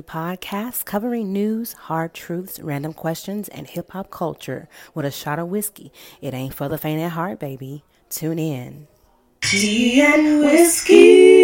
podcast 0.00 0.86
covering 0.86 1.32
news, 1.32 1.72
hard 1.74 2.14
truths, 2.14 2.60
random 2.60 2.94
questions, 2.94 3.48
and 3.48 3.66
hip 3.66 3.90
hop 3.90 4.10
culture 4.10 4.68
with 4.94 5.04
a 5.04 5.10
shot 5.10 5.38
of 5.38 5.48
whiskey. 5.48 5.92
It 6.22 6.32
ain't 6.32 6.54
for 6.54 6.68
the 6.68 6.78
faint 6.78 7.02
at 7.02 7.12
heart, 7.12 7.38
baby. 7.40 7.84
Tune 8.08 8.38
in. 8.38 8.86
Tea 9.42 10.00
and 10.00 10.40
whiskey 10.40 11.42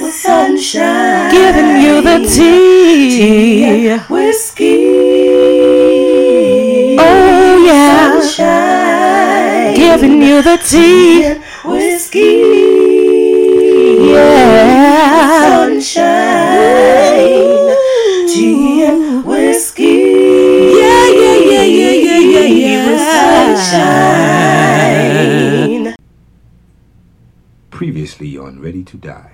with 0.00 0.14
sunshine. 0.14 1.30
Giving 1.30 1.82
you 1.82 2.00
the 2.02 2.18
tea. 2.26 3.10
Tea 3.10 3.88
and 3.88 4.02
whiskey. 4.02 4.86
Oh, 6.98 7.64
yeah. 7.66 8.20
Sunshine. 8.20 9.74
Giving 9.74 10.22
you 10.22 10.40
the 10.42 10.56
tea. 10.56 11.24
and 11.24 11.42
whiskey. 11.64 12.69
Yeah. 14.12 15.46
Sunshine. 15.46 16.58
Tea 18.28 18.84
and 18.84 19.24
whiskey. 19.24 19.84
Yeah, 19.84 21.06
yeah, 21.08 21.38
yeah, 21.50 21.62
yeah, 21.62 21.92
yeah, 21.92 22.18
yeah, 22.18 22.46
yeah. 22.46 23.56
Sunshine. 25.76 25.94
Previously 27.70 28.36
on 28.36 28.60
Ready 28.60 28.82
to 28.84 28.96
Die. 28.96 29.32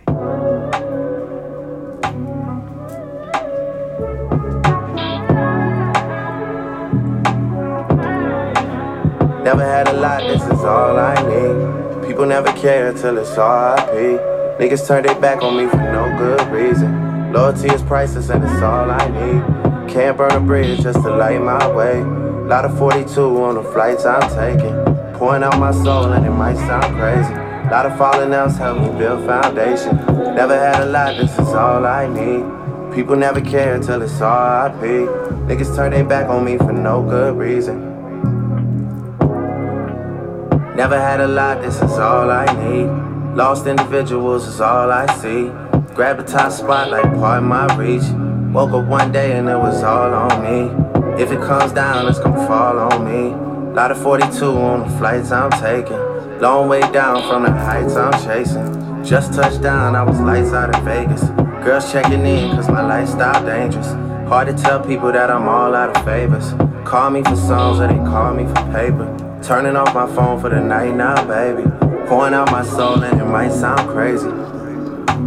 Never 9.43 9.65
had 9.65 9.89
a 9.89 9.93
lot, 9.93 10.23
this 10.23 10.43
is 10.43 10.65
all 10.65 10.98
I 10.98 11.15
need. 11.23 12.06
People 12.06 12.27
never 12.27 12.53
care 12.53 12.93
till 12.93 13.17
it's 13.19 13.39
all 13.39 13.77
RIP. 13.95 14.36
Niggas 14.59 14.88
turn 14.88 15.02
their 15.02 15.20
back 15.20 15.42
on 15.42 15.55
me 15.55 15.69
for 15.69 15.77
no 15.77 16.09
good 16.16 16.41
reason. 16.48 17.30
Loyalty 17.30 17.69
is 17.69 17.83
priceless 17.83 18.30
and 18.30 18.42
it's 18.42 18.62
all 18.62 18.91
I 18.91 19.06
need. 19.09 19.92
Can't 19.92 20.16
burn 20.16 20.33
a 20.33 20.41
bridge 20.41 20.81
just 20.81 21.03
to 21.03 21.14
light 21.14 21.42
my 21.42 21.69
way. 21.69 22.00
Lot 22.00 22.64
of 22.64 22.78
42 22.78 23.20
on 23.44 23.56
the 23.56 23.62
flights 23.62 24.06
I'm 24.06 24.22
taking. 24.31 24.75
Pouring 25.19 25.42
out 25.42 25.58
my 25.58 25.72
soul 25.72 26.11
and 26.11 26.25
it 26.25 26.31
might 26.31 26.56
sound 26.56 26.97
crazy. 26.97 27.34
Lot 27.70 27.84
of 27.84 27.98
falling 27.98 28.33
outs 28.33 28.56
help 28.56 28.81
me 28.81 28.98
build 28.98 29.27
foundation. 29.27 29.94
Never 30.34 30.59
had 30.59 30.83
a 30.83 30.86
lot, 30.86 31.19
this 31.19 31.33
is 31.33 31.48
all 31.48 31.84
I 31.84 32.06
need. 32.06 32.94
People 32.94 33.16
never 33.16 33.42
care 33.42 33.78
till 33.78 34.00
it's 34.00 34.12
RIP. 34.12 35.06
Niggas 35.48 35.77
turn 35.77 35.91
their 35.91 36.03
back 36.03 36.31
on 36.31 36.47
me 36.47 36.56
for 36.56 36.72
no 36.72 37.03
good 37.03 37.36
reason. 37.36 37.92
Never 40.75 40.98
had 40.98 41.20
a 41.20 41.28
lot, 41.28 41.61
this 41.61 41.77
is 41.77 41.92
all 41.98 42.31
I 42.31 42.47
need. 42.47 43.06
Lost 43.37 43.67
individuals 43.67 44.48
is 44.48 44.62
all 44.62 44.91
I 44.91 45.05
see. 45.17 45.51
Grab 45.95 46.19
a 46.19 46.23
top 46.23 46.51
spot 46.51 46.91
like 46.91 47.05
part 47.17 47.43
of 47.43 47.45
my 47.45 47.67
reach. 47.77 48.03
Woke 48.51 48.73
up 48.73 48.87
one 48.87 49.12
day 49.12 49.37
and 49.37 49.47
it 49.47 49.59
was 49.59 49.83
all 49.83 50.15
on 50.15 50.43
me. 50.43 51.23
If 51.23 51.31
it 51.31 51.41
comes 51.41 51.70
down, 51.73 52.09
it's 52.09 52.19
gonna 52.19 52.47
fall 52.47 52.78
on 52.78 53.05
me. 53.05 53.75
Lot 53.75 53.91
of 53.91 54.03
42 54.03 54.47
on 54.47 54.89
the 54.89 54.97
flights 54.97 55.33
I'm 55.33 55.51
taking. 55.51 55.98
Long 56.41 56.70
way 56.70 56.81
down 56.93 57.28
from 57.28 57.43
the 57.43 57.51
heights 57.53 57.95
I'm 57.95 58.15
chasing. 58.25 59.05
Just 59.05 59.34
touched 59.34 59.61
down, 59.61 59.95
I 59.95 60.03
was 60.03 60.19
lights 60.19 60.55
out 60.55 60.75
in 60.75 60.83
Vegas. 60.83 61.25
Girls 61.62 61.93
checking 61.93 62.25
in 62.25 62.56
cause 62.56 62.71
my 62.71 62.81
lifestyle 62.81 63.45
dangerous. 63.45 63.89
Hard 64.31 64.48
to 64.48 64.55
tell 64.55 64.83
people 64.83 65.12
that 65.12 65.31
I'm 65.31 65.47
all 65.47 65.75
out 65.75 65.95
of 65.95 66.03
favors. 66.06 66.55
Call 66.87 67.11
me 67.11 67.23
for 67.23 67.37
songs 67.37 67.81
or 67.81 67.89
they 67.89 67.97
call 67.97 68.33
me 68.33 68.47
for 68.47 68.73
paper. 68.73 69.25
Turning 69.42 69.77
off 69.77 69.95
my 69.95 70.06
phone 70.15 70.41
for 70.41 70.48
the 70.48 70.61
night 70.61 70.95
now, 70.95 71.15
baby. 71.27 71.62
Pouring 72.09 72.34
out 72.34 72.51
my 72.51 72.65
soul 72.65 73.03
and 73.03 73.20
it 73.20 73.25
might 73.25 73.53
sound 73.53 73.89
crazy. 73.91 74.28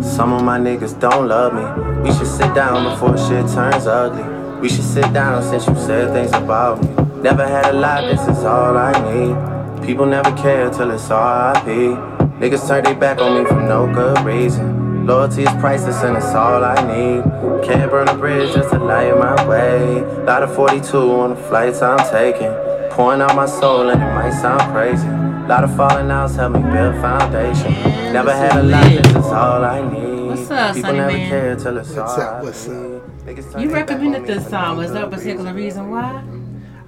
Some 0.01 0.33
of 0.33 0.43
my 0.43 0.59
niggas 0.59 0.99
don't 0.99 1.27
love 1.27 1.53
me. 1.53 2.01
We 2.03 2.15
should 2.17 2.27
sit 2.27 2.53
down 2.53 2.89
before 2.89 3.17
shit 3.17 3.47
turns 3.47 3.87
ugly. 3.87 4.23
We 4.59 4.67
should 4.67 4.83
sit 4.83 5.13
down 5.13 5.43
since 5.43 5.67
you 5.67 5.75
said 5.75 6.11
things 6.11 6.33
about 6.33 6.83
me. 6.83 7.21
Never 7.21 7.47
had 7.47 7.67
a 7.67 7.73
lot, 7.73 8.01
this 8.01 8.21
is 8.27 8.43
all 8.43 8.77
I 8.77 8.91
need. 9.11 9.85
People 9.85 10.05
never 10.05 10.35
care 10.35 10.69
till 10.69 10.91
it's 10.91 11.09
RIP. 11.09 11.97
Niggas 12.39 12.67
turn 12.67 12.83
their 12.83 12.95
back 12.95 13.19
on 13.19 13.41
me 13.41 13.47
for 13.47 13.61
no 13.61 13.93
good 13.93 14.19
reason. 14.25 15.05
Loyalty 15.05 15.43
is 15.43 15.49
priceless 15.61 16.03
and 16.03 16.17
it's 16.17 16.33
all 16.33 16.63
I 16.63 16.75
need. 16.81 17.23
Can't 17.65 17.89
burn 17.89 18.07
a 18.09 18.15
bridge 18.15 18.53
just 18.53 18.69
to 18.71 18.79
light 18.79 19.17
my 19.17 19.47
way. 19.47 20.01
Lot 20.23 20.43
of 20.43 20.53
42 20.55 20.97
on 20.97 21.29
the 21.31 21.35
flights 21.35 21.81
I'm 21.81 21.97
taking. 22.11 22.68
Pouring 22.99 23.21
out 23.21 23.33
my 23.33 23.45
soul 23.45 23.87
and 23.91 24.01
it 24.01 24.05
might 24.13 24.31
sound 24.41 24.59
crazy. 24.73 25.07
A 25.07 25.45
Lot 25.47 25.63
of 25.63 25.73
falling 25.77 26.11
outs 26.11 26.35
help 26.35 26.51
me 26.51 26.59
build 26.59 26.95
foundation. 26.95 27.71
Never 28.11 28.33
had 28.33 28.57
a 28.57 28.63
lot, 28.63 28.83
this 28.83 29.07
is 29.07 29.15
all 29.27 29.63
I 29.63 29.89
need. 29.89 30.27
What's 30.27 30.51
up, 30.51 30.75
People 30.75 30.89
Sonny 30.89 30.97
never 30.99 31.13
Man? 31.13 31.29
care 31.29 31.55
till 31.55 31.77
it's 31.77 31.95
What's 31.95 31.97
all 31.97 32.21
up, 32.21 32.33
I 32.33 32.43
what's 32.43 32.67
need. 32.67 32.75
up? 32.75 33.01
You 33.61 33.69
their 33.69 33.85
back 33.85 33.91
on 33.91 34.01
recommended 34.01 34.27
this 34.27 34.49
song. 34.49 34.75
no 34.75 34.81
Is 34.81 34.91
there 34.91 35.05
a 35.05 35.09
particular 35.09 35.53
reason 35.53 35.89
why? 35.89 36.21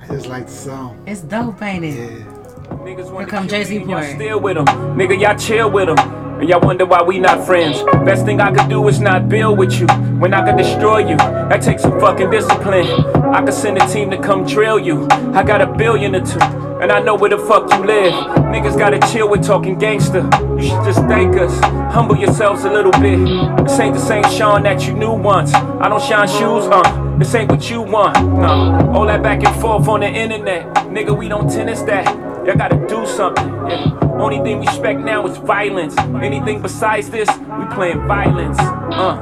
I 0.01 0.07
just 0.07 0.27
like 0.27 0.47
the 0.47 0.51
song. 0.51 1.01
It's 1.07 1.21
dope, 1.21 1.61
ain't 1.61 1.85
it? 1.85 1.95
Yeah. 1.95 2.85
Here 2.85 3.25
come 3.25 3.47
Jay-Z 3.47 3.73
Y'all 3.73 3.85
Porter. 3.85 4.07
still 4.13 4.41
with 4.41 4.57
him. 4.57 4.65
Nigga, 4.65 5.17
y'all 5.17 5.37
chill 5.37 5.71
with 5.71 5.87
him. 5.87 5.97
And 5.97 6.49
y'all 6.49 6.59
wonder 6.59 6.85
why 6.85 7.03
we 7.03 7.19
not 7.19 7.45
friends. 7.45 7.83
Best 8.03 8.25
thing 8.25 8.41
I 8.41 8.51
could 8.53 8.67
do 8.67 8.85
is 8.89 8.99
not 8.99 9.29
build 9.29 9.57
with 9.57 9.79
you. 9.79 9.87
When 10.19 10.33
I 10.33 10.45
could 10.45 10.57
destroy 10.57 11.07
you, 11.07 11.15
that 11.15 11.61
takes 11.61 11.83
some 11.83 11.97
fucking 12.01 12.31
discipline. 12.31 12.87
I 13.31 13.41
could 13.43 13.53
send 13.53 13.77
a 13.77 13.87
team 13.87 14.11
to 14.11 14.17
come 14.17 14.45
drill 14.45 14.77
you. 14.77 15.07
I 15.09 15.43
got 15.43 15.61
a 15.61 15.67
billion 15.67 16.15
or 16.15 16.25
two. 16.25 16.39
And 16.81 16.91
I 16.91 16.99
know 16.99 17.15
where 17.15 17.29
the 17.29 17.37
fuck 17.37 17.71
you 17.71 17.85
live. 17.85 18.11
Niggas 18.51 18.77
gotta 18.77 18.99
chill 19.11 19.29
with 19.29 19.45
talking 19.45 19.77
gangster. 19.77 20.27
You 20.57 20.63
should 20.63 20.83
just 20.83 20.99
thank 21.01 21.37
us. 21.37 21.57
Humble 21.93 22.17
yourselves 22.17 22.65
a 22.65 22.71
little 22.71 22.91
bit. 22.93 23.19
This 23.63 23.79
ain't 23.79 23.93
the 23.93 24.01
same 24.01 24.23
Sean 24.23 24.63
that 24.63 24.85
you 24.87 24.93
knew 24.93 25.13
once. 25.13 25.53
I 25.53 25.87
don't 25.87 26.01
shine 26.01 26.27
shoes, 26.27 26.65
huh? 26.65 27.17
This 27.19 27.33
ain't 27.35 27.49
what 27.49 27.69
you 27.69 27.83
want. 27.83 28.15
No. 28.15 28.91
All 28.93 29.05
that 29.05 29.21
back 29.23 29.43
and 29.45 29.61
forth 29.61 29.87
on 29.87 29.99
the 29.99 30.07
internet. 30.07 30.65
Nigga, 30.87 31.15
we 31.15 31.29
don't 31.29 31.49
tennis 31.49 31.81
that. 31.83 32.05
Y'all 32.45 32.57
gotta 32.57 32.85
do 32.87 33.05
something. 33.05 33.47
Yeah. 33.69 33.97
Only 34.19 34.39
thing 34.39 34.59
we 34.59 34.67
respect 34.67 34.99
now 34.99 35.25
is 35.27 35.37
violence. 35.37 35.95
Anything 35.97 36.61
besides 36.61 37.09
this, 37.09 37.29
we 37.29 37.65
playing 37.75 38.07
violence. 38.07 38.59
Uh. 38.59 39.19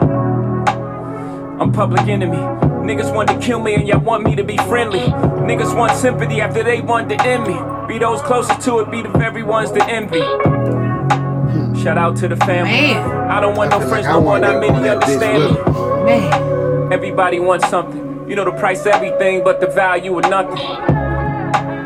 I'm 1.59 1.73
public 1.73 2.07
enemy. 2.07 2.68
Niggas 2.89 3.13
want 3.13 3.29
to 3.29 3.37
kill 3.37 3.59
me 3.59 3.75
and 3.75 3.87
y'all 3.87 3.99
want 3.99 4.23
me 4.23 4.35
to 4.35 4.43
be 4.43 4.57
friendly. 4.57 5.01
Niggas 5.01 5.77
want 5.77 5.91
sympathy 5.95 6.41
after 6.41 6.63
they 6.63 6.81
want 6.81 7.07
to 7.09 7.21
end 7.21 7.43
me. 7.43 7.53
Be 7.87 7.99
those 7.99 8.19
closest 8.23 8.61
to 8.61 8.79
it, 8.79 8.89
be 8.89 9.03
the 9.03 9.09
very 9.09 9.43
ones 9.43 9.69
to 9.73 9.83
envy. 9.85 10.21
Shout 11.79 11.99
out 11.99 12.17
to 12.17 12.27
the 12.27 12.35
family. 12.37 12.71
Man. 12.71 13.29
I 13.29 13.39
don't 13.39 13.55
want 13.55 13.71
I 13.71 13.77
no 13.77 13.81
feel 13.81 13.89
friends, 13.89 14.07
like 14.07 14.15
I 14.15 14.17
no 14.17 14.21
more, 14.21 14.29
want 14.31 14.41
not 14.41 14.53
that, 14.53 14.59
many 14.59 14.71
want 14.73 14.83
that 14.85 14.97
bitch 15.03 15.21
understand 15.21 16.03
me. 16.03 16.05
Man. 16.05 16.91
Everybody 16.91 17.39
wants 17.39 17.69
something. 17.69 18.27
You 18.27 18.35
know 18.35 18.45
the 18.45 18.53
price 18.59 18.81
of 18.81 18.87
everything, 18.87 19.43
but 19.43 19.59
the 19.61 19.67
value 19.67 20.17
of 20.17 20.23
nothing. 20.27 20.57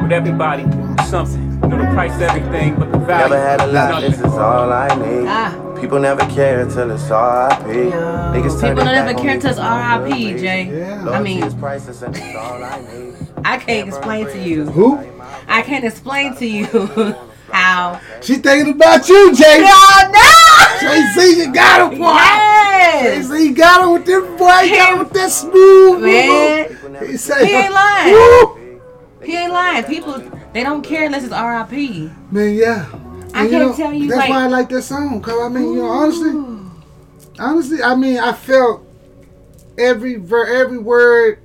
With 0.03 0.12
everybody, 0.13 0.63
something. 1.09 1.44
You 1.63 1.68
know 1.68 1.80
the 1.86 1.92
price 1.94 2.16
of 2.16 2.22
everything, 2.22 2.75
but 2.75 2.94
the 2.94 2.97
value 3.00 3.30
Never 3.36 3.38
had 3.42 3.59
a 3.59 3.66
is 3.66 3.74
lot, 3.74 4.00
this 4.02 4.12
nothing. 4.19 4.31
is 4.31 4.38
all 4.38 4.72
I 4.72 4.88
need. 4.96 5.28
Ah. 5.28 5.73
People 5.84 6.00
never 6.00 6.26
care 6.28 6.66
till 6.66 6.92
it's 6.92 7.04
RIP. 7.04 7.12
Niggas 7.12 8.62
People 8.62 8.86
their 8.86 8.86
never 8.86 9.10
back 9.10 9.18
on 9.18 9.22
care 9.22 9.36
me 9.36 9.42
till 9.42 9.50
it's 9.50 9.60
RIP, 9.60 10.18
good. 10.18 10.40
Jay. 10.40 10.64
Yeah. 10.64 11.02
I 11.02 11.04
Loyalty 11.04 11.24
mean, 11.26 11.44
and 11.44 12.16
it's 12.16 12.36
all 12.38 12.64
I 12.64 12.88
need. 12.90 13.16
I 13.46 13.58
can't 13.58 13.90
explain 13.90 14.28
to 14.28 14.40
you. 14.42 14.64
Who? 14.72 14.98
I 15.50 15.62
can't 15.62 15.84
explain 15.84 16.38
to 16.38 16.46
you 16.48 16.78
how. 17.52 18.00
She 18.22 18.36
thinking 18.36 18.76
about 18.76 19.10
you, 19.10 19.36
Jay. 19.36 19.60
Oh 19.68 20.10
no! 20.14 20.90
Jay 20.90 21.04
Z, 21.16 21.42
you 21.42 21.54
got 21.54 21.92
him, 21.92 22.00
boy. 22.00 22.14
Jay 23.04 23.18
Yes. 23.18 23.28
Z 23.28 23.54
got 23.54 23.84
him 23.84 23.92
with 23.92 24.06
them 24.06 24.38
boy. 24.38 24.60
He 24.64 24.78
got 24.78 24.94
him 24.94 25.00
with 25.00 25.12
that 25.12 25.32
smooth. 25.32 26.02
Man, 26.02 26.78
move. 26.94 27.10
He 27.10 27.18
say, 27.18 27.46
He 27.46 27.54
ain't 27.56 27.74
lying. 27.74 28.14
Woo! 28.14 28.82
he 29.22 29.36
ain't 29.36 29.52
lying. 29.52 29.84
People, 29.84 30.24
they 30.54 30.64
don't 30.64 30.82
care 30.82 31.04
unless 31.04 31.26
it's 31.26 31.34
R.I.P. 31.34 32.10
Man, 32.32 32.56
yeah. 32.56 32.86
I 33.34 33.48
can't 33.48 33.52
know, 33.52 33.76
tell 33.76 33.94
you, 33.94 34.08
That's 34.08 34.20
like- 34.20 34.30
why 34.30 34.44
I 34.44 34.48
like 34.48 34.70
that 34.70 34.82
song. 34.84 35.22
Cause 35.22 35.40
I 35.42 35.50
mean, 35.50 35.74
you 35.74 35.76
know, 35.82 35.90
honestly, 35.90 36.32
honestly, 37.40 37.82
I 37.84 37.96
mean, 37.96 38.18
I 38.20 38.34
felt 38.34 38.86
every 39.78 40.16
ver- 40.16 40.48
every 40.48 40.78
word 40.78 41.40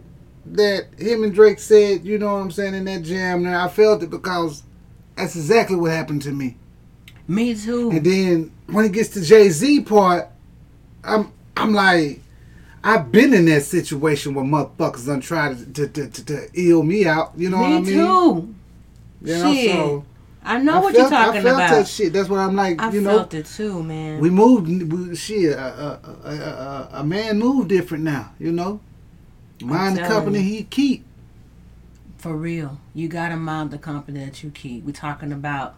that 0.46 0.86
him 0.98 1.24
and 1.24 1.34
Drake 1.34 1.58
said. 1.58 2.04
You 2.04 2.18
know 2.18 2.34
what 2.34 2.40
I'm 2.40 2.50
saying 2.50 2.74
in 2.74 2.84
that 2.86 3.02
jam. 3.02 3.42
There, 3.44 3.58
I 3.58 3.68
felt 3.68 4.02
it 4.02 4.10
because 4.10 4.62
that's 5.16 5.34
exactly 5.36 5.76
what 5.76 5.90
happened 5.92 6.22
to 6.22 6.32
me. 6.32 6.56
Me 7.26 7.54
too. 7.54 7.90
And 7.90 8.04
then 8.04 8.52
when 8.66 8.84
it 8.84 8.92
gets 8.92 9.10
to 9.10 9.20
Jay 9.22 9.48
Z 9.50 9.82
part, 9.82 10.28
I'm 11.04 11.32
I'm 11.56 11.72
like, 11.74 12.20
I've 12.84 13.10
been 13.10 13.34
in 13.34 13.46
that 13.46 13.62
situation 13.64 14.34
where 14.34 14.44
motherfuckers 14.44 15.06
done 15.06 15.20
try 15.20 15.52
to 15.54 15.66
to, 15.72 15.88
to, 15.88 16.08
to, 16.08 16.24
to 16.24 16.48
ill 16.54 16.82
me 16.82 17.06
out. 17.06 17.32
You 17.36 17.50
know 17.50 17.58
Me 17.58 17.62
what 17.62 17.70
I 17.72 17.80
mean? 17.80 17.84
Me 17.84 17.90
too. 17.92 18.54
You 19.20 19.38
know, 19.38 19.54
so 19.54 20.04
I 20.48 20.58
know 20.58 20.72
I 20.72 20.78
what 20.78 20.94
felt, 20.94 21.10
you're 21.10 21.18
talking 21.20 21.40
I 21.40 21.42
felt 21.42 21.56
about. 21.56 21.70
that 21.70 21.88
shit. 21.88 22.12
That's 22.14 22.28
what 22.28 22.40
I'm 22.40 22.56
like. 22.56 22.80
I 22.80 22.90
you 22.90 23.02
know, 23.02 23.18
felt 23.18 23.34
it 23.34 23.44
too, 23.44 23.82
man. 23.82 24.18
we 24.18 24.30
moved. 24.30 24.66
We, 24.66 25.14
shit, 25.14 25.52
a, 25.52 25.60
a, 25.60 26.00
a, 26.24 26.30
a, 26.30 26.88
a 27.00 27.04
man 27.04 27.38
moved 27.38 27.68
different 27.68 28.02
now. 28.04 28.32
You 28.38 28.52
know, 28.52 28.80
mind 29.60 29.98
the 29.98 30.02
company 30.02 30.38
you. 30.38 30.44
he 30.56 30.62
keep. 30.64 31.04
For 32.16 32.34
real, 32.34 32.78
you 32.94 33.08
gotta 33.08 33.36
mind 33.36 33.70
the 33.70 33.78
company 33.78 34.24
that 34.24 34.42
you 34.42 34.50
keep. 34.50 34.84
We're 34.84 34.92
talking 34.92 35.32
about 35.32 35.74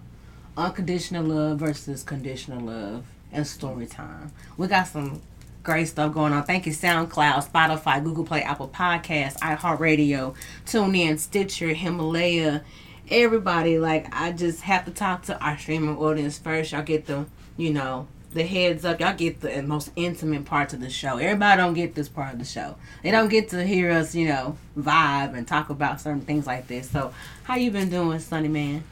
unconditional 0.56 1.24
love 1.24 1.58
versus 1.58 2.04
conditional 2.04 2.60
love 2.60 3.04
and 3.32 3.46
story 3.46 3.86
time. 3.86 4.32
We 4.56 4.68
got 4.68 4.84
some 4.84 5.20
great 5.62 5.88
stuff 5.88 6.14
going 6.14 6.32
on. 6.32 6.44
Thank 6.44 6.66
you, 6.66 6.72
SoundCloud, 6.72 7.50
Spotify, 7.50 8.02
Google 8.02 8.24
Play, 8.24 8.42
Apple 8.42 8.68
Podcasts, 8.68 9.38
iHeartRadio, 9.40 10.34
TuneIn, 10.64 11.18
Stitcher, 11.18 11.68
Himalaya, 11.74 12.62
everybody. 13.10 13.78
Like, 13.78 14.14
I 14.14 14.32
just 14.32 14.62
have 14.62 14.84
to 14.86 14.90
talk 14.90 15.22
to 15.24 15.38
our 15.40 15.58
streaming 15.58 15.96
audience 15.96 16.38
first. 16.38 16.72
Y'all 16.72 16.82
get 16.82 17.06
the, 17.06 17.26
you 17.56 17.72
know, 17.72 18.06
the 18.32 18.44
heads 18.44 18.84
up. 18.84 19.00
Y'all 19.00 19.14
get 19.14 19.40
the 19.40 19.62
most 19.62 19.90
intimate 19.96 20.44
parts 20.44 20.72
of 20.72 20.80
the 20.80 20.90
show. 20.90 21.18
Everybody 21.18 21.60
don't 21.60 21.74
get 21.74 21.94
this 21.94 22.08
part 22.08 22.32
of 22.32 22.38
the 22.38 22.44
show. 22.44 22.76
They 23.02 23.10
don't 23.10 23.28
get 23.28 23.48
to 23.50 23.64
hear 23.64 23.90
us, 23.90 24.14
you 24.14 24.28
know, 24.28 24.56
vibe 24.78 25.36
and 25.36 25.46
talk 25.46 25.70
about 25.70 26.00
certain 26.00 26.22
things 26.22 26.46
like 26.46 26.66
this. 26.68 26.90
So, 26.90 27.12
how 27.44 27.56
you 27.56 27.70
been 27.70 27.90
doing, 27.90 28.18
Sonny 28.20 28.48
Man? 28.48 28.84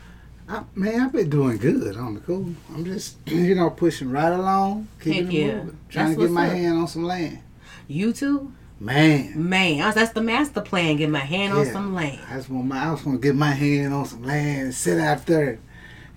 I, 0.48 0.62
man, 0.74 1.00
I've 1.00 1.12
been 1.12 1.28
doing 1.28 1.58
good 1.58 1.96
on 1.96 2.14
the 2.14 2.20
cool. 2.20 2.54
I'm 2.74 2.84
just, 2.84 3.16
you 3.26 3.54
know, 3.54 3.70
pushing 3.70 4.10
right 4.10 4.32
along, 4.32 4.88
keeping 5.00 5.30
yeah. 5.30 5.56
moving, 5.56 5.78
trying 5.88 6.06
That's 6.06 6.18
to 6.18 6.26
get 6.26 6.30
my 6.32 6.46
up. 6.46 6.52
hand 6.52 6.78
on 6.78 6.88
some 6.88 7.04
land. 7.04 7.40
YouTube? 7.88 8.50
Man, 8.80 9.48
Man, 9.48 9.78
that's 9.94 10.12
the 10.12 10.20
master 10.20 10.60
plan. 10.60 10.96
Get 10.96 11.10
my 11.10 11.19
hand 11.19 11.52
on 11.52 11.66
some 11.66 11.94
land. 11.94 12.20
I 12.30 12.36
just 12.36 12.48
want 12.48 12.66
my, 12.66 12.78
I 12.88 12.94
just 12.94 13.04
want 13.06 13.20
to 13.20 13.26
get 13.28 13.34
my 13.34 13.50
hand 13.50 13.92
on 13.92 14.04
some 14.06 14.22
land 14.22 14.62
and 14.66 14.75
sit 14.75 15.00
out 15.00 15.26
there, 15.26 15.58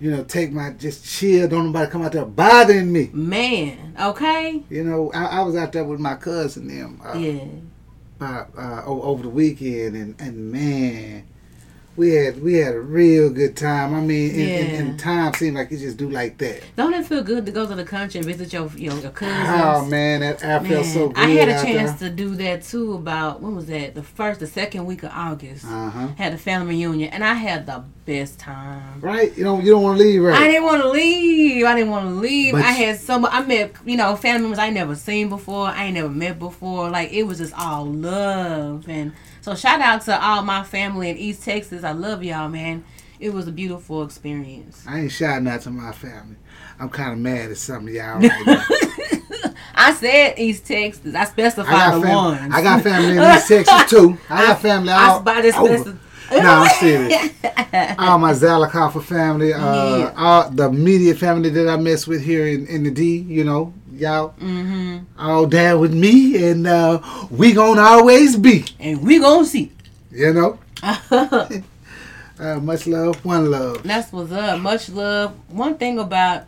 you 0.00 0.12
know, 0.12 0.22
take 0.22 0.52
my 0.52 0.70
just 0.70 1.04
chill. 1.04 1.48
Don't 1.48 1.66
nobody 1.66 1.90
come 1.90 2.02
out 2.02 2.12
there 2.12 2.24
bothering 2.24 2.92
me. 2.92 3.10
Man, 3.12 3.96
okay? 4.00 4.62
You 4.70 4.84
know, 4.84 5.10
I, 5.12 5.24
I 5.24 5.42
was 5.42 5.56
out 5.56 5.72
there 5.72 5.84
with 5.84 5.98
my 5.98 6.14
cousin 6.14 6.68
them 6.68 7.00
uh, 7.04 7.18
Yeah. 7.18 7.44
uh, 8.20 8.44
uh, 8.56 8.82
over 8.86 9.24
the 9.24 9.28
weekend, 9.28 9.96
and, 9.96 10.20
and 10.20 10.52
man, 10.52 11.24
we 12.02 12.10
had 12.14 12.42
we 12.42 12.54
had 12.54 12.74
a 12.74 12.80
real 12.80 13.30
good 13.30 13.56
time. 13.56 13.94
I 13.94 14.00
mean, 14.00 14.30
and, 14.30 14.40
and, 14.40 14.68
Yeah. 14.72 14.78
and 14.80 14.98
time 14.98 15.32
seemed 15.34 15.56
like 15.56 15.70
it 15.70 15.78
just 15.78 15.96
do 15.96 16.10
like 16.10 16.36
that. 16.38 16.62
Don't 16.76 16.92
it 16.94 17.06
feel 17.06 17.22
good 17.22 17.46
to 17.46 17.52
go 17.52 17.66
to 17.66 17.74
the 17.76 17.84
country 17.84 18.18
and 18.18 18.26
visit 18.26 18.52
your 18.52 18.68
your, 18.76 18.94
your 18.98 19.10
cousins? 19.12 19.48
Oh 19.48 19.84
man, 19.86 20.20
that 20.20 20.44
I 20.44 20.58
felt 20.68 20.86
so 20.86 21.08
good. 21.10 21.24
I 21.24 21.28
had 21.30 21.48
a 21.48 21.62
chance 21.62 22.00
there. 22.00 22.10
to 22.10 22.14
do 22.14 22.34
that 22.36 22.62
too. 22.64 22.94
About 22.94 23.40
when 23.40 23.54
was 23.54 23.66
that? 23.66 23.94
The 23.94 24.02
first, 24.02 24.40
the 24.40 24.46
second 24.48 24.84
week 24.86 25.04
of 25.04 25.10
August. 25.14 25.64
Uh 25.64 25.90
huh. 25.90 26.08
Had 26.16 26.32
a 26.32 26.38
family 26.38 26.74
reunion, 26.74 27.10
and 27.12 27.22
I 27.22 27.34
had 27.34 27.66
the 27.66 27.84
best 28.04 28.40
time. 28.40 29.00
Right? 29.00 29.36
You 29.38 29.44
don't 29.44 29.64
you 29.64 29.70
don't 29.70 29.82
want 29.84 29.98
to 29.98 30.04
leave, 30.04 30.22
right? 30.22 30.40
I 30.42 30.48
didn't 30.48 30.64
want 30.64 30.82
to 30.82 30.88
leave. 30.90 31.64
I 31.64 31.74
didn't 31.76 31.90
want 31.90 32.06
to 32.08 32.14
leave. 32.14 32.52
But 32.54 32.62
I 32.64 32.70
you- 32.70 32.86
had 32.86 32.98
some. 32.98 33.24
I 33.26 33.44
met 33.46 33.72
you 33.86 33.96
know 33.96 34.16
family 34.16 34.42
members 34.42 34.58
I 34.58 34.70
never 34.70 34.96
seen 34.96 35.28
before. 35.28 35.66
I 35.68 35.84
ain't 35.84 35.94
never 35.94 36.08
met 36.08 36.38
before. 36.38 36.90
Like 36.90 37.12
it 37.12 37.22
was 37.22 37.38
just 37.38 37.54
all 37.54 37.84
love 37.86 38.88
and 38.88 39.12
so 39.42 39.54
shout 39.54 39.80
out 39.80 40.00
to 40.06 40.24
all 40.24 40.42
my 40.42 40.62
family 40.64 41.10
in 41.10 41.18
East 41.18 41.42
Texas. 41.44 41.84
I 41.84 41.92
love 41.92 42.24
y'all, 42.24 42.48
man. 42.48 42.84
It 43.20 43.32
was 43.32 43.46
a 43.46 43.52
beautiful 43.52 44.02
experience. 44.02 44.84
I 44.88 45.00
ain't 45.00 45.12
shouting 45.12 45.46
out 45.46 45.60
to 45.62 45.70
my 45.70 45.92
family. 45.92 46.36
I'm 46.80 46.88
kind 46.88 47.12
of 47.12 47.18
mad 47.18 47.50
at 47.50 47.56
some 47.58 47.86
of 47.86 47.92
y'all 47.94 48.18
right. 48.46 49.54
I 49.74 49.94
said 49.94 50.38
East 50.38 50.66
Texas. 50.66 51.14
I 51.14 51.24
specified 51.26 51.72
I 51.74 51.94
the 51.98 52.02
fam- 52.02 52.14
ones. 52.14 52.54
I 52.54 52.62
got 52.62 52.82
family 52.82 53.16
in 53.18 53.22
East 53.36 53.48
Texas 53.48 53.84
too. 53.90 54.18
I 54.30 54.46
got 54.46 54.60
family 54.60 54.90
out. 54.90 54.98
I 55.00 55.08
all 55.12 55.20
spotted 55.20 55.54
over. 55.54 55.76
specific. 55.78 56.00
No, 56.32 56.38
I'm 56.40 56.70
serious. 56.80 57.30
all 57.98 58.18
my 58.18 58.32
Zalakoffa 58.32 59.02
family, 59.04 59.52
uh, 59.52 59.98
Yeah. 59.98 60.12
all 60.16 60.50
the 60.50 60.72
media 60.72 61.14
family 61.14 61.50
that 61.50 61.68
I 61.68 61.76
mess 61.76 62.06
with 62.06 62.22
here 62.22 62.46
in, 62.46 62.66
in 62.68 62.84
the 62.84 62.90
D, 62.90 63.18
you 63.18 63.44
know, 63.44 63.74
y'all 64.02 64.34
Mm-hmm. 64.40 64.98
all 65.18 65.46
down 65.46 65.80
with 65.80 65.94
me, 65.94 66.44
and 66.50 66.66
uh, 66.66 67.00
we 67.30 67.52
gonna 67.52 67.80
always 67.80 68.36
be, 68.36 68.64
And 68.78 69.02
we 69.02 69.18
gonna 69.18 69.46
see. 69.46 69.72
you 70.10 70.32
know. 70.32 70.58
uh, 70.82 72.58
much 72.60 72.86
love, 72.86 73.24
one 73.24 73.50
love. 73.50 73.82
That's 73.84 74.12
what's 74.12 74.32
up. 74.32 74.60
Much 74.60 74.88
love. 74.88 75.34
One 75.48 75.76
thing 75.78 75.98
about 75.98 76.44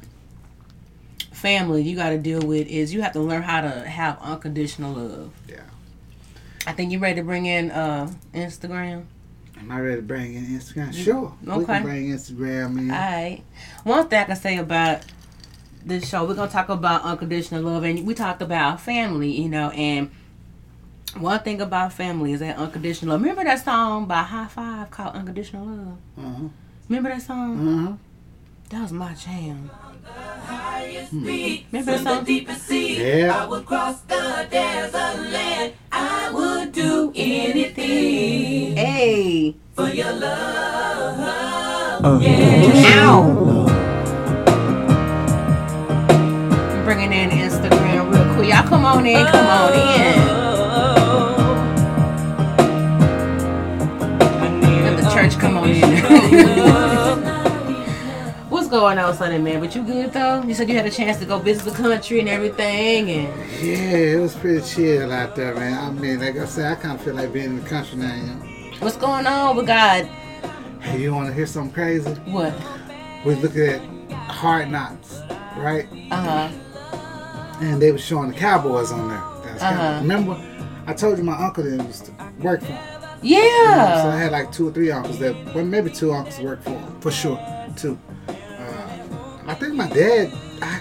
family 1.32 1.82
you 1.82 1.94
got 1.96 2.10
to 2.10 2.18
deal 2.18 2.40
with 2.40 2.66
is 2.68 2.92
you 2.92 3.02
have 3.02 3.12
to 3.12 3.20
learn 3.20 3.42
how 3.42 3.60
to 3.60 3.68
have 3.88 4.18
unconditional 4.20 4.94
love. 4.94 5.30
Yeah. 5.48 5.60
I 6.66 6.72
think 6.72 6.90
you 6.90 6.98
ready 6.98 7.16
to 7.16 7.22
bring 7.22 7.46
in 7.46 7.70
uh 7.70 8.10
Instagram. 8.34 9.04
Am 9.58 9.70
I 9.70 9.80
ready 9.80 9.96
to 9.96 10.02
bring 10.02 10.34
in 10.34 10.44
Instagram? 10.46 10.92
Sure. 10.92 11.32
We 11.44 11.52
Okay. 11.52 11.64
can 11.66 11.82
bring 11.82 12.10
Instagram 12.10 12.78
in. 12.78 12.90
All 12.90 12.96
right. 12.96 13.42
One 13.84 14.08
thing 14.08 14.20
I 14.20 14.24
can 14.24 14.36
say 14.36 14.56
about 14.58 15.02
this 15.84 16.08
show, 16.08 16.24
we're 16.24 16.34
gonna 16.34 16.50
talk 16.50 16.68
about 16.68 17.02
unconditional 17.02 17.62
love, 17.62 17.84
and 17.84 18.06
we 18.06 18.14
talked 18.14 18.42
about 18.42 18.80
family, 18.80 19.30
you 19.30 19.48
know, 19.48 19.70
and 19.70 20.10
one 21.18 21.38
thing 21.40 21.60
about 21.60 21.92
family 21.92 22.32
is 22.32 22.40
that 22.40 22.56
unconditional 22.56 23.12
love. 23.12 23.20
Remember 23.22 23.44
that 23.44 23.64
song 23.64 24.06
by 24.06 24.22
Hi-Five 24.22 24.90
called 24.90 25.14
"Unconditional 25.14 25.66
Love"? 25.66 25.98
Uh-huh. 26.18 26.48
Remember 26.88 27.10
that 27.10 27.22
song? 27.22 27.68
Uh-huh. 27.68 27.92
That 28.70 28.82
was 28.82 28.92
my 28.92 29.12
jam. 29.14 29.70
Remember 31.12 31.92
that 31.98 32.02
song? 32.02 32.26
Yeah. 32.98 33.42
I 33.42 33.46
would 33.46 33.64
cross 33.66 34.00
the 34.02 34.46
desert 34.50 35.30
land. 35.30 35.72
I 35.92 36.30
would 36.32 36.72
do 36.72 37.12
anything 37.14 38.76
Hey, 38.76 39.54
for 39.74 39.88
your 39.88 40.12
love. 40.12 41.20
ow! 42.04 43.63
In 47.14 47.30
Instagram 47.30 48.10
real 48.12 48.34
quick. 48.34 48.48
Y'all 48.52 48.66
come 48.66 48.84
on 48.84 49.06
in, 49.06 49.24
come 49.26 49.46
on 49.46 49.72
in. 49.72 50.18
Let 54.82 54.96
the 55.00 55.08
church 55.14 55.38
come 55.38 55.56
on 55.56 55.68
in. 55.68 55.80
What's 58.50 58.66
going 58.68 58.98
on, 58.98 59.14
Sonny 59.16 59.38
man? 59.38 59.60
But 59.60 59.76
you 59.76 59.84
good 59.84 60.12
though? 60.12 60.42
You 60.42 60.54
said 60.54 60.68
you 60.68 60.74
had 60.74 60.86
a 60.86 60.90
chance 60.90 61.18
to 61.20 61.24
go 61.24 61.38
visit 61.38 61.64
the 61.64 61.70
country 61.70 62.18
and 62.18 62.28
everything, 62.28 63.08
and 63.10 63.28
Yeah, 63.62 64.16
it 64.16 64.20
was 64.20 64.34
pretty 64.34 64.66
chill 64.66 65.12
out 65.12 65.36
there, 65.36 65.54
man. 65.54 65.78
I 65.78 65.90
mean, 65.92 66.18
like 66.18 66.36
I 66.36 66.46
said, 66.46 66.72
I 66.72 66.74
kind 66.74 66.98
of 66.98 67.04
feel 67.04 67.14
like 67.14 67.32
being 67.32 67.46
in 67.46 67.60
the 67.62 67.68
country 67.68 67.96
now, 67.96 68.12
you 68.14 68.26
know. 68.26 68.42
what's 68.80 68.96
going 68.96 69.26
on? 69.28 69.54
with 69.56 69.68
God? 69.68 70.06
Hey, 70.80 71.00
you 71.02 71.14
want 71.14 71.28
to 71.28 71.32
hear 71.34 71.46
something 71.46 71.72
crazy? 71.72 72.10
what? 72.26 72.52
We 73.24 73.36
look 73.36 73.54
at 73.56 73.80
Hard 74.10 74.70
Knocks, 74.72 75.20
right? 75.56 75.86
Uh 76.10 76.48
huh. 76.48 76.50
And 77.60 77.80
they 77.80 77.92
were 77.92 77.98
showing 77.98 78.30
the 78.30 78.36
Cowboys 78.36 78.90
on 78.92 79.08
there. 79.08 79.18
That 79.18 79.52
was 79.54 79.62
kinda- 79.62 79.82
Uh-huh. 79.82 80.00
Remember, 80.00 80.36
I 80.86 80.92
told 80.92 81.18
you 81.18 81.24
my 81.24 81.36
uncle 81.36 81.64
that 81.64 81.84
used 81.84 82.06
to 82.06 82.12
work 82.40 82.60
for 82.60 82.66
him. 82.66 82.78
So 84.02 84.08
I 84.10 84.16
had 84.18 84.32
like 84.32 84.52
two 84.52 84.68
or 84.68 84.72
three 84.72 84.90
uncles 84.90 85.18
that, 85.20 85.34
well, 85.54 85.64
maybe 85.64 85.88
two 85.90 86.12
uncles 86.12 86.38
worked 86.40 86.64
for 86.64 86.70
him, 86.70 87.00
for 87.00 87.10
sure, 87.10 87.38
two. 87.76 87.96
Uh, 88.28 88.32
I 89.46 89.54
think 89.54 89.74
my 89.74 89.88
dad, 89.88 90.30
I, 90.60 90.80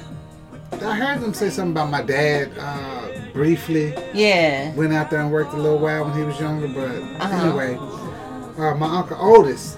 I 0.86 0.96
heard 0.96 1.22
them 1.22 1.34
say 1.34 1.50
something 1.50 1.72
about 1.72 1.90
my 1.90 2.02
dad 2.02 2.50
uh, 2.60 3.32
briefly. 3.32 3.94
Yeah. 4.14 4.74
went 4.76 4.92
out 4.94 5.10
there 5.10 5.22
and 5.22 5.32
worked 5.32 5.54
a 5.54 5.58
little 5.58 5.78
while 5.80 6.04
when 6.06 6.14
he 6.18 6.24
was 6.24 6.38
younger, 6.40 6.68
but 6.68 6.92
Uh-huh. 7.22 7.46
anyway, 7.48 7.78
uh, 8.58 8.76
my 8.76 8.88
uncle 9.00 9.18
Otis, 9.22 9.78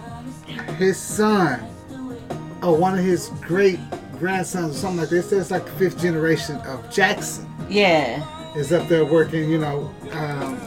his 0.80 0.98
son, 0.98 1.60
oh, 2.64 2.74
one 2.74 2.98
of 2.98 3.04
his 3.06 3.30
great 3.42 3.80
grandsons 4.20 4.76
or 4.76 4.80
something 4.80 5.00
like 5.02 5.10
this. 5.10 5.32
It's 5.32 5.52
like 5.52 5.66
the 5.66 5.72
fifth 5.72 6.02
generation 6.02 6.58
of 6.68 6.90
Jackson 6.92 7.48
Yeah. 7.70 8.24
is 8.56 8.72
up 8.74 8.88
there 8.88 9.06
working, 9.06 9.50
you 9.50 9.58
know, 9.60 9.92
um, 10.14 10.60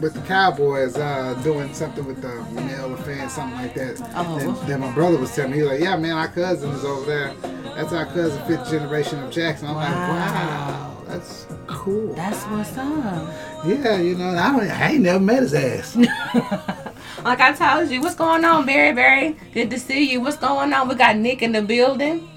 with 0.00 0.12
the 0.14 0.20
Cowboys, 0.22 0.96
uh, 0.96 1.34
doing 1.42 1.72
something 1.72 2.04
with 2.04 2.20
the 2.20 2.34
male 2.60 2.94
fan, 2.98 3.30
something 3.30 3.58
like 3.58 3.74
that. 3.74 4.10
Oh. 4.14 4.38
Then, 4.38 4.66
then 4.68 4.80
my 4.80 4.92
brother 4.92 5.16
was 5.16 5.34
telling 5.34 5.52
me, 5.52 5.56
he 5.58 5.62
was 5.62 5.72
like, 5.72 5.80
yeah, 5.80 5.96
man, 5.96 6.12
our 6.12 6.28
cousin 6.28 6.70
is 6.70 6.84
over 6.84 7.06
there. 7.06 7.34
That's 7.74 7.92
our 7.92 8.06
cousin, 8.06 8.44
fifth 8.46 8.70
generation 8.70 9.22
of 9.22 9.30
Jackson. 9.30 9.68
I'm 9.68 9.76
like, 9.76 9.88
wow, 9.90 10.96
that's 11.06 11.46
cool. 11.66 12.12
That's 12.14 12.42
what's 12.44 12.76
up. 12.76 13.28
Yeah, 13.66 13.96
you 13.98 14.16
know, 14.16 14.28
I 14.30 14.52
don't, 14.52 14.70
I 14.70 14.92
ain't 14.92 15.00
never 15.02 15.20
met 15.20 15.42
his 15.42 15.54
ass. 15.54 15.96
Like 17.24 17.40
I 17.40 17.52
told 17.52 17.90
you, 17.90 18.00
what's 18.02 18.14
going 18.14 18.44
on, 18.44 18.66
Barry? 18.66 18.92
Barry, 18.92 19.36
good 19.52 19.70
to 19.70 19.80
see 19.80 20.12
you. 20.12 20.20
What's 20.20 20.36
going 20.36 20.72
on? 20.72 20.86
We 20.86 20.94
got 20.94 21.16
Nick 21.16 21.42
in 21.42 21.50
the 21.52 21.62
building. 21.62 22.28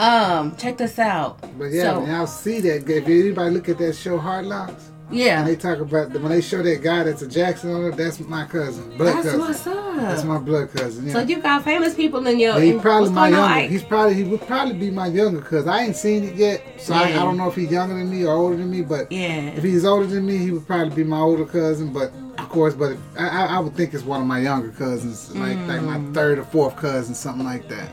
Um, 0.00 0.56
check 0.56 0.78
this 0.78 0.98
out. 0.98 1.38
But 1.58 1.66
yeah, 1.72 1.94
So- 1.94 2.06
y'all 2.06 2.26
see 2.26 2.60
that, 2.60 2.88
if 2.88 3.06
anybody 3.06 3.50
look 3.54 3.68
at 3.68 3.78
that 3.78 3.94
show 3.94 4.16
Hard 4.18 4.46
Knocks, 4.46 4.88
and 5.10 5.18
Yeah, 5.18 5.42
they 5.44 5.56
talk 5.56 5.78
about 5.80 6.12
when 6.12 6.28
they 6.30 6.40
show 6.40 6.62
that 6.62 6.82
guy 6.82 7.02
that's 7.02 7.20
a 7.20 7.26
Jackson 7.26 7.74
on 7.74 7.84
it, 7.92 7.96
that's 7.96 8.18
my 8.20 8.44
cousin, 8.46 8.96
blood 8.96 9.14
that's 9.16 9.24
cousin. 9.26 9.40
what's 9.40 9.66
up. 9.66 9.96
That's 9.96 10.24
my 10.24 10.38
blood 10.38 10.72
cousin. 10.72 11.06
Yeah. 11.08 11.12
so 11.14 11.18
you 11.20 11.40
got 11.42 11.64
famous 11.64 11.94
people 11.94 12.24
in 12.28 12.38
your. 12.38 12.54
But 12.54 12.62
he 12.62 12.78
probably 12.78 13.10
my 13.10 13.28
younger. 13.28 13.54
Ike? 13.54 13.70
He's 13.70 13.82
probably 13.82 14.14
he 14.14 14.22
would 14.22 14.40
probably 14.46 14.74
be 14.74 14.90
my 14.90 15.08
younger 15.08 15.40
cousin. 15.42 15.68
I 15.68 15.82
ain't 15.82 15.96
seen 15.96 16.24
it 16.24 16.36
yet, 16.36 16.62
so 16.78 16.94
I, 16.94 17.08
I 17.08 17.12
don't 17.12 17.36
know 17.36 17.48
if 17.48 17.56
he's 17.56 17.70
younger 17.70 17.94
than 17.98 18.08
me 18.08 18.24
or 18.24 18.32
older 18.34 18.56
than 18.56 18.70
me. 18.70 18.80
But 18.82 19.10
Yeah. 19.12 19.48
if 19.50 19.62
he's 19.64 19.84
older 19.84 20.06
than 20.06 20.24
me, 20.24 20.38
he 20.38 20.50
would 20.52 20.66
probably 20.66 20.94
be 20.94 21.04
my 21.04 21.18
older 21.18 21.44
cousin. 21.44 21.92
But 21.92 22.12
of 22.38 22.48
course, 22.48 22.72
but 22.74 22.92
if, 22.92 22.98
I, 23.18 23.46
I 23.56 23.58
would 23.58 23.74
think 23.74 23.92
it's 23.92 24.04
one 24.04 24.20
of 24.22 24.26
my 24.28 24.38
younger 24.40 24.70
cousins, 24.70 25.34
like 25.36 25.58
like 25.66 25.82
my 25.82 25.96
Mm. 25.98 26.14
third 26.14 26.38
or 26.38 26.44
fourth 26.44 26.76
cousin, 26.76 27.14
something 27.14 27.44
like 27.44 27.68
that. 27.68 27.88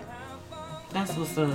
That's 0.93 1.17
what's 1.17 1.37
up. 1.37 1.51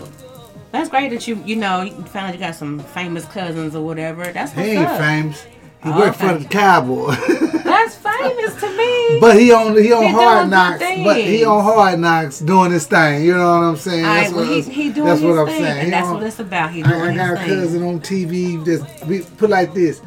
That's 0.72 0.88
great 0.88 1.10
that 1.10 1.28
you 1.28 1.36
you 1.44 1.56
know 1.56 1.82
you 1.82 1.92
found 2.06 2.28
out 2.28 2.34
you 2.34 2.40
got 2.40 2.54
some 2.54 2.78
famous 2.80 3.24
cousins 3.26 3.76
or 3.76 3.84
whatever. 3.84 4.24
That's 4.32 4.52
what's 4.54 4.66
He 4.68 4.74
ain't 4.74 4.88
up. 4.88 4.98
famous. 4.98 5.42
He 5.42 5.90
Oh, 5.90 5.98
worked 5.98 6.16
for 6.18 6.34
the 6.38 6.44
Cowboy. 6.44 7.10
that's 7.64 7.96
famous 7.96 8.54
to 8.60 8.70
me. 8.76 9.18
But 9.20 9.36
he 9.38 9.50
on 9.52 9.76
he 9.76 9.92
on 9.92 10.04
He 10.04 10.08
hard 10.10 10.48
knocks. 10.48 10.78
But 10.78 11.16
he 11.20 11.44
on 11.44 11.62
hard 11.64 11.98
knocks 11.98 12.38
doing 12.38 12.70
his 12.70 12.86
thing. 12.86 13.24
You 13.24 13.34
know 13.36 13.58
what 13.58 13.64
I'm 13.64 13.76
saying? 13.76 14.04
Right, 14.04 14.20
That's 14.22 14.32
well, 14.32 14.44
he, 14.44 14.60
what- 14.62 14.68
he 14.72 14.92
doing 14.92 15.06
that's 15.08 15.20
his 15.20 15.28
what 15.28 15.38
I'm 15.40 15.46
thing, 15.46 15.62
saying. 15.64 15.84
And 15.84 15.92
that's 15.92 16.06
on- 16.06 16.14
what 16.14 16.22
it's 16.22 16.38
about. 16.38 16.70
He 16.70 16.82
doing 16.84 16.94
I, 17.00 17.12
I 17.12 17.16
got 17.16 17.32
a 17.34 17.36
thing. 17.36 17.48
cousin 17.48 17.82
on 17.82 18.00
TV. 18.00 18.64
Just 18.64 19.06
we 19.06 19.22
put 19.22 19.50
like 19.50 19.74
this. 19.74 20.00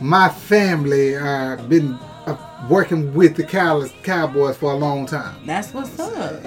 My 0.00 0.28
family 0.28 1.16
uh, 1.16 1.56
been 1.68 1.94
uh, 2.26 2.36
working 2.68 3.14
with 3.14 3.36
the 3.36 3.44
Cowboys 3.44 4.56
for 4.56 4.72
a 4.72 4.76
long 4.76 5.06
time. 5.06 5.36
That's 5.46 5.72
what's 5.72 5.96
up. 6.00 6.42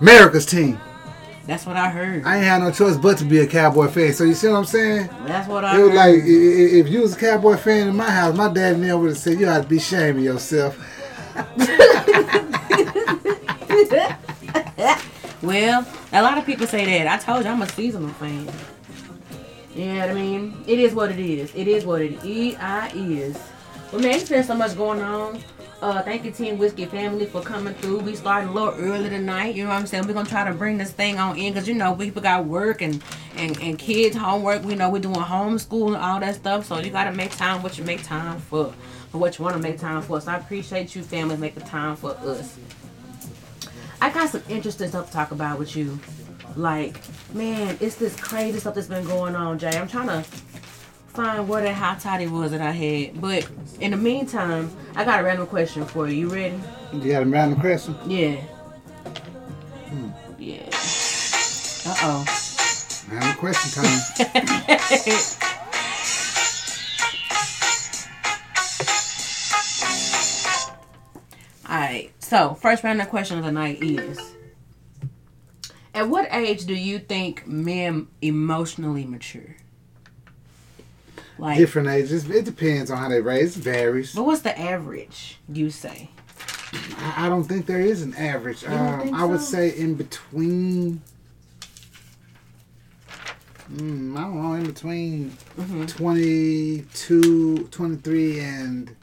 America's 0.00 0.44
team. 0.46 0.78
That's 1.50 1.66
what 1.66 1.76
I 1.76 1.90
heard. 1.90 2.24
I 2.24 2.36
ain't 2.36 2.44
had 2.44 2.62
no 2.62 2.70
choice 2.70 2.96
but 2.96 3.18
to 3.18 3.24
be 3.24 3.40
a 3.40 3.46
Cowboy 3.46 3.88
fan. 3.88 4.12
So 4.12 4.22
you 4.22 4.34
see 4.34 4.46
what 4.46 4.58
I'm 4.58 4.64
saying? 4.64 5.10
That's 5.26 5.48
what 5.48 5.64
I 5.64 5.76
It 5.76 5.82
was 5.82 5.90
heard. 5.90 5.96
like 5.96 6.14
if 6.24 6.88
you 6.88 7.00
was 7.00 7.16
a 7.16 7.18
Cowboy 7.18 7.56
fan 7.56 7.88
in 7.88 7.96
my 7.96 8.08
house, 8.08 8.36
my 8.36 8.52
dad 8.52 8.74
and 8.74 8.84
them 8.84 9.00
would 9.00 9.08
have 9.08 9.18
said 9.18 9.40
you 9.40 9.48
ought 9.48 9.62
to 9.62 9.68
be 9.68 9.78
ashamed 9.78 10.18
of 10.18 10.24
yourself. 10.24 10.78
Well, 15.42 15.86
a 16.12 16.22
lot 16.22 16.38
of 16.38 16.44
people 16.46 16.66
say 16.66 16.84
that. 16.84 17.08
I 17.08 17.16
told 17.16 17.44
you 17.44 17.50
I'm 17.50 17.62
a 17.62 17.68
seasonal 17.68 18.10
fan. 18.10 18.48
You 19.74 19.86
know 19.86 20.00
what 20.00 20.10
I 20.10 20.14
mean? 20.14 20.62
It 20.66 20.78
is 20.78 20.94
what 20.94 21.10
it 21.10 21.18
is. 21.18 21.52
It 21.54 21.66
is 21.66 21.84
what 21.84 22.02
it 22.02 22.22
is. 22.24 22.56
I 22.60 22.90
is. 22.94 23.36
Well, 23.90 24.02
man, 24.02 24.20
it's 24.20 24.46
so 24.46 24.54
much 24.54 24.76
going 24.76 25.00
on. 25.00 25.40
Uh, 25.82 26.02
thank 26.02 26.24
you, 26.26 26.30
Team 26.30 26.58
Whiskey 26.58 26.84
family, 26.84 27.24
for 27.24 27.40
coming 27.40 27.72
through. 27.72 28.00
We 28.00 28.14
started 28.14 28.50
a 28.50 28.52
little 28.52 28.74
early 28.74 29.08
tonight. 29.08 29.54
You 29.54 29.64
know 29.64 29.70
what 29.70 29.76
I'm 29.76 29.86
saying? 29.86 30.06
We're 30.06 30.12
gonna 30.12 30.28
try 30.28 30.44
to 30.44 30.52
bring 30.52 30.76
this 30.76 30.90
thing 30.90 31.18
on 31.18 31.38
in 31.38 31.54
because 31.54 31.66
you 31.66 31.74
know 31.74 31.94
people 31.94 32.20
got 32.20 32.44
work 32.44 32.82
and 32.82 33.02
and 33.36 33.58
and 33.62 33.78
kids 33.78 34.14
homework. 34.14 34.62
We 34.62 34.74
know 34.74 34.90
we're 34.90 34.98
doing 34.98 35.14
homeschool 35.14 35.86
and 35.88 35.96
all 35.96 36.20
that 36.20 36.34
stuff. 36.34 36.66
So 36.66 36.80
you 36.80 36.90
gotta 36.90 37.12
make 37.12 37.30
time 37.30 37.62
what 37.62 37.78
you 37.78 37.84
make 37.84 38.02
time 38.02 38.38
for, 38.40 38.74
for 39.10 39.16
what 39.16 39.38
you 39.38 39.44
want 39.44 39.56
to 39.56 39.62
make 39.62 39.78
time 39.78 40.02
for. 40.02 40.20
So 40.20 40.32
I 40.32 40.36
appreciate 40.36 40.94
you, 40.94 41.02
family, 41.02 41.38
making 41.38 41.62
time 41.62 41.96
for 41.96 42.10
us. 42.10 42.58
I 44.02 44.10
got 44.10 44.28
some 44.28 44.42
interesting 44.50 44.88
stuff 44.88 45.06
to 45.06 45.12
talk 45.14 45.30
about 45.30 45.58
with 45.58 45.74
you. 45.76 45.98
Like, 46.56 47.00
man, 47.32 47.78
it's 47.80 47.94
this 47.94 48.14
crazy 48.16 48.58
stuff 48.58 48.74
that's 48.74 48.88
been 48.88 49.06
going 49.06 49.34
on, 49.34 49.58
Jay. 49.58 49.78
I'm 49.78 49.88
trying 49.88 50.08
to 50.08 50.24
find 51.12 51.48
what 51.48 51.62
that 51.64 51.74
how 51.74 51.94
tight 51.94 52.22
it 52.22 52.30
was 52.30 52.52
that 52.52 52.60
I 52.60 52.70
had. 52.70 53.20
But 53.20 53.48
in 53.80 53.90
the 53.90 53.96
meantime, 53.96 54.70
I 54.94 55.04
got 55.04 55.20
a 55.20 55.24
random 55.24 55.46
question 55.46 55.84
for 55.84 56.08
you. 56.08 56.28
You 56.28 56.28
ready? 56.32 56.60
You 56.92 57.12
got 57.12 57.22
a 57.22 57.26
random 57.26 57.60
question? 57.60 57.96
Yeah. 58.06 58.40
Yeah. 60.38 60.68
Uh 61.86 61.96
oh. 62.02 62.24
Random 63.10 63.34
question 63.36 63.82
time. 63.82 64.00
Alright. 71.68 72.12
So, 72.20 72.54
first 72.54 72.82
random 72.84 73.06
question 73.06 73.38
of 73.38 73.44
the 73.44 73.52
night 73.52 73.82
is 73.82 74.18
At 75.94 76.08
what 76.08 76.28
age 76.32 76.64
do 76.66 76.74
you 76.74 76.98
think 77.00 77.46
men 77.46 78.08
emotionally 78.22 79.04
mature? 79.04 79.56
Like, 81.40 81.58
Different 81.58 81.88
ages. 81.88 82.28
It 82.30 82.44
depends 82.44 82.90
on 82.90 82.98
how 82.98 83.08
they 83.08 83.20
raise. 83.20 83.56
It 83.56 83.62
varies. 83.62 84.14
but 84.14 84.24
what's 84.24 84.42
the 84.42 84.58
average, 84.58 85.38
you 85.48 85.70
say? 85.70 86.10
I, 86.98 87.26
I 87.26 87.28
don't 87.28 87.44
think 87.44 87.66
there 87.66 87.80
is 87.80 88.02
an 88.02 88.14
average. 88.14 88.62
don't 88.62 88.72
Um, 88.72 89.00
think 89.00 89.16
I 89.16 89.24
would 89.24 89.40
so? 89.40 89.46
say 89.52 89.70
in 89.76 89.94
between. 89.94 91.00
Mm, 93.72 94.16
I 94.18 94.22
don't 94.22 94.42
know, 94.42 94.52
in 94.54 94.66
between 94.66 95.30
Mm-hmm. 95.58 95.86
22, 95.86 97.68
23 97.70 98.40
and 98.40 98.96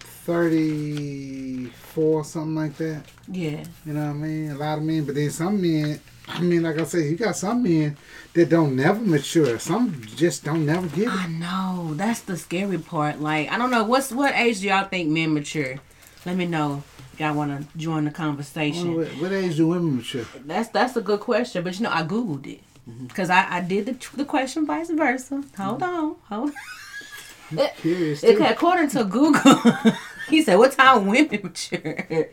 34, 0.00 2.24
something 2.24 2.54
like 2.54 2.76
that. 2.76 3.02
Yeah. 3.28 3.64
You 3.84 3.92
know 3.94 4.04
what 4.06 4.10
I 4.10 4.14
mean? 4.14 4.50
A 4.52 4.56
lot 4.56 4.78
of 4.78 4.84
men, 4.84 5.04
but 5.04 5.14
then 5.16 5.30
some 5.30 5.60
men, 5.60 5.98
I 6.28 6.40
mean, 6.40 6.62
like 6.62 6.78
I 6.78 6.84
said, 6.84 7.04
you 7.04 7.16
got 7.16 7.36
some 7.36 7.62
men 7.62 7.96
that 8.34 8.48
don't 8.48 8.76
never 8.76 9.00
mature. 9.00 9.58
Some 9.58 10.02
just 10.16 10.44
don't 10.44 10.64
never 10.64 10.86
get 10.88 11.08
I 11.08 11.26
know. 11.26 11.92
That's 11.94 12.20
the 12.20 12.36
scary 12.36 12.78
part. 12.78 13.20
Like, 13.20 13.50
I 13.50 13.58
don't 13.58 13.70
know. 13.70 13.84
What's 13.84 14.12
what 14.12 14.34
age 14.34 14.60
do 14.60 14.68
y'all 14.68 14.88
think 14.88 15.10
men 15.10 15.34
mature? 15.34 15.76
Let 16.24 16.36
me 16.36 16.46
know 16.46 16.84
y'all 17.18 17.34
want 17.34 17.50
to 17.50 17.78
join 17.78 18.04
the 18.04 18.10
conversation. 18.10 18.94
What, 18.96 19.08
what 19.08 19.32
age 19.32 19.56
do 19.56 19.68
women 19.68 19.96
mature? 19.96 20.24
That's 20.44 20.68
that's 20.68 20.96
a 20.96 21.00
good 21.00 21.20
question. 21.20 21.64
But 21.64 21.78
you 21.78 21.84
know, 21.84 21.90
I 21.90 22.02
googled 22.02 22.46
it 22.46 22.60
mm-hmm. 22.88 23.06
because 23.06 23.30
I, 23.30 23.56
I 23.56 23.60
did 23.60 23.86
the, 23.86 24.16
the 24.16 24.24
question 24.24 24.66
vice 24.66 24.90
versa. 24.90 25.42
Hold 25.56 25.80
mm-hmm. 25.80 25.82
on, 25.82 26.16
hold. 26.28 26.50
on. 26.50 27.68
Curious. 27.76 28.24
Okay, 28.24 28.36
Too. 28.36 28.44
according 28.44 28.88
to 28.90 29.04
Google, 29.04 29.60
he 30.28 30.42
said, 30.42 30.56
"What 30.56 30.72
time 30.72 31.06
women 31.06 31.40
mature?" 31.42 32.28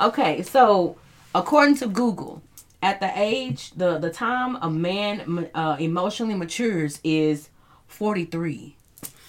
okay, 0.00 0.42
so 0.42 0.96
according 1.34 1.76
to 1.76 1.88
Google, 1.88 2.42
at 2.82 3.00
the 3.00 3.10
age 3.18 3.70
the 3.72 3.98
the 3.98 4.10
time 4.10 4.56
a 4.60 4.68
man 4.70 5.48
uh, 5.54 5.76
emotionally 5.78 6.34
matures 6.34 7.00
is 7.04 7.48
forty 7.86 8.24
three. 8.24 8.76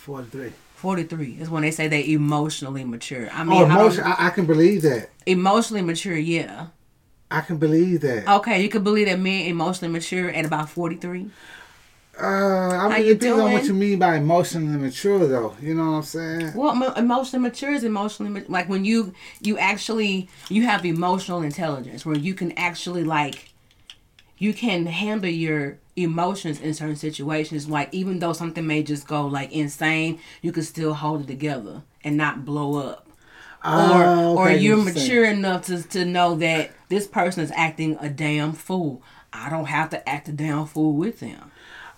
43. 0.03 0.51
43 0.75 1.37
is 1.39 1.49
when 1.49 1.61
they 1.61 1.71
say 1.71 1.87
they 1.87 2.11
emotionally 2.11 2.83
mature. 2.83 3.29
I 3.31 3.45
mean, 3.45 3.61
Oh, 3.61 3.65
I 3.65 3.73
emotion, 3.79 4.03
I, 4.03 4.15
I 4.27 4.29
can 4.31 4.45
believe 4.45 4.81
that. 4.81 5.09
emotionally 5.25 5.81
mature, 5.81 6.17
yeah. 6.17 6.67
I 7.31 7.39
can 7.39 7.55
believe 7.55 8.01
that. 8.01 8.27
Okay, 8.27 8.61
you 8.61 8.67
can 8.67 8.83
believe 8.83 9.07
that 9.07 9.17
men 9.17 9.45
emotionally 9.45 9.93
mature 9.93 10.29
at 10.29 10.43
about 10.45 10.67
43. 10.69 11.29
Uh, 12.19 12.25
I 12.25 12.77
How 12.77 12.89
mean, 12.89 13.05
you 13.07 13.11
it 13.13 13.19
depends 13.21 13.39
on 13.41 13.51
what 13.53 13.65
you 13.65 13.73
mean 13.73 13.97
by 13.99 14.17
emotionally 14.17 14.77
mature, 14.77 15.25
though. 15.27 15.55
You 15.59 15.73
know 15.73 15.91
what 15.91 15.97
I'm 15.97 16.03
saying? 16.03 16.53
Well, 16.55 16.75
emo- 16.75 16.93
emotionally 16.93 17.41
mature 17.41 17.71
is 17.73 17.83
emotionally 17.83 18.31
ma- 18.31 18.45
like 18.47 18.69
when 18.69 18.85
you 18.85 19.13
you 19.41 19.57
actually 19.57 20.29
you 20.49 20.63
have 20.63 20.85
emotional 20.85 21.41
intelligence 21.41 22.05
where 22.05 22.15
you 22.17 22.35
can 22.35 22.51
actually 22.51 23.03
like 23.03 23.51
you 24.37 24.53
can 24.53 24.85
handle 24.85 25.29
your 25.29 25.79
emotions 25.95 26.61
in 26.61 26.75
certain 26.75 26.95
situations. 26.95 27.67
Like 27.67 27.89
even 27.93 28.19
though 28.19 28.33
something 28.33 28.65
may 28.65 28.83
just 28.83 29.07
go 29.07 29.25
like 29.25 29.51
insane, 29.51 30.19
you 30.43 30.51
can 30.51 30.63
still 30.63 30.93
hold 30.93 31.21
it 31.21 31.27
together 31.27 31.81
and 32.03 32.15
not 32.15 32.45
blow 32.45 32.75
up. 32.89 33.07
or 33.65 33.71
Oh, 34.05 34.37
or 34.37 34.49
okay, 34.49 34.57
you're 34.59 34.77
what 34.77 34.93
saying. 34.93 35.07
mature 35.07 35.25
enough 35.25 35.65
to, 35.65 35.81
to 35.81 36.05
know 36.05 36.35
that 36.35 36.71
this 36.89 37.07
person 37.07 37.43
is 37.43 37.51
acting 37.55 37.97
a 37.99 38.09
damn 38.09 38.53
fool. 38.53 39.01
I 39.31 39.49
don't 39.49 39.65
have 39.65 39.89
to 39.91 40.07
act 40.07 40.27
a 40.29 40.31
damn 40.31 40.67
fool 40.67 40.93
with 40.93 41.19
them. 41.19 41.49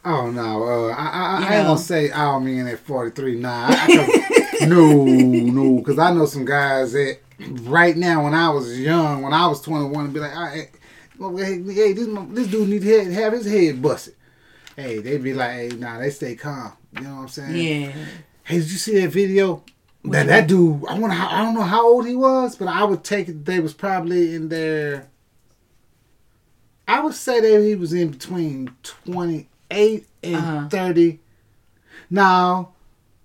Oh 0.06 0.30
no, 0.30 0.64
uh, 0.64 0.94
I, 0.96 1.08
I, 1.08 1.26
I 1.26 1.40
You 1.40 1.44
ain't 1.46 1.52
know. 1.64 1.70
gonna 1.70 1.78
say 1.80 2.12
all 2.12 2.40
men 2.40 2.68
at 2.68 2.80
43. 2.80 3.36
Nah, 3.40 3.68
I, 3.70 4.58
I 4.62 4.66
no, 4.68 5.04
no, 5.04 5.78
because 5.80 5.98
I 6.00 6.14
know 6.14 6.26
some 6.28 6.46
guys 6.46 6.94
that 6.94 7.18
right 7.64 7.98
now, 7.98 8.24
when 8.24 8.34
I 8.36 8.50
was 8.50 8.80
young, 8.80 9.24
when 9.24 9.34
I 9.34 9.48
was 9.48 9.62
21, 9.62 10.12
be 10.12 10.20
like, 10.20 10.36
all 10.36 10.44
right, 10.44 10.70
well, 11.18 11.36
hey, 11.38 11.62
hey, 11.74 11.94
this 11.94 12.08
this 12.30 12.48
dude 12.48 12.70
need 12.70 12.82
to 12.84 13.04
have- 13.04 13.14
have 13.14 13.34
his 13.34 13.46
head 13.46 13.82
busted. 13.82 14.14
Hey, 14.76 15.00
they 15.00 15.18
be 15.18 15.34
like, 15.34 15.52
hey, 15.52 15.70
nah, 15.76 16.00
they 16.00 16.10
stay 16.12 16.36
calm. 16.36 16.74
You 16.94 17.02
know 17.02 17.16
what 17.16 17.22
I'm 17.24 17.28
saying? 17.30 17.56
Yeah. 17.56 17.92
Hey, 18.44 18.60
did 18.60 18.72
you 18.72 18.78
see 18.78 19.00
that 19.02 19.10
video? 19.10 19.64
That 20.04 20.28
that 20.28 20.48
dude, 20.48 20.86
I 20.88 21.00
wonder 21.00 21.16
how 21.16 21.30
I 21.30 21.44
don't 21.44 21.56
know 21.56 21.62
how 21.64 21.88
old 21.88 22.06
he 22.06 22.16
was, 22.16 22.56
but 22.56 22.68
I 22.68 22.84
would 22.84 23.04
take 23.04 23.28
it 23.28 23.44
they 23.44 23.60
was 23.60 23.74
probably 23.74 24.36
in 24.36 24.50
their 24.50 25.08
I 26.88 27.00
would 27.00 27.16
say 27.16 27.40
that 27.42 27.64
he 27.66 27.74
was 27.76 27.92
in 27.94 28.10
between 28.12 28.70
twenty 28.84 29.48
eight 29.72 30.06
and 30.24 30.36
Uh-huh. 30.36 30.70
thirty. 30.70 31.20
Now, 32.10 32.74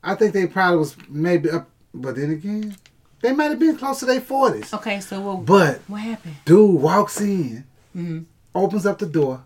I 0.02 0.14
think 0.14 0.32
they 0.32 0.46
probably 0.46 0.78
was 0.78 0.96
maybe 1.08 1.50
up 1.50 1.68
but 1.92 2.16
then 2.16 2.30
again, 2.30 2.76
they 3.20 3.32
might 3.32 3.50
have 3.50 3.58
been 3.58 3.76
close 3.76 3.98
to 4.00 4.06
their 4.06 4.20
forties. 4.20 4.72
Okay, 4.72 5.00
so 5.00 5.20
well, 5.20 5.36
But 5.38 5.80
what 5.88 6.00
happened? 6.00 6.36
dude 6.44 6.80
walks 6.80 7.20
in, 7.20 7.64
Mm-hmm. 7.96 8.20
opens 8.54 8.86
up 8.86 8.98
the 8.98 9.06
door. 9.06 9.42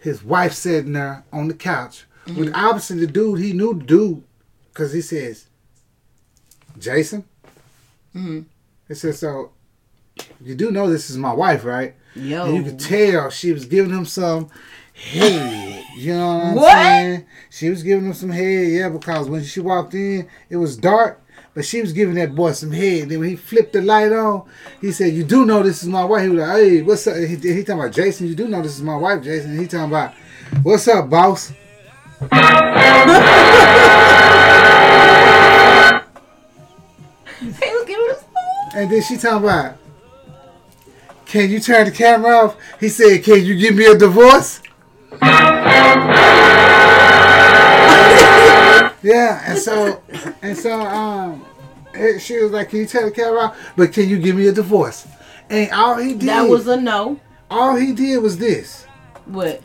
His 0.00 0.22
wife 0.22 0.52
sitting 0.52 0.92
there 0.92 1.24
on 1.32 1.48
the 1.48 1.54
couch. 1.54 2.04
Mm-hmm. 2.26 2.40
With 2.40 2.52
obviously 2.54 2.98
the 3.00 3.06
dude, 3.06 3.38
he 3.40 3.52
knew 3.52 3.74
the 3.74 3.84
dude 3.84 4.22
because 4.72 4.92
he 4.92 5.00
says, 5.00 5.46
Jason. 6.78 7.24
Mm-hmm. 8.14 8.40
He 8.88 8.94
says, 8.94 9.18
so 9.20 9.52
you 10.40 10.54
do 10.54 10.70
know 10.70 10.88
this 10.90 11.10
is 11.10 11.16
my 11.16 11.32
wife, 11.32 11.64
right? 11.64 11.94
Yo. 12.14 12.44
And 12.46 12.56
you 12.56 12.62
could 12.64 12.80
tell 12.80 13.30
she 13.30 13.52
was 13.52 13.64
giving 13.64 13.92
him 13.92 14.04
some 14.04 14.48
head. 14.98 15.84
You 15.96 16.14
know 16.14 16.34
what 16.36 16.44
I'm 16.44 16.54
What? 16.54 16.72
saying? 16.72 17.26
She 17.50 17.70
was 17.70 17.82
giving 17.82 18.06
him 18.06 18.14
some 18.14 18.30
head, 18.30 18.68
yeah, 18.68 18.88
because 18.88 19.28
when 19.28 19.42
she 19.44 19.60
walked 19.60 19.94
in, 19.94 20.28
it 20.48 20.56
was 20.56 20.76
dark, 20.76 21.20
but 21.54 21.64
she 21.64 21.80
was 21.80 21.92
giving 21.92 22.14
that 22.16 22.34
boy 22.34 22.52
some 22.52 22.70
head. 22.72 23.08
Then 23.08 23.20
when 23.20 23.30
he 23.30 23.36
flipped 23.36 23.72
the 23.72 23.82
light 23.82 24.12
on, 24.12 24.48
he 24.80 24.92
said, 24.92 25.12
You 25.14 25.24
do 25.24 25.44
know 25.44 25.62
this 25.62 25.82
is 25.82 25.88
my 25.88 26.04
wife. 26.04 26.22
He 26.22 26.28
was 26.28 26.38
like, 26.46 26.56
Hey, 26.56 26.82
what's 26.82 27.06
up? 27.06 27.16
He, 27.16 27.36
he 27.36 27.64
talking 27.64 27.80
about 27.80 27.92
Jason. 27.92 28.28
You 28.28 28.34
do 28.34 28.48
know 28.48 28.62
this 28.62 28.76
is 28.76 28.82
my 28.82 28.96
wife, 28.96 29.22
Jason. 29.22 29.58
He 29.58 29.66
talking 29.66 29.88
about, 29.88 30.14
What's 30.62 30.86
up, 30.88 31.10
boss? 31.10 31.52
He 37.40 37.46
was 37.50 37.84
giving 37.86 38.10
us 38.10 38.24
And 38.74 38.90
then 38.90 39.02
she 39.02 39.16
talking 39.16 39.44
about, 39.44 39.76
Can 41.26 41.50
you 41.50 41.60
turn 41.60 41.86
the 41.86 41.92
camera 41.92 42.36
off? 42.36 42.56
He 42.80 42.88
said, 42.88 43.22
Can 43.22 43.44
you 43.44 43.56
give 43.56 43.74
me 43.74 43.86
a 43.86 43.96
divorce? 43.96 44.60
Yeah, 49.00 49.42
and 49.46 49.58
so 49.58 50.02
and 50.42 50.56
so 50.56 50.80
um, 50.80 51.44
eh, 51.94 52.18
she 52.18 52.38
was 52.42 52.50
like, 52.50 52.70
"Can 52.70 52.80
you 52.80 52.86
tell 52.86 53.04
the 53.04 53.10
camera? 53.12 53.54
But 53.76 53.92
can 53.92 54.08
you 54.08 54.18
give 54.18 54.34
me 54.36 54.48
a 54.48 54.52
divorce?" 54.52 55.06
And 55.48 55.70
all 55.70 55.96
he 55.96 56.14
did, 56.14 56.28
That 56.28 56.48
was 56.48 56.66
a 56.66 56.76
no. 56.78 57.18
all 57.50 57.76
he 57.76 57.92
did 57.92 58.18
was 58.18 58.38
this. 58.38 58.86
What? 59.26 59.62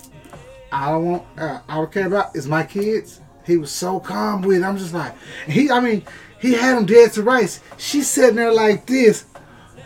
I 0.72 0.92
don't 0.92 1.06
want. 1.06 1.24
Uh, 1.38 1.60
all 1.68 1.84
I 1.84 1.86
care 1.88 2.08
about 2.08 2.36
is 2.36 2.48
my 2.48 2.64
kids. 2.64 3.20
He 3.46 3.58
was 3.58 3.72
so 3.72 4.00
calm 4.00 4.44
with. 4.44 4.62
it. 4.62 4.64
I'm 4.64 4.78
just 4.78 4.94
like 4.94 5.14
he. 5.48 5.70
I 5.72 5.80
mean, 5.80 6.04
he 6.40 6.54
had 6.54 6.78
him 6.78 6.86
dead 6.86 7.12
to 7.14 7.24
rights. 7.24 7.60
She's 7.78 8.08
sitting 8.08 8.36
there 8.36 8.54
like 8.54 8.86
this. 8.86 9.26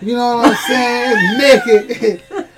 You 0.01 0.15
know 0.15 0.37
what 0.37 0.49
I'm 0.49 0.55
saying? 0.67 1.37
Naked, 1.87 2.23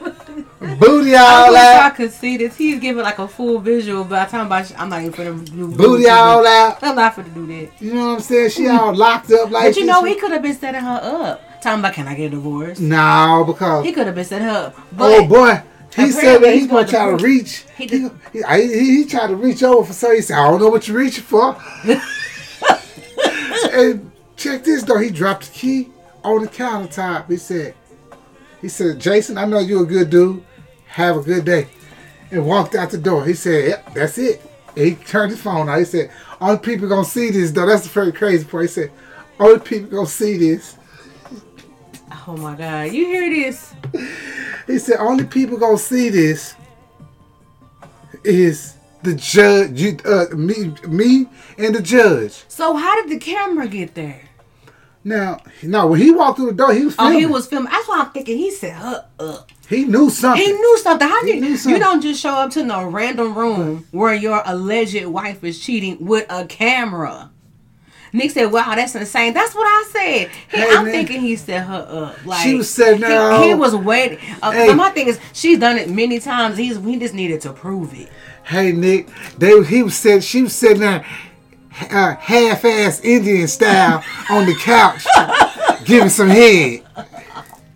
booty 0.60 1.16
I 1.16 1.22
all 1.46 1.51
wish 1.51 1.60
I 1.60 1.86
out, 1.88 1.96
could 1.96 2.12
see 2.12 2.38
this. 2.38 2.58
He's 2.58 2.80
giving 2.80 3.04
like 3.04 3.20
a 3.20 3.28
full 3.28 3.60
visual, 3.60 4.04
but 4.04 4.20
I'm 4.20 4.30
talking 4.30 4.46
about. 4.48 4.80
I'm 4.80 4.89
not 4.89 5.01
even 5.01 5.13
finna 5.13 5.46
do 5.56 5.68
booty 5.75 6.08
all 6.10 6.46
out. 6.46 6.80
I'm 6.84 6.96
not 6.96 7.16
finna 7.16 7.34
do 7.34 7.48
that. 7.48 7.82
You 7.82 7.94
know 7.94 8.08
what 8.08 8.13
I'm 8.16 8.20
saying? 8.22 8.50
She 8.51 8.68
all 8.68 8.94
locked 8.94 9.32
up 9.32 9.50
like. 9.51 9.70
But 9.74 9.78
you 9.78 9.86
know, 9.86 10.04
he 10.04 10.16
could 10.16 10.32
have 10.32 10.42
been 10.42 10.56
setting 10.56 10.82
her 10.82 11.00
up. 11.01 11.42
Talking 11.62 11.80
about, 11.80 11.94
can 11.94 12.08
I 12.08 12.16
get 12.16 12.28
a 12.28 12.30
divorce? 12.30 12.80
No, 12.80 13.44
because 13.46 13.84
He 13.86 13.92
could 13.92 14.06
have 14.06 14.16
been 14.16 14.24
setting 14.24 14.48
her 14.48 14.68
up. 14.68 14.75
But 14.94 15.12
oh 15.12 15.28
boy, 15.28 15.62
he 15.96 16.12
said 16.12 16.39
that 16.39 16.54
he's 16.54 16.68
gonna 16.68 16.86
gonna 16.86 16.88
try 16.88 17.18
to 17.18 17.24
reach. 17.24 17.66
he 17.78 17.84
He 17.84 17.88
did- 17.88 18.12
he, 18.32 18.96
he, 19.01 19.06
tried 19.06 19.28
to 19.28 19.36
reach 19.36 19.62
over 19.63 19.86
for 19.88 19.94
so 19.94 20.13
he 20.13 20.22
said, 20.22 20.38
I 20.38 20.50
don't 20.50 20.62
know 20.62 20.70
what 20.70 20.88
you're 20.88 20.98
reaching 20.98 21.24
for. 21.24 21.58
and 23.74 24.12
check 24.38 24.63
this 24.63 24.84
though, 24.84 24.98
he 25.00 25.10
dropped 25.10 25.48
the 25.48 25.54
key 25.54 25.89
on 26.24 26.44
the 26.44 26.48
countertop. 26.48 27.28
He 27.30 27.38
said, 27.38 27.74
he 28.62 28.70
said, 28.70 29.00
Jason, 29.00 29.38
I 29.38 29.46
know 29.46 29.60
you're 29.60 29.84
a 29.84 29.88
good 29.88 30.10
dude. 30.10 30.44
Have 30.89 31.17
a 31.17 31.22
good 31.22 31.46
day. 31.46 31.67
And 32.31 32.46
walked 32.46 32.75
out 32.75 32.91
the 32.91 32.98
door. 32.98 33.25
He 33.25 33.34
said, 33.34 33.69
Yep, 33.69 33.93
that's 33.93 34.17
it. 34.17 34.41
And 34.75 34.86
he 34.86 34.96
turned 34.96 35.31
his 35.31 35.41
phone 35.41 35.67
on. 35.69 35.79
He 35.79 35.86
said, 35.86 36.12
Only 36.39 36.60
people 36.60 36.88
gonna 36.88 37.05
see 37.05 37.31
this 37.31 37.51
though. 37.51 37.65
That's 37.65 37.84
the 37.84 37.89
very 37.89 38.12
crazy 38.12 38.46
part. 38.46 38.63
He 38.63 38.67
said, 38.67 38.91
Only 39.39 39.60
people 39.60 39.89
gonna 39.89 40.08
see 40.08 40.38
this. 40.38 40.77
oh 42.27 42.38
my 42.38 42.55
god, 42.55 42.91
you 42.91 43.05
hear 43.05 43.29
this? 43.29 43.74
He 44.69 44.77
said, 44.77 44.98
only 45.00 45.25
people 45.25 45.58
gonna 45.58 45.79
see 45.79 46.10
this 46.10 46.53
is 48.24 48.75
the 49.01 49.15
judge, 49.15 49.81
you, 49.81 49.98
uh, 50.05 50.25
me, 50.36 50.75
me, 50.88 51.27
and 51.58 51.74
the 51.74 51.81
judge. 51.81 52.43
So 52.50 52.75
how 52.75 53.01
did 53.01 53.10
the 53.10 53.17
camera 53.17 53.67
get 53.67 53.96
there? 53.96 54.28
Now, 55.03 55.39
no, 55.63 55.88
when 55.88 56.01
he 56.01 56.12
walked 56.12 56.38
through 56.38 56.48
the 56.48 56.53
door, 56.58 56.74
he 56.74 56.86
was 56.86 56.96
filming. 56.96 57.15
Oh, 57.15 57.20
he 57.20 57.25
was 57.25 57.48
filming. 57.48 57.72
That's 57.72 57.88
why 57.88 58.01
I'm 58.01 58.12
thinking. 58.12 58.38
He 58.38 58.51
set 58.51 58.74
her 58.74 59.06
up. 59.20 59.50
He 59.70 59.86
knew 59.86 60.10
something. 60.10 60.46
He 60.46 60.51
knew 60.51 60.77
something. 60.79 61.08
How 61.08 61.24
He 61.24 61.36
you 61.36 61.41
knew 61.41 61.50
you 61.56 61.79
don't 61.79 62.01
just 62.01 62.20
show 62.22 62.32
up 62.32 62.51
to 62.51 62.63
no 62.63 62.86
random 62.86 63.34
room 63.36 63.88
where 63.91 64.13
your 64.13 64.41
alleged 64.46 65.06
wife 65.06 65.44
is 65.44 65.60
cheating 65.60 66.06
with 66.06 66.25
a 66.29 66.46
camera? 66.46 67.32
Nick 68.12 68.32
said, 68.32 68.51
"Wow, 68.51 68.74
that's 68.75 68.96
insane." 68.96 69.34
That's 69.34 69.53
what 69.53 69.65
I 69.65 69.86
said. 69.91 70.29
He, 70.51 70.58
Hey, 70.58 70.75
I'm 70.75 70.86
man. 70.86 70.94
thinking 70.94 71.22
he 71.22 71.36
set 71.36 71.65
her 71.68 71.88
up. 71.89 72.25
Like 72.25 72.41
She 72.46 72.56
was 72.56 72.70
setting 72.70 73.01
her 73.03 73.41
he, 73.41 73.50
he 73.50 73.53
was 73.53 73.75
waiting. 73.75 74.18
Uh, 74.41 74.51
Hey. 74.51 74.74
my 74.74 74.89
thing 74.89 75.08
is, 75.08 75.20
she's 75.32 75.60
done 75.60 75.77
it 75.77 75.89
many 75.89 76.20
times. 76.20 76.58
He's 76.58 76.77
he 76.84 76.98
just 76.98 77.13
needed 77.13 77.39
to 77.41 77.53
prove 77.53 77.94
it. 77.94 78.10
Hey, 78.44 78.72
Nick, 78.72 79.10
they 79.38 79.63
he 79.63 79.84
was 79.84 79.96
sitting, 79.96 80.22
she 80.22 80.41
was 80.41 80.56
sitting 80.56 80.79
there, 80.79 81.06
uh, 81.81 82.15
half-ass 82.15 83.01
Indian 83.01 83.48
style 83.48 84.03
on 84.29 84.45
the 84.45 84.55
couch, 84.55 85.05
giving 85.86 86.09
some 86.09 86.29
head. 86.29 86.83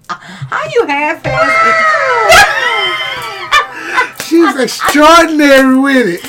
How 0.07 0.65
you 0.69 0.85
half 0.87 1.25
ass? 1.25 2.63
She 4.27 4.39
was 4.39 4.59
extraordinary 4.59 5.77
with 5.79 6.07
it. 6.07 6.23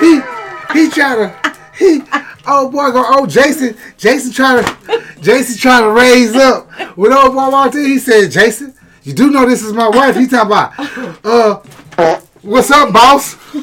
He 0.00 0.20
he 0.72 0.88
tried 0.90 1.16
to 1.16 1.34
he 1.76 2.02
oh 2.46 2.70
boy 2.70 2.90
go 2.90 3.04
oh 3.06 3.26
Jason 3.26 3.76
Jason 3.98 4.32
trying 4.32 4.64
to 4.64 5.04
Jason 5.20 5.58
trying 5.58 5.82
to 5.82 5.90
raise 5.90 6.34
up 6.34 6.70
when 6.96 7.12
old 7.12 7.34
boy 7.34 7.50
walked 7.50 7.74
in 7.74 7.84
he 7.84 7.98
said 7.98 8.30
Jason 8.30 8.74
you 9.02 9.12
do 9.12 9.30
know 9.30 9.46
this 9.46 9.62
is 9.62 9.72
my 9.72 9.88
wife 9.88 10.16
he 10.16 10.26
talking 10.26 10.46
about 10.46 10.72
uh 11.24 12.20
what's 12.42 12.70
up 12.70 12.92
boss 12.92 13.32
she 13.52 13.60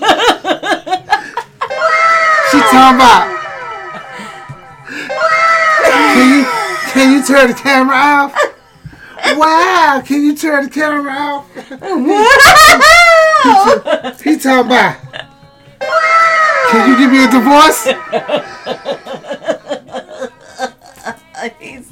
talking 2.60 2.96
about 2.96 3.28
can 6.14 6.40
you 6.40 6.46
can 6.92 7.14
you 7.14 7.24
turn 7.26 7.48
the 7.48 7.54
camera 7.54 7.96
off 7.96 8.34
wow 9.36 10.02
can 10.06 10.24
you 10.24 10.36
turn 10.36 10.66
the 10.66 10.70
camera 10.70 11.12
off 11.12 11.50
he 14.24 14.38
talking 14.38 14.66
about 14.66 14.98
can 16.70 16.90
you 16.90 16.98
give 16.98 17.10
me 17.12 17.24
a 17.24 17.32
divorce? 17.32 17.86
He's. 21.62 21.90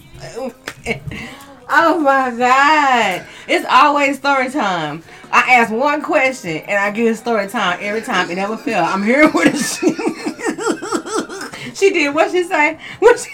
Oh 1.70 2.00
my 2.00 2.32
god. 2.38 3.26
It's 3.48 3.66
always 3.70 4.18
story 4.18 4.52
time. 4.52 5.02
I 5.36 5.56
ask 5.56 5.70
one 5.70 6.02
question 6.02 6.58
and 6.66 6.78
I 6.80 6.92
get 6.92 7.12
a 7.12 7.16
story 7.16 7.50
time 7.50 7.80
every 7.82 8.02
time. 8.02 8.32
It 8.32 8.36
never 8.36 8.56
fails. 8.56 8.88
I'm 8.90 9.04
here 9.04 9.30
with 9.34 9.54
she. 9.58 9.94
she 11.76 11.92
did 11.92 12.16
what 12.16 12.32
she 12.32 12.44
say? 12.44 12.80
What 13.00 13.20
she 13.20 13.30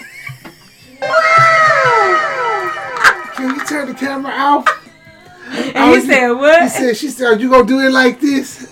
Can 3.36 3.54
you 3.54 3.64
turn 3.66 3.86
the 3.86 3.94
camera 3.94 4.32
off? 4.32 4.66
and 5.52 5.94
he 5.94 6.00
said 6.00 6.26
He 6.28 6.34
what? 6.34 6.70
said, 6.72 6.96
she 6.96 7.08
said, 7.08 7.40
you 7.40 7.48
gonna 7.48 7.66
do 7.68 7.78
it 7.78 7.92
like 7.92 8.20
this? 8.20 8.68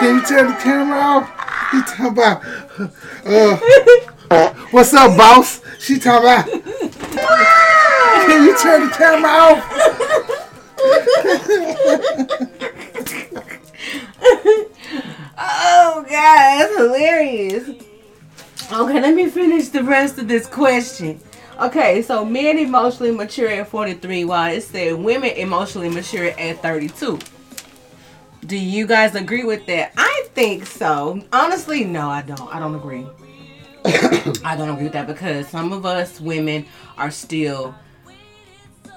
Can 0.00 0.16
you 0.16 0.22
turn 0.26 0.48
the 0.48 0.58
camera 0.62 0.98
off? 0.98 1.30
He 1.72 1.80
talking 1.82 2.06
about, 2.08 2.42
uh, 4.30 4.52
what's 4.70 4.92
up, 4.92 5.16
boss? 5.16 5.62
She 5.78 5.98
talking 5.98 6.28
about, 6.28 6.46
can 8.26 8.44
you 8.44 8.54
turn 8.58 8.86
the 8.86 8.94
camera 8.94 9.30
off? 9.30 10.44
Oh 15.40 16.02
god, 16.02 16.58
that's 16.58 16.76
hilarious. 16.76 17.68
Okay, 18.72 19.00
let 19.00 19.14
me 19.14 19.28
finish 19.28 19.68
the 19.68 19.82
rest 19.82 20.18
of 20.18 20.28
this 20.28 20.46
question. 20.46 21.20
Okay, 21.60 22.02
so 22.02 22.24
men 22.24 22.58
emotionally 22.58 23.12
mature 23.12 23.48
at 23.48 23.68
43, 23.68 24.24
while 24.24 24.52
it 24.52 24.62
said 24.62 24.94
women 24.94 25.30
emotionally 25.30 25.88
mature 25.88 26.26
at 26.38 26.62
32. 26.62 27.18
Do 28.46 28.56
you 28.56 28.86
guys 28.86 29.14
agree 29.14 29.44
with 29.44 29.66
that? 29.66 29.92
I 29.96 30.28
think 30.34 30.66
so. 30.66 31.20
Honestly, 31.32 31.84
no, 31.84 32.08
I 32.08 32.22
don't. 32.22 32.54
I 32.54 32.58
don't 32.58 32.74
agree. 32.74 33.06
I 34.44 34.54
don't 34.56 34.68
agree 34.70 34.84
with 34.84 34.92
that 34.92 35.06
because 35.06 35.48
some 35.48 35.72
of 35.72 35.86
us 35.86 36.20
women 36.20 36.66
are 36.96 37.10
still 37.10 37.74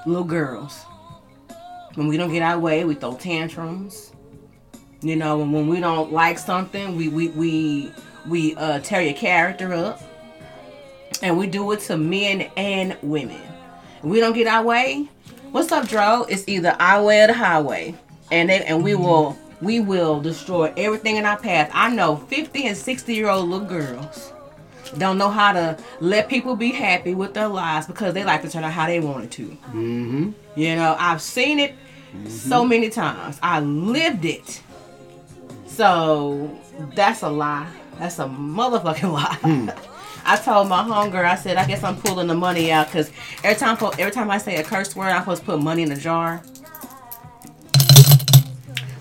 little 0.05 0.23
girls. 0.23 0.85
When 1.95 2.07
we 2.07 2.15
don't 2.17 2.31
get 2.31 2.41
our 2.41 2.57
way, 2.57 2.85
we 2.85 2.95
throw 2.95 3.15
tantrums. 3.15 4.13
You 5.01 5.15
know, 5.15 5.37
when, 5.39 5.51
when 5.51 5.67
we 5.67 5.79
don't 5.79 6.13
like 6.13 6.37
something, 6.37 6.95
we 6.95 7.09
we 7.09 7.29
we 7.29 7.91
we 8.27 8.55
uh, 8.55 8.79
tear 8.79 9.01
your 9.01 9.13
character 9.13 9.73
up, 9.73 10.01
and 11.21 11.37
we 11.37 11.47
do 11.47 11.69
it 11.71 11.81
to 11.81 11.97
men 11.97 12.49
and 12.55 12.97
women. 13.01 13.41
We 14.03 14.19
don't 14.19 14.33
get 14.33 14.47
our 14.47 14.63
way. 14.63 15.09
What's 15.51 15.71
up, 15.71 15.87
Dro? 15.87 16.25
It's 16.29 16.47
either 16.47 16.75
our 16.79 17.03
way 17.03 17.23
or 17.23 17.27
the 17.27 17.33
highway, 17.33 17.95
and 18.31 18.49
they, 18.49 18.63
and 18.63 18.83
we 18.83 18.95
will 18.95 19.37
we 19.61 19.79
will 19.79 20.21
destroy 20.21 20.73
everything 20.77 21.17
in 21.17 21.25
our 21.25 21.37
path. 21.37 21.69
I 21.73 21.89
know 21.89 22.15
fifty 22.15 22.67
and 22.67 22.77
sixty 22.77 23.15
year 23.15 23.27
old 23.27 23.49
little 23.49 23.67
girls 23.67 24.31
don't 24.97 25.17
know 25.17 25.29
how 25.29 25.53
to 25.53 25.77
let 25.99 26.29
people 26.29 26.55
be 26.55 26.71
happy 26.71 27.13
with 27.13 27.33
their 27.33 27.47
lives 27.47 27.87
because 27.87 28.13
they 28.13 28.23
like 28.23 28.41
to 28.41 28.49
turn 28.49 28.63
out 28.63 28.73
how 28.73 28.87
they 28.87 28.99
want 28.99 29.25
it 29.25 29.31
to. 29.31 29.47
Mm-hmm. 29.47 30.31
You 30.55 30.75
know, 30.75 30.95
I've 30.99 31.21
seen 31.21 31.59
it 31.59 31.75
so 32.27 32.65
many 32.65 32.89
times. 32.89 33.39
I 33.41 33.61
lived 33.61 34.25
it. 34.25 34.61
So 35.67 36.59
that's 36.95 37.21
a 37.21 37.29
lie. 37.29 37.71
That's 37.97 38.19
a 38.19 38.25
motherfucking 38.25 39.11
lie. 39.13 39.75
I 40.25 40.35
told 40.37 40.67
my 40.67 40.83
hunger. 40.83 41.25
I 41.25 41.35
said, 41.35 41.57
I 41.57 41.65
guess 41.65 41.83
I'm 41.83 41.97
pulling 41.97 42.27
the 42.27 42.35
money 42.35 42.71
out 42.71 42.87
because 42.87 43.11
every 43.43 43.59
time, 43.59 43.77
every 43.97 44.11
time 44.11 44.29
I 44.29 44.37
say 44.37 44.57
a 44.57 44.63
curse 44.63 44.95
word, 44.95 45.09
I'm 45.09 45.21
supposed 45.21 45.41
to 45.41 45.45
put 45.45 45.61
money 45.61 45.83
in 45.83 45.91
a 45.91 45.95
jar. 45.95 46.43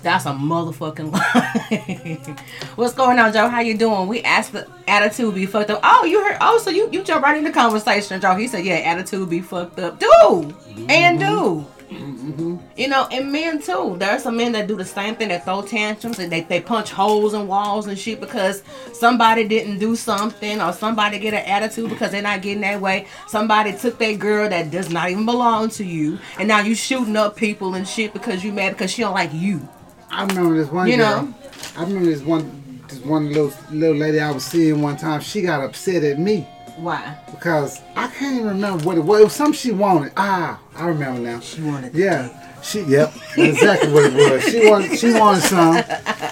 That's 0.03 0.25
a 0.27 0.31
motherfucking 0.31 1.13
lie. 2.37 2.37
What's 2.77 2.95
going 2.95 3.19
on, 3.19 3.33
Joe? 3.33 3.49
How 3.49 3.61
you 3.61 3.77
doing? 3.77 4.09
We 4.09 4.23
asked 4.23 4.53
the 4.53 4.67
attitude 4.89 5.35
be 5.35 5.47
fucked 5.47 5.71
up. 5.71 5.81
Oh, 5.83 6.05
you 6.05 6.23
heard? 6.25 6.39
Oh, 6.41 6.59
so 6.59 6.71
you 6.71 6.89
you 6.91 7.03
jump 7.03 7.23
right 7.23 7.37
in 7.37 7.45
the 7.45 7.53
conversation, 7.53 8.21
Joe. 8.21 8.35
He 8.35 8.49
said, 8.49 8.65
yeah, 8.65 8.77
attitude 8.77 9.29
be 9.29 9.41
fucked 9.41 9.79
up. 9.79 9.99
Do 9.99 10.55
and 10.89 11.19
mm-hmm. 11.19 11.19
do. 11.19 11.67
Mm-hmm. 11.91 12.57
You 12.77 12.89
know, 12.89 13.09
and 13.11 13.33
men 13.33 13.61
too. 13.61 13.97
There 13.99 14.11
are 14.11 14.19
some 14.19 14.37
men 14.37 14.53
that 14.53 14.69
do 14.69 14.77
the 14.77 14.85
same 14.85 15.17
thing. 15.17 15.29
That 15.29 15.45
throw 15.45 15.63
tantrums 15.63 16.19
and 16.21 16.31
they, 16.31 16.43
they 16.43 16.61
punch 16.61 16.91
holes 16.91 17.35
in 17.35 17.49
walls 17.49 17.89
and 17.89 17.99
shit 17.99 18.21
because 18.21 18.63
somebody 18.93 19.47
didn't 19.47 19.81
do 19.81 19.97
something 19.97 20.61
or 20.61 20.73
somebody 20.73 21.19
get 21.19 21.35
an 21.35 21.45
attitude 21.45 21.91
because 21.91 22.13
they're 22.13 22.23
not 22.23 22.43
getting 22.43 22.61
that 22.63 22.81
way. 22.81 23.07
Somebody 23.27 23.77
took 23.77 23.99
that 23.99 24.19
girl 24.19 24.49
that 24.49 24.71
does 24.71 24.89
not 24.89 25.11
even 25.11 25.27
belong 25.27 25.69
to 25.71 25.85
you, 25.85 26.19
and 26.39 26.47
now 26.47 26.61
you 26.61 26.75
shooting 26.75 27.17
up 27.17 27.37
people 27.37 27.75
and 27.75 27.87
shit 27.87 28.13
because 28.13 28.45
you 28.45 28.53
mad 28.53 28.71
because 28.71 28.93
she 28.93 29.03
don't 29.03 29.15
like 29.15 29.35
you. 29.35 29.69
I 30.11 30.25
remember 30.27 30.57
this 30.57 30.71
one. 30.71 30.89
You 30.89 30.97
girl- 30.97 31.23
know? 31.27 31.35
I 31.77 31.83
remember 31.85 32.11
this 32.11 32.23
one. 32.23 32.57
This 32.89 32.99
one 33.01 33.29
little 33.29 33.53
little 33.71 33.97
lady 33.97 34.19
I 34.21 34.31
was 34.33 34.45
seeing 34.45 34.83
one 34.83 34.97
time. 34.97 35.21
She 35.21 35.43
got 35.43 35.63
upset 35.63 36.03
at 36.03 36.19
me 36.19 36.41
Why? 36.77 37.17
because 37.31 37.81
I 37.95 38.09
can't 38.09 38.35
even 38.37 38.49
remember 38.49 38.85
what 38.85 38.97
it 38.99 39.01
was. 39.05 39.21
It 39.21 39.25
was 39.25 39.33
something 39.33 39.55
she 39.55 39.71
wanted. 39.71 40.13
Ah, 40.17 40.59
I 40.75 40.87
remember 40.89 41.21
now. 41.21 41.39
She 41.39 41.63
wanted. 41.63 41.95
Yeah, 41.95 42.29
she. 42.63 42.81
Yep, 42.83 43.15
exactly 43.37 43.93
what 43.93 44.13
it 44.13 44.33
was. 44.33 44.43
She 44.51 44.69
wanted. 44.69 44.99
She 44.99 45.13
wanted 45.13 45.43
some, 45.43 45.77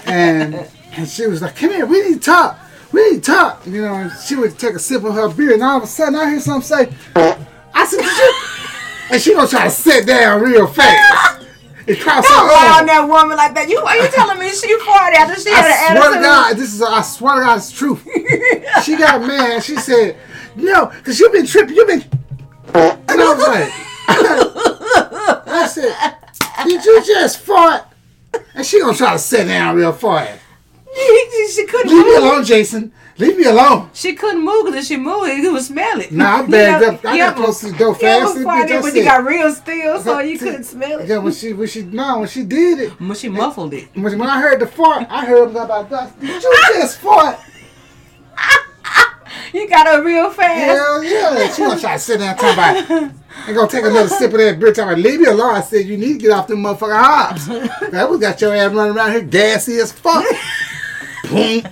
and 0.05 0.67
and 0.97 1.07
she 1.07 1.27
was 1.27 1.41
like, 1.41 1.55
"Come 1.55 1.69
here, 1.71 1.85
we 1.85 2.01
need 2.09 2.15
to 2.15 2.19
talk. 2.19 2.59
We 2.91 3.09
need 3.11 3.23
to 3.23 3.31
talk." 3.31 3.65
You 3.65 3.81
know, 3.83 3.93
and 3.93 4.11
she 4.25 4.35
would 4.35 4.59
take 4.59 4.73
a 4.75 4.79
sip 4.79 5.05
of 5.05 5.13
her 5.13 5.29
beer, 5.29 5.53
and 5.53 5.63
all 5.63 5.77
of 5.77 5.83
a 5.83 5.87
sudden 5.87 6.15
I 6.15 6.29
hear 6.29 6.41
something 6.41 6.61
say, 6.63 6.93
"I 7.15 7.85
said, 7.85 8.03
shit," 8.03 8.35
and 9.13 9.21
she 9.21 9.33
gonna 9.33 9.47
try 9.47 9.63
to 9.63 9.69
sit 9.71 10.05
down 10.05 10.41
real 10.41 10.67
fast. 10.67 11.45
It 11.89 11.99
crossed 12.01 12.27
her 12.29 12.35
Don't 12.35 12.47
lie 12.47 12.77
on 12.79 12.85
that 12.85 13.07
woman 13.07 13.35
like 13.35 13.55
that. 13.55 13.67
You 13.67 13.79
are 13.79 13.97
you 13.97 14.07
telling 14.09 14.37
me 14.37 14.51
she 14.51 14.67
farted 14.77 15.15
after 15.15 15.41
she 15.41 15.49
had 15.49 15.65
I 15.65 15.69
an 15.69 15.97
swear 15.97 16.03
attitude? 16.03 16.13
to 16.13 16.21
God, 16.21 16.57
this 16.57 16.73
is 16.75 16.81
I 16.83 17.01
swear 17.01 17.35
to 17.35 17.41
God, 17.41 17.57
it's 17.57 17.71
truth. 17.71 18.03
she 18.83 18.95
got 18.95 19.21
mad. 19.21 19.63
She 19.63 19.75
said, 19.75 20.15
"No, 20.55 20.85
because 20.85 21.19
you've 21.19 21.31
been 21.31 21.47
tripping. 21.47 21.75
You've 21.75 21.87
been," 21.87 22.03
and 22.75 23.21
I 23.21 23.33
was 23.33 23.47
like, 23.47 23.71
I 25.47 25.67
said, 25.67 26.15
"Did 26.65 26.85
you 26.85 27.03
just 27.03 27.39
fart?" 27.39 27.85
And 28.53 28.63
she 28.63 28.79
gonna 28.79 28.95
try 28.95 29.13
to 29.13 29.19
sit 29.19 29.45
down 29.47 29.75
real 29.75 29.91
fast. 29.91 30.39
she 31.53 31.65
couldn't 31.65 31.89
Leave 31.91 32.05
me 32.05 32.15
alone, 32.17 32.43
Jason. 32.45 32.91
Leave 33.19 33.37
me 33.37 33.43
alone. 33.43 33.89
She 33.93 34.15
couldn't 34.15 34.45
move 34.45 34.65
because 34.65 34.79
if 34.79 34.87
she 34.87 34.95
moved, 34.95 35.29
you 35.29 35.51
would 35.51 35.61
smell 35.61 35.99
it. 35.99 36.09
Nah, 36.09 36.37
I 36.37 36.45
bagged 36.47 36.85
up. 36.85 37.05
I 37.05 37.17
got 37.17 37.35
close 37.35 37.59
to 37.59 37.71
the 37.71 37.77
door 37.77 37.93
fast. 37.93 38.05
ever 38.05 38.33
This 38.33 38.37
bitch 38.37 38.45
farted 38.45 38.69
just 38.69 38.95
you 38.95 39.03
got 39.03 39.25
real 39.25 39.51
still, 39.53 39.99
so 40.01 40.19
you 40.19 40.39
couldn't 40.39 40.63
smell 40.63 40.99
it. 40.99 41.07
Yeah, 41.09 41.17
when 41.17 41.33
she 41.33 41.51
when 41.51 41.67
she 41.67 41.81
no 41.83 42.19
when 42.19 42.29
she 42.29 42.43
did 42.43 42.79
it. 42.79 42.99
When 42.99 43.15
she 43.15 43.27
muffled 43.27 43.73
it. 43.73 43.89
When, 43.93 44.17
when 44.17 44.29
I 44.29 44.39
heard 44.39 44.61
the 44.61 44.67
fart, 44.67 45.05
I 45.09 45.25
heard 45.25 45.49
about 45.51 45.89
that. 45.89 46.17
Did 46.21 46.41
you 46.41 46.55
just 46.73 46.99
fart? 46.99 47.37
You 49.53 49.67
got 49.67 49.87
her 49.87 50.03
real 50.03 50.29
fast. 50.29 50.59
Hell 50.59 51.03
yeah. 51.03 51.51
She 51.51 51.61
gonna 51.63 51.79
try 51.79 51.93
to 51.93 51.99
sit 51.99 52.19
down 52.19 52.29
and 52.29 52.39
talk 52.39 52.53
about 52.53 52.91
and 53.47 53.55
gonna 53.55 53.67
take 53.67 53.83
another 53.83 54.07
sip 54.07 54.31
of 54.31 54.37
that 54.37 54.59
beer 54.59 54.71
talking 54.71 54.93
about 54.93 54.99
leave 54.99 55.19
me 55.19 55.25
alone. 55.25 55.55
I 55.55 55.61
said 55.61 55.87
you 55.87 55.97
need 55.97 56.13
to 56.13 56.19
get 56.19 56.31
off 56.31 56.47
them 56.47 56.63
motherfucking 56.63 56.99
hops. 56.99 57.45
that 57.89 58.07
was 58.07 58.19
got 58.19 58.39
your 58.41 58.55
ass 58.55 58.71
running 58.71 58.95
around 58.95 59.11
here 59.11 59.21
gassy 59.21 59.77
as 59.77 59.91
fuck. 59.91 60.23
Boom. 61.29 61.63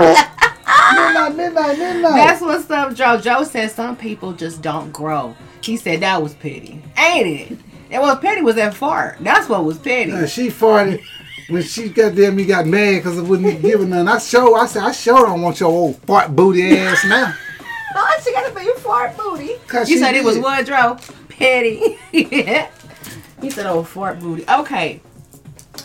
Midnight, 0.00 1.36
midnight, 1.36 1.78
midnight. 1.78 2.14
That's 2.14 2.40
what's 2.40 2.70
up, 2.70 2.94
Joe. 2.94 3.20
Joe 3.20 3.44
said 3.44 3.70
some 3.70 3.96
people 3.96 4.32
just 4.32 4.62
don't 4.62 4.92
grow. 4.92 5.36
He 5.62 5.76
said 5.76 6.00
that 6.00 6.22
was 6.22 6.34
petty. 6.34 6.82
Ain't 6.98 7.52
it? 7.52 7.58
And 7.90 8.02
what 8.02 8.20
petty 8.20 8.42
was 8.42 8.56
that 8.56 8.74
fart. 8.74 9.18
That's 9.20 9.48
what 9.48 9.64
was 9.64 9.78
petty. 9.78 10.12
Uh, 10.12 10.26
she 10.26 10.48
farted 10.48 11.02
when 11.48 11.62
she 11.62 11.88
got 11.88 12.14
there. 12.14 12.32
Me 12.32 12.44
got 12.44 12.66
mad 12.66 12.98
because 12.98 13.18
I 13.18 13.22
wouldn't 13.22 13.60
give 13.62 13.80
her 13.80 13.86
none. 13.86 14.08
I 14.08 14.18
show. 14.18 14.54
I 14.54 14.66
said 14.66 14.82
I 14.82 14.92
sure 14.92 15.26
don't 15.26 15.42
want 15.42 15.60
your 15.60 15.70
old 15.70 15.96
fart 16.02 16.34
booty 16.34 16.76
ass 16.78 17.04
now. 17.04 17.34
Oh, 17.92 18.20
she 18.24 18.32
got 18.32 18.48
to 18.48 18.54
be 18.54 18.64
your 18.64 18.76
fart 18.76 19.16
booty. 19.16 19.56
You 19.72 19.84
she 19.84 19.98
said 19.98 20.14
it 20.14 20.22
was 20.22 20.36
did. 20.36 20.44
what, 20.44 20.64
Joe? 20.64 20.96
Petty. 21.28 21.98
he 22.12 23.50
said, 23.50 23.66
oh, 23.66 23.82
fart 23.82 24.20
booty. 24.20 24.44
Okay. 24.48 25.00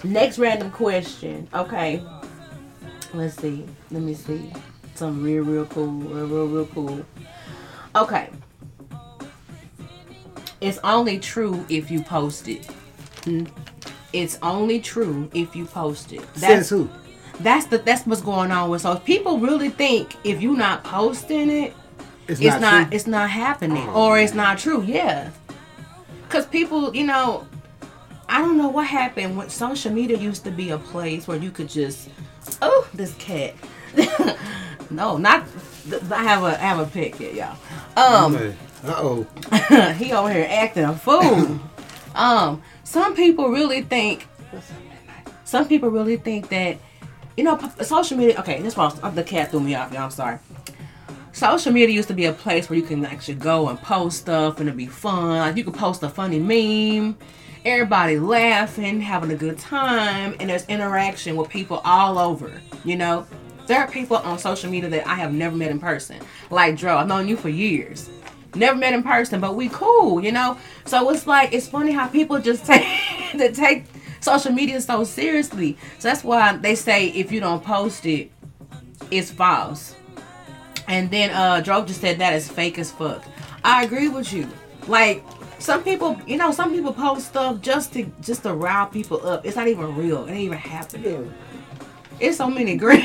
Next 0.04 0.38
random 0.38 0.70
question. 0.70 1.48
Okay. 1.54 2.04
Let's 3.14 3.38
see. 3.38 3.66
Let 3.96 4.04
me 4.04 4.14
see. 4.14 4.52
Something 4.96 5.24
real, 5.24 5.44
real 5.44 5.66
cool. 5.68 5.88
Real, 5.88 6.28
real, 6.28 6.48
real 6.48 6.66
cool. 6.66 7.06
Okay. 7.96 8.30
It's 10.60 10.80
only 10.84 11.18
true 11.18 11.66
if 11.70 11.90
you 11.90 12.02
post 12.02 12.50
it. 12.50 12.66
Hmm. 13.24 13.46
It's 14.12 14.38
only 14.42 14.82
true 14.82 15.30
if 15.34 15.56
you 15.56 15.64
post 15.66 16.12
it. 16.12 16.26
Says 16.36 16.70
who? 16.70 16.90
That's 17.40 17.68
the 17.68 17.78
that's 17.78 18.06
what's 18.06 18.22
going 18.22 18.52
on 18.52 18.70
with. 18.70 18.82
So 18.82 18.92
if 18.92 19.06
people 19.06 19.40
really 19.40 19.70
think 19.70 20.18
if 20.26 20.42
you're 20.42 20.58
not 20.58 20.84
posting 20.84 21.50
it, 21.50 21.74
It's, 22.28 22.42
it's 22.42 22.60
not, 22.60 22.88
true. 22.88 22.96
it's 22.98 23.08
not 23.08 23.30
happening 23.30 23.88
Oh, 23.94 24.08
or 24.10 24.20
it's 24.20 24.34
not 24.34 24.58
true. 24.58 24.84
Yeah, 24.84 25.30
because 26.24 26.46
people, 26.46 26.94
you 26.94 27.06
know, 27.06 27.48
I 28.28 28.42
don't 28.42 28.58
know 28.58 28.68
what 28.68 28.88
happened 28.88 29.38
when 29.38 29.50
social 29.50 29.94
media 29.94 30.18
used 30.18 30.44
to 30.44 30.52
be 30.52 30.72
a 30.72 30.78
place 30.78 31.30
where 31.30 31.38
you 31.38 31.52
could 31.52 31.70
just, 31.70 32.10
oh, 32.62 32.90
this 32.94 33.14
cat. 33.16 33.54
No, 34.90 35.18
not. 35.18 35.48
I 36.12 36.24
have 36.24 36.44
a 36.44 36.48
I 36.48 36.66
have 36.66 36.80
a 36.80 36.86
pic 36.86 37.16
here, 37.16 37.32
y'all. 37.34 37.58
Um, 37.98 38.36
Uh 38.84 38.94
oh. 38.98 39.94
he 39.98 40.12
over 40.12 40.32
here 40.32 40.48
acting 40.50 40.84
a 40.84 40.96
fool. 40.96 41.60
um, 42.16 42.62
some 42.84 43.16
people 43.16 43.50
really 43.50 43.82
think. 43.82 44.28
Some 45.44 45.68
people 45.68 45.90
really 45.90 46.18
think 46.18 46.50
that, 46.50 46.78
you 47.38 47.44
know, 47.44 47.60
social 47.82 48.18
media. 48.18 48.40
Okay, 48.40 48.62
this 48.62 48.76
was 48.76 49.00
the 49.14 49.24
cat 49.24 49.52
threw 49.52 49.60
me 49.60 49.76
off. 49.76 49.92
Y'all, 49.92 50.04
I'm 50.04 50.12
sorry. 50.12 50.40
Social 51.32 51.72
media 51.74 51.94
used 51.94 52.08
to 52.08 52.14
be 52.14 52.26
a 52.26 52.32
place 52.34 52.70
where 52.70 52.80
you 52.80 52.86
can 52.86 53.06
actually 53.06 53.36
go 53.36 53.68
and 53.68 53.80
post 53.82 54.20
stuff 54.20 54.60
and 54.60 54.70
it'd 54.70 54.78
be 54.78 54.88
fun. 54.88 55.38
Like 55.38 55.58
you 55.58 55.66
could 55.66 55.74
post 55.74 56.02
a 56.02 56.10
funny 56.10 56.40
meme, 56.40 57.18
everybody 57.66 58.18
laughing, 58.18 59.02
having 59.02 59.32
a 59.32 59.36
good 59.36 59.60
time, 59.60 60.36
and 60.40 60.50
there's 60.50 60.66
interaction 60.68 61.36
with 61.36 61.50
people 61.50 61.82
all 61.84 62.18
over. 62.18 62.62
You 62.86 62.96
know, 62.96 63.28
there 63.68 63.80
are 63.80 63.88
people 63.90 64.18
on 64.18 64.38
social 64.38 64.70
media 64.70 64.90
that 64.90 65.08
I 65.08 65.16
have 65.16 65.34
never 65.34 65.56
met 65.56 65.72
in 65.72 65.80
person. 65.80 66.20
Like 66.50 66.78
Dro, 66.78 66.98
I've 66.98 67.08
known 67.08 67.28
you 67.28 67.38
for 67.38 67.50
years. 67.50 68.10
Never 68.54 68.78
met 68.78 68.94
in 68.94 69.04
person, 69.04 69.42
but 69.42 69.56
we 69.56 69.70
cool, 69.70 70.24
you 70.24 70.32
know. 70.32 70.58
So 70.86 71.10
it's 71.10 71.28
like 71.28 71.54
it's 71.54 71.68
funny 71.68 71.92
how 71.92 72.08
people 72.08 72.40
just 72.40 72.66
take 72.68 72.86
that 73.34 73.54
take 73.54 73.86
social 74.22 74.52
media 74.52 74.80
so 74.82 75.04
seriously. 75.04 75.78
So 76.00 76.10
that's 76.10 76.24
why 76.24 76.58
they 76.58 76.76
say 76.76 77.08
if 77.08 77.32
you 77.32 77.40
don't 77.40 77.64
post 77.64 78.06
it, 78.06 78.32
it's 79.12 79.32
false. 79.32 79.96
And 80.88 81.10
then 81.10 81.32
uh 81.32 81.62
Dro 81.62 81.84
just 81.86 82.02
said 82.02 82.20
that 82.20 82.34
is 82.34 82.50
fake 82.50 82.80
as 82.80 82.92
fuck. 82.92 83.24
I 83.64 83.84
agree 83.84 84.10
with 84.10 84.32
you. 84.32 84.48
Like 84.88 85.24
some 85.58 85.84
people, 85.84 86.20
you 86.28 86.38
know, 86.38 86.52
some 86.52 86.72
people 86.72 86.94
post 86.94 87.28
stuff 87.28 87.62
just 87.62 87.94
to 87.94 88.06
just 88.22 88.44
to 88.44 88.54
rile 88.54 88.88
people 88.88 89.26
up. 89.28 89.46
It's 89.46 89.56
not 89.56 89.68
even 89.68 89.96
real. 89.96 90.26
It 90.26 90.32
ain't 90.32 90.40
even 90.42 90.58
happening. 90.58 91.34
It's 92.20 92.38
so 92.38 92.50
many 92.50 92.76
great. 92.76 93.04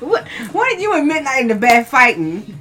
what? 0.00 0.28
What 0.52 0.72
are 0.72 0.80
you 0.80 0.94
and 0.94 1.06
Midnight 1.08 1.42
in 1.42 1.48
the 1.48 1.54
back 1.54 1.86
fighting? 1.86 2.60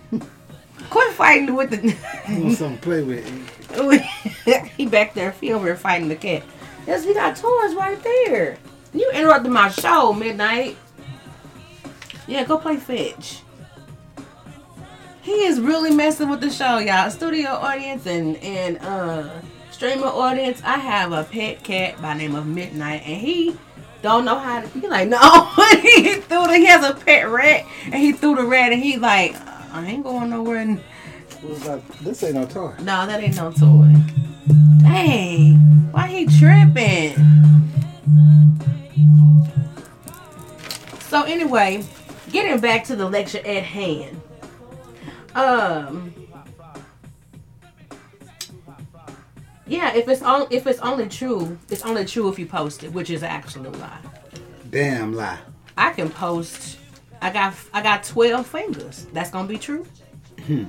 Quit 0.89 1.13
fighting 1.13 1.55
with 1.55 1.69
the. 1.69 1.95
Want 2.41 2.57
something 2.57 2.77
to 2.77 2.81
play 2.81 3.03
with? 3.03 3.25
he 4.77 4.85
back 4.85 5.13
there, 5.13 5.31
he 5.41 5.51
over 5.51 5.65
here 5.65 5.75
fighting 5.75 6.09
the 6.09 6.15
cat. 6.15 6.43
Yes, 6.85 7.05
we 7.05 7.13
got 7.13 7.35
toys 7.35 7.75
right 7.75 7.99
there. 8.03 8.57
You 8.93 9.09
interrupted 9.13 9.51
my 9.51 9.69
show, 9.69 10.13
Midnight. 10.13 10.77
Yeah, 12.27 12.43
go 12.43 12.57
play 12.57 12.77
fetch. 12.77 13.41
He 15.21 15.45
is 15.45 15.59
really 15.59 15.91
messing 15.91 16.29
with 16.29 16.41
the 16.41 16.49
show, 16.49 16.77
y'all. 16.79 17.09
Studio 17.09 17.51
audience 17.51 18.05
and 18.05 18.37
and 18.37 18.77
uh 18.79 19.29
streamer 19.71 20.07
audience. 20.07 20.61
I 20.63 20.77
have 20.77 21.11
a 21.11 21.23
pet 21.23 21.63
cat 21.63 22.01
by 22.01 22.13
name 22.13 22.35
of 22.35 22.45
Midnight, 22.45 23.03
and 23.05 23.19
he 23.19 23.57
don't 24.03 24.25
know 24.25 24.37
how 24.37 24.59
to. 24.61 24.67
He 24.67 24.85
like 24.87 25.07
no. 25.07 25.17
he 25.81 26.15
threw 26.15 26.45
the. 26.45 26.57
He 26.57 26.65
has 26.65 26.85
a 26.85 26.93
pet 26.93 27.27
rat, 27.29 27.65
and 27.85 27.95
he 27.95 28.11
threw 28.11 28.35
the 28.35 28.43
rat, 28.43 28.71
and 28.71 28.83
he 28.83 28.97
like 28.97 29.35
I 29.71 29.87
ain't 29.87 30.03
going 30.03 30.29
nowhere. 30.29 30.57
And? 30.57 30.83
This 32.01 32.21
ain't 32.23 32.35
no 32.35 32.45
toy. 32.45 32.73
no, 32.79 33.07
that 33.07 33.23
ain't 33.23 33.35
no 33.37 33.51
toy. 33.51 33.91
Dang, 34.83 35.55
why 35.91 36.07
he 36.07 36.25
tripping? 36.37 37.15
So 40.99 41.23
anyway, 41.23 41.83
getting 42.31 42.59
back 42.59 42.83
to 42.85 42.95
the 42.95 43.09
lecture 43.09 43.39
at 43.39 43.63
hand. 43.63 44.21
Um. 45.33 46.13
Yeah, 49.73 49.91
if 49.95 50.07
it's 50.07 50.21
on, 50.21 50.45
if 50.51 50.67
it's 50.67 50.77
only 50.81 51.09
true, 51.09 51.57
it's 51.67 51.81
only 51.81 52.05
true 52.05 52.29
if 52.29 52.37
you 52.37 52.45
post 52.45 52.83
it, 52.83 52.93
which 52.93 53.09
is 53.09 53.23
actually 53.23 53.69
a 53.69 53.71
lie. 53.71 53.97
Damn 54.69 55.13
lie. 55.13 55.39
I 55.75 55.89
can 55.93 56.11
post. 56.11 56.77
I 57.23 57.31
got 57.31 57.55
I 57.73 57.81
got 57.81 58.03
twelve 58.03 58.45
fingers. 58.45 59.07
That's 59.13 59.31
gonna 59.31 59.47
be 59.47 59.57
true. 59.57 59.83
Hmm. 60.45 60.65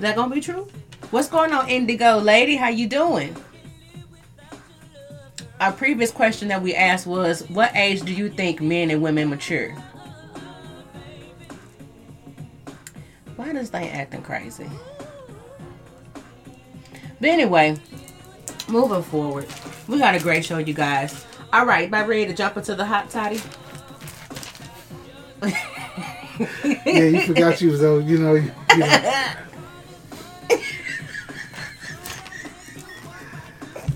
that 0.00 0.16
gonna 0.16 0.34
be 0.34 0.42
true? 0.42 0.68
What's 1.12 1.28
going 1.28 1.54
on, 1.54 1.66
Indigo 1.70 2.18
lady? 2.18 2.56
How 2.56 2.68
you 2.68 2.86
doing? 2.86 3.34
Our 5.58 5.72
previous 5.72 6.10
question 6.10 6.48
that 6.48 6.60
we 6.60 6.74
asked 6.74 7.06
was, 7.06 7.48
"What 7.48 7.74
age 7.74 8.02
do 8.02 8.12
you 8.12 8.28
think 8.28 8.60
men 8.60 8.90
and 8.90 9.00
women 9.00 9.30
mature?" 9.30 9.74
Why 13.36 13.54
does 13.54 13.70
they 13.70 13.88
acting 13.88 14.20
crazy? 14.20 14.68
But 17.22 17.30
anyway, 17.30 17.76
moving 18.68 19.04
forward, 19.04 19.46
we 19.86 20.00
got 20.00 20.16
a 20.16 20.18
great 20.18 20.44
show, 20.44 20.58
you 20.58 20.74
guys. 20.74 21.24
All 21.52 21.64
right, 21.64 21.86
about 21.86 22.08
ready 22.08 22.26
to 22.26 22.34
jump 22.34 22.56
into 22.56 22.74
the 22.74 22.84
hot 22.84 23.10
toddy? 23.10 23.40
Yeah, 26.84 27.04
you 27.04 27.20
forgot 27.20 27.60
you 27.60 27.70
was 27.70 27.84
old. 27.84 28.06
You 28.06 28.18
know. 28.18 28.34
You, 28.34 28.50
you 28.72 28.78
know. 28.78 28.86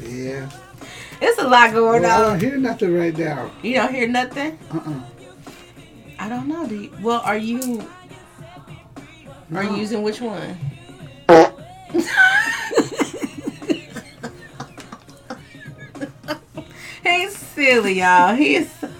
yeah. 0.03 0.51
It's 1.19 1.39
a 1.41 1.49
lot 1.49 1.73
going 1.73 2.03
Well, 2.03 2.27
I 2.27 2.31
don't 2.31 2.41
hear 2.41 2.59
nothing 2.59 2.95
right 2.95 3.17
now. 3.17 3.51
You 3.63 3.75
don't 3.75 3.93
hear 3.93 4.07
nothing? 4.07 4.59
Uh-uh. 4.71 5.01
I 6.19 6.29
don't 6.29 6.47
know. 6.47 6.69
Do 6.69 6.77
you, 6.77 6.93
well, 7.01 7.23
are 7.25 7.39
you 7.39 7.89
are 9.53 9.65
you 9.65 9.77
using 9.77 10.03
which 10.05 10.21
one? 10.21 10.59
He's 17.07 17.37
silly, 17.37 18.01
y'all. 18.01 18.35
He's 18.35 18.69
all 18.83 18.91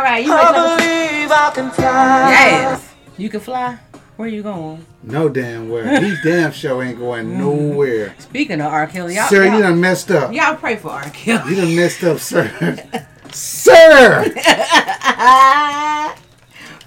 right. 0.00 0.24
You 0.24 0.32
ready 0.32 0.54
to- 0.54 0.76
believe 0.76 1.30
I 1.32 1.50
can 1.54 1.70
fly. 1.70 2.30
yes. 2.30 2.94
You 3.18 3.28
can 3.28 3.40
fly. 3.40 3.78
Where 4.16 4.28
you 4.28 4.44
going? 4.44 4.86
No 5.02 5.28
damn 5.28 5.68
where. 5.68 6.00
He 6.00 6.14
damn 6.24 6.52
show 6.52 6.80
ain't 6.80 6.98
going 6.98 7.26
mm. 7.26 7.38
nowhere. 7.38 8.14
Speaking 8.20 8.60
of 8.60 8.72
R. 8.72 8.86
Kelly, 8.86 9.16
y'all, 9.16 9.28
Sir, 9.28 9.44
y'all, 9.44 9.56
you 9.56 9.62
done 9.62 9.80
messed 9.80 10.10
up. 10.12 10.32
y'all 10.32 10.54
pray 10.54 10.76
for 10.76 10.90
R. 10.90 11.10
Kelly. 11.10 11.50
You 11.50 11.56
done 11.56 11.74
messed 11.74 12.04
up, 12.04 12.18
sir. 12.20 12.48
sir! 13.32 14.24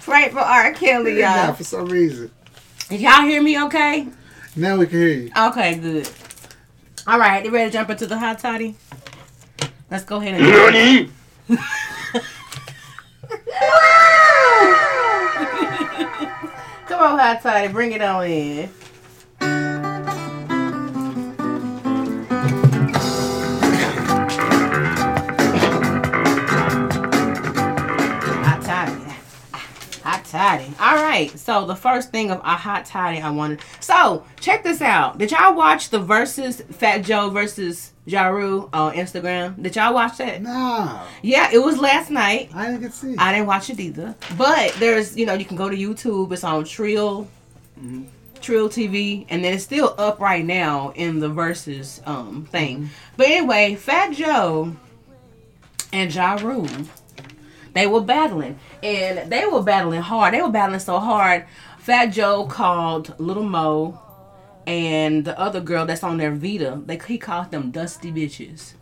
pray 0.00 0.30
for 0.30 0.38
R. 0.38 0.72
Kelly, 0.72 1.20
Now, 1.20 1.46
y'all. 1.46 1.54
for 1.54 1.64
some 1.64 1.86
reason. 1.86 2.30
Did 2.88 3.00
y'all 3.02 3.20
hear 3.22 3.42
me? 3.42 3.62
Okay. 3.64 4.08
Now 4.56 4.78
we 4.78 4.86
can 4.86 4.98
hear 4.98 5.08
you. 5.08 5.30
Okay, 5.36 5.74
good. 5.76 6.10
All 7.08 7.18
right, 7.18 7.42
you 7.42 7.50
ready 7.50 7.70
to 7.70 7.72
jump 7.72 7.88
into 7.88 8.06
the 8.06 8.18
hot 8.18 8.38
toddy? 8.38 8.74
Let's 9.90 10.04
go 10.04 10.18
ahead 10.18 10.34
and. 10.38 11.10
Come 16.86 17.00
on, 17.00 17.18
hot 17.18 17.40
toddy, 17.42 17.68
bring 17.68 17.92
it 17.92 18.02
on 18.02 18.26
in. 18.26 18.68
Toddy. 30.30 30.66
All 30.80 30.94
right. 30.96 31.36
So 31.38 31.64
the 31.66 31.76
first 31.76 32.10
thing 32.10 32.30
of 32.30 32.38
a 32.40 32.56
hot 32.56 32.84
toddy 32.86 33.20
I 33.20 33.30
wanted. 33.30 33.60
So 33.80 34.24
check 34.40 34.62
this 34.62 34.80
out. 34.82 35.18
Did 35.18 35.30
y'all 35.30 35.54
watch 35.54 35.90
the 35.90 35.98
versus 35.98 36.60
Fat 36.70 36.98
Joe 36.98 37.30
versus 37.30 37.92
Ja 38.04 38.26
Rule 38.28 38.68
on 38.72 38.94
Instagram? 38.94 39.60
Did 39.62 39.76
y'all 39.76 39.94
watch 39.94 40.18
that? 40.18 40.40
Nah, 40.42 41.04
Yeah, 41.22 41.50
it 41.52 41.58
was 41.58 41.78
last 41.78 42.10
night. 42.10 42.50
I 42.54 42.66
didn't 42.66 42.80
get 42.82 42.90
to 42.92 42.96
see. 42.96 43.14
I 43.18 43.32
didn't 43.32 43.46
watch 43.46 43.70
it 43.70 43.80
either. 43.80 44.14
But 44.36 44.72
there's, 44.78 45.16
you 45.16 45.26
know, 45.26 45.34
you 45.34 45.44
can 45.44 45.56
go 45.56 45.68
to 45.68 45.76
YouTube. 45.76 46.32
It's 46.32 46.44
on 46.44 46.64
Trill, 46.64 47.28
Trill 48.40 48.68
TV, 48.68 49.26
and 49.28 49.44
then 49.44 49.54
it's 49.54 49.64
still 49.64 49.94
up 49.98 50.20
right 50.20 50.44
now 50.44 50.92
in 50.94 51.18
the 51.20 51.28
versus 51.28 52.00
um 52.06 52.46
thing. 52.46 52.90
But 53.16 53.26
anyway, 53.26 53.74
Fat 53.74 54.12
Joe 54.12 54.76
and 55.92 56.14
Ja 56.14 56.34
Rule, 56.34 56.68
they 57.78 57.86
were 57.86 58.00
battling, 58.00 58.58
and 58.82 59.30
they 59.30 59.46
were 59.46 59.62
battling 59.62 60.02
hard. 60.02 60.34
They 60.34 60.42
were 60.42 60.50
battling 60.50 60.80
so 60.80 60.98
hard. 60.98 61.46
Fat 61.78 62.06
Joe 62.06 62.44
called 62.46 63.14
Little 63.18 63.44
Mo 63.44 64.00
and 64.66 65.24
the 65.24 65.38
other 65.38 65.60
girl 65.60 65.86
that's 65.86 66.02
on 66.02 66.18
their 66.18 66.32
Vita. 66.32 66.82
They 66.84 66.98
he 66.98 67.16
called 67.16 67.50
them 67.50 67.70
dusty 67.70 68.12
bitches. 68.12 68.74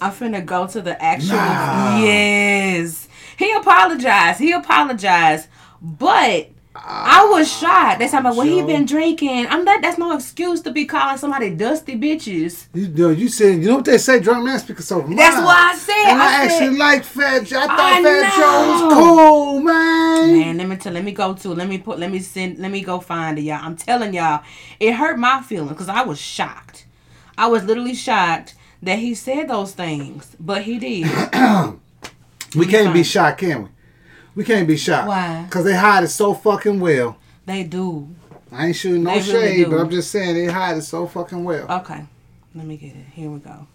I'm 0.00 0.12
finna 0.12 0.44
go 0.44 0.66
to 0.66 0.82
the 0.82 1.02
actual. 1.02 1.36
Nah. 1.36 1.98
Yes, 1.98 3.08
he 3.36 3.50
apologized. 3.52 4.38
He 4.38 4.52
apologized, 4.52 5.48
but 5.80 6.50
I 6.76 7.28
was 7.30 7.50
shocked. 7.50 8.00
They 8.00 8.06
talking 8.06 8.20
about 8.20 8.36
well 8.36 8.46
he 8.46 8.60
been 8.62 8.84
drinking. 8.84 9.46
I'm 9.46 9.64
not. 9.64 9.80
That's 9.80 9.96
no 9.96 10.14
excuse 10.14 10.60
to 10.62 10.72
be 10.72 10.84
calling 10.86 11.18
somebody 11.18 11.54
dusty 11.54 11.96
bitches. 11.96 12.66
You 12.74 12.88
know, 12.88 13.10
you 13.10 13.28
said, 13.28 13.62
you 13.62 13.68
know 13.68 13.76
what 13.76 13.84
they 13.84 13.98
say, 13.98 14.18
drunk 14.18 14.44
man 14.44 14.58
speakers 14.58 14.90
over 14.90 15.14
That's 15.14 15.36
mine. 15.36 15.44
why 15.44 15.72
I 15.72 15.76
said. 15.76 16.04
And 16.08 16.22
I, 16.22 16.24
I, 16.24 16.44
actually 16.44 16.76
like 16.76 17.04
Fat 17.04 17.44
Joe. 17.44 17.60
I 17.60 17.66
thought 17.66 17.78
I 17.78 18.02
Fat 18.02 18.36
Joe 18.36 18.86
was 18.86 18.94
cool, 18.94 19.60
man. 19.60 20.32
Man, 20.32 20.58
let 20.58 20.68
me 20.68 20.76
tell. 20.76 20.92
Let 20.92 21.04
me 21.04 21.12
go 21.12 21.34
to. 21.34 21.48
Let 21.50 21.68
me 21.68 21.78
put. 21.78 21.98
Let 22.00 22.10
me 22.10 22.18
send. 22.18 22.58
Let 22.58 22.72
me 22.72 22.82
go 22.82 22.98
find 22.98 23.38
it, 23.38 23.42
y'all. 23.42 23.60
I'm 23.62 23.76
telling 23.76 24.12
y'all, 24.12 24.42
it 24.80 24.94
hurt 24.94 25.18
my 25.18 25.42
feelings 25.42 25.70
because 25.70 25.88
I 25.88 26.02
was 26.02 26.20
shocked. 26.20 26.86
I 27.38 27.46
was 27.46 27.64
literally 27.64 27.94
shocked 27.94 28.56
that 28.82 28.98
he 28.98 29.14
said 29.14 29.48
those 29.48 29.72
things, 29.72 30.36
but 30.40 30.62
he 30.62 30.78
did. 30.78 31.78
We 32.56 32.66
can't 32.66 32.94
be 32.94 33.02
shocked, 33.02 33.40
can 33.40 33.64
we? 33.64 33.68
We 34.34 34.44
can't 34.44 34.66
be 34.66 34.76
shocked. 34.76 35.08
Why? 35.08 35.42
Because 35.44 35.64
they 35.64 35.74
hide 35.74 36.04
it 36.04 36.08
so 36.08 36.34
fucking 36.34 36.80
well. 36.80 37.16
they 37.46 37.62
do. 37.64 38.08
I 38.52 38.68
ain't 38.68 38.76
shooting 38.76 39.02
no 39.02 39.14
They 39.14 39.20
shade, 39.22 39.64
do. 39.64 39.70
but 39.70 39.80
I'm 39.80 39.90
just 39.90 40.10
saying 40.10 40.34
they 40.34 40.46
hide 40.52 40.76
it 40.76 40.82
so 40.82 41.06
fucking 41.08 41.42
well. 41.42 41.66
Okay, 41.80 42.04
let 42.54 42.66
me 42.66 42.76
get 42.76 42.94
it. 42.94 43.06
Here 43.12 43.28
we 43.30 43.38
go. 43.40 43.66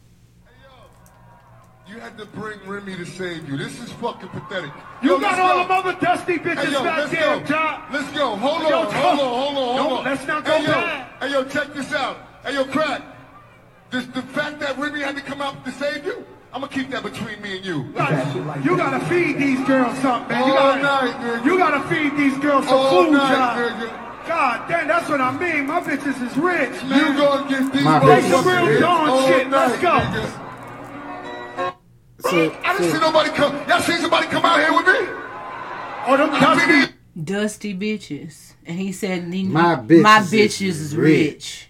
You 1.87 1.99
had 1.99 2.17
to 2.19 2.25
bring 2.27 2.59
Remy 2.67 2.97
to 2.97 3.05
save 3.05 3.49
you. 3.49 3.57
This 3.57 3.79
is 3.81 3.91
fucking 3.93 4.29
pathetic. 4.29 4.71
You 5.01 5.13
Yo, 5.13 5.19
got 5.19 5.39
all 5.39 5.55
go. 5.55 5.61
them 5.63 5.71
other 5.71 5.99
dusty 5.99 6.37
bitches 6.37 6.63
Hey 6.65 6.71
yo, 6.71 6.83
back 6.83 6.97
let's 6.99 7.11
there, 7.11 7.39
go. 7.39 7.45
John. 7.45 7.83
Let's 7.91 8.11
go. 8.15 8.35
Hold 8.35 8.61
Yo, 8.69 8.79
on, 8.81 8.91
Tom. 8.91 8.93
hold 8.93 9.19
on, 9.19 9.25
hold 9.25 9.47
on, 9.49 9.53
hold 9.55 9.75
No, 9.91 9.97
on. 9.97 10.05
let's 10.05 10.27
not 10.27 10.45
go 10.45 10.51
hey, 10.51 10.63
yo, 10.65 10.71
back. 10.71 11.19
Hey 11.23 11.31
yo, 11.31 11.43
check 11.45 11.73
this 11.73 11.91
out. 11.93 12.17
Hey 12.45 12.53
yo, 12.53 12.65
crack. 12.65 13.01
This, 13.89 14.05
the 14.05 14.21
fact 14.21 14.59
that 14.59 14.77
Remy 14.77 15.01
had 15.01 15.15
to 15.15 15.21
come 15.23 15.41
out 15.41 15.65
to 15.65 15.71
save 15.71 16.05
you, 16.05 16.23
I'm 16.51 16.61
gonna 16.61 16.73
keep 16.73 16.89
that 16.89 17.03
between 17.03 17.39
me 17.41 17.57
and 17.57 17.65
you. 17.65 17.75
You 17.83 17.91
gotta, 17.93 18.61
you 18.63 18.75
gotta 18.77 19.05
feed 19.05 19.37
these 19.37 19.59
girls 19.67 19.97
something, 19.99 20.29
man. 20.29 20.47
You 20.47 20.53
All 20.53 20.79
gotta, 20.79 20.81
night, 20.81 21.15
nigga. 21.21 21.45
you 21.45 21.57
gotta 21.59 21.87
feed 21.89 22.17
these 22.17 22.37
girls 22.39 22.65
some 22.65 22.73
All 22.73 23.03
food, 23.05 23.13
night, 23.13 23.29
John. 23.35 23.57
nigga. 23.57 24.27
God 24.27 24.67
damn, 24.67 24.87
that's 24.87 25.09
what 25.09 25.21
I 25.21 25.31
mean. 25.37 25.67
My 25.67 25.79
bitches 25.81 26.21
is 26.27 26.37
rich, 26.37 26.81
You 26.83 26.89
man. 26.89 27.17
gonna 27.17 27.49
get 27.49 27.71
these 27.73 27.83
My 27.83 27.99
bitches 27.99 28.21
bitch. 28.21 28.29
some 28.31 28.47
real 28.47 28.65
hits 28.65 28.79
dawn 28.81 29.09
all 29.09 29.27
shit. 29.27 29.49
Let's 29.49 29.73
night, 29.73 29.81
go. 29.81 29.89
nigga. 29.89 30.45
So, 32.21 32.55
I 32.63 32.77
didn't 32.77 32.91
see 32.93 32.99
nobody 32.99 33.29
come. 33.29 33.55
Y'all 33.69 33.81
seen 33.81 33.97
somebody 33.99 34.27
come 34.27 34.43
out 34.43 34.59
here 34.59 34.73
with 34.73 34.85
me? 34.85 35.07
Oh, 36.07 36.17
them 36.17 36.29
dusty. 36.31 36.67
mean, 36.67 36.89
Dusty 37.25 37.75
bitches, 37.75 38.53
and 38.65 38.79
he 38.79 38.91
said, 38.91 39.31
he- 39.33 39.43
My 39.43 39.75
bitches 39.75 40.01
my 40.01 40.19
is 40.19 40.31
bitches 40.31 40.61
is 40.67 40.95
rich. 40.95 41.33
rich." 41.33 41.69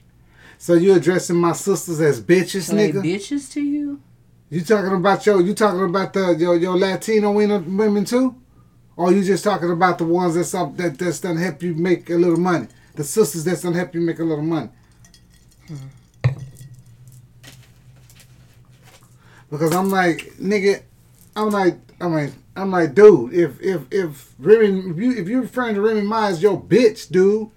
so 0.57 0.73
you 0.73 0.93
addressing 0.93 1.35
my 1.35 1.51
sisters 1.53 1.99
as 2.01 2.21
bitches, 2.21 2.63
So 2.63 2.75
they 2.75 2.91
nigga? 2.91 3.03
bitches 3.03 3.51
to 3.53 3.61
you? 3.61 3.99
You 4.49 4.61
talking 4.61 4.93
about 4.93 5.25
your 5.25 5.41
you 5.41 5.53
talking 5.53 5.83
about 5.83 6.13
the 6.13 6.35
your, 6.35 6.55
your 6.57 6.77
Latino 6.77 7.31
women, 7.31 8.05
too? 8.05 8.35
Or 8.95 9.13
you 9.13 9.23
just 9.23 9.43
talking 9.43 9.71
about 9.71 9.97
the 9.97 10.05
ones 10.05 10.35
that's 10.35 10.53
up 10.53 10.75
that 10.77 10.97
that's 10.97 11.19
done 11.19 11.37
help 11.37 11.61
you 11.61 11.75
make 11.75 12.09
a 12.09 12.15
little 12.15 12.39
money? 12.39 12.67
The 12.95 13.03
sisters 13.03 13.43
that's 13.43 13.61
done 13.61 13.73
help 13.73 13.93
you 13.93 14.01
make 14.01 14.19
a 14.19 14.23
little 14.23 14.43
money. 14.43 14.69
Because 19.49 19.73
I'm 19.73 19.89
like, 19.89 20.33
nigga, 20.39 20.83
I'm 21.35 21.49
like, 21.49 21.77
I'm 22.01 22.13
like, 22.13 22.33
I'm 22.55 22.71
like, 22.71 22.93
dude, 22.93 23.33
if 23.33 23.61
if 23.61 23.81
if 23.91 24.33
Remy, 24.39 24.91
if 24.91 24.97
you 24.97 25.11
if 25.13 25.27
you're 25.27 25.41
referring 25.41 25.75
to 25.75 25.81
Remy 25.81 26.01
Ma 26.01 26.27
as 26.27 26.41
your 26.41 26.61
bitch, 26.61 27.09
dude, 27.09 27.49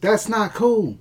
that's 0.00 0.28
not 0.28 0.54
cool. 0.54 0.98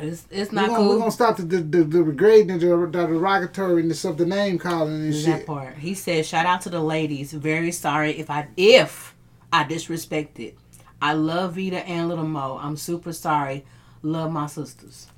It's 0.00 0.26
it's 0.30 0.52
We're 0.52 0.60
not 0.60 0.68
gonna, 0.70 0.88
we're 0.88 0.98
gonna 0.98 1.10
stop 1.10 1.36
the 1.38 1.42
the, 1.42 1.56
the, 1.60 1.84
the 1.84 2.02
degrading 2.04 2.58
the, 2.60 2.66
the 2.68 3.06
derogatoriness 3.08 4.08
of 4.08 4.16
the 4.16 4.26
name 4.26 4.58
calling 4.58 4.94
and 4.94 5.12
That 5.12 5.18
shit. 5.38 5.46
part. 5.46 5.76
He 5.78 5.94
said, 5.94 6.24
"Shout 6.24 6.46
out 6.46 6.60
to 6.62 6.70
the 6.70 6.80
ladies. 6.80 7.32
Very 7.32 7.72
sorry 7.72 8.12
if 8.18 8.30
I 8.30 8.46
if 8.56 9.14
I 9.52 9.64
disrespected. 9.64 10.54
I 11.02 11.14
love 11.14 11.54
Vita 11.56 11.84
and 11.86 12.08
Little 12.08 12.26
Mo. 12.26 12.58
I'm 12.62 12.76
super 12.76 13.12
sorry. 13.12 13.64
Love 14.02 14.30
my 14.30 14.46
sisters." 14.46 15.08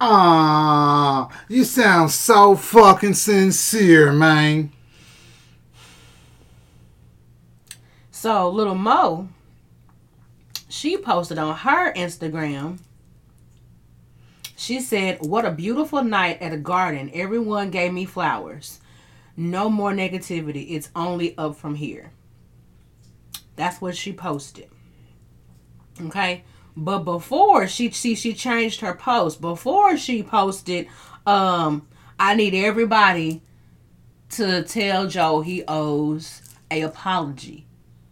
Ah, 0.00 1.28
you 1.48 1.64
sound 1.64 2.12
so 2.12 2.54
fucking 2.54 3.14
sincere, 3.14 4.12
man. 4.12 4.70
So 8.12 8.48
Little 8.48 8.76
Mo, 8.76 9.28
she 10.68 10.96
posted 10.96 11.36
on 11.38 11.56
her 11.56 11.92
Instagram. 11.94 12.78
She 14.58 14.80
said, 14.80 15.18
"What 15.20 15.44
a 15.44 15.52
beautiful 15.52 16.02
night 16.02 16.42
at 16.42 16.52
a 16.52 16.56
garden. 16.56 17.12
Everyone 17.14 17.70
gave 17.70 17.92
me 17.92 18.04
flowers. 18.04 18.80
No 19.36 19.70
more 19.70 19.92
negativity. 19.92 20.72
It's 20.72 20.90
only 20.96 21.38
up 21.38 21.54
from 21.54 21.76
here." 21.76 22.10
That's 23.54 23.80
what 23.80 23.96
she 23.96 24.12
posted. 24.12 24.68
Okay? 26.00 26.42
But 26.76 27.04
before 27.04 27.68
she 27.68 27.92
she 27.92 28.16
she 28.16 28.34
changed 28.34 28.80
her 28.80 28.94
post. 28.94 29.40
Before 29.40 29.96
she 29.96 30.24
posted 30.24 30.88
um 31.24 31.86
I 32.18 32.34
need 32.34 32.52
everybody 32.52 33.42
to 34.30 34.64
tell 34.64 35.06
Joe 35.06 35.40
he 35.40 35.62
owes 35.68 36.42
a 36.68 36.82
apology. 36.82 37.67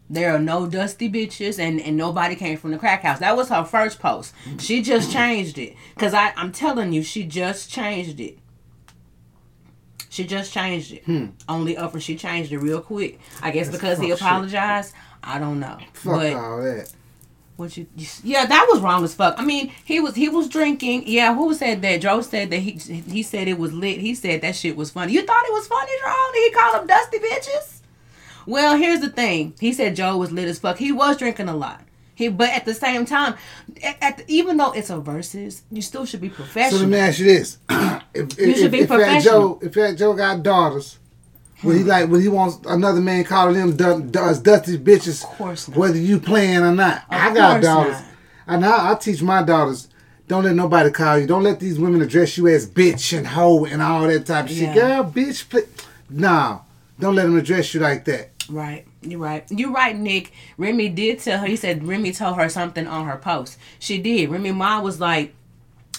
There 0.09 0.35
are 0.35 0.38
no 0.38 0.66
dusty 0.66 1.11
bitches 1.11 1.59
and, 1.59 1.81
and 1.81 1.97
nobody 1.97 2.37
came 2.37 2.57
from 2.59 2.71
the 2.71 2.79
crack 2.79 3.03
house. 3.03 3.19
That 3.19 3.37
was 3.37 3.49
her 3.49 3.64
first 3.64 3.99
post. 3.99 4.33
She 4.59 4.83
just 4.83 5.12
changed 5.12 5.59
it. 5.59 5.75
Cause 5.99 6.14
I, 6.14 6.33
I'm 6.37 6.53
telling 6.53 6.92
you, 6.92 7.03
she 7.03 7.25
just 7.25 7.71
changed 7.71 8.21
it. 8.21 8.38
She 10.09 10.25
just 10.25 10.53
changed 10.53 10.92
it. 10.92 11.05
Hmm. 11.05 11.27
Only 11.49 11.77
upper 11.77 12.01
she 12.01 12.16
changed 12.16 12.53
it 12.53 12.59
real 12.59 12.81
quick. 12.81 13.19
I 13.42 13.51
guess 13.51 13.69
because 13.69 13.99
he 13.99 14.11
fuck 14.11 14.19
shit. 14.19 14.27
apologized. 14.27 14.95
I 15.23 15.38
don't 15.38 15.61
know. 15.61 15.77
Fuck 15.92 16.14
but 16.14 16.33
all 16.35 16.62
that. 16.62 16.92
What 17.57 17.77
you, 17.77 17.87
you? 17.97 18.07
Yeah, 18.23 18.47
that 18.47 18.66
was 18.71 18.81
wrong 18.81 19.03
as 19.03 19.14
fuck. 19.14 19.35
I 19.38 19.45
mean, 19.45 19.73
he 19.85 19.99
was 19.99 20.14
he 20.14 20.29
was 20.29 20.49
drinking. 20.49 21.05
Yeah, 21.07 21.35
who 21.35 21.53
said 21.55 21.83
that? 21.83 22.03
Joe 22.03 22.21
said 22.21 22.51
that 22.51 22.59
he 22.59 22.73
he 22.73 23.23
said 23.23 23.49
it 23.49 23.59
was 23.59 23.73
lit. 23.73 23.99
He 23.99 24.14
said 24.14 24.42
that 24.42 24.57
shit 24.57 24.77
was 24.77 24.90
funny. 24.90 25.12
You 25.12 25.25
thought 25.25 25.45
it 25.47 25.53
was 25.53 25.66
funny, 25.66 25.92
Joe? 26.03 26.31
Did 26.35 26.45
he 26.45 26.51
call 26.51 26.73
them 26.73 26.87
dusty 26.87 27.19
bitches? 27.19 27.76
Well, 28.47 28.77
here's 28.77 29.01
the 29.01 29.11
thing. 29.11 29.55
He 29.61 29.73
said 29.73 29.97
Joe 29.97 30.17
was 30.17 30.33
lit 30.33 30.49
as 30.49 30.59
fuck. 30.59 30.79
He 30.79 30.93
was 30.93 31.17
drinking 31.17 31.49
a 31.49 31.57
lot. 31.57 31.81
He, 32.15 32.29
but 32.29 32.49
at 32.49 32.65
the 32.65 32.73
same 32.73 33.05
time, 33.05 33.35
at, 33.85 33.97
at 34.01 34.17
the, 34.19 34.25
even 34.29 34.57
though 34.57 34.73
it's 34.73 34.89
a 34.89 34.99
versus, 34.99 35.63
you 35.71 35.83
still 35.83 36.07
should 36.07 36.23
be 36.23 36.31
professional. 36.31 36.81
So 36.81 36.87
let 36.87 36.91
me 36.91 36.99
ask 36.99 37.19
you 37.19 37.27
this: 37.27 37.59
if, 37.69 38.39
You 38.39 38.47
if, 38.53 38.59
should 38.59 38.71
be 38.71 38.79
if, 38.79 38.85
if 38.85 38.89
that 38.89 38.97
professional. 38.97 39.23
Joe, 39.23 39.59
if 39.63 39.75
that 39.75 39.97
Joe 39.99 40.15
got 40.15 40.43
daughters, 40.43 40.99
would 41.63 41.77
he 41.77 41.85
like? 41.85 42.09
Would 42.09 42.23
he 42.23 42.29
wants 42.29 42.59
another 42.67 43.03
man 43.03 43.25
calling 43.25 43.55
them 43.55 43.77
du- 43.77 44.11
dusty 44.11 44.79
bitches? 44.79 45.25
Of 45.25 45.31
course 45.31 45.69
not. 45.69 45.77
Whether 45.77 45.99
you 45.99 46.19
playing 46.19 46.59
or 46.61 46.73
not, 46.73 47.03
I 47.11 47.35
got 47.35 47.61
course 47.61 47.65
daughters, 47.65 47.97
and 48.47 48.65
I, 48.65 48.93
I 48.93 48.95
teach 48.95 49.21
my 49.21 49.43
daughters. 49.43 49.89
Don't 50.27 50.45
let 50.45 50.55
nobody 50.55 50.91
call 50.91 51.19
you. 51.19 51.27
Don't 51.27 51.45
let 51.45 51.61
these 51.61 51.79
women 51.79 52.01
address 52.01 52.37
you 52.39 52.49
as 52.49 52.69
bitch 52.69 53.17
and 53.17 53.27
hoe 53.27 53.67
and 53.67 53.83
all 53.83 54.07
that 54.09 54.25
type 54.27 54.47
of 54.47 54.51
Yeah. 54.53 54.73
shit. 54.73 54.83
Girl, 54.83 55.05
bitch, 55.05 55.49
play. 55.49 55.63
Nah, 56.09 56.61
don't 56.99 57.15
let 57.15 57.25
them 57.25 57.37
address 57.39 57.75
you 57.75 57.81
like 57.81 58.07
that. 58.07 58.31
Right. 58.49 58.87
You're 59.03 59.19
right. 59.19 59.45
You're 59.51 59.73
right, 59.73 59.97
Nick. 59.97 60.33
Remy 60.57 60.91
did 60.91 61.19
tell 61.19 61.39
her. 61.39 61.47
He 61.47 61.57
said 61.57 61.87
Remy 61.87 62.13
told 62.13 62.37
her 62.37 62.49
something 62.49 62.87
on 62.87 63.07
her 63.07 63.17
post. 63.17 63.59
She 63.79 63.99
did. 63.99 64.31
Remy 64.31 64.53
Ma 64.53 64.81
was 64.81 65.01
like, 65.01 65.35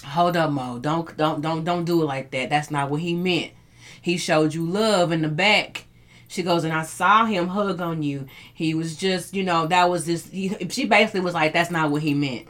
"Hold 0.04 0.36
up, 0.36 0.50
Mo. 0.50 0.78
Don't 0.78 1.14
don't 1.16 1.40
don't 1.42 1.64
don't 1.64 1.84
do 1.84 2.02
it 2.02 2.06
like 2.06 2.30
that. 2.30 2.50
That's 2.50 2.70
not 2.70 2.90
what 2.90 3.00
he 3.00 3.14
meant. 3.14 3.52
He 4.00 4.16
showed 4.16 4.54
you 4.54 4.64
love 4.64 5.12
in 5.12 5.22
the 5.22 5.28
back." 5.28 5.84
She 6.28 6.42
goes, 6.42 6.64
and 6.64 6.74
I 6.74 6.82
saw 6.82 7.24
him 7.24 7.48
hug 7.48 7.80
on 7.80 8.02
you. 8.02 8.26
He 8.52 8.74
was 8.74 8.96
just, 8.96 9.32
you 9.32 9.42
know, 9.42 9.66
that 9.66 9.88
was 9.88 10.04
this. 10.04 10.28
He, 10.28 10.54
she 10.68 10.84
basically 10.84 11.20
was 11.20 11.34
like, 11.34 11.52
"That's 11.52 11.70
not 11.70 11.90
what 11.90 12.02
he 12.02 12.14
meant." 12.14 12.48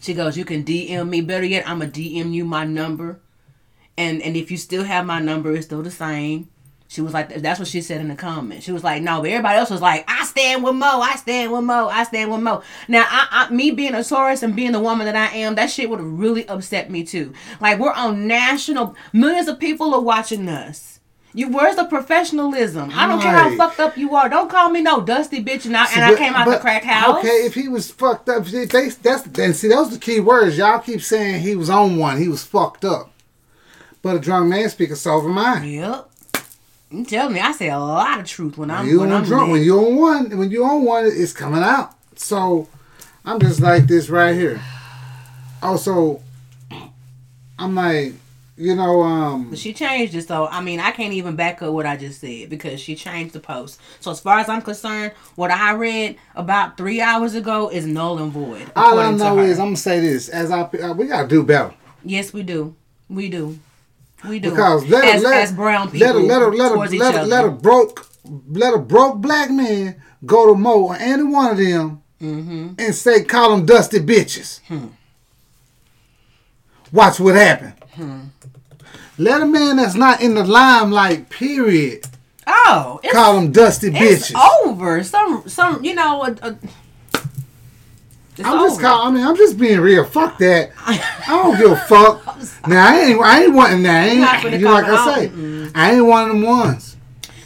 She 0.00 0.14
goes, 0.14 0.36
"You 0.36 0.44
can 0.44 0.64
DM 0.64 1.08
me. 1.08 1.20
Better 1.20 1.44
yet, 1.44 1.68
I'm 1.68 1.80
to 1.80 1.86
DM 1.86 2.32
you 2.32 2.44
my 2.44 2.64
number, 2.64 3.20
and 3.96 4.22
and 4.22 4.36
if 4.36 4.50
you 4.50 4.56
still 4.56 4.84
have 4.84 5.06
my 5.06 5.20
number, 5.20 5.54
it's 5.54 5.66
still 5.66 5.82
the 5.82 5.90
same." 5.90 6.48
She 6.90 7.00
was 7.02 7.14
like, 7.14 7.32
that's 7.36 7.60
what 7.60 7.68
she 7.68 7.82
said 7.82 8.00
in 8.00 8.08
the 8.08 8.16
comments. 8.16 8.64
She 8.64 8.72
was 8.72 8.82
like, 8.82 9.00
no, 9.00 9.20
but 9.20 9.30
everybody 9.30 9.56
else 9.56 9.70
was 9.70 9.80
like, 9.80 10.04
I 10.08 10.24
stand 10.24 10.64
with 10.64 10.74
Mo, 10.74 11.00
I 11.00 11.14
stand 11.14 11.52
with 11.52 11.62
Mo, 11.62 11.86
I 11.86 12.02
stand 12.02 12.32
with 12.32 12.40
Mo. 12.40 12.64
Now, 12.88 13.04
I, 13.08 13.28
I 13.30 13.54
me 13.54 13.70
being 13.70 13.94
a 13.94 14.02
Taurus 14.02 14.42
and 14.42 14.56
being 14.56 14.72
the 14.72 14.80
woman 14.80 15.06
that 15.06 15.14
I 15.14 15.36
am, 15.36 15.54
that 15.54 15.70
shit 15.70 15.88
would 15.88 16.00
have 16.00 16.18
really 16.18 16.48
upset 16.48 16.90
me 16.90 17.04
too. 17.04 17.32
Like 17.60 17.78
we're 17.78 17.92
on 17.92 18.26
national, 18.26 18.96
millions 19.12 19.46
of 19.46 19.60
people 19.60 19.94
are 19.94 20.00
watching 20.00 20.48
us. 20.48 20.98
You, 21.32 21.48
where's 21.48 21.76
the 21.76 21.84
professionalism? 21.84 22.90
I 22.92 23.06
don't 23.06 23.22
care 23.22 23.36
how 23.36 23.56
fucked 23.56 23.78
up 23.78 23.96
you 23.96 24.16
are. 24.16 24.28
Don't 24.28 24.50
call 24.50 24.68
me 24.68 24.82
no 24.82 25.00
dusty 25.00 25.44
bitch. 25.44 25.66
And 25.66 25.76
I, 25.76 25.86
and 25.94 26.04
I 26.04 26.16
came 26.16 26.34
out 26.34 26.48
the 26.48 26.58
crack 26.58 26.82
house. 26.82 27.18
Okay, 27.18 27.46
if 27.46 27.54
he 27.54 27.68
was 27.68 27.88
fucked 27.88 28.28
up, 28.28 28.46
they, 28.46 28.64
that's 28.64 29.26
and 29.38 29.54
see 29.54 29.68
those 29.68 29.90
the 29.90 29.98
key 30.00 30.18
words. 30.18 30.58
Y'all 30.58 30.80
keep 30.80 31.02
saying 31.02 31.42
he 31.42 31.54
was 31.54 31.70
on 31.70 31.98
one, 31.98 32.18
he 32.18 32.26
was 32.26 32.42
fucked 32.42 32.84
up. 32.84 33.12
But 34.02 34.16
a 34.16 34.18
drunk 34.18 34.48
man 34.48 34.68
speaks 34.70 34.90
a 34.90 34.96
sober 34.96 35.28
mind. 35.28 35.70
Yep. 35.70 36.09
You 36.90 37.04
tell 37.04 37.30
me, 37.30 37.38
I 37.38 37.52
say 37.52 37.70
a 37.70 37.78
lot 37.78 38.18
of 38.18 38.26
truth 38.26 38.58
when 38.58 38.70
I'm 38.70 38.86
you 38.88 39.00
when 39.00 39.12
I'm 39.12 39.24
drunk 39.24 39.52
when 39.52 39.62
you 39.62 39.78
on 39.78 39.96
one, 39.96 40.38
when 40.38 40.50
you 40.50 40.64
on 40.64 40.84
one, 40.84 41.04
it's 41.06 41.32
coming 41.32 41.62
out. 41.62 41.94
So 42.16 42.68
I'm 43.24 43.38
just 43.38 43.60
like 43.60 43.84
this 43.86 44.08
right 44.08 44.34
here. 44.34 44.60
Also, 45.62 46.20
I'm 47.58 47.74
like, 47.74 48.14
you 48.56 48.74
know, 48.74 49.02
um, 49.02 49.50
But 49.50 49.58
she 49.58 49.72
changed 49.72 50.14
it, 50.14 50.26
so 50.26 50.46
I 50.48 50.60
mean, 50.60 50.80
I 50.80 50.90
can't 50.90 51.12
even 51.12 51.36
back 51.36 51.62
up 51.62 51.72
what 51.72 51.86
I 51.86 51.96
just 51.96 52.20
said 52.20 52.50
because 52.50 52.80
she 52.80 52.94
changed 52.96 53.34
the 53.34 53.40
post. 53.40 53.80
So 54.00 54.10
as 54.10 54.18
far 54.20 54.38
as 54.38 54.48
I'm 54.48 54.60
concerned, 54.60 55.12
what 55.36 55.50
I 55.50 55.72
read 55.74 56.16
about 56.34 56.76
three 56.76 57.00
hours 57.00 57.34
ago 57.34 57.70
is 57.70 57.86
null 57.86 58.18
and 58.18 58.32
void. 58.32 58.70
all 58.74 58.98
I 58.98 59.12
know 59.12 59.38
is 59.38 59.58
I'm 59.58 59.66
gonna 59.68 59.76
say 59.76 60.00
this 60.00 60.28
as 60.28 60.50
I 60.50 60.62
uh, 60.62 60.92
we 60.94 61.06
gotta 61.06 61.28
do 61.28 61.42
better. 61.44 61.72
yes, 62.04 62.32
we 62.32 62.42
do, 62.42 62.74
we 63.08 63.28
do, 63.28 63.58
we 64.28 64.38
do. 64.38 64.50
Because 64.50 64.86
let 64.88 65.04
as, 65.04 65.22
a, 65.22 65.24
let, 65.24 65.42
as 65.42 65.52
brown 65.52 65.90
people, 65.90 66.06
let 66.06 66.16
a, 66.16 66.18
let 66.18 66.42
a, 66.42 66.46
let 66.48 66.72
a, 66.72 66.96
let 66.96 67.14
a, 67.14 67.22
let 67.24 67.44
a 67.44 67.50
broke 67.50 68.06
let 68.48 68.74
a 68.74 68.78
broke 68.78 69.18
black 69.18 69.50
man 69.50 70.00
go 70.26 70.46
to 70.52 70.58
Mo 70.58 70.88
or 70.88 70.96
any 70.96 71.22
one 71.22 71.52
of 71.52 71.56
them 71.58 72.02
Mm-hmm. 72.20 72.74
and 72.78 72.94
say 72.94 73.24
call 73.24 73.56
them 73.56 73.64
dusty 73.64 73.98
bitches. 73.98 74.60
Hmm. 74.66 74.88
Watch 76.92 77.18
what 77.18 77.34
happen. 77.34 77.72
Hmm. 77.92 78.20
Let 79.16 79.40
a 79.40 79.46
man 79.46 79.76
that's 79.76 79.94
not 79.94 80.20
in 80.20 80.34
the 80.34 80.44
limelight, 80.44 81.30
period, 81.30 82.04
oh, 82.46 83.00
it's, 83.02 83.12
call 83.14 83.40
them 83.40 83.52
dusty 83.52 83.88
it's 83.88 84.30
bitches. 84.30 84.66
over. 84.66 85.02
Some, 85.02 85.48
some, 85.48 85.82
you 85.82 85.94
know, 85.94 86.24
a, 86.24 86.58
it's 88.40 88.48
I'm 88.48 88.58
just 88.60 88.74
over. 88.80 88.82
call, 88.88 89.06
I 89.06 89.10
mean, 89.10 89.24
I'm 89.26 89.36
just 89.36 89.58
being 89.58 89.80
real. 89.80 90.04
Fuck 90.04 90.38
that. 90.38 90.70
I 90.78 91.22
don't 91.28 91.56
give 91.58 91.70
a 91.72 91.76
fuck. 91.76 92.26
Now 92.66 92.88
I 92.88 92.98
ain't, 93.00 93.20
I 93.20 93.42
ain't 93.44 93.54
wanting 93.54 93.82
that. 93.84 94.04
I 94.04 94.08
ain't, 94.08 94.52
you 94.60 94.66
know, 94.66 94.72
like 94.72 94.84
I 94.86 95.14
say. 95.14 95.28
Mm-mm. 95.28 95.70
I 95.74 95.92
ain't 95.94 96.04
one 96.06 96.22
of 96.24 96.28
them 96.34 96.42
ones. 96.42 96.96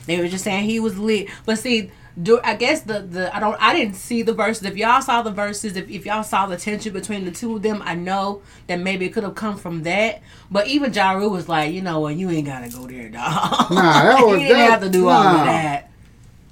They 0.06 0.18
were 0.20 0.28
just 0.28 0.42
saying 0.44 0.64
he 0.64 0.80
was 0.80 0.98
lit. 0.98 1.28
But 1.46 1.58
see, 1.58 1.90
do 2.20 2.40
I 2.44 2.54
guess 2.54 2.82
the 2.82 3.00
the 3.00 3.34
I 3.34 3.40
don't 3.40 3.56
I 3.60 3.74
didn't 3.74 3.94
see 3.94 4.22
the 4.22 4.32
Verzuz. 4.32 4.64
If 4.68 4.76
y'all 4.76 5.02
saw 5.02 5.22
the 5.22 5.32
Verzuz, 5.32 5.76
if, 5.76 5.88
if 5.90 6.06
y'all 6.06 6.22
saw 6.22 6.46
the 6.46 6.56
tension 6.56 6.92
between 6.92 7.24
the 7.24 7.30
two 7.32 7.56
of 7.56 7.62
them, 7.62 7.82
I 7.84 7.94
know 7.94 8.42
that 8.68 8.76
maybe 8.80 9.06
it 9.06 9.12
could 9.12 9.24
have 9.24 9.34
come 9.34 9.56
from 9.56 9.82
that. 9.84 10.20
But 10.50 10.66
even 10.68 10.92
Ja 10.92 11.12
Rule 11.12 11.30
was 11.30 11.48
like, 11.48 11.72
you 11.72 11.80
know 11.82 12.00
what, 12.00 12.14
you 12.16 12.30
ain't 12.30 12.46
gotta 12.46 12.68
go 12.68 12.86
there, 12.86 13.08
dog. 13.08 13.70
Nah, 13.70 14.02
that 14.02 14.18
was- 14.26 14.32
you 14.40 14.46
didn't 14.48 14.58
that- 14.58 14.70
have 14.70 14.80
to 14.82 14.90
do 14.90 15.08
all 15.08 15.26
of 15.26 15.44
that. 15.46 15.90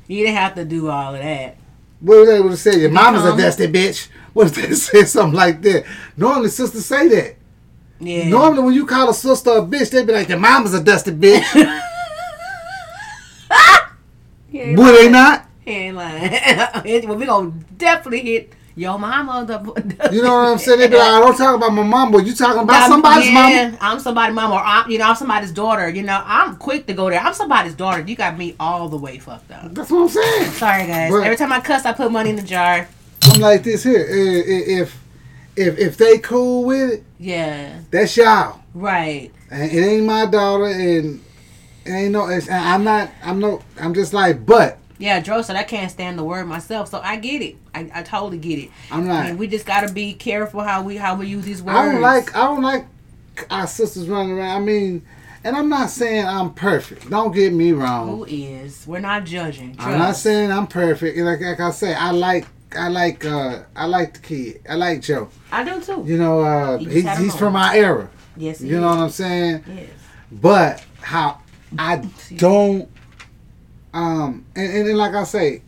You 0.08 0.24
didn't 0.24 0.36
have 0.38 0.54
to 0.56 0.64
do 0.64 0.88
all 0.90 1.14
of 1.14 1.20
that. 1.22 1.56
What 2.02 2.26
they 2.26 2.40
would 2.40 2.50
have 2.50 2.58
said? 2.58 2.80
Your 2.80 2.90
mama's 2.90 3.24
a 3.24 3.36
dusty 3.36 3.68
bitch. 3.68 4.08
What 4.32 4.48
if 4.48 4.54
they 4.56 4.74
say 4.74 5.04
something 5.04 5.36
like 5.36 5.62
that? 5.62 5.84
Normally, 6.16 6.48
sisters 6.48 6.84
say 6.84 7.08
that. 7.08 7.36
Yeah. 8.00 8.28
Normally, 8.28 8.62
when 8.64 8.74
you 8.74 8.84
call 8.86 9.08
a 9.08 9.14
sister 9.14 9.50
a 9.50 9.62
bitch, 9.62 9.90
they 9.90 10.04
be 10.04 10.12
like, 10.12 10.28
"Your 10.28 10.38
mama's 10.38 10.74
a 10.74 10.82
dusty 10.82 11.12
bitch." 11.12 11.44
Would 14.52 14.96
they 14.96 15.08
not? 15.10 15.48
He 15.64 15.70
ain't 15.70 15.96
lying. 15.96 17.08
well, 17.08 17.16
we 17.16 17.26
gonna 17.26 17.52
definitely 17.76 18.20
hit 18.20 18.52
your 18.74 18.98
mama. 18.98 19.44
The, 19.46 20.08
You 20.12 20.22
know 20.22 20.34
what 20.34 20.48
I'm 20.52 20.58
saying? 20.58 20.78
They 20.80 20.88
be 20.88 20.96
like, 20.96 21.06
"I 21.06 21.20
don't 21.20 21.36
talk 21.36 21.56
about 21.56 21.72
my 21.72 21.82
mom, 21.82 22.10
but 22.12 22.24
you 22.26 22.34
talking 22.34 22.62
about 22.62 22.80
I'm- 22.82 22.90
somebody's 22.90 23.26
yeah, 23.30 23.32
mama." 23.68 23.78
I'm 23.80 24.00
somebody's 24.00 24.34
mama, 24.34 24.54
or 24.54 24.60
I'm, 24.60 24.90
you 24.90 24.98
know, 24.98 25.08
I'm 25.08 25.14
somebody's 25.16 25.52
daughter. 25.52 25.88
You 25.88 26.02
know, 26.02 26.22
I'm 26.24 26.56
quick 26.56 26.86
to 26.86 26.94
go 26.94 27.10
there. 27.10 27.20
I'm 27.20 27.34
somebody's 27.34 27.74
daughter. 27.74 28.00
You 28.02 28.16
got 28.16 28.36
me 28.38 28.56
all 28.58 28.88
the 28.88 28.96
way 28.96 29.18
fucked 29.18 29.50
up. 29.50 29.74
That's 29.74 29.90
what 29.90 30.02
I'm 30.02 30.08
saying. 30.08 30.50
Sorry, 30.52 30.86
guys. 30.86 31.10
But- 31.12 31.24
Every 31.24 31.36
time 31.36 31.52
I 31.52 31.60
cuss, 31.60 31.84
I 31.84 31.92
put 31.92 32.10
money 32.10 32.30
in 32.30 32.36
the 32.36 32.42
jar. 32.42 32.88
I'm 33.32 33.40
like 33.40 33.62
this 33.62 33.82
here. 33.84 34.04
If 34.08 34.98
if 35.56 35.78
if 35.78 35.96
they 35.98 36.18
cool 36.18 36.64
with 36.64 36.90
it, 36.92 37.04
Yeah, 37.18 37.80
that's 37.90 38.16
y'all. 38.16 38.60
right. 38.74 39.30
And 39.50 39.70
it 39.70 39.76
ain't 39.84 40.06
my 40.06 40.24
daughter, 40.26 40.64
and 40.66 41.20
it 41.84 41.90
ain't 41.90 42.12
no. 42.12 42.26
It's, 42.28 42.48
I'm 42.50 42.84
not. 42.84 43.10
I'm 43.22 43.38
no. 43.38 43.60
I'm 43.78 43.92
just 43.92 44.14
like, 44.14 44.46
but 44.46 44.78
Yeah, 44.98 45.20
Dro 45.20 45.42
said 45.42 45.56
I 45.56 45.62
can't 45.62 45.90
stand 45.90 46.18
the 46.18 46.24
word 46.24 46.46
myself, 46.46 46.88
so 46.88 47.00
I 47.02 47.16
get 47.16 47.42
it. 47.42 47.56
I, 47.74 47.90
I 47.94 48.02
totally 48.02 48.38
get 48.38 48.58
it. 48.58 48.70
I'm 48.90 49.06
not. 49.06 49.26
mean, 49.26 49.38
we 49.38 49.46
just 49.46 49.66
gotta 49.66 49.92
be 49.92 50.14
careful 50.14 50.60
how 50.60 50.82
we 50.82 50.96
how 50.96 51.16
we 51.16 51.26
use 51.26 51.44
these 51.44 51.62
words. 51.62 51.78
I 51.78 51.92
don't 51.92 52.00
like 52.00 52.36
I 52.36 52.44
don't 52.44 52.62
like 52.62 52.86
our 53.50 53.66
sisters 53.66 54.08
running 54.08 54.32
around. 54.32 54.62
I 54.62 54.64
mean, 54.64 55.06
and 55.44 55.56
I'm 55.56 55.68
not 55.68 55.90
saying 55.90 56.26
I'm 56.26 56.52
perfect. 56.52 57.08
Don't 57.08 57.32
get 57.32 57.52
me 57.52 57.72
wrong. 57.72 58.08
who 58.08 58.24
is. 58.24 58.86
We're 58.86 59.00
not 59.00 59.24
judging. 59.24 59.76
I'm 59.78 59.98
not 59.98 60.16
saying 60.16 60.52
I'm 60.52 60.66
perfect. 60.66 61.16
Like, 61.18 61.40
like 61.40 61.60
I 61.60 61.70
say, 61.70 61.94
I 61.94 62.10
like 62.10 62.46
I 62.76 62.88
like 62.88 63.24
uh 63.24 63.62
I 63.74 63.86
like 63.86 64.14
the 64.14 64.20
kid. 64.20 64.62
I 64.68 64.74
like 64.74 65.02
Joe. 65.02 65.28
I 65.50 65.64
do 65.64 65.80
too. 65.80 66.04
You 66.06 66.18
know, 66.18 66.40
uh, 66.40 66.78
He 66.78 67.02
he's 67.02 67.18
he's 67.18 67.36
from 67.36 67.56
our 67.56 67.74
era. 67.74 68.10
Yes, 68.36 68.60
he 68.60 68.68
You 68.68 68.80
know 68.80 68.88
what 68.88 68.98
I'm 68.98 69.10
saying? 69.10 69.64
Yes. 69.66 69.90
But 70.30 70.84
how 71.00 71.40
I 71.78 71.96
don't 72.36 72.88
um 73.94 74.44
and, 74.56 74.72
and, 74.72 74.88
then 74.88 74.96
like 74.96 75.14
I 75.14 75.24
say, 75.24 75.62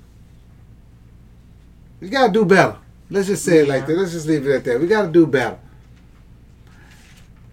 we 2.04 2.10
gotta 2.10 2.30
do 2.30 2.44
better. 2.44 2.76
Let's 3.08 3.28
just 3.28 3.44
say 3.46 3.60
it 3.60 3.68
like 3.68 3.86
that. 3.86 3.96
Let's 3.96 4.12
just 4.12 4.26
leave 4.26 4.46
it 4.46 4.54
at 4.54 4.64
that. 4.64 4.78
We 4.78 4.86
gotta 4.86 5.08
do 5.08 5.26
better. 5.26 5.58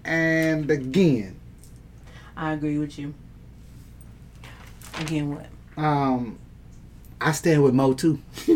And 0.04 0.70
again, 0.70 1.40
I 2.36 2.52
agree 2.52 2.78
with 2.78 3.00
you. 3.00 3.14
Again, 5.00 5.34
what? 5.34 5.46
um 5.78 6.38
I 7.22 7.32
stand 7.32 7.64
with 7.64 7.74
Mo 7.74 7.94
too. 7.94 8.20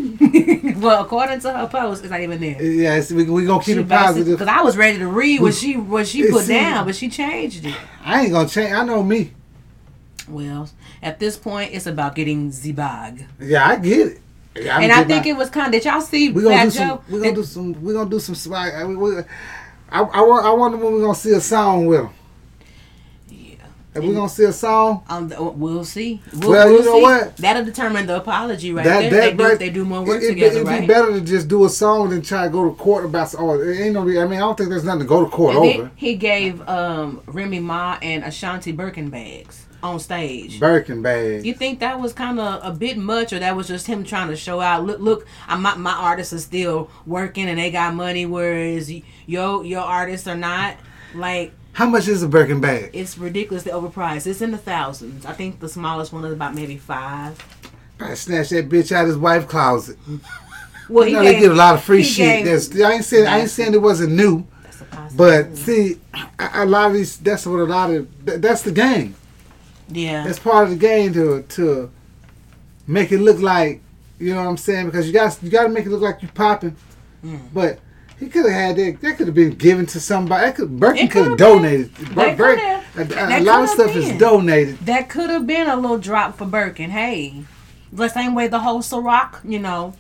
well, 0.80 1.04
according 1.06 1.40
to 1.42 1.54
her 1.54 1.68
post, 1.68 2.04
it's 2.04 2.12
not 2.12 2.20
even 2.20 2.42
there. 2.42 2.62
Yes, 2.62 3.10
we 3.14 3.24
we 3.24 3.46
gonna 3.46 3.64
keep 3.64 3.78
it 3.78 3.88
positive. 3.88 4.38
Because 4.38 4.54
I 4.54 4.62
was 4.62 4.76
ready 4.76 4.98
to 4.98 5.08
read 5.08 5.40
what 5.40 5.54
she 5.54 5.78
what 5.78 6.08
she 6.08 6.28
put 6.30 6.44
see- 6.44 6.56
down, 6.56 6.86
but 6.86 6.96
she 6.96 7.08
changed 7.08 7.66
it. 7.66 7.76
I 8.04 8.24
ain't 8.24 8.34
gonna 8.34 8.50
change. 8.50 8.74
I 8.74 8.84
know 8.84 9.02
me. 9.02 9.32
Well, 10.28 10.70
at 11.02 11.20
this 11.20 11.38
point, 11.38 11.74
it's 11.74 11.86
about 11.86 12.16
getting 12.16 12.52
the 12.52 12.72
bag. 12.74 13.28
Yeah, 13.40 13.66
I 13.66 13.78
get 13.78 14.08
it. 14.08 14.22
Yeah, 14.56 14.80
and 14.80 14.92
I 14.92 15.04
think 15.04 15.26
it 15.26 15.36
was 15.36 15.50
kind. 15.50 15.72
Did 15.72 15.84
y'all 15.86 16.02
see 16.02 16.32
we 16.32 16.44
gonna 16.44 16.56
Fat 16.56 16.64
do 16.66 16.72
Joe? 16.72 16.80
some. 16.80 17.02
We 17.10 17.20
gonna 17.22 17.36
do 17.36 17.44
some. 17.44 17.84
We 17.84 17.94
gonna 17.94 18.10
do 18.10 18.20
some 18.20 18.36
swag. 18.36 18.74
I, 18.74 18.86
we, 18.86 18.96
we, 18.96 19.18
I, 19.90 20.02
I, 20.02 20.22
I 20.22 20.52
wonder 20.52 20.78
when 20.78 20.94
we 20.96 21.02
gonna 21.02 21.14
see 21.16 21.32
a 21.34 21.42
song 21.42 21.86
with 21.88 22.02
him. 22.02 22.10
Yeah. 23.30 23.56
Are 23.96 24.02
we 24.02 24.14
gonna 24.14 24.30
see 24.30 24.46
a 24.46 24.54
song? 24.54 25.04
Um, 25.10 25.32
we'll 25.60 25.84
see. 25.84 26.22
We'll, 26.34 26.52
Well, 26.52 26.68
you 26.70 26.74
we'll 26.76 26.86
know 26.86 26.96
see. 26.98 27.02
what? 27.26 27.38
That'll 27.38 27.66
determine 27.66 28.06
the 28.08 28.18
apology 28.18 28.72
right 28.74 28.84
That 28.86 29.10
there. 29.10 29.12
that 29.12 29.22
they, 29.32 29.34
do, 29.38 29.44
right, 29.44 29.60
they 29.60 29.70
do 29.70 29.86
more 29.86 30.04
work 30.06 30.22
it, 30.24 30.30
together, 30.30 30.56
It'd 30.58 30.68
right? 30.68 30.82
be 30.82 30.88
better 30.88 31.12
to 31.12 31.22
just 31.22 31.48
do 31.50 31.66
a 31.66 31.70
song 31.70 32.10
than 32.10 32.22
try 32.22 32.44
to 32.46 32.50
go 32.50 32.70
to 32.70 32.76
court 32.76 33.06
about. 33.06 33.36
Oh, 33.38 33.60
it 33.60 33.78
ain't 33.80 33.94
no. 33.94 34.02
I 34.02 34.06
mean, 34.06 34.34
I 34.34 34.40
don't 34.40 34.58
think 34.58 34.70
there's 34.70 34.84
nothing 34.86 35.02
to 35.02 35.06
go 35.06 35.24
to 35.26 35.30
court 35.30 35.56
And 35.56 35.66
over. 35.66 35.84
then 35.84 35.92
he 35.96 36.16
gave 36.16 36.62
um, 36.68 37.22
Remy 37.28 37.60
Ma 37.60 37.98
and 38.02 38.24
Ashanti 38.24 38.72
Birkin 38.72 39.10
bags 39.10 39.65
on 39.86 40.00
stage. 40.00 40.60
Birkin 40.60 41.02
bag. 41.02 41.46
You 41.46 41.54
think 41.54 41.80
that 41.80 42.00
was 42.00 42.12
kind 42.14 42.40
of 42.40 42.60
a 42.64 42.76
bit 42.76 42.98
much, 42.98 43.32
or 43.34 43.40
that 43.40 43.56
was 43.56 43.68
just 43.68 43.88
him 43.88 44.04
trying 44.04 44.28
to 44.30 44.36
show 44.36 44.60
out? 44.60 44.84
Look, 44.86 45.00
look, 45.00 45.28
I, 45.48 45.56
my 45.56 45.76
my 45.76 45.94
artists 45.94 46.34
are 46.34 46.40
still 46.40 46.90
working 47.06 47.48
and 47.48 47.58
they 47.60 47.72
got 47.72 47.94
money, 47.94 48.26
whereas 48.26 48.90
y- 48.90 49.04
your 49.26 49.64
your 49.64 49.82
artists 49.82 50.28
are 50.28 50.36
not. 50.38 50.76
Like 51.14 51.54
How 51.74 51.88
much 51.88 52.08
is 52.10 52.24
a 52.24 52.28
Birkin 52.28 52.60
bag? 52.60 52.90
it's 52.94 53.18
ridiculously 53.18 53.72
overpriced. 53.72 54.28
It's 54.28 54.42
in 54.42 54.52
the 54.52 54.58
thousands. 54.58 55.26
I 55.26 55.32
think 55.34 55.60
the 55.62 55.70
smallest 55.70 56.12
one 56.12 56.26
is 56.26 56.34
about 56.34 56.54
maybe 56.56 56.76
five. 56.78 57.38
Probably 57.98 58.18
snatch 58.18 58.50
that 58.50 58.68
bitch 58.68 58.92
out 58.92 59.04
of 59.04 59.08
his 59.08 59.18
wife's 59.18 59.46
closet. 59.46 59.98
Well, 60.90 61.08
You 61.08 61.14
know, 61.14 61.24
they 61.24 61.40
get 61.40 61.52
a 61.52 61.56
lot 61.56 61.76
of 61.76 61.84
free 61.84 62.04
shit. 62.04 62.44
gave- 62.44 62.46
That's, 62.46 62.82
I 62.82 62.92
ain't 62.94 63.06
saying 63.06 63.28
I 63.28 63.40
ain't 63.40 63.50
saying 63.50 63.74
it 63.74 63.82
wasn't 63.82 64.12
new, 64.12 64.46
That's 64.64 64.82
a 64.82 65.10
but 65.16 65.56
see, 65.58 66.00
a, 66.38 66.50
a 66.64 66.66
lot 66.66 66.88
of 66.88 66.94
these. 66.94 67.18
That's 67.18 67.46
what 67.48 67.60
a 67.60 67.64
lot 67.64 67.90
of. 67.92 68.08
That's 68.26 68.62
the 68.62 68.72
game. 68.72 69.16
Yeah, 69.90 70.24
That's 70.26 70.40
part 70.40 70.64
of 70.66 70.70
the 70.72 70.76
game 70.76 71.14
to 71.14 71.44
to 71.44 71.92
make 72.88 73.12
it 73.12 73.20
look 73.20 73.40
like 73.40 73.82
you 74.20 74.34
know 74.34 74.42
what 74.44 74.50
I'm 74.50 74.58
saying 74.58 74.86
because 74.88 75.08
you 75.08 75.14
got 75.14 75.38
you 75.44 75.50
got 75.50 75.64
to 75.64 75.70
make 75.70 75.86
it 75.86 75.90
look 75.90 76.02
like 76.02 76.22
you're 76.22 76.32
popping. 76.32 76.76
Mm. 77.24 77.40
But 77.54 77.80
he 78.20 78.28
could 78.30 78.46
have 78.46 78.54
had 78.54 78.76
that. 78.78 79.02
That 79.02 79.18
could 79.18 79.28
have 79.28 79.36
been 79.36 79.52
given 79.56 79.86
to 79.88 80.00
somebody. 80.00 80.46
That 80.46 80.56
could 80.56 80.80
Birkin 80.80 81.08
could 81.10 81.28
have 81.28 81.38
donated. 81.38 81.92
Bir- 82.16 82.82
a, 82.98 83.02
a- 83.02 83.40
a 83.40 83.42
lot 83.42 83.64
of 83.64 83.70
stuff 83.70 83.96
is 83.96 84.18
donated. 84.18 84.78
that 84.86 85.10
could 85.10 85.30
have 85.30 85.46
been 85.46 85.68
a 85.68 85.76
little 85.76 85.98
drop 85.98 86.38
for 86.38 86.46
Birkin. 86.46 86.92
Hey, 86.92 87.44
the 87.92 88.08
same 88.08 88.34
way 88.36 88.48
the 88.48 88.60
whole 88.60 88.80
Ciroc, 88.82 89.40
you 89.44 89.60
know, 89.60 89.94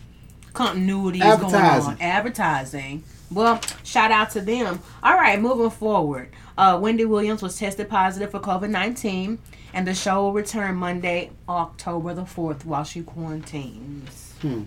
continuity 0.53 1.19
is 1.19 1.37
going 1.39 1.53
on. 1.55 1.97
Advertising. 1.99 3.03
Well, 3.31 3.59
shout 3.83 4.11
out 4.11 4.29
to 4.31 4.41
them. 4.41 4.79
All 5.03 5.15
right, 5.15 5.39
moving 5.41 5.69
forward. 5.71 6.29
Uh, 6.57 6.79
Wendy 6.81 7.03
Williams 7.05 7.41
was 7.41 7.57
tested 7.57 7.89
positive 7.89 8.31
for 8.31 8.39
COVID 8.39 8.69
19, 8.69 9.39
and 9.75 9.85
the 9.85 9.93
show 9.93 10.23
will 10.23 10.33
return 10.33 10.75
Monday, 10.75 11.31
October 11.49 12.13
the 12.13 12.21
4th, 12.23 12.63
while 12.63 12.85
she 12.85 13.03
quarantines. 13.03 14.33
Hmm. 14.41 14.63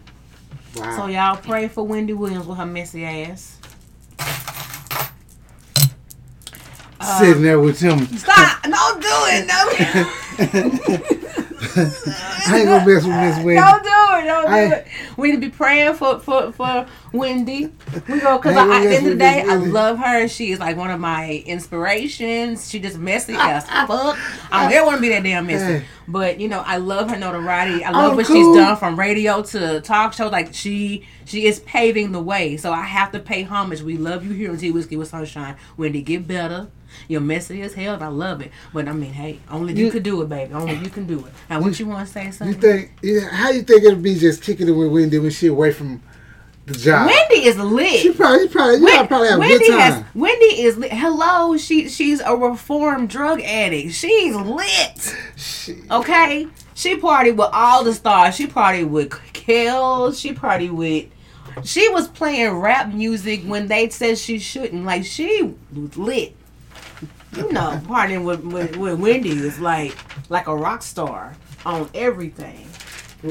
Wow. 0.76 0.96
So, 0.96 1.06
y'all 1.06 1.36
pray 1.36 1.66
for 1.66 1.84
Wendy 1.84 2.12
Williams 2.12 2.46
with 2.46 2.59
her 2.59 2.66
messy 2.66 3.06
ass. 3.06 3.56
Sitting 7.18 7.42
there 7.42 7.59
with 7.59 7.80
him. 7.80 8.06
Stop! 8.18 8.62
Don't 8.62 9.02
do 9.02 9.09
it! 9.11 9.46
No. 11.32 11.44
I 11.77 12.59
ain't 12.59 12.66
gonna 12.66 12.87
mess 12.87 13.05
with 13.05 13.07
Miss 13.07 13.37
Wendy. 13.45 13.55
Don't 13.55 13.83
do 13.83 13.89
it. 13.89 14.25
Don't 14.27 14.47
do 14.47 14.53
I- 14.53 14.61
it. 14.79 14.87
We 15.16 15.29
need 15.31 15.35
to 15.37 15.41
be 15.41 15.51
praying 15.51 15.95
for 15.95 16.19
for 16.21 16.53
for 16.53 16.87
Wendy. 17.12 17.73
We 18.09 18.21
go 18.21 18.39
because 18.39 18.57
I 18.57 18.62
ain't 18.62 18.71
gonna 18.71 18.75
at 18.77 18.83
the 18.85 18.97
end 18.97 19.07
of 19.07 19.12
the 19.12 19.19
day, 19.19 19.43
I 19.47 19.55
love 19.57 19.99
her. 19.99 20.29
She 20.29 20.53
is 20.53 20.59
like 20.61 20.77
one 20.77 20.91
of 20.91 21.01
my 21.01 21.43
inspirations. 21.47 22.69
She 22.71 22.79
just 22.79 22.99
messy 22.99 23.35
as 23.39 23.64
fuck. 23.64 24.16
I 24.53 24.64
don't 24.64 24.73
ever 24.73 24.87
want 24.87 24.97
to 24.99 25.03
be 25.03 25.09
that 25.11 25.23
damn 25.23 25.47
messy. 25.47 25.64
Hey. 25.81 25.85
But 26.07 26.41
you 26.41 26.49
know, 26.49 26.61
I 26.64 26.77
love 26.79 27.11
her 27.11 27.19
notoriety. 27.19 27.85
I 27.85 27.91
love 27.91 28.12
Oh, 28.12 28.16
what 28.16 28.27
cool. 28.27 28.37
she's 28.37 28.57
done 28.57 28.77
from 28.77 28.99
radio 28.99 29.43
to 29.43 29.81
talk 29.81 30.12
show. 30.12 30.29
Like 30.29 30.55
she 30.55 31.07
she 31.25 31.47
is 31.47 31.61
paving 31.61 32.12
the 32.12 32.21
way. 32.23 32.57
So 32.57 32.73
I 32.73 32.83
have 32.83 33.12
to 33.12 33.19
pay 33.19 33.43
homage. 33.43 33.83
We 33.83 33.97
love 33.97 34.25
you 34.25 34.33
here 34.33 34.51
on 34.51 34.57
Tea 34.59 34.71
Whiskey 34.71 34.97
with 34.97 35.09
Sunshine. 35.09 35.57
Wendy, 35.77 36.03
get 36.03 36.27
better. 36.27 36.69
You're 37.09 37.20
messy 37.20 37.62
as 37.62 37.74
hell, 37.74 37.95
and 37.95 38.03
I 38.05 38.09
love 38.09 38.41
it. 38.43 38.51
But 38.72 38.89
I 38.89 38.93
mean, 38.93 39.12
hey, 39.12 39.41
only 39.51 39.74
you, 39.74 39.86
You- 39.86 39.91
could 39.93 40.03
do 40.03 40.20
it, 40.22 40.28
baby. 40.28 40.53
Only 40.55 40.74
you 40.76 40.91
can 40.91 41.07
do 41.07 41.24
it. 41.26 41.32
Now, 41.49 41.61
what 41.61 41.78
you, 41.78 41.86
want 41.86 42.07
to 42.07 42.12
say, 42.12 42.30
Something? 42.30 42.55
You 42.55 42.61
think? 42.61 42.93
Yeah, 43.03 43.28
how 43.30 43.51
you 43.51 43.62
think 43.62 43.84
it'd 43.84 44.03
be 44.03 44.14
just 44.14 44.43
kicking 44.43 44.68
it 44.68 44.72
with 44.72 44.91
Wendy 44.91 45.18
when 45.18 45.30
she 45.30 45.47
away 45.49 45.72
from 45.72 46.03
the 46.66 46.74
job? 46.74 47.07
Wendy 47.07 47.47
is 47.47 47.57
lit. 47.59 48.01
She 48.01 48.12
probably, 48.12 48.43
you 48.43 48.49
probably, 48.49 48.76
you 48.78 48.84
Wen- 48.84 49.07
probably 49.07 49.28
have 49.28 49.36
a 49.39 49.41
Wendy 49.41 49.59
good 49.59 49.70
time. 49.70 49.80
has 49.80 50.05
Wendy 50.14 50.45
is 50.62 50.76
lit. 50.76 50.93
Hello, 50.93 51.57
she 51.57 51.89
she's 51.89 52.20
a 52.20 52.36
reformed 52.36 53.09
drug 53.09 53.41
addict. 53.43 53.93
She's 53.95 54.34
lit. 54.34 55.16
Okay, 55.91 56.47
she 56.74 56.97
partied 56.97 57.36
with 57.36 57.51
all 57.53 57.84
the 57.84 57.95
stars. 57.95 58.34
She 58.34 58.47
partied 58.47 58.89
with 58.89 59.11
Kel. 59.32 60.12
She 60.12 60.32
partied 60.32 60.72
with. 60.72 61.07
She 61.64 61.89
was 61.89 62.07
playing 62.09 62.53
rap 62.53 62.93
music 62.93 63.43
when 63.45 63.66
they 63.66 63.89
said 63.89 64.16
she 64.18 64.39
shouldn't. 64.39 64.84
Like 64.84 65.05
she 65.05 65.55
was 65.74 65.97
lit. 65.97 66.36
You 67.39 67.53
know, 67.53 67.80
partying 67.86 68.24
with, 68.24 68.45
with, 68.45 68.76
with 68.76 68.99
Wendy 68.99 69.30
is 69.30 69.59
like 69.61 69.97
like 70.28 70.49
a 70.49 70.57
rock 70.57 70.82
star 70.82 71.36
on 71.64 71.89
everything. 71.95 72.68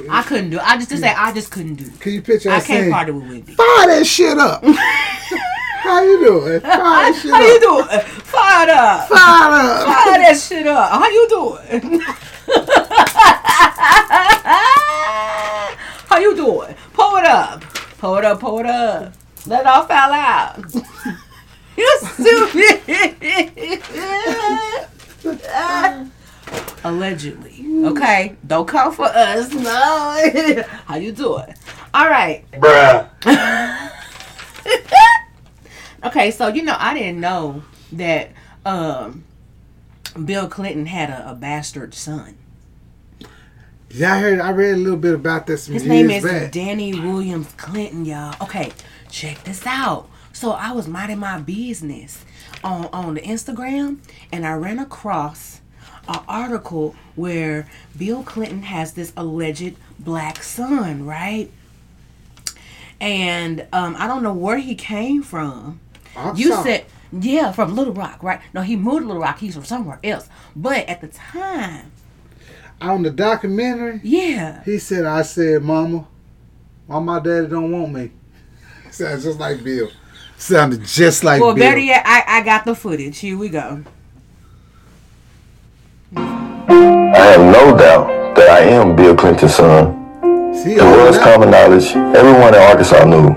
I 0.09 0.21
couldn't 0.23 0.49
do. 0.49 0.57
It. 0.57 0.63
I 0.67 0.77
just 0.77 0.89
to 0.89 0.97
say 0.97 1.09
I 1.09 1.31
just 1.33 1.51
couldn't 1.51 1.75
do. 1.75 1.85
It. 1.85 1.99
Can 1.99 2.13
you 2.13 2.21
picture 2.21 2.49
I 2.49 2.59
can't 2.59 2.91
party 2.91 3.11
with 3.11 3.23
Wendy. 3.23 3.53
"Fire 3.53 3.87
that 3.87 4.05
shit 4.05 4.37
up"? 4.37 4.63
how 4.65 6.01
you 6.03 6.19
doing? 6.25 6.59
Fire 6.61 6.71
that 6.71 7.19
shit 7.21 7.31
How 7.31 7.41
you 7.41 7.59
doing? 7.59 8.01
Fired 8.27 8.69
up. 8.69 9.07
Fire 9.07 9.53
up. 9.53 9.85
Fire 9.85 10.19
that 10.19 10.37
shit 10.37 10.67
up. 10.67 10.91
How 10.91 11.07
you 11.09 11.27
doing? 11.29 12.01
How 16.09 16.19
you 16.19 16.35
doing? 16.35 16.75
Pull 16.93 17.17
it 17.17 17.25
up. 17.25 17.61
Pull 17.99 18.17
it 18.17 18.25
up. 18.25 18.39
Pull 18.39 18.59
it 18.59 18.65
up. 18.65 19.13
Let 19.45 19.61
it 19.61 19.67
all 19.67 19.85
fall 19.85 20.11
out. 20.11 20.59
you 21.77 21.99
stupid. 22.01 22.81
Allegedly. 26.83 27.65
Okay. 27.85 28.35
Don't 28.45 28.67
come 28.67 28.91
for 28.93 29.05
us. 29.05 29.53
No. 29.53 30.63
How 30.85 30.95
you 30.95 31.11
doing? 31.11 31.53
All 31.93 32.09
right. 32.09 32.43
Bruh. 32.51 33.09
Okay, 36.03 36.31
so 36.31 36.47
you 36.47 36.63
know, 36.63 36.75
I 36.77 36.93
didn't 36.93 37.19
know 37.19 37.63
that 37.91 38.29
um, 38.65 39.23
Bill 40.23 40.47
Clinton 40.47 40.85
had 40.85 41.09
a, 41.09 41.31
a 41.31 41.35
bastard 41.35 41.93
son. 41.93 42.37
Yeah, 43.89 44.13
I 44.13 44.19
heard. 44.19 44.39
I 44.39 44.51
read 44.51 44.75
a 44.75 44.77
little 44.77 44.99
bit 44.99 45.15
about 45.15 45.47
this. 45.47 45.65
His 45.67 45.85
name 45.85 46.09
is 46.09 46.23
back. 46.23 46.51
Danny 46.51 46.93
Williams 46.93 47.51
Clinton, 47.57 48.05
y'all. 48.05 48.35
Okay, 48.41 48.71
check 49.09 49.43
this 49.43 49.65
out. 49.65 50.09
So 50.37 50.51
I 50.51 50.71
was 50.71 50.87
minding 50.87 51.17
my 51.17 51.39
business 51.39 52.23
on 52.63 52.89
on 52.93 53.15
the 53.15 53.21
Instagram, 53.21 53.97
and 54.31 54.45
I 54.45 54.53
ran 54.53 54.77
across 54.77 55.61
an 56.07 56.19
article 56.27 56.95
where 57.15 57.67
Bill 57.97 58.21
Clinton 58.21 58.61
has 58.61 58.93
this 58.93 59.11
alleged 59.17 59.77
black 59.97 60.43
son, 60.43 61.07
right? 61.07 61.49
And 63.01 63.65
um, 63.73 63.95
I 63.97 64.05
don't 64.05 64.21
know 64.21 64.33
where 64.35 64.59
he 64.59 64.75
came 64.75 65.23
from. 65.23 65.79
You 66.35 66.53
Arkansas. 66.53 66.63
said, 66.63 66.85
yeah, 67.11 67.51
from 67.51 67.75
Little 67.75 67.93
Rock, 67.93 68.21
right? 68.21 68.39
No, 68.53 68.61
he 68.61 68.75
moved 68.75 69.01
to 69.01 69.07
Little 69.07 69.21
Rock. 69.23 69.39
He's 69.39 69.55
from 69.55 69.65
somewhere 69.65 69.99
else. 70.03 70.29
But 70.55 70.87
at 70.87 71.01
the 71.01 71.07
time, 71.07 71.91
on 72.79 73.01
the 73.01 73.09
documentary. 73.09 74.01
yeah. 74.03 74.63
He 74.65 74.77
said, 74.77 75.05
"I 75.05 75.23
said, 75.23 75.63
Mama, 75.63 76.07
why 76.85 76.99
my 76.99 77.19
daddy 77.19 77.47
don't 77.47 77.71
want 77.71 77.91
me?" 77.91 78.11
Sounds 78.91 79.23
just 79.23 79.39
like 79.39 79.63
Bill. 79.63 79.89
Sounded 80.37 80.83
just 80.85 81.23
like 81.23 81.41
Well, 81.41 81.53
Bill. 81.55 81.63
better 81.63 81.79
yet, 81.79 82.03
I, 82.05 82.23
I 82.39 82.41
got 82.43 82.63
the 82.65 82.75
footage. 82.75 83.19
Here 83.19 83.37
we 83.37 83.49
go. 83.49 83.83
I 86.15 87.17
have 87.35 87.41
no 87.41 87.75
doubt 87.77 88.35
that 88.35 88.49
I 88.49 88.59
am 88.61 88.95
Bill 88.95 89.15
Clinton's 89.15 89.55
son. 89.55 89.93
See, 90.53 90.75
It 90.75 90.81
was 90.81 91.17
common 91.17 91.49
knowledge. 91.51 91.87
Everyone 92.15 92.53
in 92.53 92.61
Arkansas 92.61 93.05
knew. 93.05 93.29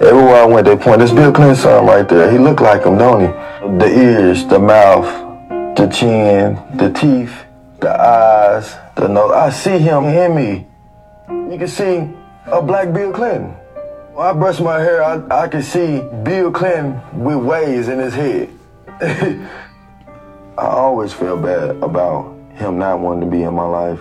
Everywhere 0.00 0.42
I 0.42 0.46
went, 0.46 0.66
they 0.66 0.76
pointed, 0.76 1.02
this 1.08 1.12
Bill 1.12 1.32
Clinton 1.32 1.56
son 1.56 1.84
right 1.86 2.08
there. 2.08 2.30
He 2.30 2.38
looked 2.38 2.62
like 2.62 2.84
him, 2.84 2.96
don't 2.96 3.20
he? 3.20 3.26
The 3.78 3.86
ears, 3.86 4.46
the 4.46 4.58
mouth, 4.58 5.06
the 5.76 5.86
chin, 5.86 6.58
the 6.76 6.90
teeth, 6.92 7.34
the 7.80 7.90
eyes, 7.90 8.74
the 8.96 9.08
nose. 9.08 9.32
I 9.32 9.50
see 9.50 9.78
him 9.78 10.04
in 10.04 10.34
me. 10.34 10.66
You 11.52 11.58
can 11.58 11.68
see 11.68 12.08
a 12.46 12.62
black 12.62 12.92
Bill 12.94 13.12
Clinton. 13.12 13.54
When 14.12 14.26
I 14.26 14.32
brush 14.32 14.58
my 14.58 14.80
hair, 14.80 15.04
I, 15.04 15.44
I 15.44 15.46
can 15.46 15.62
see 15.62 16.00
Bill 16.24 16.50
Clinton 16.50 17.00
with 17.22 17.36
waves 17.36 17.86
in 17.86 18.00
his 18.00 18.12
head. 18.12 18.50
I 19.00 20.66
always 20.66 21.12
felt 21.12 21.42
bad 21.42 21.76
about 21.76 22.36
him 22.54 22.78
not 22.78 22.98
wanting 22.98 23.30
to 23.30 23.36
be 23.36 23.44
in 23.44 23.54
my 23.54 23.66
life. 23.66 24.00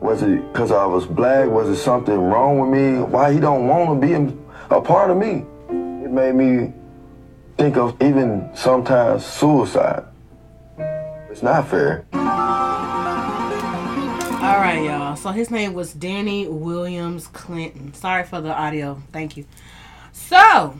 Was 0.00 0.22
it 0.22 0.52
because 0.52 0.70
I 0.70 0.84
was 0.84 1.06
black? 1.06 1.48
Was 1.48 1.70
it 1.70 1.76
something 1.76 2.14
wrong 2.14 2.58
with 2.58 2.70
me? 2.70 3.02
Why 3.02 3.32
he 3.32 3.40
don't 3.40 3.66
want 3.66 3.98
to 3.98 4.06
be 4.06 4.36
a 4.70 4.80
part 4.80 5.10
of 5.10 5.16
me? 5.16 5.46
It 5.70 6.10
made 6.10 6.34
me 6.34 6.74
think 7.56 7.78
of 7.78 8.00
even 8.02 8.50
sometimes 8.54 9.24
suicide. 9.24 10.04
It's 11.30 11.42
not 11.42 11.66
fair. 11.68 12.04
All 14.46 14.60
right, 14.60 14.84
y'all. 14.84 15.16
So 15.16 15.30
his 15.30 15.50
name 15.50 15.74
was 15.74 15.92
Danny 15.92 16.46
Williams 16.46 17.26
Clinton. 17.26 17.92
Sorry 17.94 18.22
for 18.22 18.40
the 18.40 18.54
audio. 18.54 19.02
Thank 19.10 19.36
you. 19.36 19.44
So 20.12 20.78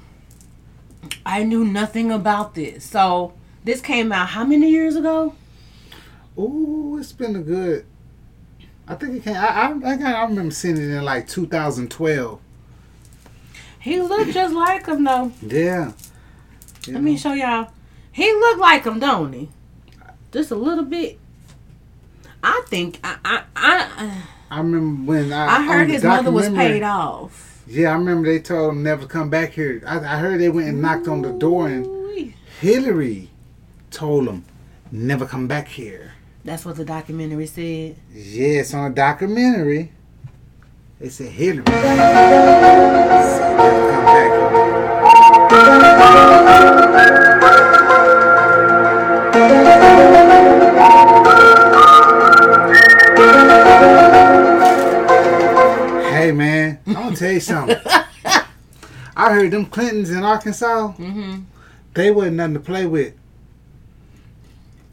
I 1.27 1.43
knew 1.43 1.65
nothing 1.65 2.13
about 2.13 2.55
this. 2.55 2.85
So 2.85 3.35
this 3.65 3.81
came 3.81 4.13
out 4.13 4.29
how 4.29 4.45
many 4.45 4.71
years 4.71 4.95
ago? 4.95 5.35
Ooh, 6.39 6.97
it's 7.01 7.11
been 7.11 7.35
a 7.35 7.41
good. 7.41 7.85
I 8.87 8.95
think 8.95 9.17
it 9.17 9.25
came. 9.25 9.35
I 9.35 9.75
I, 9.85 10.13
I, 10.13 10.23
remember 10.23 10.53
seeing 10.53 10.77
it 10.77 10.83
in 10.83 11.05
like 11.05 11.27
2012. 11.27 12.41
He 13.81 14.01
looked 14.01 14.31
just 14.31 14.55
like 14.55 14.87
him 14.87 15.03
though. 15.03 15.33
Yeah. 15.43 15.91
You 16.87 16.93
Let 16.93 17.03
me 17.03 17.17
show 17.17 17.33
y'all. 17.33 17.73
He 18.13 18.33
looked 18.33 18.61
like 18.61 18.85
him, 18.85 19.01
don't 19.01 19.33
he? 19.33 19.49
Just 20.31 20.53
a 20.53 20.57
little 20.57 20.85
bit. 20.85 21.19
I 22.47 22.63
think 22.67 23.01
I 23.03 23.17
I 23.25 23.43
I, 23.57 24.23
I 24.53 24.59
remember 24.59 25.11
when 25.11 25.33
I, 25.33 25.57
I 25.57 25.63
heard 25.65 25.91
his 25.91 26.05
mother 26.05 26.31
was 26.31 26.49
paid 26.49 26.85
off. 26.85 27.65
Yeah, 27.67 27.91
I 27.91 27.95
remember 27.95 28.29
they 28.29 28.39
told 28.39 28.71
him 28.71 28.85
never 28.85 29.05
come 29.05 29.29
back 29.29 29.51
here. 29.51 29.83
I, 29.85 29.99
I 29.99 30.19
heard 30.19 30.41
they 30.41 30.49
went 30.49 30.69
and 30.69 30.81
knocked 30.81 31.09
on 31.09 31.23
the 31.23 31.33
door 31.33 31.67
and 31.67 32.33
Hillary 32.61 33.31
told 33.91 34.29
him 34.29 34.45
never 34.93 35.27
come 35.27 35.49
back 35.49 35.67
here. 35.67 36.13
That's 36.45 36.65
what 36.65 36.77
the 36.77 36.85
documentary 36.85 37.49
said. 37.49 37.97
Yes, 38.15 38.73
on 38.73 38.93
a 38.93 38.95
documentary. 38.95 39.91
They 41.01 41.09
said 41.09 41.33
Hillary 41.33 41.65
said 41.67 41.97
never 43.57 43.91
come 43.91 44.05
back 44.05 44.76
you 57.37 57.41
something. 57.41 57.77
I 59.17 59.33
heard 59.33 59.51
them 59.53 59.67
Clintons 59.67 60.11
in 60.11 60.23
Arkansas, 60.25 60.93
Mm-hmm. 60.99 61.41
they 61.95 62.11
wasn't 62.11 62.37
nothing 62.37 62.55
to 62.55 62.61
play 62.61 62.85
with. 62.87 63.15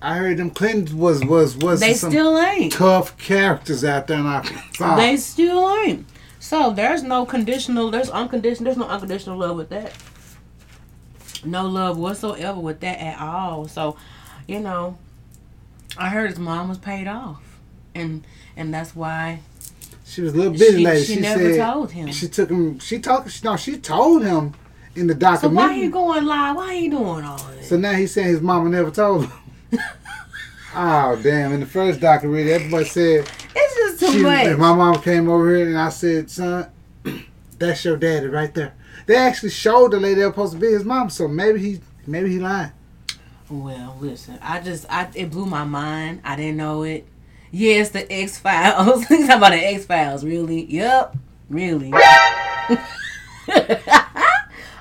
I 0.02 0.18
heard 0.18 0.38
them 0.38 0.50
Clintons 0.52 0.94
was 0.94 1.24
was 1.26 1.58
was 1.58 1.80
They 1.80 1.94
still 1.94 2.38
ain't. 2.40 2.74
tough 2.74 3.18
characters 3.18 3.84
out 3.86 4.08
there 4.08 4.20
in 4.20 4.26
Arkansas. 4.26 4.96
They 4.98 5.18
still 5.18 5.70
ain't. 5.86 6.06
So 6.40 6.72
there's 6.72 7.04
no 7.04 7.26
conditional. 7.26 7.90
There's 7.90 8.10
unconditional. 8.10 8.66
There's 8.66 8.78
no 8.78 8.88
unconditional 8.88 9.38
love 9.38 9.56
with 9.58 9.70
that. 9.70 9.94
No 11.46 11.68
love 11.68 11.98
whatsoever 11.98 12.60
with 12.60 12.80
that 12.82 13.00
at 13.00 13.20
all. 13.20 13.68
So, 13.68 13.98
you 14.48 14.60
know, 14.60 14.98
I 15.98 16.10
heard 16.10 16.30
his 16.30 16.40
mom 16.40 16.68
was 16.70 16.78
paid 16.78 17.08
off, 17.08 17.42
and 17.96 18.26
and 18.58 18.74
that's 18.74 18.94
why 18.96 19.40
she 20.14 20.22
was 20.22 20.34
a 20.34 20.38
little 20.38 20.54
busy 20.54 20.78
she, 20.78 20.84
lady. 20.86 21.04
she 21.06 21.14
She, 21.16 21.20
never 21.22 21.54
said 21.54 21.66
told 21.74 21.92
him. 21.92 22.12
she 22.12 22.28
took 22.28 22.50
him. 22.50 22.80
She 22.80 23.00
talked. 23.00 23.44
No, 23.44 23.58
she 23.58 23.78
told 23.78 24.24
him 24.24 24.54
in 24.96 25.08
the 25.08 25.16
documentary. 25.16 25.68
so 25.68 25.74
why 25.74 25.84
he 25.84 25.88
going 25.90 26.26
live? 26.26 26.56
Why 26.56 26.76
he 26.76 26.90
doing 26.90 27.24
all 27.26 27.38
this? 27.58 27.70
So 27.70 27.78
now 27.78 27.94
he's 27.94 28.14
saying 28.14 28.28
his 28.28 28.42
mama 28.42 28.70
never 28.70 28.92
told 28.92 29.26
him. 29.26 29.32
oh 30.76 31.20
damn! 31.22 31.54
In 31.54 31.60
the 31.60 31.66
first 31.66 32.00
documentary, 32.00 32.54
everybody 32.54 32.86
said 32.86 33.30
It's 33.56 33.76
just 33.76 34.00
too 34.00 34.20
she, 34.20 34.24
much. 34.24 34.58
my 34.58 34.74
mom 34.76 35.02
came 35.02 35.30
over 35.30 35.56
here 35.56 35.68
and 35.68 35.78
I 35.78 35.90
said, 35.90 36.30
"Son, 36.30 36.70
that's 37.60 37.84
your 37.86 37.98
daddy 37.98 38.28
right 38.28 38.54
there." 38.54 38.74
They 39.06 39.16
actually 39.16 39.50
showed 39.50 39.92
the 39.92 40.00
lady 40.00 40.22
that 40.22 40.28
was 40.28 40.34
supposed 40.34 40.54
to 40.54 40.60
be 40.60 40.68
his 40.72 40.86
mom, 40.86 41.10
so 41.10 41.28
maybe 41.28 41.60
he 41.60 41.80
maybe 42.08 42.30
he 42.30 42.40
lying. 42.40 42.72
Well, 43.50 43.98
listen, 44.00 44.40
I 44.42 44.62
just 44.62 44.86
I 44.90 45.10
it 45.14 45.30
blew 45.32 45.46
my 45.46 45.64
mind. 45.64 46.22
I 46.24 46.36
didn't 46.36 46.58
know 46.58 46.84
it. 46.84 47.06
Yes, 47.56 47.92
the 47.92 48.12
X 48.12 48.40
Files. 48.40 49.04
Talking 49.08 49.30
about 49.30 49.52
the 49.52 49.64
X 49.64 49.86
Files, 49.86 50.26
really? 50.26 50.66
Yep, 50.66 51.16
really. 51.52 51.94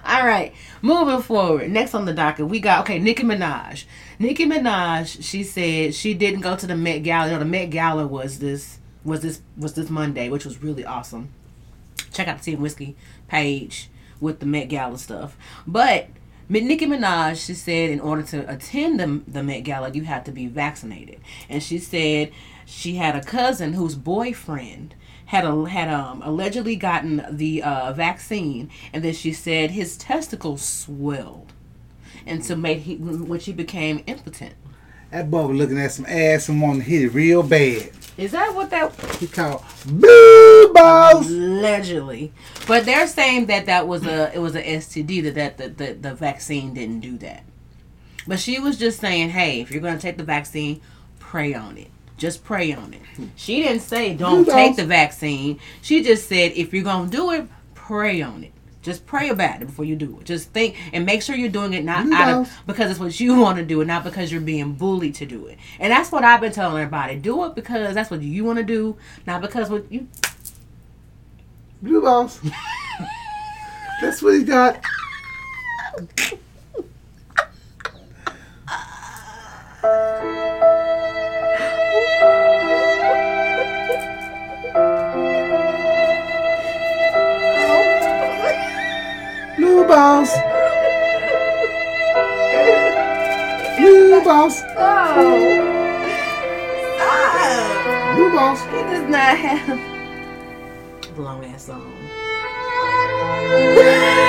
All 0.06 0.26
right, 0.26 0.54
moving 0.80 1.20
forward. 1.20 1.70
Next 1.70 1.94
on 1.94 2.06
the 2.06 2.14
docket, 2.14 2.48
we 2.48 2.60
got 2.60 2.80
okay. 2.80 2.98
Nicki 2.98 3.24
Minaj. 3.24 3.84
Nicki 4.18 4.46
Minaj. 4.46 5.22
She 5.22 5.44
said 5.44 5.94
she 5.94 6.14
didn't 6.14 6.40
go 6.40 6.56
to 6.56 6.66
the 6.66 6.74
Met 6.74 7.02
Gala. 7.02 7.26
You 7.26 7.32
know, 7.34 7.40
the 7.40 7.44
Met 7.44 7.68
Gala 7.68 8.06
was 8.06 8.38
this 8.38 8.78
was 9.04 9.20
this 9.20 9.42
was 9.58 9.74
this 9.74 9.90
Monday, 9.90 10.30
which 10.30 10.46
was 10.46 10.62
really 10.62 10.86
awesome. 10.86 11.28
Check 12.10 12.26
out 12.26 12.38
the 12.38 12.44
Team 12.44 12.62
Whiskey 12.62 12.96
page 13.28 13.90
with 14.18 14.40
the 14.40 14.46
Met 14.46 14.70
Gala 14.70 14.96
stuff. 14.96 15.36
But 15.66 16.08
Nicki 16.48 16.86
Minaj, 16.86 17.44
she 17.44 17.54
said, 17.54 17.90
in 17.90 18.00
order 18.00 18.22
to 18.22 18.50
attend 18.50 19.00
the, 19.00 19.20
the 19.30 19.42
Met 19.42 19.64
Gala, 19.64 19.90
you 19.90 20.04
had 20.04 20.24
to 20.26 20.32
be 20.32 20.46
vaccinated. 20.46 21.20
And 21.48 21.62
she 21.62 21.78
said 21.78 22.32
she 22.72 22.96
had 22.96 23.14
a 23.14 23.22
cousin 23.22 23.74
whose 23.74 23.94
boyfriend 23.94 24.94
had 25.26 25.44
a, 25.44 25.68
had 25.68 25.88
um 25.88 26.22
allegedly 26.24 26.76
gotten 26.76 27.24
the 27.30 27.62
uh, 27.62 27.92
vaccine, 27.92 28.70
and 28.92 29.04
then 29.04 29.14
she 29.14 29.32
said 29.32 29.70
his 29.70 29.96
testicles 29.96 30.62
swelled, 30.62 31.52
and 32.26 32.44
so 32.44 32.56
made 32.56 32.78
he 32.80 32.96
when 32.96 33.40
she 33.40 33.52
became 33.52 34.02
impotent. 34.06 34.54
That 35.10 35.30
boy 35.30 35.46
was 35.46 35.58
looking 35.58 35.78
at 35.78 35.92
some 35.92 36.06
ass 36.06 36.48
and 36.48 36.60
wanted 36.60 36.84
to 36.84 36.90
hit 36.90 37.02
it 37.02 37.08
real 37.10 37.42
bad. 37.42 37.90
Is 38.16 38.32
that 38.32 38.54
what 38.54 38.70
that 38.70 38.92
He 39.16 39.26
called 39.26 39.62
blue 39.86 40.72
balls. 40.72 41.30
allegedly? 41.30 42.32
But 42.66 42.84
they're 42.84 43.06
saying 43.06 43.46
that 43.46 43.66
that 43.66 43.86
was 43.86 44.06
a 44.06 44.34
it 44.34 44.38
was 44.38 44.54
a 44.54 44.62
STD 44.62 45.22
that 45.24 45.34
that 45.34 45.58
the, 45.58 45.68
the, 45.68 45.92
the 45.94 46.14
vaccine 46.14 46.74
didn't 46.74 47.00
do 47.00 47.16
that. 47.18 47.44
But 48.26 48.38
she 48.38 48.58
was 48.58 48.78
just 48.78 49.00
saying, 49.00 49.30
hey, 49.30 49.60
if 49.60 49.70
you're 49.70 49.82
gonna 49.82 49.98
take 49.98 50.16
the 50.16 50.24
vaccine, 50.24 50.80
pray 51.18 51.54
on 51.54 51.76
it. 51.78 51.90
Just 52.22 52.44
pray 52.44 52.72
on 52.72 52.94
it. 52.94 53.02
Hmm. 53.16 53.24
She 53.34 53.64
didn't 53.64 53.82
say 53.82 54.14
don't 54.14 54.44
take 54.44 54.76
the 54.76 54.84
vaccine. 54.84 55.58
She 55.80 56.04
just 56.04 56.28
said 56.28 56.52
if 56.52 56.72
you're 56.72 56.84
gonna 56.84 57.10
do 57.10 57.32
it, 57.32 57.48
pray 57.74 58.22
on 58.22 58.44
it. 58.44 58.52
Just 58.80 59.04
pray 59.06 59.30
about 59.30 59.60
it 59.60 59.66
before 59.66 59.84
you 59.84 59.96
do 59.96 60.18
it. 60.20 60.26
Just 60.26 60.50
think 60.50 60.76
and 60.92 61.04
make 61.04 61.20
sure 61.20 61.34
you're 61.34 61.48
doing 61.48 61.74
it 61.74 61.84
not 61.84 62.04
You 62.04 62.14
out 62.14 62.42
of 62.42 62.62
because 62.64 62.92
it's 62.92 63.00
what 63.00 63.18
you 63.18 63.34
want 63.40 63.58
to 63.58 63.64
do 63.64 63.80
and 63.80 63.88
not 63.88 64.04
because 64.04 64.30
you're 64.30 64.40
being 64.40 64.74
bullied 64.74 65.16
to 65.16 65.26
do 65.26 65.46
it. 65.46 65.58
And 65.80 65.90
that's 65.90 66.12
what 66.12 66.22
I've 66.22 66.40
been 66.40 66.52
telling 66.52 66.80
everybody. 66.80 67.16
Do 67.16 67.44
it 67.46 67.56
because 67.56 67.92
that's 67.92 68.08
what 68.08 68.22
you 68.22 68.44
want 68.44 68.60
to 68.60 68.64
do, 68.64 68.96
not 69.26 69.40
because 69.40 69.68
what 69.68 69.90
you 69.90 70.06
Blue 71.82 72.02
balls. 72.02 72.40
That's 74.00 74.22
what 74.22 74.34
he 74.34 74.44
got. 74.44 74.80
Blue 89.56 89.86
balls. 89.86 90.30
Blue 93.76 94.24
balls. 94.24 94.62
Blue 98.14 98.30
balls. 98.32 98.60
He 98.62 98.80
does 98.88 99.06
not 99.10 99.36
have 99.36 99.80
long 101.18 101.44
ass 101.44 101.66
song. 101.66 101.92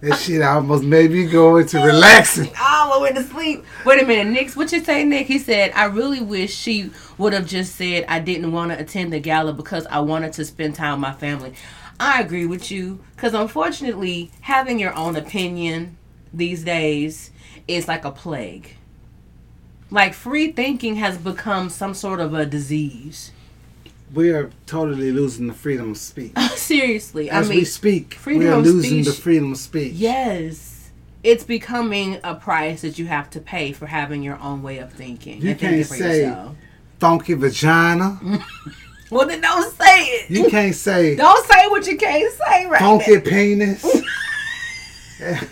That 0.00 0.16
shit 0.16 0.42
almost 0.42 0.84
made 0.84 1.10
me 1.10 1.26
go 1.26 1.56
into 1.56 1.78
relaxing. 1.78 2.50
the 2.96 3.02
way 3.02 3.12
to 3.12 3.22
sleep. 3.22 3.64
Wait 3.84 4.02
a 4.02 4.06
minute, 4.06 4.30
Nick. 4.32 4.50
What 4.52 4.72
you 4.72 4.82
say, 4.84 5.04
Nick? 5.04 5.26
He 5.26 5.38
said, 5.38 5.72
"I 5.74 5.84
really 5.84 6.20
wish 6.20 6.54
she 6.54 6.90
would 7.18 7.32
have 7.32 7.46
just 7.46 7.76
said 7.76 8.04
I 8.08 8.20
didn't 8.20 8.52
want 8.52 8.72
to 8.72 8.78
attend 8.78 9.12
the 9.12 9.20
gala 9.20 9.52
because 9.52 9.86
I 9.86 10.00
wanted 10.00 10.32
to 10.34 10.44
spend 10.44 10.74
time 10.74 11.00
with 11.00 11.00
my 11.00 11.12
family." 11.12 11.54
I 11.98 12.20
agree 12.20 12.44
with 12.44 12.70
you 12.70 13.00
because 13.14 13.32
unfortunately, 13.32 14.30
having 14.42 14.78
your 14.78 14.94
own 14.94 15.16
opinion 15.16 15.96
these 16.32 16.62
days 16.62 17.30
is 17.66 17.88
like 17.88 18.04
a 18.04 18.10
plague. 18.10 18.76
Like 19.90 20.12
free 20.12 20.52
thinking 20.52 20.96
has 20.96 21.16
become 21.16 21.70
some 21.70 21.94
sort 21.94 22.20
of 22.20 22.34
a 22.34 22.44
disease. 22.44 23.32
We 24.14 24.30
are 24.30 24.50
totally 24.66 25.10
losing 25.12 25.46
the 25.48 25.54
freedom 25.54 25.90
of 25.92 25.96
speech. 25.98 26.36
Seriously, 26.54 27.28
As 27.30 27.46
I 27.46 27.50
mean, 27.50 27.58
we 27.58 27.64
speak, 27.64 28.10
we 28.10 28.16
freedom 28.16 28.48
are 28.48 28.58
of 28.58 28.64
losing 28.64 29.02
the 29.02 29.12
freedom 29.12 29.52
of 29.52 29.58
speech. 29.58 29.94
Yes. 29.94 30.90
It's 31.22 31.44
becoming 31.44 32.20
a 32.22 32.34
price 32.36 32.82
that 32.82 32.98
you 32.98 33.06
have 33.06 33.30
to 33.30 33.40
pay 33.40 33.72
for 33.72 33.86
having 33.86 34.22
your 34.22 34.38
own 34.40 34.62
way 34.62 34.78
of 34.78 34.92
thinking. 34.92 35.42
You 35.42 35.54
can't 35.56 35.84
for 35.86 35.94
say- 35.94 36.20
yourself. 36.20 36.56
Funky 36.98 37.34
vagina. 37.34 38.20
Well, 39.08 39.26
then 39.28 39.40
don't 39.40 39.72
say 39.74 40.02
it. 40.02 40.30
You 40.30 40.48
can't 40.48 40.74
say 40.74 41.14
Don't 41.14 41.46
say 41.46 41.68
what 41.68 41.86
you 41.86 41.96
can't 41.96 42.32
say 42.32 42.66
right 42.66 42.80
funky 42.80 43.20
penis. 43.20 43.84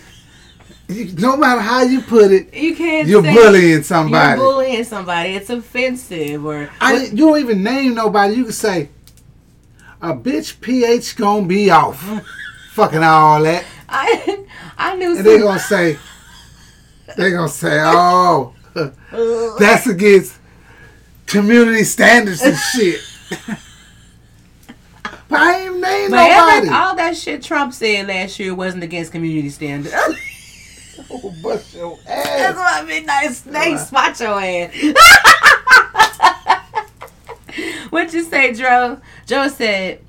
No 0.89 1.37
matter 1.37 1.61
how 1.63 1.83
you 1.83 2.03
put 2.03 2.31
it. 2.31 2.53
You 2.53 2.77
can't 2.77 3.09
you're 3.09 3.23
bullying 3.23 3.83
somebody. 3.83 4.39
You're 4.41 4.51
bullying 4.53 4.85
somebody. 4.85 5.31
It's 5.31 5.49
offensive 5.49 6.45
or 6.45 6.69
I, 6.81 7.05
you 7.07 7.17
don't 7.27 7.39
even 7.41 7.63
name 7.63 7.95
nobody. 7.95 8.35
You 8.35 8.45
can 8.45 8.53
say 8.53 8.89
a 10.03 10.15
bitch 10.15 10.61
pH 10.61 11.17
gonna 11.17 11.47
be 11.47 11.71
off. 11.71 12.03
Fucking 12.73 13.03
all 13.03 13.43
that. 13.45 13.65
I 13.89 14.45
I 14.77 14.97
knew 14.97 15.17
And 15.17 15.25
they 15.25 15.39
gonna 15.39 15.59
say 15.59 15.97
they 17.17 17.31
gonna 17.31 17.49
say, 17.49 17.79
oh 17.83 18.53
that's 19.59 19.87
against 19.87 20.37
community 21.27 21.85
standards 21.85 22.43
and 22.43 22.57
shit. 22.75 23.01
but 25.29 25.39
I 25.41 25.61
ain't 25.63 25.81
named 25.81 26.11
but 26.11 26.21
every- 26.31 26.69
nobody. 26.69 26.69
all 26.69 26.97
that 26.97 27.17
shit 27.17 27.43
Trump 27.43 27.73
said 27.73 28.07
last 28.09 28.39
year 28.39 28.55
wasn't 28.55 28.83
against 28.83 29.13
community 29.13 29.49
standards. 29.49 29.95
Bust 31.43 31.75
your 31.75 31.99
That's 32.07 32.29
ass. 32.29 32.57
what 32.57 32.87
midnight 32.87 33.33
snake 33.33 33.79
spot 33.79 34.19
your 34.21 34.41
ass. 34.41 34.73
what 37.91 38.13
you 38.13 38.23
say, 38.25 38.53
Joe? 38.53 39.01
Joe 39.27 39.49
said, 39.49 40.01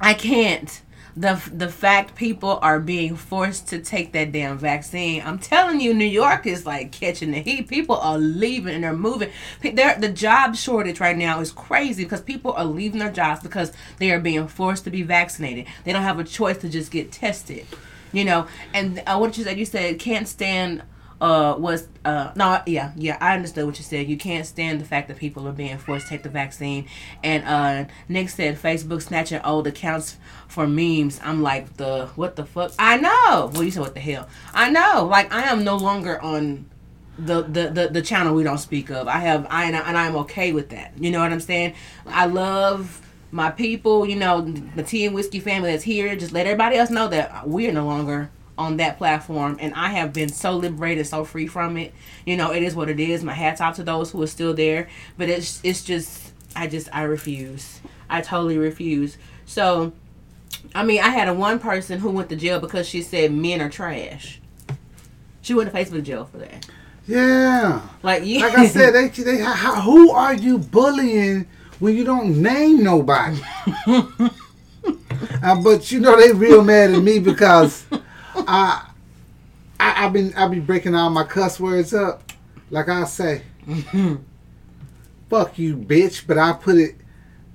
"I 0.00 0.14
can't." 0.14 0.82
The, 1.16 1.42
the 1.52 1.68
fact 1.68 2.14
people 2.14 2.60
are 2.62 2.78
being 2.78 3.16
forced 3.16 3.66
to 3.68 3.80
take 3.80 4.12
that 4.12 4.30
damn 4.30 4.56
vaccine. 4.56 5.22
I'm 5.26 5.40
telling 5.40 5.80
you, 5.80 5.92
New 5.92 6.04
York 6.06 6.46
is 6.46 6.64
like 6.64 6.92
catching 6.92 7.32
the 7.32 7.40
heat. 7.40 7.68
People 7.68 7.96
are 7.96 8.16
leaving 8.16 8.74
and 8.76 8.84
they're 8.84 8.94
moving. 8.94 9.30
They're, 9.60 9.98
the 9.98 10.08
job 10.08 10.54
shortage 10.54 11.00
right 11.00 11.16
now 11.18 11.40
is 11.40 11.50
crazy 11.50 12.04
because 12.04 12.20
people 12.20 12.52
are 12.52 12.64
leaving 12.64 13.00
their 13.00 13.10
jobs 13.10 13.42
because 13.42 13.72
they 13.98 14.12
are 14.12 14.20
being 14.20 14.46
forced 14.46 14.84
to 14.84 14.90
be 14.90 15.02
vaccinated. 15.02 15.66
They 15.84 15.92
don't 15.92 16.02
have 16.02 16.20
a 16.20 16.24
choice 16.24 16.58
to 16.58 16.68
just 16.68 16.92
get 16.92 17.10
tested 17.10 17.66
you 18.12 18.24
know 18.24 18.46
and 18.74 19.02
uh, 19.06 19.16
what 19.16 19.36
you 19.36 19.44
said 19.44 19.58
you 19.58 19.64
said 19.64 19.98
can't 19.98 20.28
stand 20.28 20.82
uh 21.20 21.54
was 21.58 21.88
uh 22.04 22.32
no 22.34 22.62
yeah 22.66 22.92
yeah 22.96 23.16
i 23.20 23.34
understood 23.34 23.66
what 23.66 23.76
you 23.76 23.84
said. 23.84 24.08
You 24.08 24.16
can't 24.16 24.46
stand 24.46 24.80
the 24.80 24.84
fact 24.86 25.08
that 25.08 25.18
people 25.18 25.46
are 25.46 25.52
being 25.52 25.76
forced 25.76 26.06
to 26.06 26.10
take 26.10 26.22
the 26.22 26.30
vaccine. 26.30 26.86
And 27.22 27.44
uh 27.44 27.92
nick 28.08 28.30
said 28.30 28.56
facebook 28.56 29.02
snatching 29.02 29.40
old 29.44 29.66
accounts 29.66 30.16
for 30.48 30.66
memes. 30.66 31.20
I'm 31.22 31.42
like 31.42 31.76
the 31.76 32.06
what 32.16 32.36
the 32.36 32.46
fuck? 32.46 32.72
I 32.78 32.96
know. 32.96 33.50
Well 33.52 33.62
you 33.62 33.70
said 33.70 33.80
what 33.82 33.94
the 33.94 34.00
hell. 34.00 34.28
I 34.54 34.70
know. 34.70 35.06
Like 35.10 35.32
i 35.32 35.42
am 35.42 35.62
no 35.62 35.76
longer 35.76 36.20
on 36.22 36.66
the, 37.18 37.42
the, 37.42 37.68
the, 37.68 37.88
the 37.88 38.02
channel 38.02 38.34
we 38.34 38.42
don't 38.42 38.58
speak 38.58 38.88
of. 38.90 39.06
I 39.06 39.18
have 39.18 39.46
I 39.50 39.64
and, 39.64 39.76
I 39.76 39.80
and 39.80 39.98
I'm 39.98 40.16
okay 40.16 40.52
with 40.52 40.70
that. 40.70 40.94
You 40.98 41.10
know 41.10 41.20
what 41.20 41.32
I'm 41.32 41.40
saying? 41.40 41.74
I 42.06 42.24
love 42.26 43.02
my 43.30 43.50
people. 43.50 44.06
You 44.06 44.16
know 44.16 44.40
the 44.42 44.82
tea 44.82 45.06
and 45.06 45.14
whiskey 45.14 45.40
family 45.40 45.70
that's 45.70 45.84
here. 45.84 46.14
Just 46.16 46.32
let 46.32 46.46
everybody 46.46 46.76
else 46.76 46.90
know 46.90 47.08
that 47.08 47.48
we're 47.48 47.72
no 47.72 47.84
longer 47.84 48.30
on 48.58 48.76
that 48.76 48.98
platform, 48.98 49.56
and 49.60 49.72
I 49.74 49.88
have 49.90 50.12
been 50.12 50.28
so 50.28 50.52
liberated, 50.52 51.06
so 51.06 51.24
free 51.24 51.46
from 51.46 51.76
it. 51.76 51.94
You 52.26 52.36
know, 52.36 52.52
it 52.52 52.62
is 52.62 52.74
what 52.74 52.90
it 52.90 53.00
is. 53.00 53.24
My 53.24 53.32
hats 53.32 53.60
off 53.60 53.76
to 53.76 53.82
those 53.82 54.10
who 54.10 54.22
are 54.22 54.26
still 54.26 54.54
there, 54.54 54.88
but 55.16 55.28
it's 55.28 55.60
it's 55.64 55.82
just 55.82 56.32
I 56.54 56.66
just 56.66 56.88
I 56.92 57.02
refuse. 57.02 57.80
I 58.08 58.20
totally 58.20 58.58
refuse. 58.58 59.16
So. 59.46 59.92
I 60.74 60.82
mean, 60.82 61.00
I 61.00 61.08
had 61.08 61.26
a 61.28 61.32
one 61.32 61.58
person 61.58 62.00
who 62.00 62.10
went 62.10 62.28
to 62.28 62.36
jail 62.36 62.60
because 62.60 62.86
she 62.86 63.02
said 63.02 63.32
men 63.32 63.62
are 63.62 63.70
trash. 63.70 64.40
She 65.42 65.54
went 65.54 65.72
to 65.72 65.76
Facebook 65.76 66.02
jail 66.02 66.26
for 66.26 66.38
that. 66.38 66.68
Yeah. 67.06 67.80
Like, 68.02 68.22
yeah. 68.24 68.40
Like 68.46 68.58
I 68.58 68.66
said, 68.66 68.92
they, 68.92 69.08
they 69.08 69.44
who 69.82 70.10
are 70.10 70.34
you 70.34 70.58
bullying 70.58 71.46
when 71.80 71.96
you 71.96 72.04
don't 72.04 72.40
name 72.40 72.84
nobody? 72.84 73.40
uh, 73.86 75.60
but 75.62 75.90
you 75.90 76.00
know 76.00 76.16
they 76.18 76.32
real 76.32 76.62
mad 76.62 76.92
at 76.92 77.02
me 77.02 77.18
because 77.18 77.84
I, 78.34 78.86
I 79.80 80.04
I've 80.06 80.12
been 80.12 80.32
I 80.34 80.46
be 80.46 80.60
breaking 80.60 80.94
all 80.94 81.10
my 81.10 81.24
cuss 81.24 81.58
words 81.58 81.92
up. 81.92 82.32
Like 82.70 82.88
I 82.88 83.04
say, 83.04 83.42
fuck 85.28 85.58
you, 85.58 85.76
bitch. 85.76 86.26
But 86.26 86.38
I 86.38 86.52
put 86.52 86.76
it 86.76 86.94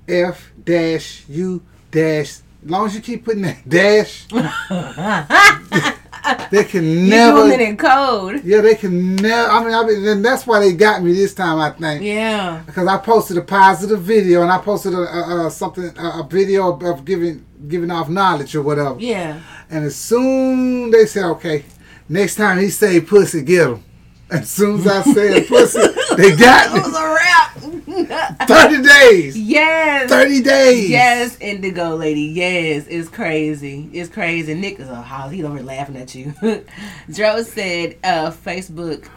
F 0.06 0.52
dash 0.62 1.24
U 1.28 1.62
dash. 1.90 2.40
As 2.64 2.70
long 2.70 2.86
as 2.86 2.94
you 2.94 3.00
keep 3.00 3.24
putting 3.24 3.42
that 3.42 3.68
dash, 3.68 4.26
they 6.50 6.64
can 6.64 7.08
never. 7.08 7.38
You 7.38 7.44
doing 7.48 7.60
it 7.60 7.68
in 7.68 7.76
code. 7.76 8.44
Yeah, 8.44 8.60
they 8.60 8.74
can 8.74 9.16
never. 9.16 9.50
I 9.50 9.64
mean, 9.64 9.74
I 9.74 9.84
mean, 9.84 10.06
and 10.06 10.24
that's 10.24 10.46
why 10.46 10.60
they 10.60 10.72
got 10.72 11.02
me 11.02 11.12
this 11.12 11.34
time. 11.34 11.58
I 11.58 11.70
think. 11.70 12.02
Yeah. 12.02 12.62
Because 12.66 12.88
I 12.88 12.98
posted 12.98 13.36
a 13.38 13.42
positive 13.42 14.02
video 14.02 14.42
and 14.42 14.50
I 14.50 14.58
posted 14.58 14.94
a, 14.94 14.98
a, 14.98 15.46
a 15.46 15.50
something 15.50 15.92
a, 15.98 16.20
a 16.20 16.28
video 16.28 16.72
of, 16.72 16.82
of 16.82 17.04
giving 17.04 17.44
giving 17.68 17.90
off 17.90 18.08
knowledge 18.08 18.54
or 18.54 18.62
whatever. 18.62 18.96
Yeah. 18.98 19.40
And 19.70 19.84
as 19.84 19.96
soon 19.96 20.90
they 20.90 21.06
said, 21.06 21.24
okay, 21.32 21.64
next 22.08 22.36
time 22.36 22.58
he 22.58 22.68
say 22.68 23.00
pussy, 23.00 23.42
get 23.42 23.68
him. 23.68 23.84
As 24.28 24.50
soon 24.50 24.80
as 24.80 24.86
I 24.86 25.02
said 25.02 25.46
pussy, 25.46 25.80
they 26.16 26.34
got 26.34 26.76
It 26.76 26.82
was 26.82 26.96
a 26.96 27.14
wrap. 27.14 28.38
Thirty 28.48 28.82
days. 28.82 29.38
Yes. 29.38 30.10
Thirty 30.10 30.42
days. 30.42 30.90
Yes, 30.90 31.38
Indigo 31.40 31.94
lady. 31.94 32.22
Yes, 32.22 32.86
it's 32.88 33.08
crazy. 33.08 33.88
It's 33.92 34.10
crazy. 34.10 34.54
Nick 34.54 34.80
is 34.80 34.88
a 34.88 35.00
house. 35.00 35.30
He's 35.30 35.44
over 35.44 35.62
laughing 35.62 35.96
at 35.96 36.14
you. 36.14 36.34
Joe 37.10 37.42
said, 37.42 37.96
uh, 38.02 38.32
Facebook 38.32 39.08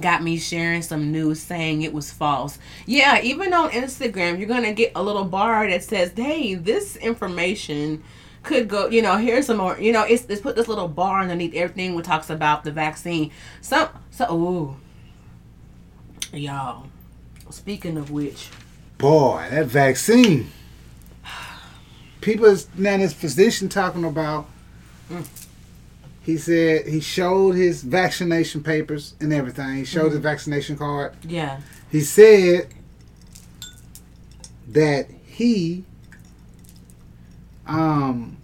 got 0.00 0.22
me 0.22 0.38
sharing 0.38 0.82
some 0.82 1.10
news 1.10 1.40
saying 1.40 1.82
it 1.82 1.92
was 1.92 2.10
false. 2.12 2.58
Yeah, 2.86 3.20
even 3.22 3.52
on 3.52 3.70
Instagram, 3.70 4.38
you're 4.38 4.48
gonna 4.48 4.72
get 4.72 4.92
a 4.94 5.02
little 5.02 5.24
bar 5.24 5.68
that 5.68 5.82
says, 5.82 6.12
"Hey, 6.14 6.54
this 6.54 6.96
information." 6.96 8.02
Could 8.42 8.68
go, 8.68 8.88
you 8.88 9.02
know. 9.02 9.16
Here's 9.16 9.46
some 9.46 9.58
more, 9.58 9.78
you 9.78 9.92
know. 9.92 10.02
It's, 10.02 10.24
it's 10.26 10.40
put 10.40 10.56
this 10.56 10.68
little 10.68 10.88
bar 10.88 11.20
underneath 11.20 11.54
everything 11.54 11.94
when 11.94 12.04
talks 12.04 12.28
about 12.30 12.64
the 12.64 12.72
vaccine. 12.72 13.30
Some, 13.60 13.88
so, 14.10 14.32
ooh, 14.32 14.76
y'all. 16.36 16.86
Speaking 17.50 17.98
of 17.98 18.10
which, 18.10 18.48
Boy, 19.02 19.48
that 19.50 19.66
vaccine. 19.66 20.52
People 22.20 22.44
is 22.46 22.68
now 22.76 22.96
this 22.98 23.12
physician 23.12 23.68
talking 23.68 24.04
about. 24.04 24.46
Mm. 25.10 25.26
He 26.22 26.36
said 26.36 26.86
he 26.86 27.00
showed 27.00 27.56
his 27.56 27.82
vaccination 27.82 28.62
papers 28.62 29.14
and 29.18 29.32
everything. 29.32 29.74
He 29.74 29.84
showed 29.84 30.04
his 30.04 30.14
mm-hmm. 30.14 30.22
vaccination 30.22 30.76
card. 30.76 31.14
yeah, 31.26 31.60
He 31.90 32.02
said 32.02 32.68
that 34.68 35.08
he 35.24 35.84
um 37.66 38.36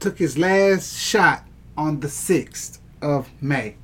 took 0.00 0.18
his 0.18 0.36
last 0.36 0.98
shot 0.98 1.44
on 1.76 2.00
the 2.00 2.08
6th 2.08 2.78
of 3.00 3.28
May. 3.40 3.76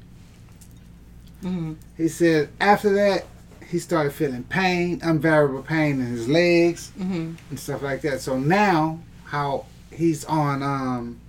hmm 1.41 1.75
He 1.97 2.09
said 2.09 2.51
after 2.61 2.93
that 2.95 3.27
he 3.67 3.79
started 3.79 4.13
feeling 4.13 4.43
pain, 4.45 5.01
unbearable 5.03 5.63
pain 5.63 6.01
in 6.01 6.07
his 6.07 6.29
legs 6.29 6.91
hmm 6.97 7.35
and 7.51 7.59
stuff 7.59 7.83
like 7.83 8.03
that. 8.03 8.21
So 8.21 8.39
now 8.39 9.01
how 9.25 9.67
he's 9.93 10.25
on 10.25 10.63
um 10.63 11.21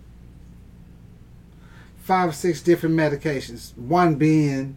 five 2.03 2.29
or 2.29 2.33
six 2.33 2.61
different 2.61 2.95
medications, 2.95 3.75
one 3.77 4.15
being 4.15 4.75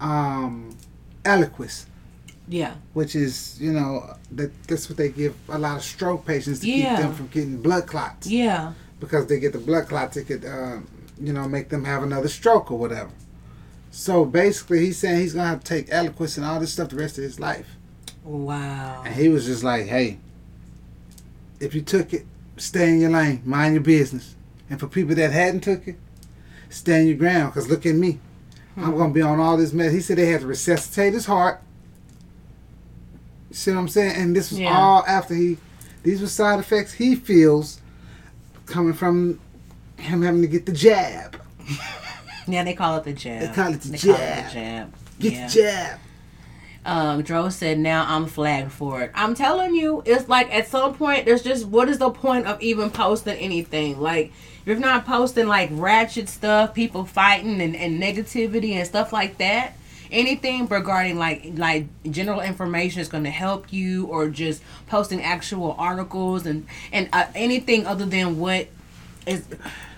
um 0.00 0.76
Eliquis 1.24 1.86
yeah, 2.48 2.74
which 2.94 3.14
is 3.16 3.60
you 3.60 3.72
know 3.72 4.14
that 4.32 4.50
that's 4.68 4.88
what 4.88 4.96
they 4.98 5.08
give 5.08 5.34
a 5.48 5.58
lot 5.58 5.76
of 5.76 5.82
stroke 5.82 6.24
patients 6.26 6.60
to 6.60 6.68
Yeah. 6.70 6.96
keep 6.96 7.04
them 7.04 7.14
from 7.14 7.26
getting 7.28 7.60
blood 7.62 7.86
clots 7.86 8.26
yeah. 8.28 8.72
because 9.00 9.26
they 9.26 9.38
get 9.40 9.52
the 9.52 9.58
blood 9.58 9.88
clots 9.88 10.16
it 10.16 10.24
could 10.26 10.44
um, 10.44 10.86
you 11.20 11.32
know 11.32 11.48
make 11.48 11.68
them 11.70 11.84
have 11.84 12.02
another 12.02 12.28
stroke 12.28 12.70
or 12.70 12.78
whatever 12.78 13.10
so 13.90 14.24
basically 14.24 14.80
he's 14.80 14.98
saying 14.98 15.20
he's 15.20 15.34
gonna 15.34 15.48
have 15.48 15.64
to 15.64 15.66
take 15.66 15.88
Eliquis 15.88 16.36
and 16.36 16.46
all 16.46 16.60
this 16.60 16.72
stuff 16.72 16.90
the 16.90 16.96
rest 16.96 17.18
of 17.18 17.24
his 17.24 17.40
life 17.40 17.68
Wow. 18.24 19.02
and 19.04 19.14
he 19.14 19.28
was 19.28 19.46
just 19.46 19.64
like 19.64 19.86
hey 19.86 20.18
if 21.60 21.74
you 21.74 21.80
took 21.82 22.12
it 22.12 22.26
stay 22.56 22.88
in 22.90 23.00
your 23.00 23.10
lane 23.10 23.42
mind 23.44 23.74
your 23.74 23.82
business 23.82 24.34
and 24.70 24.78
for 24.80 24.86
people 24.88 25.14
that 25.14 25.32
hadn't 25.32 25.60
took 25.62 25.86
it 25.88 25.96
stand 26.68 27.08
your 27.08 27.16
ground 27.16 27.52
because 27.52 27.68
look 27.68 27.86
at 27.86 27.94
me 27.94 28.18
I'm 28.78 28.94
gonna 28.94 29.10
be 29.14 29.22
on 29.22 29.40
all 29.40 29.56
this 29.56 29.72
mess. 29.72 29.90
He 29.92 30.00
said 30.02 30.18
they 30.18 30.26
had 30.26 30.42
to 30.42 30.46
resuscitate 30.46 31.14
his 31.14 31.24
heart. 31.24 31.62
See 33.56 33.70
what 33.72 33.78
I'm 33.78 33.88
saying? 33.88 34.16
And 34.16 34.36
this 34.36 34.50
was 34.50 34.60
Yeah. 34.60 34.76
all 34.78 35.02
after 35.08 35.34
he. 35.34 35.56
These 36.02 36.20
were 36.20 36.26
side 36.28 36.58
effects 36.60 36.92
he 36.92 37.14
feels 37.16 37.80
coming 38.66 38.92
from 38.92 39.40
him 39.96 40.22
having 40.22 40.42
to 40.42 40.48
get 40.48 40.66
the 40.66 40.72
jab. 40.72 41.40
Yeah, 42.48 42.62
they 42.62 42.74
call 42.74 42.96
it 42.98 43.02
the 43.02 43.12
jab. 43.12 43.40
They 43.40 43.48
call 43.48 43.74
it 43.74 43.80
the 43.80 43.88
They 43.88 43.98
jab. 43.98 44.52
jab. 44.52 44.94
Get 45.18 45.32
yeah. 45.32 45.46
the 45.48 45.52
jab. 45.52 45.98
Um, 46.84 47.22
Dro 47.22 47.48
said, 47.48 47.80
"Now 47.80 48.06
I'm 48.08 48.26
flagged 48.26 48.70
for 48.70 49.02
it." 49.02 49.10
I'm 49.16 49.34
telling 49.34 49.74
you, 49.74 50.04
it's 50.06 50.28
like 50.28 50.54
at 50.54 50.68
some 50.68 50.94
point, 50.94 51.24
there's 51.24 51.42
just 51.42 51.66
what 51.66 51.88
is 51.88 51.98
the 51.98 52.10
point 52.10 52.46
of 52.46 52.62
even 52.62 52.90
posting 52.90 53.36
anything? 53.38 54.00
Like, 54.00 54.26
if 54.60 54.66
you're 54.66 54.76
not 54.78 55.04
posting 55.06 55.48
like 55.48 55.70
ratchet 55.72 56.28
stuff, 56.28 56.72
people 56.72 57.04
fighting 57.04 57.60
and, 57.60 57.74
and 57.74 58.00
negativity 58.00 58.74
and 58.74 58.86
stuff 58.86 59.12
like 59.12 59.38
that. 59.38 59.72
Anything 60.10 60.66
regarding 60.66 61.18
like 61.18 61.52
like 61.54 61.86
general 62.10 62.40
information 62.40 63.00
is 63.00 63.08
going 63.08 63.24
to 63.24 63.30
help 63.30 63.72
you, 63.72 64.06
or 64.06 64.28
just 64.28 64.62
posting 64.86 65.22
actual 65.22 65.74
articles 65.78 66.46
and 66.46 66.66
and 66.92 67.08
uh, 67.12 67.26
anything 67.34 67.86
other 67.86 68.06
than 68.06 68.38
what 68.38 68.68
is 69.26 69.44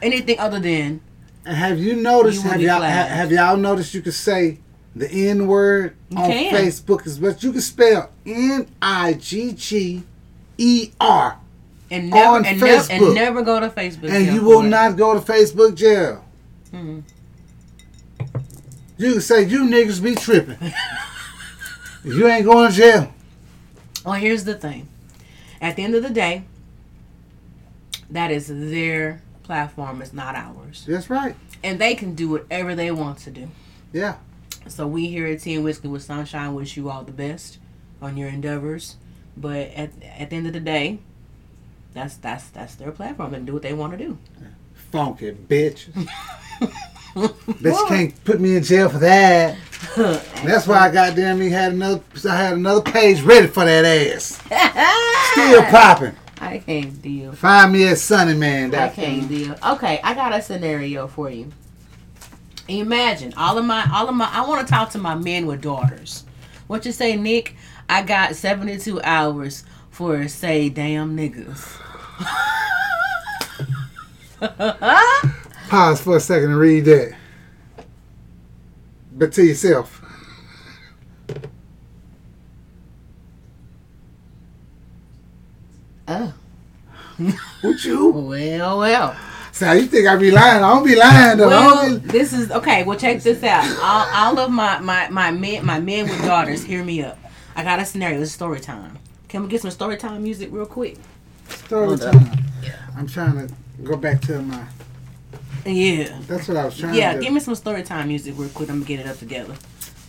anything 0.03 0.39
other 0.39 0.59
than 0.61 1.01
have 1.45 1.79
you 1.79 1.97
noticed? 1.97 2.45
You 2.45 2.51
have 2.51 2.61
y'all 2.61 2.79
flagged. 2.79 3.11
have 3.11 3.33
y'all 3.33 3.57
noticed? 3.57 3.95
You 3.95 4.03
can 4.03 4.13
say 4.13 4.59
the 4.95 5.11
N 5.11 5.47
word 5.47 5.95
on 6.17 6.31
can. 6.31 6.55
Facebook 6.55 7.07
is 7.07 7.19
what 7.21 7.43
you 7.43 7.53
can 7.53 7.61
spell 7.61 8.11
N 8.27 8.67
I 8.83 9.15
G 9.15 9.53
G 9.53 10.03
E 10.59 10.91
R, 11.01 11.39
and 11.91 12.11
never 12.11 12.29
On 12.37 12.45
and, 12.47 12.61
never 12.61 12.83
Facebook. 12.83 12.91
and 13.07 13.15
never 13.15 13.43
go 13.43 13.61
to 13.61 13.69
Facebook. 13.71 14.11
and 14.11 14.27
you 14.27 14.43
will 14.43 14.63
not 14.63 14.97
go 14.97 15.15
to 15.15 15.21
Facebook 15.21 15.75
jail. 15.75 16.25
Mhm. 16.73 17.03
You 18.99 19.13
can 19.13 19.21
say 19.21 19.45
you 19.45 19.61
niggas 19.61 20.03
be 20.03 20.17
tripping. 20.17 20.59
if 20.61 20.75
you 22.05 22.27
ain't 22.27 22.45
going 22.45 22.71
to 22.71 22.77
jail. 22.77 23.15
Well, 24.05 24.15
here's 24.15 24.45
the 24.45 24.55
thing. 24.55 24.89
At 25.61 25.77
the 25.77 25.85
end 25.85 25.95
of 25.95 26.03
the 26.03 26.11
day, 26.11 26.45
that 28.11 28.33
is 28.33 28.49
their 28.49 29.23
platform 29.45 30.03
is 30.03 30.13
not 30.13 30.35
ours. 30.35 30.85
That's 30.87 31.09
right. 31.09 31.37
And 31.63 31.79
they 31.79 31.95
can 31.95 32.15
do 32.15 32.29
whatever 32.29 32.75
they 32.75 32.91
want 32.91 33.19
to 33.21 33.31
do. 33.31 33.49
Yeah. 33.93 34.17
So 34.67 34.87
we 34.87 35.09
here 35.09 35.27
at 35.27 35.41
Tea 35.41 35.55
and 35.55 35.65
Whiskey 35.65 35.89
with 35.89 36.03
Sunshine 36.03 36.55
wish 36.55 36.77
you 36.77 36.91
all 36.91 37.05
the 37.05 37.13
best 37.13 37.59
on 38.03 38.17
your 38.17 38.29
endeavors. 38.29 38.97
But 39.37 39.69
at 39.71 39.91
at 40.19 40.31
the 40.31 40.37
end 40.37 40.47
of 40.49 40.53
the 40.53 40.61
day, 40.61 40.99
that's 41.95 42.17
that's 42.17 42.49
that's 42.49 42.75
their 42.75 42.91
platform 42.91 43.33
and 43.35 43.47
do 43.47 43.53
what 43.53 43.63
they 43.63 43.73
want 43.73 43.93
to 43.93 43.99
do. 43.99 44.19
Funky 44.91 45.33
bitch. 45.33 45.87
bitch 47.17 47.89
can't 47.89 48.25
put 48.25 48.41
me 48.41 48.57
in 48.57 48.63
jail 48.63 48.89
for 48.89 48.99
that. 48.99 49.57
That's 50.45 50.67
why 50.67 50.89
I 50.89 50.93
goddamn 50.93 51.39
me 51.39 51.51
had 51.51 51.73
another 51.73 52.03
I 52.29 52.37
had 52.37 52.53
another 52.55 52.83
page 52.83 53.23
ready 53.23 53.47
for 53.47 53.65
that 53.65 53.85
ass. 53.85 54.41
Still 55.33 55.63
popping. 55.65 56.15
I 56.41 56.59
can't 56.59 57.01
deal. 57.03 57.33
Find 57.33 57.73
me 57.73 57.89
at 57.89 57.99
Sunny 57.99 58.35
Man. 58.35 58.75
I 58.75 58.89
can't 58.89 59.29
deal. 59.29 59.57
Okay, 59.67 60.01
I 60.03 60.15
got 60.15 60.35
a 60.35 60.43
scenario 60.43 61.07
for 61.07 61.31
you. 61.31 61.51
Imagine 62.69 63.33
all 63.35 63.57
of 63.57 63.65
my 63.65 63.89
all 63.93 64.09
of 64.09 64.15
my 64.15 64.29
I 64.33 64.47
want 64.47 64.67
to 64.67 64.73
talk 64.73 64.91
to 64.91 64.99
my 64.99 65.15
men 65.15 65.47
with 65.47 65.63
daughters. 65.63 66.25
What 66.67 66.85
you 66.85 66.93
say, 66.93 67.17
Nick? 67.17 67.57
I 67.89 68.03
got 68.03 68.37
72 68.37 69.01
hours 69.03 69.65
for 69.91 70.29
say 70.29 70.69
damn 70.69 71.17
niggas. 71.17 71.81
Pause 75.69 76.01
for 76.01 76.17
a 76.17 76.21
second 76.21 76.51
and 76.51 76.59
read 76.59 76.87
that. 76.87 77.15
But 79.13 79.33
to 79.35 79.45
yourself. 79.45 80.03
Oh. 86.07 86.33
What 87.61 87.85
you? 87.85 88.09
Well, 88.11 88.79
well. 88.79 89.17
So 89.53 89.73
you 89.73 89.87
think 89.87 90.07
I 90.07 90.17
be 90.17 90.31
lying? 90.31 90.63
I 90.63 90.73
don't 90.73 90.87
be 90.87 90.95
lying 90.95 91.37
though. 91.37 91.49
Well, 91.49 91.91
be, 91.91 91.97
this 92.07 92.33
is 92.33 92.51
okay. 92.53 92.85
Well, 92.85 92.97
check 92.97 93.21
this 93.23 93.43
out. 93.43 93.65
All, 93.83 94.07
all 94.15 94.39
of 94.39 94.51
my 94.51 94.79
my 94.79 95.11
my 95.11 95.33
men 95.33 95.67
my 95.67 95.81
men 95.81 96.05
with 96.09 96.25
daughters, 96.25 96.63
hear 96.63 96.85
me 96.85 97.03
up. 97.03 97.19
I 97.57 97.65
got 97.65 97.81
a 97.81 97.85
scenario. 97.85 98.23
It's 98.23 98.31
story 98.31 98.61
time. 98.61 98.99
Can 99.29 99.43
we 99.43 99.49
get 99.49 99.61
some 99.61 99.73
story 99.73 99.97
time 99.97 100.23
music 100.23 100.49
real 100.53 100.65
quick? 100.65 100.97
story 101.49 101.89
Hold 101.89 102.01
time. 102.01 102.31
I'm 102.97 103.07
trying 103.07 103.49
to 103.49 103.55
go 103.83 103.97
back 103.97 104.21
to 104.23 104.41
my. 104.41 104.65
Yeah. 105.67 106.19
That's 106.27 106.49
what 106.49 106.57
I 106.57 106.65
was 106.65 106.79
trying 106.79 106.95
Yeah, 106.95 107.13
to. 107.13 107.19
Yeah, 107.19 107.23
give 107.25 107.33
me 107.33 107.41
some 107.41 107.55
story 107.55 107.83
time 107.83 108.09
music 108.09 108.35
real 108.37 108.49
quick. 108.51 108.69
I'm 108.71 108.77
gonna 108.83 108.87
get 108.89 109.01
it 109.01 109.07
up 109.07 109.19
together. 109.19 109.55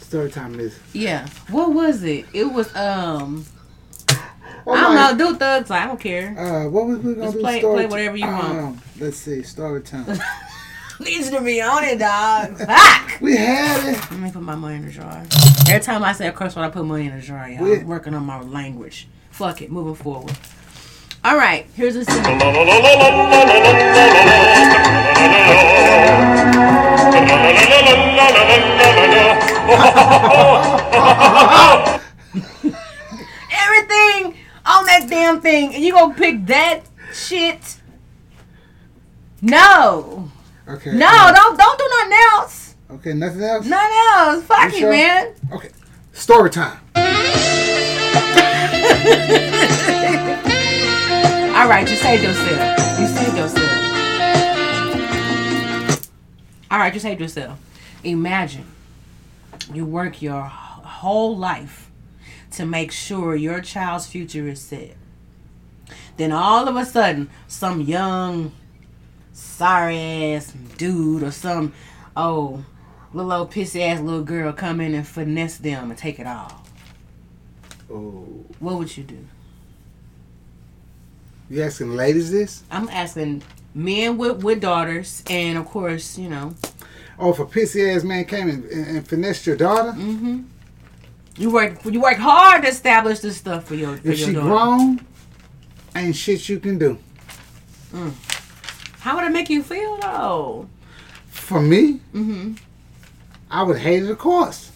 Story 0.01 0.29
time 0.31 0.59
is. 0.59 0.77
Yeah. 0.93 1.27
What 1.49 1.73
was 1.73 2.03
it? 2.03 2.25
It 2.33 2.45
was 2.45 2.73
um. 2.75 3.45
Oh 4.67 4.73
I 4.73 4.81
don't 4.81 5.17
know. 5.17 5.31
Do 5.31 5.37
thugs. 5.37 5.71
I 5.71 5.85
don't 5.87 5.99
care. 5.99 6.37
Uh, 6.37 6.69
what 6.69 6.85
was 6.87 6.99
we 6.99 7.13
gonna 7.13 7.25
Just 7.27 7.35
do? 7.37 7.41
play- 7.41 7.59
story 7.59 7.75
play 7.75 7.85
whatever 7.87 8.17
you 8.17 8.25
want. 8.27 8.57
Um, 8.59 8.81
let's 8.99 9.17
see. 9.17 9.41
Story 9.43 9.81
time. 9.81 10.05
Needs 10.99 11.29
to 11.29 11.39
be 11.41 11.61
on 11.61 11.83
it, 11.85 11.97
dog. 11.99 12.57
Fuck. 12.67 13.21
we 13.21 13.37
had 13.37 13.87
it. 13.93 14.11
Let 14.11 14.19
me 14.19 14.31
put 14.31 14.41
my 14.41 14.55
money 14.55 14.75
in 14.75 14.85
the 14.85 14.91
jar. 14.91 15.23
Every 15.69 15.79
time 15.79 16.03
I 16.03 16.11
say 16.11 16.27
a 16.27 16.31
curse 16.33 16.57
word, 16.57 16.63
I 16.65 16.69
put 16.69 16.83
money 16.85 17.05
in 17.07 17.15
the 17.15 17.21
jar. 17.21 17.49
Y'all. 17.49 17.63
We- 17.63 17.77
I'm 17.79 17.87
working 17.87 18.13
on 18.13 18.25
my 18.25 18.41
language. 18.41 19.07
Fuck 19.31 19.61
it. 19.61 19.71
Moving 19.71 19.95
forward. 19.95 20.35
All 21.23 21.35
right. 21.35 21.65
Here's 21.75 21.95
a. 21.97 22.05
Everything 33.51 34.35
on 34.65 34.85
that 34.85 35.07
damn 35.09 35.41
thing, 35.41 35.73
and 35.75 35.83
you 35.83 35.91
gonna 35.93 36.13
pick 36.13 36.45
that 36.47 36.81
shit? 37.13 37.77
No. 39.41 40.29
Okay. 40.67 40.91
No, 40.93 41.07
uh, 41.07 41.31
don't 41.31 41.57
don't 41.57 41.77
do 41.79 41.87
nothing 41.89 42.17
else. 42.33 42.75
Okay, 42.91 43.13
nothing 43.13 43.41
else. 43.43 43.65
Nothing 43.65 43.97
else. 44.15 44.43
Fuck 44.45 44.71
You 44.71 44.77
it, 44.77 44.79
sure? 44.79 44.91
man. 44.91 45.33
Okay. 45.53 45.69
Story 46.13 46.49
time. 46.49 46.79
All 51.59 51.67
right, 51.67 51.85
you 51.89 51.97
saved 51.97 52.23
yourself. 52.23 52.99
You 53.01 53.07
saved 53.07 53.37
yourself. 53.37 53.69
All 56.71 56.79
right, 56.79 56.93
you 56.93 57.01
saved 57.01 57.19
yourself. 57.19 57.59
Imagine 58.01 58.63
you 59.73 59.85
work 59.85 60.21
your 60.21 60.43
whole 60.43 61.35
life 61.35 61.91
to 62.51 62.65
make 62.65 62.93
sure 62.93 63.35
your 63.35 63.59
child's 63.59 64.07
future 64.07 64.47
is 64.47 64.61
set. 64.61 64.95
Then 66.15 66.31
all 66.31 66.69
of 66.69 66.77
a 66.77 66.85
sudden, 66.85 67.29
some 67.49 67.81
young, 67.81 68.53
sorry 69.33 70.35
ass 70.35 70.53
dude 70.77 71.23
or 71.23 71.31
some 71.31 71.73
oh 72.15 72.63
little 73.11 73.33
old 73.33 73.51
pissy 73.51 73.81
ass 73.81 73.99
little 73.99 74.23
girl 74.23 74.53
come 74.53 74.79
in 74.79 74.93
and 74.93 75.05
finesse 75.05 75.57
them 75.57 75.89
and 75.89 75.99
take 75.99 76.19
it 76.21 76.25
all. 76.25 76.63
Oh, 77.91 78.45
What 78.59 78.77
would 78.77 78.95
you 78.95 79.03
do? 79.03 79.27
You 81.49 81.63
asking 81.63 81.95
ladies 81.95 82.31
this? 82.31 82.63
I'm 82.71 82.89
asking 82.89 83.43
men 83.73 84.17
with, 84.17 84.43
with 84.43 84.61
daughters, 84.61 85.23
and 85.29 85.57
of 85.57 85.65
course, 85.65 86.17
you 86.17 86.29
know, 86.29 86.55
Oh, 87.21 87.31
if 87.31 87.39
a 87.39 87.45
pissy 87.45 87.93
ass 87.93 88.03
man 88.05 88.23
came 88.25 88.47
and, 88.49 88.63
and, 88.65 88.87
and 88.97 89.07
finessed 89.07 89.45
your 89.45 89.55
daughter, 89.57 89.91
hmm 89.91 90.41
you 91.37 91.49
work 91.51 91.83
you 91.85 92.01
work 92.01 92.17
hard 92.17 92.63
to 92.63 92.67
establish 92.69 93.19
this 93.19 93.37
stuff 93.37 93.63
for 93.65 93.75
your 93.75 93.95
for 93.97 94.09
if 94.09 94.19
your 94.19 94.27
she 94.29 94.33
daughter. 94.33 94.47
grown, 94.49 95.05
ain't 95.95 96.15
shit 96.15 96.49
you 96.49 96.59
can 96.59 96.77
do. 96.77 96.97
How 98.99 99.15
would 99.15 99.23
it 99.25 99.31
make 99.31 99.49
you 99.49 99.63
feel 99.63 99.97
though? 99.97 100.67
For 101.29 101.61
me, 101.61 102.01
Mm-hmm. 102.13 102.53
I 103.49 103.63
would 103.63 103.77
hate 103.77 104.03
it, 104.03 104.11
of 104.11 104.17
course. 104.19 104.71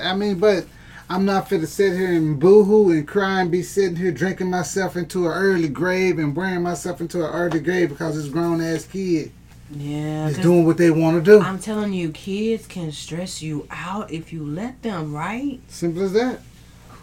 I 0.00 0.14
mean, 0.16 0.38
but 0.38 0.66
I'm 1.12 1.26
not 1.26 1.46
fit 1.50 1.60
to 1.60 1.66
sit 1.66 1.92
here 1.92 2.14
and 2.14 2.40
boo-hoo 2.40 2.90
and 2.90 3.06
cry 3.06 3.42
and 3.42 3.50
be 3.50 3.62
sitting 3.62 3.96
here 3.96 4.12
drinking 4.12 4.48
myself 4.48 4.96
into 4.96 5.26
an 5.26 5.32
early 5.32 5.68
grave 5.68 6.18
and 6.18 6.34
wearing 6.34 6.62
myself 6.62 7.02
into 7.02 7.18
an 7.18 7.30
early 7.30 7.60
grave 7.60 7.90
because 7.90 8.16
this 8.16 8.32
grown-ass 8.32 8.86
kid 8.86 9.30
Yeah, 9.70 10.28
is 10.28 10.36
'cause 10.36 10.42
doing 10.42 10.64
what 10.64 10.78
they 10.78 10.90
want 10.90 11.22
to 11.22 11.30
do. 11.30 11.42
I'm 11.42 11.58
telling 11.58 11.92
you, 11.92 12.08
kids 12.12 12.66
can 12.66 12.92
stress 12.92 13.42
you 13.42 13.66
out 13.70 14.10
if 14.10 14.32
you 14.32 14.42
let 14.42 14.80
them, 14.82 15.12
right? 15.12 15.60
Simple 15.68 16.02
as 16.04 16.14
that. 16.14 16.40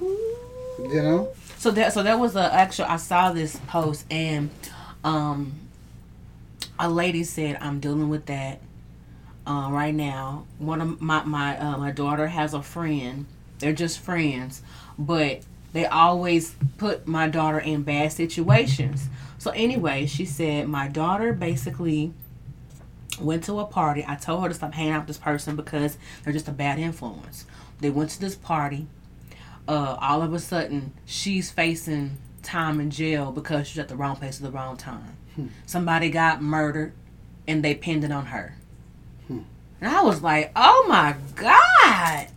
You 0.02 1.02
know? 1.04 1.28
So 1.60 1.70
that 1.72 1.94
so 1.94 2.02
that 2.02 2.20
was 2.20 2.36
a 2.36 2.52
actual. 2.52 2.86
I 2.86 2.98
saw 2.98 3.32
this 3.32 3.58
post 3.68 4.06
and 4.10 4.50
um, 5.04 5.54
a 6.80 6.90
lady 6.90 7.24
said, 7.24 7.58
"I'm 7.62 7.80
dealing 7.80 8.10
with 8.10 8.26
that 8.26 8.60
uh, 9.46 9.68
right 9.70 9.94
now." 9.94 10.46
One 10.58 10.82
of 10.82 11.00
my 11.00 11.24
my 11.26 11.60
uh, 11.60 11.78
my 11.78 11.92
daughter 11.92 12.28
has 12.28 12.56
a 12.56 12.64
friend. 12.64 13.28
They're 13.60 13.74
just 13.74 14.00
friends, 14.00 14.62
but 14.98 15.42
they 15.74 15.86
always 15.86 16.56
put 16.78 17.08
my 17.08 17.28
daughter 17.28 17.60
in 17.60 17.84
bad 17.84 18.12
situations. 18.12 19.10
So 19.38 19.52
anyway, 19.52 20.06
she 20.06 20.26
said 20.26 20.68
my 20.68 20.88
daughter 20.88 21.32
basically 21.34 22.14
went 23.20 23.44
to 23.46 23.60
a 23.60 23.66
party. 23.66 24.04
I 24.08 24.16
told 24.16 24.44
her 24.44 24.50
to 24.50 24.56
stop 24.56 24.74
hanging 24.74 24.94
out 24.94 25.02
with 25.02 25.08
this 25.08 25.18
person 25.18 25.56
because 25.56 25.98
they're 26.24 26.34
just 26.34 26.48
a 26.48 26.52
bad 26.54 26.80
influence. 26.80 27.46
They 27.80 27.90
went 27.90 28.10
to 28.12 28.20
this 28.20 28.36
party 28.36 28.88
uh, 29.70 29.98
all 30.02 30.24
of 30.24 30.34
a 30.34 30.40
sudden 30.40 30.94
she's 31.06 31.52
facing 31.52 32.18
time 32.42 32.80
in 32.80 32.90
jail 32.90 33.32
because 33.32 33.68
she's 33.68 33.78
at 33.78 33.88
the 33.88 33.96
wrong 33.96 34.16
place 34.16 34.38
at 34.38 34.44
the 34.44 34.52
wrong 34.52 34.76
time. 34.76 35.16
Somebody 35.68 36.10
got 36.10 36.42
murdered 36.42 36.92
and 37.48 37.64
they 37.64 37.76
pinned 37.76 38.04
it 38.04 38.12
on 38.12 38.26
her. 38.28 38.56
And 39.80 39.90
I 39.90 40.02
was 40.02 40.22
like, 40.22 40.52
oh 40.56 40.86
my 40.90 41.16
God. 41.36 42.28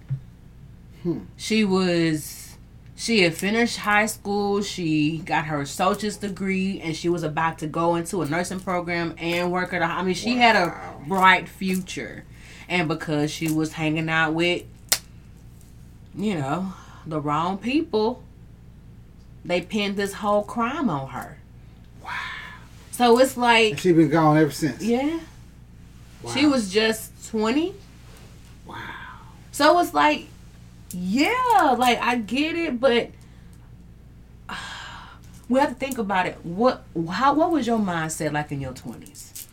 She 1.36 1.64
was, 1.64 2.56
she 2.96 3.22
had 3.22 3.34
finished 3.34 3.78
high 3.78 4.06
school. 4.06 4.62
She 4.62 5.18
got 5.18 5.46
her 5.46 5.60
associate's 5.60 6.16
degree 6.16 6.80
and 6.80 6.94
she 6.96 7.08
was 7.08 7.22
about 7.22 7.58
to 7.58 7.66
go 7.66 7.96
into 7.96 8.22
a 8.22 8.28
nursing 8.28 8.60
program 8.60 9.14
and 9.18 9.50
work 9.50 9.72
at 9.72 9.82
a, 9.82 9.86
I 9.86 10.02
mean, 10.02 10.14
she 10.14 10.36
had 10.36 10.54
a 10.56 10.94
bright 11.08 11.48
future. 11.48 12.24
And 12.68 12.88
because 12.88 13.30
she 13.30 13.50
was 13.50 13.72
hanging 13.72 14.08
out 14.08 14.32
with, 14.34 14.62
you 16.16 16.34
know, 16.34 16.72
the 17.06 17.20
wrong 17.20 17.58
people, 17.58 18.22
they 19.44 19.60
pinned 19.60 19.96
this 19.96 20.14
whole 20.14 20.44
crime 20.44 20.88
on 20.88 21.08
her. 21.08 21.38
Wow. 22.02 22.10
So 22.92 23.18
it's 23.18 23.36
like, 23.36 23.78
She 23.78 23.92
been 23.92 24.08
gone 24.08 24.36
ever 24.38 24.50
since. 24.52 24.82
yeah. 24.82 25.18
Wow. 26.22 26.32
She 26.34 26.46
was 26.46 26.72
just 26.72 27.28
20. 27.30 27.74
Wow. 28.66 28.76
So 29.50 29.78
it's 29.80 29.92
like, 29.92 30.28
yeah, 30.94 31.74
like 31.78 32.00
I 32.00 32.16
get 32.16 32.56
it, 32.56 32.80
but 32.80 33.10
we 35.48 35.60
have 35.60 35.70
to 35.70 35.74
think 35.74 35.98
about 35.98 36.26
it. 36.26 36.38
What 36.44 36.84
how 37.10 37.34
what 37.34 37.50
was 37.50 37.66
your 37.66 37.78
mindset 37.78 38.32
like 38.32 38.52
in 38.52 38.60
your 38.60 38.72
20s? 38.72 39.46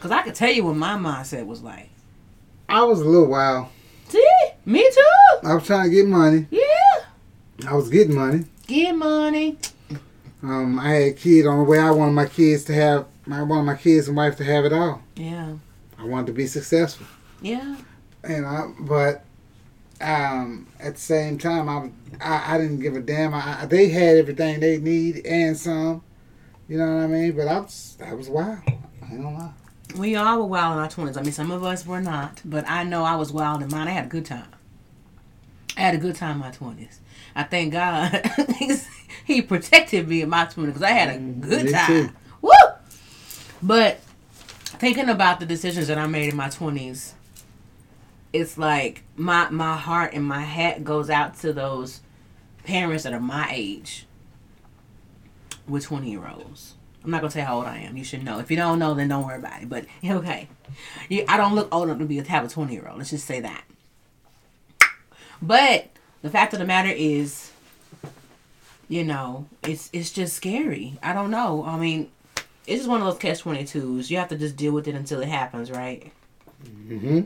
Cuz 0.00 0.10
I 0.10 0.22
could 0.22 0.34
tell 0.34 0.50
you 0.50 0.64
what 0.64 0.76
my 0.76 0.96
mindset 0.96 1.46
was 1.46 1.62
like. 1.62 1.90
I 2.68 2.82
was 2.84 3.00
a 3.00 3.04
little 3.04 3.28
wild. 3.28 3.66
See? 4.08 4.26
Me 4.64 4.88
too. 4.90 5.48
I 5.48 5.54
was 5.54 5.66
trying 5.66 5.90
to 5.90 5.94
get 5.94 6.06
money. 6.06 6.46
Yeah. 6.50 7.68
I 7.68 7.74
was 7.74 7.88
getting 7.88 8.14
money. 8.14 8.44
Get 8.66 8.96
money. 8.96 9.58
Um, 10.42 10.78
I 10.78 10.88
had 10.88 11.02
a 11.02 11.12
kid 11.12 11.46
on 11.46 11.58
the 11.58 11.64
way. 11.64 11.78
I 11.78 11.90
wanted 11.90 12.12
my 12.12 12.26
kids 12.26 12.64
to 12.64 12.74
have 12.74 13.06
I 13.30 13.42
wanted 13.42 13.64
my 13.64 13.76
kids 13.76 14.08
and 14.08 14.16
wife 14.16 14.36
to 14.36 14.44
have 14.44 14.64
it 14.64 14.72
all. 14.72 15.02
Yeah. 15.16 15.54
I 15.98 16.04
wanted 16.04 16.28
to 16.28 16.32
be 16.32 16.46
successful. 16.46 17.06
Yeah. 17.40 17.76
And 18.24 18.46
I, 18.46 18.66
but 18.80 19.24
um, 20.00 20.66
at 20.78 20.94
the 20.94 21.00
same 21.00 21.38
time, 21.38 21.68
I, 21.68 21.90
I 22.24 22.54
I 22.54 22.58
didn't 22.58 22.80
give 22.80 22.96
a 22.96 23.00
damn. 23.00 23.34
I, 23.34 23.62
I- 23.62 23.66
they 23.66 23.88
had 23.88 24.16
everything 24.16 24.60
they 24.60 24.78
need 24.78 25.24
and 25.26 25.56
some. 25.56 26.02
You 26.68 26.78
know 26.78 26.86
what 26.86 27.02
I 27.02 27.06
mean? 27.08 27.32
But 27.32 27.48
I 27.48 27.60
was 27.60 27.96
that 27.98 28.16
was 28.16 28.28
wild. 28.28 28.60
I 28.66 29.12
ain't 29.12 29.22
gonna 29.22 29.32
lie. 29.36 29.52
We 29.98 30.14
all 30.16 30.38
were 30.38 30.46
wild 30.46 30.74
in 30.74 30.78
our 30.84 30.88
twenties. 30.88 31.16
I 31.16 31.22
mean, 31.22 31.32
some 31.32 31.50
of 31.50 31.64
us 31.64 31.84
were 31.84 32.00
not, 32.00 32.40
but 32.44 32.68
I 32.68 32.84
know 32.84 33.02
I 33.04 33.16
was 33.16 33.32
wild 33.32 33.62
in 33.62 33.68
mine. 33.70 33.88
I 33.88 33.92
had 33.92 34.04
a 34.04 34.08
good 34.08 34.24
time. 34.24 34.46
I 35.76 35.80
had 35.80 35.94
a 35.94 35.98
good 35.98 36.14
time 36.16 36.32
in 36.36 36.38
my 36.38 36.50
twenties. 36.50 37.00
I 37.34 37.42
thank 37.44 37.72
God 37.72 38.22
He 39.24 39.42
protected 39.42 40.08
me 40.08 40.22
in 40.22 40.28
my 40.28 40.44
twenties 40.46 40.74
because 40.74 40.82
I 40.88 40.92
had 40.92 41.14
a 41.14 41.18
good 41.18 41.66
Me 41.66 41.72
time. 41.72 41.86
too. 42.08 42.12
Woo! 42.42 42.50
But 43.62 44.00
thinking 44.78 45.08
about 45.08 45.40
the 45.40 45.46
decisions 45.46 45.88
that 45.88 45.98
I 45.98 46.06
made 46.06 46.28
in 46.30 46.36
my 46.36 46.48
twenties, 46.48 47.14
it's 48.32 48.56
like 48.56 49.02
my 49.16 49.50
my 49.50 49.76
heart 49.76 50.14
and 50.14 50.24
my 50.24 50.40
hat 50.40 50.84
goes 50.84 51.10
out 51.10 51.38
to 51.40 51.52
those 51.52 52.00
parents 52.64 53.04
that 53.04 53.12
are 53.12 53.20
my 53.20 53.48
age 53.52 54.06
with 55.66 55.84
twenty 55.84 56.10
year 56.10 56.28
olds. 56.28 56.74
I'm 57.02 57.10
not 57.10 57.20
gonna 57.22 57.30
say 57.30 57.40
how 57.40 57.56
old 57.56 57.66
I 57.66 57.78
am. 57.78 57.96
You 57.96 58.04
should 58.04 58.22
know. 58.22 58.38
If 58.38 58.50
you 58.50 58.56
don't 58.56 58.78
know, 58.78 58.94
then 58.94 59.08
don't 59.08 59.26
worry 59.26 59.38
about 59.38 59.62
it. 59.62 59.68
But 59.68 59.86
okay, 60.04 60.48
you, 61.08 61.24
I 61.28 61.36
don't 61.36 61.54
look 61.54 61.68
old 61.72 61.84
enough 61.84 61.98
to 61.98 62.04
be 62.04 62.20
to 62.20 62.30
have 62.30 62.44
a 62.44 62.48
20 62.48 62.72
year 62.72 62.86
old. 62.88 62.98
Let's 62.98 63.10
just 63.10 63.26
say 63.26 63.40
that. 63.40 63.64
But 65.42 65.88
the 66.22 66.30
fact 66.30 66.52
of 66.52 66.58
the 66.58 66.66
matter 66.66 66.90
is, 66.90 67.50
you 68.88 69.04
know, 69.04 69.46
it's 69.62 69.88
it's 69.92 70.10
just 70.10 70.34
scary. 70.34 70.98
I 71.02 71.12
don't 71.12 71.30
know. 71.30 71.64
I 71.64 71.78
mean, 71.78 72.10
it's 72.66 72.80
just 72.80 72.88
one 72.88 73.00
of 73.00 73.06
those 73.06 73.18
catch 73.18 73.42
22s. 73.42 74.10
You 74.10 74.18
have 74.18 74.28
to 74.28 74.36
just 74.36 74.56
deal 74.56 74.72
with 74.72 74.86
it 74.86 74.94
until 74.94 75.20
it 75.20 75.28
happens, 75.28 75.70
right? 75.70 76.12
Mm-hmm. 76.64 77.22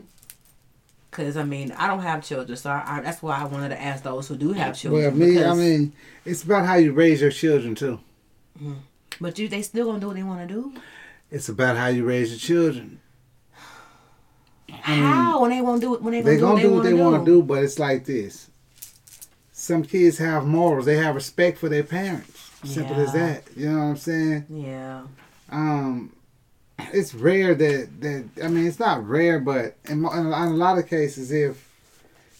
Because 1.15 1.37
I 1.37 1.43
mean, 1.43 1.71
I 1.71 1.87
don't 1.87 2.01
have 2.01 2.23
children, 2.23 2.57
so 2.57 2.69
I, 2.69 2.83
I, 2.85 3.01
that's 3.01 3.21
why 3.21 3.39
I 3.39 3.45
wanted 3.45 3.69
to 3.69 3.81
ask 3.81 4.03
those 4.03 4.27
who 4.27 4.35
do 4.35 4.51
have 4.51 4.77
children. 4.77 5.03
Well, 5.03 5.11
me, 5.11 5.41
I 5.41 5.53
mean, 5.53 5.93
it's 6.25 6.43
about 6.43 6.65
how 6.65 6.75
you 6.75 6.91
raise 6.91 7.21
your 7.21 7.31
children 7.31 7.73
too. 7.73 7.99
but 9.21 9.39
you 9.39 9.47
they 9.47 9.61
still 9.61 9.85
gonna 9.85 9.99
do 10.01 10.07
what 10.07 10.17
they 10.17 10.23
want 10.23 10.45
to 10.47 10.53
do. 10.53 10.73
It's 11.31 11.47
about 11.47 11.77
how 11.77 11.87
you 11.87 12.03
raise 12.05 12.31
your 12.31 12.39
children. 12.39 12.99
How 14.69 15.41
when 15.41 15.51
they 15.51 15.61
won't 15.61 15.79
do 15.79 15.95
it 15.95 16.01
when 16.01 16.11
they 16.11 16.21
They 16.21 16.37
gonna, 16.37 16.61
do 16.61 16.73
what 16.73 16.83
they 16.83 16.93
want 16.93 17.13
want 17.13 17.25
to 17.25 17.31
do, 17.31 17.41
but 17.41 17.63
it's 17.63 17.79
like 17.79 18.05
this. 18.05 18.49
Some 19.53 19.83
kids 19.83 20.17
have 20.17 20.45
morals. 20.45 20.85
They 20.85 20.97
have 20.97 21.15
respect 21.15 21.59
for 21.59 21.69
their 21.69 21.83
parents. 21.83 22.51
Simple 22.65 22.95
as 22.97 23.13
that. 23.13 23.43
You 23.55 23.69
know 23.69 23.77
what 23.77 23.83
I'm 23.83 23.97
saying? 23.97 24.45
Yeah. 24.49 25.03
um 25.49 26.11
it's 26.79 27.13
rare 27.13 27.55
that 27.55 28.01
that 28.01 28.25
I 28.43 28.47
mean 28.47 28.67
it's 28.67 28.79
not 28.79 29.07
rare, 29.07 29.39
but 29.39 29.75
in, 29.89 29.99
in 29.99 30.05
a 30.05 30.49
lot 30.49 30.77
of 30.77 30.87
cases, 30.87 31.31
if 31.31 31.69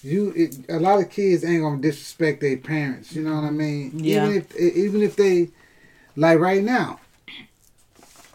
you 0.03 0.31
it, 0.36 0.57
a 0.69 0.79
lot 0.79 0.99
of 1.01 1.09
kids 1.09 1.43
ain't 1.43 1.61
gonna 1.63 1.81
disrespect 1.81 2.41
their 2.41 2.57
parents. 2.57 3.13
You 3.15 3.23
know 3.23 3.36
what 3.36 3.43
I 3.45 3.49
mean? 3.51 3.91
Yeah. 3.99 4.25
Even 4.27 4.38
if 4.38 4.55
even 4.57 5.01
if 5.01 5.15
they 5.15 5.49
like 6.15 6.39
right 6.39 6.63
now, 6.63 6.99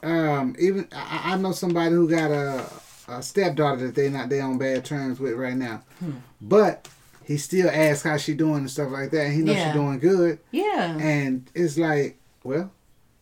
um, 0.02 0.56
even 0.58 0.88
I, 0.94 1.32
I 1.32 1.36
know 1.36 1.52
somebody 1.52 1.94
who 1.94 2.08
got 2.08 2.30
a, 2.30 2.66
a 3.08 3.22
stepdaughter 3.22 3.86
that 3.86 3.94
they 3.94 4.08
not 4.08 4.28
they 4.28 4.40
on 4.40 4.58
bad 4.58 4.84
terms 4.84 5.20
with 5.20 5.34
right 5.34 5.56
now, 5.56 5.82
Hmm. 5.98 6.12
but 6.40 6.88
he 7.24 7.36
still 7.36 7.70
asks 7.70 8.02
how 8.02 8.16
she 8.16 8.34
doing 8.34 8.56
and 8.56 8.70
stuff 8.70 8.90
like 8.90 9.10
that. 9.12 9.26
And 9.26 9.34
he 9.34 9.42
knows 9.42 9.56
Yeah. 9.56 9.72
she 9.72 9.78
doing 9.78 9.98
good. 10.00 10.38
Yeah. 10.50 10.96
And 10.98 11.48
it's 11.54 11.78
like, 11.78 12.18
well, 12.42 12.72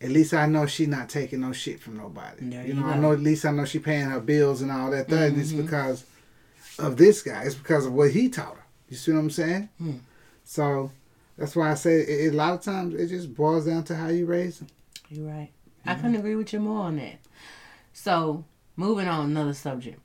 at 0.01 0.09
least 0.09 0.33
I 0.33 0.45
know 0.45 0.65
she 0.65 0.85
not 0.85 1.09
taking 1.09 1.41
no 1.41 1.51
shit 1.51 1.79
from 1.79 1.97
nobody. 1.97 2.45
There 2.45 2.61
you 2.61 2.73
you 2.73 2.79
know, 2.79 2.87
I 2.87 2.97
know 2.97 3.11
at 3.11 3.19
least 3.19 3.45
I 3.45 3.51
know 3.51 3.65
she 3.65 3.79
paying 3.79 4.09
her 4.09 4.19
bills 4.19 4.61
and 4.61 4.71
all 4.71 4.91
that. 4.91 5.07
That 5.09 5.29
and 5.29 5.39
it's 5.39 5.51
because 5.51 6.05
of 6.77 6.97
this 6.97 7.21
guy. 7.21 7.43
It's 7.43 7.55
because 7.55 7.85
of 7.85 7.93
what 7.93 8.11
he 8.11 8.29
taught 8.29 8.55
her. 8.55 8.65
You 8.89 8.97
see 8.97 9.11
what 9.11 9.19
I'm 9.19 9.29
saying? 9.29 9.69
Hmm. 9.77 9.97
So 10.45 10.91
that's 11.37 11.55
why 11.55 11.71
I 11.71 11.75
say 11.75 12.01
it, 12.01 12.33
a 12.33 12.35
lot 12.35 12.53
of 12.53 12.61
times 12.61 12.95
it 12.95 13.07
just 13.07 13.35
boils 13.35 13.65
down 13.65 13.83
to 13.85 13.95
how 13.95 14.07
you 14.07 14.25
raise 14.25 14.59
them. 14.59 14.67
You're 15.09 15.27
right. 15.27 15.51
I 15.85 15.95
couldn't 15.95 16.15
agree 16.15 16.35
with 16.35 16.53
you 16.53 16.59
more 16.59 16.83
on 16.83 16.97
that. 16.97 17.19
So, 17.93 18.45
moving 18.75 19.07
on, 19.07 19.25
another 19.25 19.53
subject. 19.53 19.99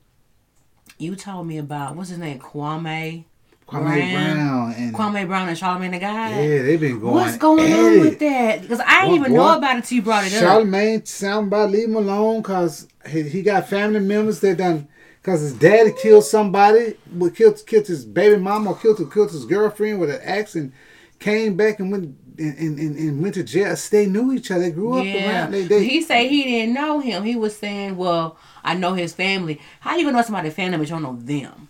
You 0.97 1.15
told 1.15 1.47
me 1.47 1.57
about 1.57 1.95
what's 1.95 2.09
his 2.09 2.17
name, 2.17 2.39
Kwame. 2.39 3.25
Kwame 3.67 4.11
Brown 4.13 4.73
and 4.73 4.93
Kwame 4.93 5.27
Brown 5.27 5.49
and 5.49 5.57
Charlamagne 5.57 5.91
the 5.91 5.99
guy. 5.99 6.29
yeah, 6.41 6.61
they've 6.61 6.79
been 6.79 6.99
going. 6.99 7.13
What's 7.15 7.37
going 7.37 7.71
at 7.71 7.79
on 7.79 7.93
it. 7.93 7.99
with 7.99 8.19
that? 8.19 8.61
Because 8.61 8.79
I 8.79 9.01
didn't 9.05 9.15
even 9.15 9.33
know 9.33 9.57
about 9.57 9.77
it 9.79 9.85
till 9.85 9.95
you 9.95 10.01
brought 10.03 10.23
it 10.25 10.33
up. 10.35 10.43
Charlamagne, 10.43 11.01
soundbite, 11.01 11.71
leave 11.71 11.89
him 11.89 11.95
alone 11.95 12.41
because 12.41 12.87
he, 13.09 13.23
he 13.23 13.41
got 13.41 13.67
family 13.67 13.99
members 13.99 14.39
that 14.41 14.57
done, 14.57 14.87
because 15.21 15.41
his 15.41 15.53
daddy 15.53 15.91
killed 15.99 16.25
somebody, 16.25 16.95
killed, 17.33 17.59
killed 17.65 17.87
his 17.87 18.05
baby 18.05 18.37
mama 18.37 18.71
or 18.71 18.77
killed, 18.77 19.11
killed 19.11 19.31
his 19.31 19.45
girlfriend 19.45 19.99
with 19.99 20.11
an 20.11 20.21
axe 20.23 20.53
and 20.55 20.71
came 21.19 21.57
back 21.57 21.79
and 21.79 21.91
went 21.91 22.15
and, 22.37 22.57
and, 22.59 22.77
and, 22.79 22.95
and 22.97 23.21
went 23.23 23.33
to 23.33 23.43
jail. 23.43 23.75
They 23.89 24.05
knew 24.05 24.31
each 24.33 24.51
other. 24.51 24.61
They 24.61 24.71
grew 24.71 24.99
up 24.99 25.05
Yeah, 25.05 25.41
around. 25.41 25.51
They, 25.51 25.63
they, 25.65 25.83
he 25.83 26.01
said 26.03 26.27
he 26.29 26.43
didn't 26.43 26.75
know 26.75 26.99
him. 26.99 27.23
He 27.23 27.35
was 27.35 27.57
saying, 27.57 27.97
"Well, 27.97 28.37
I 28.63 28.75
know 28.75 28.93
his 28.93 29.13
family. 29.13 29.59
How 29.79 29.95
you 29.95 30.03
gonna 30.03 30.17
know 30.17 30.23
somebody's 30.23 30.53
family 30.53 30.77
but 30.77 30.87
you 30.87 30.95
don't 30.95 31.01
know 31.03 31.17
them? 31.19 31.69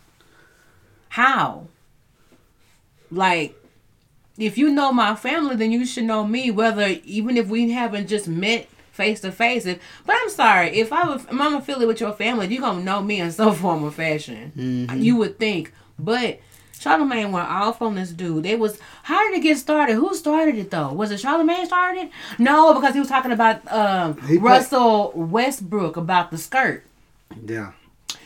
How? 1.09 1.67
Like, 3.15 3.55
if 4.37 4.57
you 4.57 4.69
know 4.69 4.91
my 4.91 5.15
family, 5.15 5.55
then 5.55 5.71
you 5.71 5.85
should 5.85 6.03
know 6.03 6.25
me. 6.25 6.51
Whether 6.51 6.97
even 7.05 7.37
if 7.37 7.47
we 7.47 7.71
haven't 7.71 8.07
just 8.07 8.27
met 8.27 8.67
face 8.91 9.21
to 9.21 9.31
face. 9.31 9.65
If 9.65 9.79
But 10.05 10.15
I'm 10.21 10.29
sorry, 10.29 10.69
if 10.77 10.91
I 10.93 11.07
was, 11.07 11.23
if 11.23 11.31
I'm 11.39 11.55
affiliated 11.55 11.87
with 11.87 11.99
your 11.99 12.13
family, 12.13 12.47
you 12.47 12.59
gonna 12.61 12.83
know 12.83 13.01
me 13.01 13.19
in 13.19 13.31
some 13.31 13.53
form 13.61 13.83
or 13.83 13.91
fashion. 13.91 14.51
Mhm. 14.55 15.01
You 15.03 15.15
would 15.17 15.39
think, 15.39 15.73
but. 15.97 16.39
Charlamagne 16.77 17.31
went 17.31 17.47
off 17.47 17.81
on 17.81 17.95
this 17.95 18.11
dude. 18.11 18.43
They 18.43 18.55
was 18.57 18.77
how 19.03 19.25
did 19.25 19.37
it 19.39 19.41
get 19.43 19.57
started? 19.57 19.95
Who 19.95 20.13
started 20.13 20.55
it 20.57 20.69
though? 20.71 20.91
Was 20.91 21.09
it 21.09 21.21
Charlamagne 21.21 21.65
started? 21.65 22.09
No, 22.37 22.73
because 22.73 22.93
he 22.93 22.99
was 22.99 23.07
talking 23.07 23.31
about 23.31 23.65
um, 23.71 24.19
Russell 24.41 25.13
Westbrook 25.15 25.95
about 25.95 26.31
the 26.31 26.37
skirt. 26.37 26.83
yeah. 27.45 27.71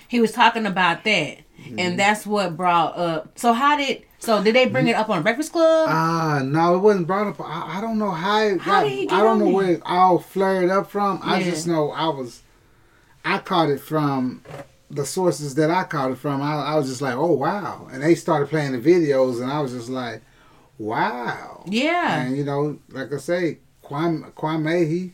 He 0.08 0.20
was 0.20 0.32
talking 0.32 0.66
about 0.66 1.04
that, 1.04 1.38
Mm-hmm. 1.60 1.80
and 1.80 2.00
that's 2.00 2.26
what 2.26 2.56
brought 2.58 2.98
up. 2.98 3.38
So 3.38 3.54
how 3.54 3.78
did? 3.78 4.04
So 4.20 4.44
did 4.44 4.56
they 4.56 4.66
bring 4.68 4.88
it 4.88 4.96
up 4.96 5.10
on 5.10 5.24
Breakfast 5.24 5.52
Club? 5.52 5.88
Ah, 5.90 6.42
no, 6.44 6.76
it 6.76 6.80
wasn't 6.80 7.08
brought 7.08 7.28
up. 7.28 7.40
I, 7.42 7.78
I 7.78 7.82
don't 7.82 7.98
know 7.98 8.12
how 8.12 8.42
it 8.42 8.60
How 8.62 8.82
got. 8.82 8.84
did 8.84 8.92
he 8.92 9.06
get 9.06 9.14
I 9.14 9.22
don't 9.24 9.28
on 9.34 9.40
know 9.40 9.46
there? 9.46 9.54
where 9.54 9.72
it 9.74 9.82
all 9.86 10.20
flared 10.20 10.70
up 10.70 10.90
from. 10.90 11.20
I 11.24 11.42
just 11.44 11.68
know 11.68 11.92
I 11.92 12.08
was. 12.08 12.44
I 13.24 13.38
caught 13.40 13.70
it 13.70 13.80
from 13.80 14.44
the 14.90 15.06
sources 15.06 15.56
that 15.56 15.70
I 15.70 15.84
caught 15.84 16.12
it 16.12 16.18
from. 16.18 16.42
I, 16.42 16.56
I 16.56 16.76
was 16.76 16.88
just 16.88 17.02
like, 17.02 17.16
oh 17.16 17.34
wow, 17.34 17.88
and 17.92 18.02
they 18.02 18.16
started 18.16 18.50
playing 18.50 18.72
the 18.72 18.80
videos, 18.80 19.42
and 19.42 19.52
I 19.52 19.60
was 19.62 19.72
just 19.74 19.90
like, 19.90 20.22
wow. 20.78 21.64
yeah. 21.68 22.22
And 22.24 22.38
you 22.38 22.44
know, 22.44 22.80
like 22.90 23.14
I 23.14 23.18
say, 23.18 23.60
Kwame, 23.84 24.32
Kwame 24.34 24.88
he, 24.90 25.14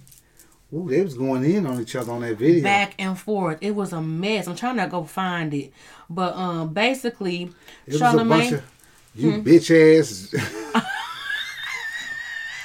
ooh, 0.73 0.87
they 0.89 1.01
was 1.01 1.15
going 1.15 1.43
in 1.45 1.65
on 1.65 1.79
each 1.81 1.95
other 1.95 2.11
on 2.11 2.21
that 2.21 2.37
video. 2.37 2.63
Back 2.63 2.95
and 2.99 3.17
forth. 3.17 3.57
It 3.61 3.71
was 3.71 3.93
a 3.93 4.01
mess. 4.01 4.47
I'm 4.47 4.55
trying 4.55 4.77
to 4.77 4.87
go 4.87 5.03
find 5.03 5.53
it, 5.53 5.71
but 6.09 6.35
um, 6.35 6.73
basically, 6.73 7.51
it 7.87 7.93
was 7.93 8.01
a 8.01 8.01
bunch 8.23 8.49
Charlamagne. 8.49 8.53
of 8.53 8.63
you 9.15 9.31
Hmm. 9.31 9.41
bitch 9.41 9.99
ass. 9.99 10.33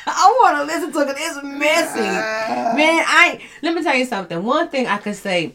I 0.07 0.37
want 0.43 0.57
to 0.59 0.65
listen 0.75 0.93
to 0.93 0.99
it. 1.11 1.17
It's 1.19 1.43
messy, 1.43 2.01
man. 2.01 3.05
I 3.07 3.41
let 3.63 3.75
me 3.75 3.83
tell 3.83 3.95
you 3.95 4.05
something. 4.05 4.43
One 4.43 4.69
thing 4.69 4.87
I 4.87 4.99
could 4.99 5.15
say, 5.15 5.55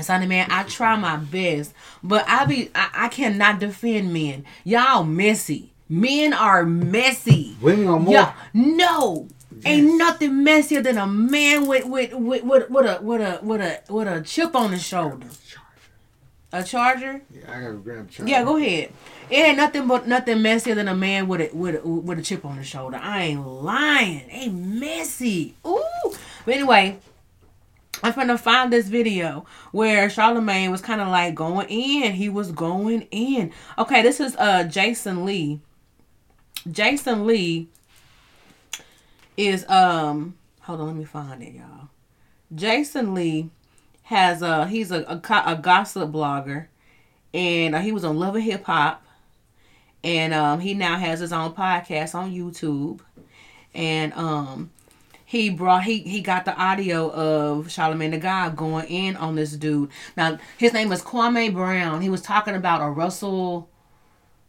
Sonny 0.00 0.26
man, 0.26 0.48
I 0.50 0.62
try 0.64 0.96
my 0.96 1.16
best, 1.16 1.74
but 2.02 2.24
I 2.28 2.44
be 2.46 2.70
I, 2.74 2.88
I 2.94 3.08
cannot 3.08 3.58
defend 3.60 4.12
men. 4.12 4.44
Y'all 4.64 5.04
messy. 5.04 5.72
Men 5.88 6.32
are 6.32 6.64
messy. 6.64 7.56
Women 7.60 7.86
are 7.86 8.00
more. 8.00 8.12
Yeah, 8.14 8.34
no. 8.54 9.28
Ain't 9.64 9.96
nothing 9.96 10.44
messier 10.44 10.82
than 10.82 10.98
a 10.98 11.06
man 11.06 11.66
with 11.66 11.86
with, 11.86 12.12
with, 12.12 12.44
with 12.44 12.70
with 12.70 12.86
a 12.86 13.02
with 13.02 13.20
a 13.20 13.40
with 13.42 13.60
a 13.60 13.80
with 13.92 14.08
a 14.08 14.20
chip 14.22 14.54
on 14.54 14.72
his 14.72 14.84
shoulder. 14.84 15.26
A 16.52 16.62
charger? 16.62 17.20
Yeah, 17.30 17.42
I 17.48 17.60
gotta 17.60 17.74
grab. 17.74 18.10
Charlie. 18.10 18.30
Yeah, 18.30 18.44
go 18.44 18.56
ahead. 18.56 18.92
It 19.28 19.34
ain't 19.34 19.56
nothing 19.56 19.88
but 19.88 20.06
nothing 20.06 20.42
messier 20.42 20.74
than 20.74 20.88
a 20.88 20.94
man 20.94 21.26
with 21.26 21.40
a 21.40 21.56
with 21.56 21.84
a, 21.84 21.88
with 21.88 22.18
a 22.18 22.22
chip 22.22 22.44
on 22.44 22.56
his 22.56 22.66
shoulder. 22.66 22.98
I 23.00 23.24
ain't 23.24 23.46
lying. 23.46 24.24
Ain't 24.30 24.54
messy. 24.54 25.54
Ooh. 25.66 25.82
But 26.44 26.54
anyway, 26.54 26.98
I'm 28.02 28.12
gonna 28.12 28.38
find 28.38 28.72
this 28.72 28.88
video 28.88 29.46
where 29.72 30.08
Charlamagne 30.08 30.70
was 30.70 30.80
kind 30.80 31.00
of 31.00 31.08
like 31.08 31.34
going 31.34 31.68
in. 31.68 32.12
He 32.12 32.28
was 32.28 32.52
going 32.52 33.02
in. 33.10 33.52
Okay, 33.78 34.02
this 34.02 34.20
is 34.20 34.36
uh 34.36 34.64
Jason 34.64 35.24
Lee. 35.24 35.60
Jason 36.70 37.26
Lee 37.26 37.68
is 39.36 39.68
um 39.68 40.36
hold 40.60 40.80
on, 40.80 40.86
let 40.86 40.96
me 40.96 41.04
find 41.04 41.42
it, 41.42 41.54
y'all. 41.54 41.88
Jason 42.54 43.14
Lee 43.14 43.50
has 44.04 44.42
a 44.42 44.66
he's 44.66 44.90
a 44.90 45.02
a, 45.02 45.42
a 45.46 45.56
gossip 45.56 46.10
blogger, 46.10 46.66
and 47.34 47.74
uh, 47.74 47.80
he 47.80 47.92
was 47.92 48.04
on 48.04 48.18
Love 48.18 48.34
and 48.36 48.44
Hip 48.44 48.64
Hop, 48.64 49.04
and 50.02 50.32
um 50.32 50.60
he 50.60 50.74
now 50.74 50.98
has 50.98 51.20
his 51.20 51.32
own 51.32 51.52
podcast 51.52 52.14
on 52.14 52.32
YouTube, 52.32 53.00
and 53.74 54.12
um 54.14 54.70
he 55.24 55.50
brought 55.50 55.82
he 55.84 55.98
he 55.98 56.20
got 56.20 56.44
the 56.44 56.56
audio 56.56 57.10
of 57.10 57.66
Charlamagne 57.66 58.12
the 58.12 58.18
God 58.18 58.56
going 58.56 58.86
in 58.86 59.16
on 59.16 59.34
this 59.34 59.52
dude. 59.52 59.90
Now 60.16 60.38
his 60.56 60.72
name 60.72 60.92
is 60.92 61.02
Kwame 61.02 61.52
Brown. 61.52 62.00
He 62.00 62.08
was 62.08 62.22
talking 62.22 62.54
about 62.54 62.80
a 62.80 62.88
Russell 62.88 63.68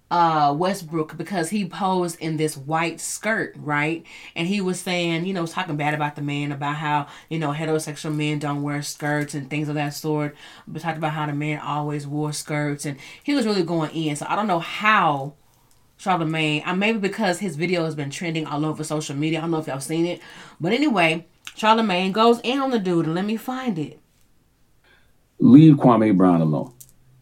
uh 0.10 0.56
Westbrook 0.58 1.18
because 1.18 1.50
he 1.50 1.68
posed 1.68 2.20
in 2.20 2.38
this 2.38 2.56
white 2.58 3.00
skirt, 3.02 3.56
right? 3.58 4.06
And 4.36 4.48
he 4.48 4.62
was 4.62 4.80
saying, 4.80 5.26
you 5.26 5.34
know, 5.34 5.42
was 5.42 5.52
talking 5.52 5.76
bad 5.78 5.94
about 5.94 6.16
the 6.16 6.22
man, 6.22 6.52
about 6.52 6.76
how, 6.78 7.08
you 7.30 7.40
know, 7.40 7.52
heterosexual 7.52 8.16
men 8.16 8.40
don't 8.40 8.64
wear 8.64 8.82
skirts 8.82 9.34
and 9.34 9.50
things 9.50 9.70
of 9.70 9.76
that 9.76 9.94
sort. 9.94 10.36
But 10.68 10.82
talked 10.82 10.98
about 10.98 11.12
how 11.14 11.26
the 11.26 11.34
man 11.34 11.60
always 11.60 12.08
wore 12.08 12.32
skirts 12.34 12.86
and 12.86 12.98
he 13.24 13.34
was 13.34 13.46
really 13.46 13.64
going 13.64 13.92
in. 13.92 14.16
So 14.16 14.26
I 14.30 14.36
don't 14.36 14.48
know 14.48 14.60
how 14.60 15.34
Charlamagne, 16.00 16.66
uh, 16.66 16.76
maybe 16.76 17.00
because 17.00 17.40
his 17.40 17.56
video 17.56 17.84
has 17.86 17.96
been 17.96 18.10
trending 18.10 18.46
all 18.46 18.66
over 18.66 18.84
social 18.84 19.16
media. 19.16 19.40
I 19.40 19.42
don't 19.42 19.52
know 19.52 19.60
if 19.60 19.68
y'all 19.68 19.80
seen 19.80 20.06
it. 20.06 20.22
But 20.60 20.72
anyway, 20.74 21.28
Charlamagne 21.58 22.14
goes 22.14 22.40
in 22.44 22.60
on 22.60 22.72
the 22.72 22.80
dude 22.80 23.06
and 23.06 23.16
let 23.16 23.26
me 23.26 23.36
find 23.38 23.78
it. 23.80 24.00
leave 25.40 25.76
Kwame 25.76 26.16
Brown 26.16 26.42
alone. 26.42 26.74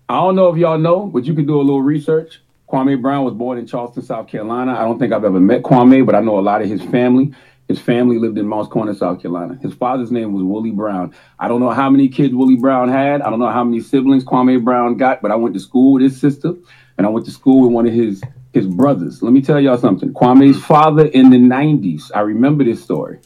I 0.09 0.15
don't 0.15 0.35
know 0.35 0.49
if 0.49 0.57
y'all 0.57 0.77
know, 0.77 1.07
but 1.07 1.25
you 1.25 1.33
can 1.33 1.45
do 1.47 1.55
a 1.57 1.63
little 1.63 1.81
research. 1.81 2.41
Kwame 2.69 3.01
Brown 3.01 3.23
was 3.23 3.33
born 3.33 3.57
in 3.57 3.67
Charleston, 3.67 4.03
South 4.03 4.27
Carolina. 4.27 4.73
I 4.73 4.83
don't 4.83 4.97
think 4.97 5.13
I've 5.13 5.23
ever 5.23 5.39
met 5.39 5.61
Kwame, 5.61 6.05
but 6.05 6.15
I 6.15 6.21
know 6.21 6.39
a 6.39 6.41
lot 6.41 6.61
of 6.61 6.69
his 6.69 6.81
family. 6.81 7.33
His 7.67 7.79
family 7.79 8.19
lived 8.19 8.37
in 8.37 8.47
Moncks 8.47 8.69
Corner, 8.69 8.93
South 8.93 9.21
Carolina. 9.21 9.57
His 9.61 9.73
father's 9.73 10.11
name 10.11 10.33
was 10.33 10.43
Willie 10.43 10.71
Brown. 10.71 11.13
I 11.39 11.47
don't 11.47 11.59
know 11.59 11.71
how 11.71 11.89
many 11.89 12.09
kids 12.09 12.33
Willie 12.33 12.57
Brown 12.57 12.89
had. 12.89 13.21
I 13.21 13.29
don't 13.29 13.39
know 13.39 13.51
how 13.51 13.63
many 13.63 13.79
siblings 13.81 14.23
Kwame 14.23 14.63
Brown 14.63 14.97
got, 14.97 15.21
but 15.21 15.31
I 15.31 15.35
went 15.35 15.55
to 15.55 15.59
school 15.59 15.93
with 15.93 16.03
his 16.03 16.19
sister, 16.19 16.53
and 16.97 17.07
I 17.07 17.09
went 17.09 17.25
to 17.25 17.31
school 17.31 17.61
with 17.61 17.71
one 17.71 17.87
of 17.87 17.93
his 17.93 18.21
his 18.55 18.65
brothers. 18.65 19.21
Let 19.21 19.33
me 19.33 19.41
tell 19.41 19.59
y'all 19.59 19.77
something. 19.77 20.13
Kwame's 20.13 20.63
father 20.63 21.05
in 21.05 21.29
the 21.29 21.37
90s, 21.37 22.09
I 22.15 22.21
remember 22.21 22.63
this 22.63 22.81
story. 22.81 23.19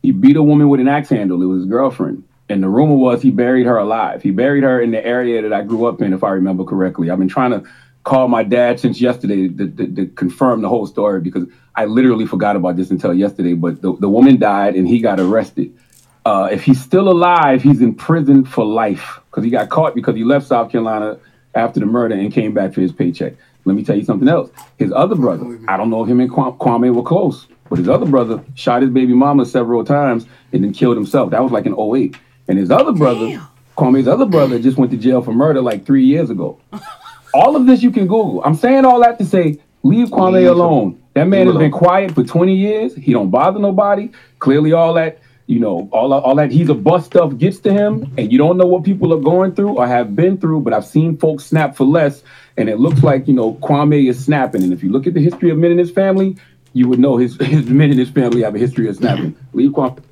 He 0.00 0.12
beat 0.12 0.36
a 0.36 0.42
woman 0.42 0.70
with 0.70 0.80
an 0.80 0.88
axe 0.88 1.10
handle. 1.10 1.42
It 1.42 1.46
was 1.46 1.60
his 1.60 1.70
girlfriend. 1.70 2.24
And 2.48 2.62
the 2.62 2.68
rumor 2.68 2.96
was 2.96 3.20
he 3.20 3.30
buried 3.30 3.66
her 3.66 3.76
alive. 3.76 4.22
He 4.22 4.30
buried 4.30 4.64
her 4.64 4.80
in 4.80 4.90
the 4.90 5.04
area 5.04 5.42
that 5.42 5.52
I 5.52 5.62
grew 5.62 5.84
up 5.84 6.00
in, 6.00 6.14
if 6.14 6.24
I 6.24 6.30
remember 6.30 6.64
correctly. 6.64 7.10
I've 7.10 7.18
been 7.18 7.28
trying 7.28 7.50
to 7.50 7.62
call 8.04 8.28
my 8.28 8.42
dad 8.42 8.80
since 8.80 9.00
yesterday 9.00 9.48
to, 9.48 9.68
to, 9.68 9.86
to 9.94 10.06
confirm 10.08 10.62
the 10.62 10.68
whole 10.68 10.86
story 10.86 11.20
because 11.20 11.46
I 11.74 11.84
literally 11.84 12.26
forgot 12.26 12.56
about 12.56 12.76
this 12.76 12.90
until 12.90 13.14
yesterday. 13.14 13.54
But 13.54 13.82
the, 13.82 13.96
the 13.96 14.08
woman 14.08 14.38
died 14.38 14.74
and 14.74 14.86
he 14.88 15.00
got 15.00 15.20
arrested. 15.20 15.76
Uh, 16.24 16.48
if 16.52 16.62
he's 16.62 16.80
still 16.80 17.08
alive, 17.08 17.62
he's 17.62 17.80
in 17.80 17.94
prison 17.94 18.44
for 18.44 18.64
life 18.64 19.20
because 19.30 19.44
he 19.44 19.50
got 19.50 19.68
caught 19.68 19.94
because 19.94 20.14
he 20.14 20.24
left 20.24 20.46
South 20.46 20.70
Carolina 20.70 21.18
after 21.54 21.80
the 21.80 21.86
murder 21.86 22.14
and 22.14 22.32
came 22.32 22.54
back 22.54 22.72
for 22.72 22.80
his 22.80 22.92
paycheck. 22.92 23.34
Let 23.64 23.76
me 23.76 23.84
tell 23.84 23.96
you 23.96 24.04
something 24.04 24.28
else. 24.28 24.50
His 24.78 24.92
other 24.92 25.14
brother, 25.14 25.58
I 25.68 25.76
don't 25.76 25.90
know 25.90 26.02
if 26.02 26.08
him 26.08 26.20
and 26.20 26.30
Kwame 26.30 26.58
Kwame 26.58 26.94
were 26.94 27.02
close, 27.02 27.46
but 27.68 27.78
his 27.78 27.88
other 27.88 28.06
brother 28.06 28.42
shot 28.54 28.82
his 28.82 28.90
baby 28.90 29.14
mama 29.14 29.46
several 29.46 29.84
times 29.84 30.26
and 30.52 30.64
then 30.64 30.72
killed 30.72 30.96
himself. 30.96 31.30
That 31.30 31.42
was 31.42 31.52
like 31.52 31.66
in 31.66 31.74
08. 31.78 32.16
And 32.48 32.58
his 32.58 32.70
other 32.70 32.92
brother, 32.92 33.40
Kwame's 33.76 34.08
other 34.08 34.26
brother, 34.26 34.58
just 34.58 34.76
went 34.76 34.90
to 34.92 34.96
jail 34.96 35.22
for 35.22 35.32
murder 35.32 35.60
like 35.60 35.86
three 35.86 36.04
years 36.04 36.30
ago. 36.30 36.60
all 37.34 37.56
of 37.56 37.66
this 37.66 37.82
you 37.82 37.90
can 37.90 38.06
Google. 38.06 38.42
I'm 38.44 38.54
saying 38.54 38.84
all 38.84 39.00
that 39.00 39.18
to 39.18 39.24
say, 39.24 39.58
leave 39.82 40.08
Kwame 40.08 40.32
Leave 40.34 40.46
him. 40.46 40.52
alone. 40.54 41.02
That 41.14 41.24
man 41.24 41.46
Leave 41.46 41.54
has 41.54 41.60
been 41.60 41.70
quiet 41.70 42.12
for 42.12 42.24
20 42.24 42.54
years. 42.54 42.94
He 42.94 43.12
don't 43.12 43.30
bother 43.30 43.58
nobody. 43.58 44.10
Clearly, 44.38 44.72
all 44.72 44.94
that, 44.94 45.18
you 45.46 45.60
know, 45.60 45.88
all, 45.92 46.12
all 46.12 46.34
that 46.36 46.50
he's 46.50 46.68
a 46.68 46.74
bust 46.74 47.06
stuff 47.06 47.36
gets 47.36 47.58
to 47.60 47.72
him, 47.72 48.12
and 48.16 48.32
you 48.32 48.38
don't 48.38 48.56
know 48.56 48.66
what 48.66 48.84
people 48.84 49.12
are 49.12 49.20
going 49.20 49.54
through 49.54 49.76
or 49.76 49.86
have 49.86 50.16
been 50.16 50.38
through. 50.38 50.60
But 50.60 50.72
I've 50.72 50.86
seen 50.86 51.16
folks 51.18 51.44
snap 51.44 51.76
for 51.76 51.84
less, 51.84 52.22
and 52.56 52.68
it 52.68 52.78
looks 52.78 53.02
like 53.02 53.28
you 53.28 53.34
know 53.34 53.54
Kwame 53.54 54.08
is 54.08 54.24
snapping. 54.24 54.62
And 54.62 54.72
if 54.72 54.82
you 54.82 54.90
look 54.90 55.06
at 55.06 55.14
the 55.14 55.20
history 55.22 55.50
of 55.50 55.58
men 55.58 55.70
in 55.72 55.78
his 55.78 55.90
family, 55.90 56.36
you 56.72 56.88
would 56.88 56.98
know 56.98 57.16
his 57.18 57.36
his 57.40 57.66
men 57.66 57.90
in 57.90 57.98
his 57.98 58.10
family 58.10 58.42
have 58.42 58.54
a 58.54 58.58
history 58.58 58.88
of 58.88 58.96
snapping. 58.96 59.36
Leave 59.52 59.72
Kwame. 59.72 60.02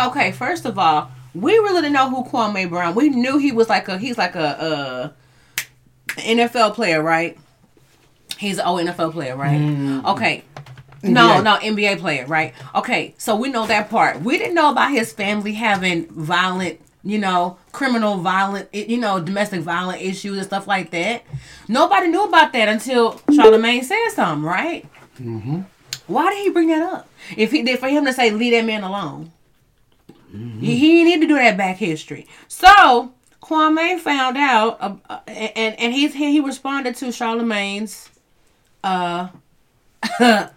Okay, 0.00 0.32
first 0.32 0.64
of 0.64 0.76
all, 0.78 1.10
we 1.34 1.52
really 1.52 1.82
didn't 1.82 1.92
know 1.92 2.10
who 2.10 2.24
Kwame 2.24 2.68
Brown. 2.68 2.94
We 2.96 3.10
knew 3.10 3.38
he 3.38 3.52
was 3.52 3.68
like 3.68 3.88
a 3.88 3.98
he's 3.98 4.18
like 4.18 4.34
a, 4.34 4.60
uh 4.60 5.08
NFL 6.16 6.74
player, 6.74 7.02
right? 7.02 7.38
He's 8.38 8.58
an 8.58 8.66
old 8.66 8.80
NFL 8.80 9.12
player, 9.12 9.36
right? 9.36 10.02
Okay. 10.06 10.44
No, 11.02 11.28
NBA. 11.28 11.44
no, 11.44 11.56
NBA 11.56 11.98
player, 11.98 12.26
right? 12.26 12.54
Okay, 12.74 13.14
so 13.18 13.36
we 13.36 13.50
know 13.50 13.66
that 13.66 13.90
part. 13.90 14.22
We 14.22 14.38
didn't 14.38 14.54
know 14.54 14.70
about 14.70 14.90
his 14.90 15.12
family 15.12 15.52
having 15.52 16.06
violent, 16.06 16.80
you 17.02 17.18
know, 17.18 17.58
criminal 17.72 18.16
violent, 18.18 18.74
you 18.74 18.96
know, 18.96 19.20
domestic 19.20 19.60
violent 19.60 20.00
issues 20.00 20.38
and 20.38 20.46
stuff 20.46 20.66
like 20.66 20.90
that. 20.92 21.24
Nobody 21.68 22.08
knew 22.08 22.24
about 22.24 22.54
that 22.54 22.68
until 22.68 23.14
Charlamagne 23.28 23.84
said 23.84 24.08
something, 24.10 24.44
right? 24.44 24.86
Mm-hmm. 25.18 25.60
Why 26.06 26.30
did 26.30 26.42
he 26.42 26.50
bring 26.50 26.68
that 26.68 26.82
up? 26.82 27.08
If 27.36 27.50
he 27.50 27.62
did 27.62 27.78
for 27.78 27.88
him 27.88 28.06
to 28.06 28.12
say 28.12 28.30
leave 28.30 28.52
that 28.52 28.64
man 28.64 28.82
alone. 28.82 29.30
He, 30.34 30.76
he 30.76 30.92
didn't 30.92 31.06
need 31.06 31.20
to 31.20 31.26
do 31.28 31.36
that 31.36 31.56
back 31.56 31.76
history. 31.76 32.26
So 32.48 33.13
Kwame 33.44 34.00
found 34.00 34.38
out, 34.38 34.78
uh, 34.80 34.96
uh, 35.10 35.20
and 35.26 35.78
and 35.78 35.92
he's 35.92 36.14
he 36.14 36.40
responded 36.40 36.96
to 36.96 37.06
Charlamagne's 37.06 38.08
uh 38.82 39.28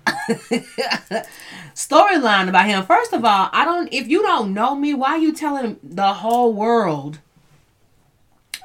storyline 1.75 2.47
about 2.47 2.65
him. 2.65 2.85
First 2.85 3.11
of 3.11 3.25
all, 3.25 3.49
I 3.51 3.65
don't. 3.65 3.91
If 3.91 4.07
you 4.07 4.21
don't 4.21 4.53
know 4.53 4.73
me, 4.73 4.93
why 4.93 5.11
are 5.11 5.17
you 5.17 5.33
telling 5.33 5.77
the 5.83 6.13
whole 6.13 6.53
world 6.53 7.19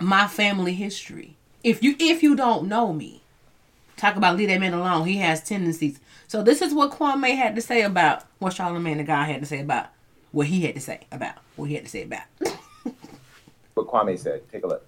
my 0.01 0.29
family 0.29 0.75
history? 0.75 1.37
If 1.65 1.83
you 1.83 1.97
if 1.99 2.23
you 2.23 2.37
don't 2.37 2.69
know 2.69 2.93
me, 2.93 3.23
talk 3.97 4.15
about 4.15 4.37
leave 4.37 4.49
that 4.49 4.61
man 4.61 4.73
alone. 4.73 5.07
He 5.07 5.17
has 5.17 5.43
tendencies. 5.43 5.99
So 6.29 6.45
this 6.45 6.63
is 6.63 6.73
what 6.73 6.93
Kwame 6.93 7.37
had 7.37 7.57
to 7.57 7.61
say 7.61 7.83
about 7.83 8.25
what 8.39 8.55
Charlamagne 8.55 8.99
the 8.99 9.05
guy 9.05 9.25
had 9.25 9.41
to 9.41 9.47
say 9.47 9.61
about 9.61 9.89
what 10.31 10.47
he 10.47 10.63
had 10.63 10.77
to 10.77 10.81
say 10.81 11.01
about 11.11 11.35
what 11.57 11.69
he 11.69 11.75
had 11.75 11.85
to 11.85 11.91
say 11.91 12.05
about. 12.05 12.23
What 13.75 13.89
Kwame 13.89 14.19
said. 14.19 14.43
Take 14.51 14.65
a 14.65 14.67
look. 14.67 14.87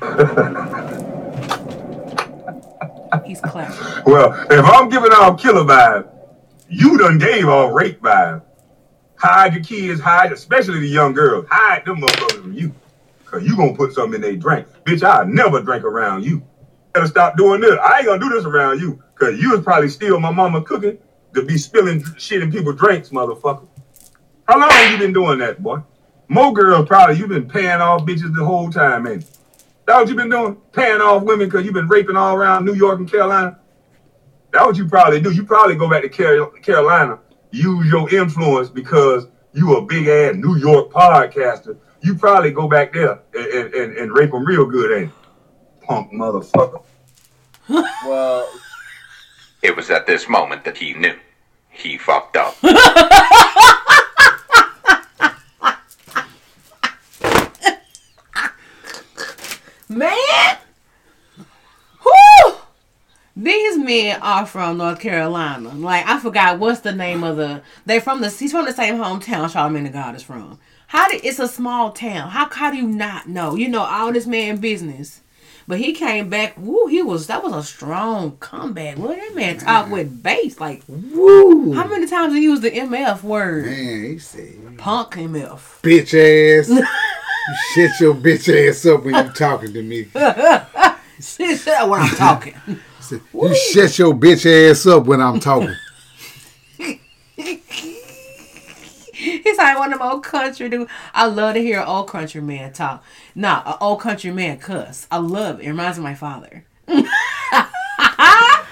He's 3.26 3.40
clever. 3.40 4.02
Well, 4.06 4.32
if 4.50 4.64
I'm 4.64 4.88
giving 4.88 5.12
off 5.12 5.40
killer 5.40 5.64
vibe, 5.64 6.08
you 6.68 6.98
done 6.98 7.18
gave 7.18 7.48
off 7.48 7.74
rape 7.74 8.00
vibe. 8.00 8.42
Hide 9.16 9.54
your 9.54 9.62
kids, 9.62 10.00
hide, 10.00 10.32
especially 10.32 10.80
the 10.80 10.88
young 10.88 11.12
girls. 11.12 11.46
Hide 11.48 11.84
them 11.84 12.00
motherfuckers 12.00 12.42
from 12.42 12.52
you. 12.54 12.74
Cause 13.24 13.44
you 13.44 13.56
gonna 13.56 13.74
put 13.74 13.94
something 13.94 14.16
in 14.16 14.20
their 14.20 14.36
drink. 14.36 14.66
Bitch, 14.84 15.02
I'll 15.02 15.26
never 15.26 15.62
drink 15.62 15.84
around 15.84 16.24
you. 16.24 16.42
Better 16.92 17.06
stop 17.06 17.36
doing 17.36 17.60
this. 17.60 17.78
I 17.82 17.98
ain't 17.98 18.06
gonna 18.06 18.20
do 18.20 18.28
this 18.28 18.44
around 18.44 18.80
you. 18.80 19.02
Cause 19.14 19.38
you 19.38 19.52
was 19.52 19.62
probably 19.62 19.88
steal 19.88 20.18
my 20.20 20.30
mama 20.30 20.62
cooking 20.62 20.98
to 21.34 21.42
be 21.42 21.56
spilling 21.56 22.04
shit 22.18 22.42
in 22.42 22.52
people's 22.52 22.76
drinks, 22.76 23.10
motherfucker. 23.10 23.66
How 24.48 24.58
long 24.58 24.92
you 24.92 24.98
been 24.98 25.12
doing 25.12 25.38
that, 25.38 25.62
boy? 25.62 25.80
More 26.28 26.52
girls 26.52 26.86
probably 26.86 27.18
You've 27.18 27.28
been 27.28 27.48
paying 27.48 27.80
off 27.80 28.02
bitches 28.02 28.34
the 28.34 28.44
whole 28.44 28.70
time, 28.70 29.04
man. 29.04 29.24
That 29.86 29.96
what 29.98 30.08
you 30.08 30.14
been 30.14 30.30
doing? 30.30 30.56
Paying 30.72 31.00
off 31.00 31.22
women 31.22 31.48
because 31.48 31.64
you've 31.64 31.74
been 31.74 31.88
raping 31.88 32.16
all 32.16 32.34
around 32.36 32.64
New 32.64 32.74
York 32.74 32.98
and 33.00 33.10
Carolina? 33.10 33.58
That 34.52 34.64
what 34.64 34.76
you 34.76 34.86
probably 34.86 35.20
do. 35.20 35.30
You 35.32 35.44
probably 35.44 35.74
go 35.76 35.88
back 35.88 36.02
to 36.02 36.08
Carolina, 36.62 37.18
use 37.50 37.86
your 37.90 38.12
influence 38.14 38.68
because 38.68 39.26
you 39.52 39.76
a 39.76 39.82
big 39.84 40.06
ass 40.08 40.34
New 40.36 40.56
York 40.56 40.90
podcaster. 40.90 41.76
You 42.02 42.14
probably 42.14 42.50
go 42.50 42.68
back 42.68 42.92
there 42.92 43.20
and, 43.34 43.46
and, 43.46 43.74
and, 43.74 43.96
and 43.96 44.12
rape 44.12 44.30
them 44.30 44.44
real 44.44 44.66
good, 44.66 45.02
ain't 45.02 45.10
you? 45.10 45.86
Punk 45.86 46.12
motherfucker. 46.12 46.82
Well, 48.04 48.48
It 49.62 49.76
was 49.76 49.90
at 49.90 50.06
this 50.06 50.28
moment 50.28 50.64
that 50.64 50.76
he 50.76 50.94
knew. 50.94 51.14
He 51.70 51.96
fucked 51.96 52.36
up. 52.36 52.56
Man, 59.92 60.56
whoo! 62.04 62.54
These 63.36 63.78
men 63.78 64.20
are 64.20 64.46
from 64.46 64.78
North 64.78 65.00
Carolina. 65.00 65.70
Like 65.70 66.06
I 66.06 66.18
forgot 66.18 66.58
what's 66.58 66.80
the 66.80 66.92
name 66.92 67.24
of 67.24 67.36
the. 67.36 67.62
They 67.86 68.00
from 68.00 68.20
the. 68.20 68.30
He's 68.30 68.52
from 68.52 68.66
the 68.66 68.72
same 68.72 68.96
hometown 68.96 69.50
Charlamagne 69.50 69.84
the 69.84 69.90
God 69.90 70.14
is 70.14 70.22
from. 70.22 70.58
How 70.88 71.08
did 71.08 71.24
it's 71.24 71.38
a 71.38 71.48
small 71.48 71.92
town? 71.92 72.30
How 72.30 72.48
how 72.50 72.70
do 72.70 72.76
you 72.76 72.86
not 72.86 73.28
know? 73.28 73.54
You 73.54 73.68
know 73.68 73.82
all 73.82 74.12
this 74.12 74.26
man 74.26 74.56
business. 74.58 75.20
But 75.68 75.78
he 75.78 75.92
came 75.92 76.28
back. 76.28 76.54
Woo! 76.58 76.86
He 76.88 77.02
was 77.02 77.28
that 77.28 77.42
was 77.42 77.54
a 77.54 77.62
strong 77.62 78.36
comeback. 78.38 78.98
Well, 78.98 79.08
that 79.08 79.34
man 79.34 79.58
talk 79.58 79.90
with 79.90 80.22
bass. 80.22 80.60
Like 80.60 80.82
Woo! 80.88 81.72
how 81.72 81.86
many 81.86 82.06
times 82.06 82.32
did 82.32 82.40
he 82.40 82.44
used 82.44 82.62
the 82.62 82.70
MF 82.70 83.22
word? 83.22 83.66
Man, 83.66 84.04
he 84.04 84.18
said, 84.18 84.76
Punk 84.76 85.12
MF. 85.12 85.80
bitch 85.82 86.12
ass. 86.14 86.68
you 87.48 87.88
shut 87.88 88.00
your 88.00 88.14
bitch 88.14 88.68
ass 88.68 88.86
up 88.86 89.04
when 89.04 89.14
you 89.14 89.32
talking 89.32 89.72
to 89.72 89.82
me. 89.82 90.08
She 91.20 91.54
said 91.54 91.84
when 91.84 92.00
I'm 92.00 92.14
talking. 92.16 92.54
You 93.34 93.54
shut 93.54 93.98
your 93.98 94.14
bitch 94.14 94.46
ass 94.70 94.86
up 94.86 95.04
when 95.04 95.20
I'm 95.20 95.38
talking. 95.38 95.74
He's 99.14 99.58
like 99.58 99.78
one 99.78 99.92
of 99.92 99.98
them 99.98 100.08
old 100.08 100.24
country 100.24 100.68
dude. 100.68 100.88
I 101.14 101.26
love 101.26 101.54
to 101.54 101.60
hear 101.60 101.80
an 101.80 101.86
old 101.86 102.08
country 102.08 102.40
man 102.40 102.72
talk. 102.72 103.04
Nah, 103.34 103.62
an 103.66 103.74
old 103.80 104.00
country 104.00 104.30
man 104.32 104.58
cuss. 104.58 105.06
I 105.10 105.18
love 105.18 105.60
it. 105.60 105.64
It 105.64 105.68
reminds 105.68 105.98
me 105.98 106.02
of 106.04 106.10
my 106.10 106.14
father. 106.14 106.64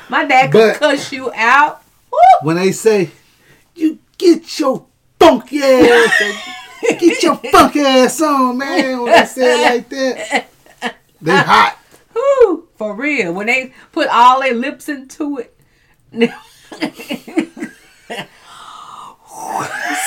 my 0.08 0.24
dad 0.24 0.50
could 0.50 0.72
But- 0.72 0.76
cuss 0.78 1.12
you 1.12 1.30
out. 1.34 1.82
When 2.42 2.56
they 2.56 2.72
say, 2.72 3.10
you 3.74 3.98
get 4.18 4.58
your 4.58 4.86
funky 5.18 5.62
ass, 5.62 6.20
get 6.82 7.22
your 7.22 7.36
funky 7.36 7.80
ass 7.80 8.20
on, 8.20 8.58
man. 8.58 9.02
When 9.02 9.12
they 9.12 9.24
say 9.26 9.60
it 9.60 9.74
like 9.74 9.88
that, 9.90 10.48
they 11.20 11.36
hot. 11.36 11.76
Whew, 12.12 12.68
for 12.76 12.94
real. 12.94 13.32
When 13.32 13.46
they 13.46 13.72
put 13.92 14.08
all 14.08 14.40
their 14.40 14.54
lips 14.54 14.88
into 14.88 15.38
it. 15.38 15.56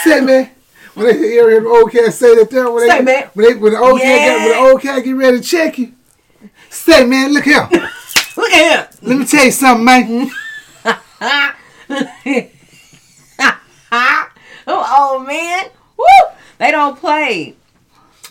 Say 0.03 0.21
man. 0.21 0.49
When 0.93 1.07
they 1.07 1.17
hear 1.17 1.59
the 1.61 1.67
old 1.67 1.91
cat 1.91 2.13
say 2.13 2.35
that 2.35 2.49
there, 2.51 2.69
when 2.69 2.87
they, 2.87 2.97
Say, 2.97 3.01
man. 3.01 3.29
when 3.33 3.45
they 3.47 3.55
when 3.55 3.73
the 3.73 3.79
old 3.79 3.99
cat 3.99 4.19
get, 4.19 4.37
when 4.37 4.49
the 4.49 4.57
old 4.57 4.81
cat 4.81 5.03
get 5.03 5.11
ready 5.15 5.37
to 5.39 5.43
check 5.43 5.79
you, 5.79 5.93
say 6.69 7.05
man, 7.05 7.33
look 7.33 7.45
here. 7.45 7.67
Look 8.37 8.51
at 8.51 8.95
Let 9.01 9.17
me 9.19 9.25
tell 9.25 9.45
you 9.45 9.51
something, 9.51 9.85
man. 9.85 10.03
him. 10.03 10.31
oh, 13.91 14.29
oh, 14.67 15.23
man. 15.25 15.69
They 16.63 16.71
don't 16.71 16.97
play. 16.97 17.55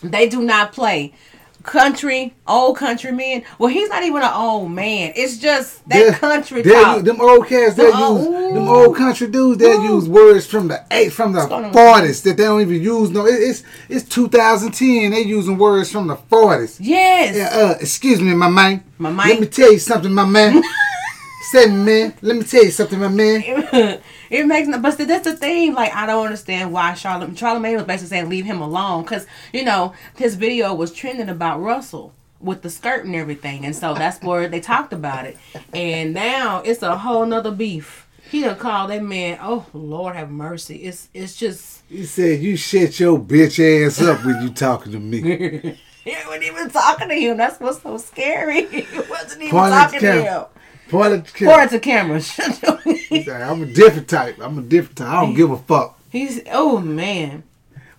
They 0.01 0.27
do 0.27 0.41
not 0.41 0.73
play. 0.73 1.13
Country, 1.61 2.33
old 2.47 2.77
country 2.77 3.11
men. 3.11 3.43
Well, 3.59 3.69
he's 3.69 3.89
not 3.89 4.01
even 4.03 4.23
an 4.23 4.33
old 4.33 4.71
man. 4.71 5.13
It's 5.15 5.37
just 5.37 5.87
that 5.87 5.97
They're- 5.99 6.11
country 6.13 6.63
they're 6.63 6.73
talk. 6.83 7.03
them 7.03 7.21
old 7.21 7.47
cats, 7.47 7.75
they 7.75 7.83
Them 7.91 7.99
use 7.99 8.01
old- 8.01 8.55
them 8.55 8.67
old 8.67 8.95
country 8.97 9.27
dudes. 9.27 9.59
They 9.59 9.71
use 9.71 10.09
words 10.09 10.47
from 10.47 10.67
the 10.67 10.83
eight 10.89 11.13
from 11.13 11.33
the 11.33 11.41
forties 11.71 12.23
that 12.23 12.35
they 12.37 12.43
don't 12.43 12.59
even 12.61 12.81
use. 12.81 13.11
No, 13.11 13.27
it, 13.27 13.35
it's 13.35 13.61
it's 13.87 14.03
2010. 14.09 15.11
They 15.11 15.21
using 15.21 15.57
words 15.59 15.91
from 15.91 16.07
the 16.07 16.15
forties. 16.15 16.79
Yes. 16.81 17.35
Yeah, 17.37 17.51
uh, 17.67 17.75
excuse 17.79 18.19
me, 18.19 18.33
my 18.33 18.49
man. 18.49 18.83
My 18.97 19.11
man. 19.11 19.29
Let 19.29 19.39
me 19.41 19.45
tell 19.45 19.71
you 19.71 19.79
something, 19.79 20.11
my 20.11 20.25
man. 20.25 20.61
Say, 21.51 21.67
man. 21.67 22.13
Let 22.21 22.35
me 22.37 22.43
tell 22.43 22.63
you 22.65 22.71
something, 22.71 22.99
my 22.99 23.09
man. 23.09 24.01
it 24.33 24.47
makes 24.47 24.67
no, 24.67 24.79
but 24.79 24.97
that's 24.97 25.25
the 25.25 25.35
thing. 25.35 25.75
Like 25.75 25.93
I 25.93 26.07
don't 26.07 26.25
understand 26.25 26.73
why 26.73 26.95
Charlotte 26.95 27.35
Charlamagne 27.35 27.75
was 27.75 27.83
basically 27.83 28.09
saying 28.09 28.29
leave 28.29 28.45
him 28.45 28.61
alone 28.61 29.03
because 29.03 29.27
you 29.53 29.63
know 29.63 29.93
his 30.15 30.33
video 30.33 30.73
was 30.73 30.91
trending 30.91 31.29
about 31.29 31.61
Russell 31.61 32.13
with 32.39 32.63
the 32.63 32.69
skirt 32.71 33.05
and 33.05 33.15
everything, 33.15 33.63
and 33.63 33.75
so 33.75 33.93
that's 33.93 34.23
where 34.23 34.47
they 34.47 34.59
talked 34.59 34.91
about 34.91 35.27
it. 35.27 35.37
And 35.71 36.15
now 36.15 36.61
it's 36.61 36.81
a 36.81 36.97
whole 36.97 37.27
nother 37.27 37.51
beef. 37.51 38.07
He 38.31 38.41
done 38.41 38.57
called 38.57 38.89
that 38.89 39.03
man. 39.03 39.37
Oh 39.39 39.67
Lord 39.71 40.15
have 40.15 40.31
mercy. 40.31 40.77
It's 40.77 41.09
it's 41.13 41.35
just 41.35 41.83
He 41.87 42.03
said, 42.03 42.41
"You 42.41 42.57
shut 42.57 42.99
your 42.99 43.19
bitch 43.19 43.85
ass 43.85 44.01
up 44.01 44.25
when 44.25 44.41
you 44.41 44.49
talking 44.49 44.93
to 44.93 44.99
me." 44.99 45.77
he 46.03 46.15
wasn't 46.25 46.43
even 46.43 46.71
talking 46.71 47.09
to 47.09 47.15
him. 47.15 47.37
That's 47.37 47.59
what's 47.59 47.83
so 47.83 47.97
scary. 47.99 48.65
He 48.83 48.99
wasn't 48.99 49.43
even 49.43 49.51
Point 49.51 49.73
talking 49.73 49.99
to 49.99 50.23
him. 50.23 50.45
Camera. 50.93 51.49
Point 51.51 51.63
at 51.63 51.69
the 51.71 51.79
camera. 51.79 52.17
it 52.17 52.21
to 52.21 52.29
camera. 52.29 52.81
Shut 52.81 52.85
your- 52.85 52.95
He 53.09 53.23
said, 53.23 53.41
I'm 53.41 53.63
a 53.63 53.65
different 53.65 54.07
type. 54.07 54.37
I'm 54.41 54.57
a 54.57 54.61
different 54.61 54.97
type. 54.97 55.07
I 55.09 55.21
don't 55.21 55.33
give 55.35 55.51
a 55.51 55.57
fuck. 55.57 55.99
He's 56.09 56.41
oh 56.51 56.79
man, 56.79 57.43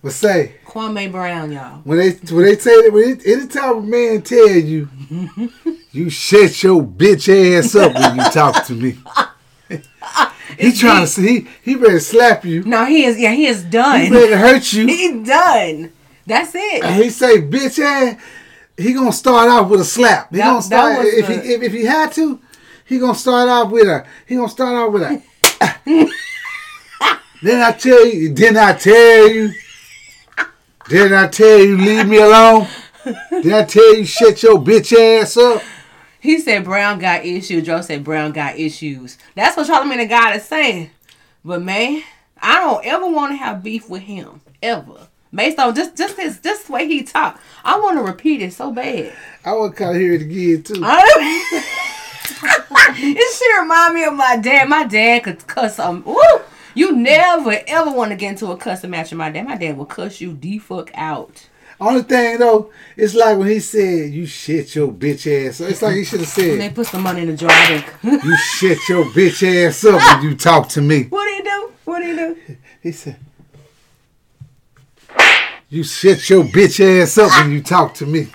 But 0.01 0.13
say, 0.13 0.55
Kwame 0.65 1.11
Brown, 1.11 1.51
y'all. 1.51 1.81
When 1.83 1.97
they 1.97 2.11
when 2.33 2.45
they 2.45 2.57
say 2.57 2.81
that 2.83 2.91
when 2.93 3.09
it, 3.09 3.27
anytime 3.27 3.77
a 3.77 3.81
man 3.81 4.21
tell 4.21 4.47
you 4.49 4.87
you 5.91 6.09
shut 6.09 6.63
your 6.63 6.81
bitch 6.83 7.27
ass 7.59 7.75
up 7.75 7.93
when 7.93 8.15
you 8.17 8.23
talk 8.31 8.65
to 8.67 8.73
me. 8.73 8.97
he 10.57 10.71
trying 10.73 11.01
to 11.01 11.07
see 11.07 11.47
he, 11.63 11.73
he 11.73 11.75
to 11.75 11.99
slap 11.99 12.45
you. 12.45 12.63
No, 12.63 12.85
he 12.85 13.03
is. 13.05 13.19
Yeah, 13.19 13.31
he 13.33 13.47
is 13.47 13.63
done. 13.63 14.01
He 14.01 14.09
to 14.09 14.37
hurt 14.37 14.71
you. 14.73 14.87
He 14.87 15.23
done. 15.23 15.91
That's 16.25 16.53
it. 16.55 16.83
And 16.83 17.03
he 17.03 17.09
say 17.09 17.41
bitch 17.41 17.79
ass. 17.79 18.21
He 18.77 18.93
gonna 18.93 19.11
start 19.13 19.49
off 19.49 19.69
with 19.69 19.81
a 19.81 19.85
slap. 19.85 20.29
He 20.31 20.37
That- 20.37 20.45
gonna 20.47 20.61
start 20.61 21.05
if 21.05 21.27
the- 21.27 21.33
he 21.41 21.53
if, 21.53 21.61
if 21.63 21.71
he 21.73 21.85
had 21.85 22.11
to. 22.13 22.39
He 22.85 22.99
gonna 22.99 23.15
start 23.15 23.49
off 23.49 23.71
with 23.71 23.87
a. 23.87 24.05
He 24.27 24.35
gonna 24.35 24.49
start 24.49 24.75
off 24.75 24.93
with 24.93 25.03
a. 25.03 25.21
then 27.41 27.61
I 27.61 27.71
tell 27.71 28.05
you. 28.05 28.33
Didn't 28.33 28.57
I 28.57 28.73
tell 28.73 29.27
you? 29.27 29.53
Didn't 30.87 31.13
I 31.13 31.27
tell 31.27 31.59
you 31.59 31.77
leave 31.77 32.07
me 32.07 32.17
alone? 32.17 32.67
Did 33.03 33.53
I 33.53 33.63
tell 33.63 33.95
you 33.95 34.05
shut 34.05 34.43
your 34.43 34.59
bitch 34.59 34.93
ass 34.93 35.35
up? 35.35 35.63
He 36.19 36.39
said 36.39 36.63
Brown 36.63 36.99
got 36.99 37.25
issues. 37.25 37.65
Joe 37.65 37.81
said 37.81 38.03
Brown 38.03 38.31
got 38.31 38.57
issues. 38.57 39.17
That's 39.35 39.57
what 39.57 39.67
Charlamagne 39.67 39.97
the 39.97 40.05
God 40.05 40.35
is 40.35 40.45
saying. 40.45 40.91
But 41.43 41.63
man, 41.63 42.03
I 42.39 42.59
don't 42.59 42.85
ever 42.85 43.07
want 43.07 43.31
to 43.31 43.37
have 43.37 43.63
beef 43.63 43.89
with 43.89 44.03
him 44.03 44.41
ever. 44.61 45.07
Based 45.33 45.59
on 45.59 45.75
just 45.75 45.97
just 45.97 46.17
his 46.17 46.39
just 46.39 46.67
the 46.67 46.73
way 46.73 46.87
he 46.87 47.03
talk, 47.03 47.39
I 47.63 47.79
want 47.79 47.97
to 47.97 48.03
repeat 48.03 48.41
it 48.41 48.53
so 48.53 48.71
bad. 48.71 49.13
I 49.43 49.53
want 49.53 49.75
to 49.75 49.83
kind 49.83 49.95
of 49.95 50.01
hear 50.01 50.13
it 50.13 50.21
again 50.21 50.63
too. 50.63 50.81
it 52.97 53.37
should 53.37 53.61
remind 53.61 53.93
me 53.95 54.03
of 54.05 54.13
my 54.13 54.37
dad. 54.37 54.69
My 54.69 54.85
dad 54.85 55.23
could 55.23 55.45
cuss 55.47 55.79
um. 55.79 56.03
Woo! 56.05 56.21
You 56.73 56.91
never 56.95 57.57
ever 57.67 57.91
want 57.91 58.11
to 58.11 58.15
get 58.15 58.31
into 58.31 58.51
a 58.51 58.57
cussing 58.57 58.89
match 58.89 59.11
with 59.11 59.17
my 59.17 59.29
dad. 59.29 59.47
My 59.47 59.55
dad 59.55 59.77
will 59.77 59.85
cuss 59.85 60.19
you 60.21 60.33
the 60.33 60.59
fuck 60.59 60.91
out. 60.93 61.47
Only 61.79 62.03
thing 62.03 62.39
though, 62.39 62.71
it's 62.95 63.13
like 63.13 63.37
when 63.37 63.47
he 63.49 63.59
said 63.59 64.11
you 64.11 64.25
shit 64.25 64.75
your 64.75 64.91
bitch 64.91 65.27
ass. 65.27 65.59
up. 65.59 65.69
It's 65.69 65.81
like 65.81 65.95
he 65.95 66.05
should 66.05 66.21
have 66.21 66.29
said. 66.29 66.59
they 66.59 66.69
put 66.69 66.87
some 66.87 67.03
money 67.03 67.21
in 67.21 67.27
the 67.27 67.37
jar. 67.37 67.51
You 68.03 68.37
shit 68.37 68.77
your 68.87 69.05
bitch 69.05 69.43
ass 69.67 69.83
up 69.83 70.01
when 70.21 70.29
you 70.29 70.37
talk 70.37 70.69
to 70.69 70.81
me. 70.81 71.03
what 71.05 71.25
do 71.25 71.31
you 71.31 71.43
do? 71.43 71.71
What 71.83 71.99
do 71.99 72.07
you 72.07 72.15
do? 72.15 72.57
He 72.81 72.91
said 72.91 73.17
you 75.69 75.83
shit 75.83 76.29
your 76.29 76.43
bitch 76.45 76.79
ass 76.79 77.17
up 77.17 77.31
when 77.41 77.51
you 77.51 77.61
talk 77.61 77.93
to 77.95 78.05
me. 78.05 78.27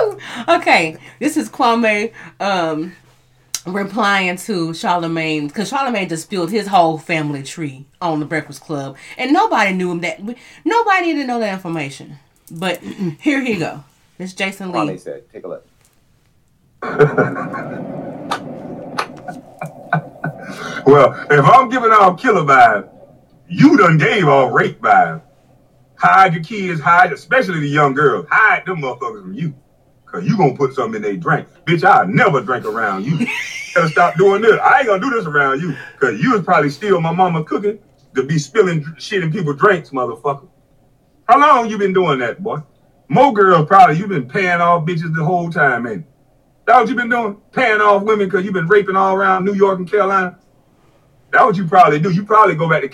Woo! 0.00 0.18
Okay, 0.48 0.96
this 1.18 1.36
is 1.36 1.48
Kwame 1.48 2.12
um 2.40 2.94
replying 3.66 4.36
to 4.36 4.70
Charlamagne 4.70 5.48
because 5.48 5.70
Charlamagne 5.70 6.08
just 6.08 6.24
spilled 6.24 6.50
his 6.50 6.66
whole 6.66 6.98
family 6.98 7.42
tree 7.42 7.86
on 8.00 8.20
the 8.20 8.26
Breakfast 8.26 8.60
Club, 8.60 8.96
and 9.16 9.32
nobody 9.32 9.72
knew 9.72 9.90
him 9.90 10.00
that 10.00 10.20
nobody 10.64 11.06
needed 11.06 11.22
to 11.22 11.26
know 11.26 11.40
that 11.40 11.54
information. 11.54 12.18
But 12.50 12.82
here 12.82 13.40
he 13.42 13.56
go. 13.56 13.84
It's 14.18 14.34
Jason 14.34 14.70
Lee. 14.72 14.78
Kwame 14.78 15.00
said, 15.00 15.24
take 15.32 15.44
a 15.44 15.48
look. 15.48 15.66
Well, 20.86 21.14
if 21.30 21.44
I'm 21.44 21.70
giving 21.70 21.90
off 21.90 22.20
killer 22.20 22.42
vibe, 22.42 22.88
you 23.48 23.76
done 23.78 23.96
gave 23.96 24.28
off 24.28 24.52
rape 24.52 24.80
vibe. 24.80 25.22
Hide 25.96 26.34
your 26.34 26.44
kids, 26.44 26.80
hide, 26.80 27.12
especially 27.12 27.60
the 27.60 27.68
young 27.68 27.94
girls. 27.94 28.26
Hide 28.30 28.66
them 28.66 28.82
motherfuckers 28.82 29.22
from 29.22 29.34
you. 29.34 29.54
Cause 30.14 30.24
you 30.24 30.36
gonna 30.36 30.54
put 30.54 30.74
something 30.74 30.94
in 30.94 31.02
they 31.02 31.16
drink. 31.16 31.48
Bitch, 31.64 31.82
I'll 31.82 32.06
never 32.06 32.40
drink 32.40 32.64
around 32.66 33.04
you. 33.04 33.18
Better 33.74 33.88
stop 33.88 34.14
doing 34.14 34.42
this. 34.42 34.60
I 34.60 34.78
ain't 34.78 34.86
gonna 34.86 35.02
do 35.02 35.10
this 35.10 35.26
around 35.26 35.60
you. 35.60 35.74
Cause 35.98 36.20
you 36.20 36.34
was 36.34 36.42
probably 36.42 36.70
steal 36.70 37.00
my 37.00 37.10
mama 37.10 37.42
cooking 37.42 37.80
to 38.14 38.22
be 38.22 38.38
spilling 38.38 38.86
shit 38.96 39.24
in 39.24 39.32
people's 39.32 39.56
drinks, 39.56 39.90
motherfucker. 39.90 40.46
How 41.26 41.40
long 41.40 41.68
you 41.68 41.78
been 41.78 41.92
doing 41.92 42.20
that, 42.20 42.40
boy? 42.40 42.58
More 43.08 43.32
girls 43.32 43.66
probably 43.66 43.98
you 43.98 44.06
been 44.06 44.28
paying 44.28 44.60
off 44.60 44.86
bitches 44.86 45.12
the 45.12 45.24
whole 45.24 45.50
time, 45.50 45.82
man. 45.82 46.06
That 46.66 46.78
what 46.78 46.88
you 46.88 46.94
been 46.94 47.08
doing? 47.08 47.36
Paying 47.50 47.80
off 47.80 48.04
women 48.04 48.28
because 48.28 48.44
you 48.44 48.52
been 48.52 48.68
raping 48.68 48.94
all 48.94 49.16
around 49.16 49.44
New 49.44 49.54
York 49.54 49.80
and 49.80 49.90
Carolina? 49.90 50.38
That 51.32 51.44
what 51.44 51.56
you 51.56 51.66
probably 51.66 51.98
do. 51.98 52.12
You 52.12 52.24
probably 52.24 52.54
go 52.54 52.68
back 52.68 52.82
to 52.82 52.88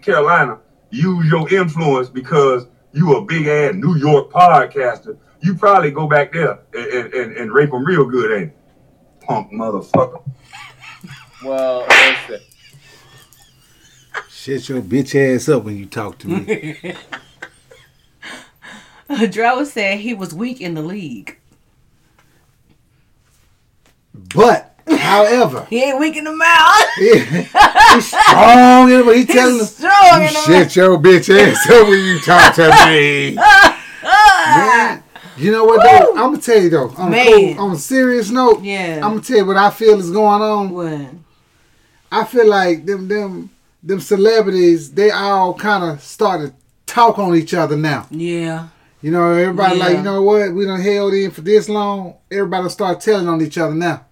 Carolina, 0.00 0.58
use 0.90 1.30
your 1.30 1.48
influence 1.54 2.08
because 2.08 2.66
you 2.90 3.14
a 3.14 3.24
big 3.24 3.46
ass 3.46 3.74
New 3.76 3.94
York 3.96 4.32
podcaster. 4.32 5.18
You 5.44 5.54
probably 5.54 5.90
go 5.90 6.06
back 6.06 6.32
there 6.32 6.58
and, 6.72 6.86
and, 6.86 7.12
and, 7.12 7.36
and 7.36 7.52
rape 7.52 7.70
them 7.70 7.84
real 7.84 8.06
good, 8.06 8.32
ain't 8.32 8.50
it? 8.50 8.56
Punk 9.20 9.52
motherfucker. 9.52 10.22
Well, 11.44 11.86
listen. 11.86 12.40
Shut 14.30 14.68
your 14.70 14.80
bitch 14.80 15.14
ass 15.14 15.50
up 15.50 15.64
when 15.64 15.76
you 15.76 15.84
talk 15.84 16.16
to 16.20 16.28
me. 16.28 16.94
Dro 19.28 19.64
said 19.64 20.00
he 20.00 20.14
was 20.14 20.32
weak 20.32 20.62
in 20.62 20.72
the 20.72 20.82
league. 20.82 21.38
But 24.34 24.74
however, 24.88 25.66
He 25.68 25.84
ain't 25.84 26.00
weak 26.00 26.16
in 26.16 26.24
the 26.24 26.34
mouth. 26.34 26.88
he's 26.96 28.06
strong 28.06 28.90
in 28.90 29.00
it, 29.00 29.04
but 29.04 29.14
he 29.14 29.26
telling 29.26 29.58
them 29.58 29.66
strong 29.66 30.22
you 30.22 30.28
in 30.28 30.32
the 30.32 30.40
shut 30.40 30.74
your 30.74 30.96
bitch 30.96 31.28
ass 31.28 31.68
up 31.68 31.86
when 31.86 32.02
you 32.02 32.18
talk 32.20 32.54
to 32.54 32.70
me. 32.86 33.34
Man, 34.04 35.03
you 35.36 35.50
know 35.50 35.64
what 35.64 35.82
though? 35.82 36.10
I'm 36.12 36.30
gonna 36.32 36.40
tell 36.40 36.62
you 36.62 36.70
though. 36.70 36.90
On 36.96 37.12
a, 37.12 37.24
cool, 37.54 37.60
on 37.64 37.72
a 37.72 37.78
serious 37.78 38.30
note, 38.30 38.62
Yeah. 38.62 38.96
I'm 39.02 39.12
gonna 39.12 39.20
tell 39.22 39.38
you 39.38 39.46
what 39.46 39.56
I 39.56 39.70
feel 39.70 39.98
is 39.98 40.10
going 40.10 40.42
on. 40.42 40.70
What? 40.70 41.10
I 42.12 42.24
feel 42.24 42.48
like 42.48 42.86
them 42.86 43.08
them 43.08 43.50
them 43.82 44.00
celebrities, 44.00 44.92
they 44.92 45.10
all 45.10 45.54
kind 45.54 45.84
of 45.84 46.00
started 46.02 46.54
talk 46.86 47.18
on 47.18 47.34
each 47.34 47.54
other 47.54 47.76
now. 47.76 48.06
Yeah. 48.10 48.68
You 49.02 49.10
know, 49.10 49.32
everybody 49.32 49.78
like, 49.78 49.96
you 49.98 50.02
know 50.02 50.22
what? 50.22 50.54
We 50.54 50.64
done 50.64 50.80
held 50.80 51.12
in 51.12 51.30
for 51.30 51.42
this 51.42 51.68
long. 51.68 52.14
Everybody 52.30 52.70
start 52.70 53.00
telling 53.02 53.28
on 53.28 53.42
each 53.42 53.58
other 53.58 53.74
now. 53.74 54.06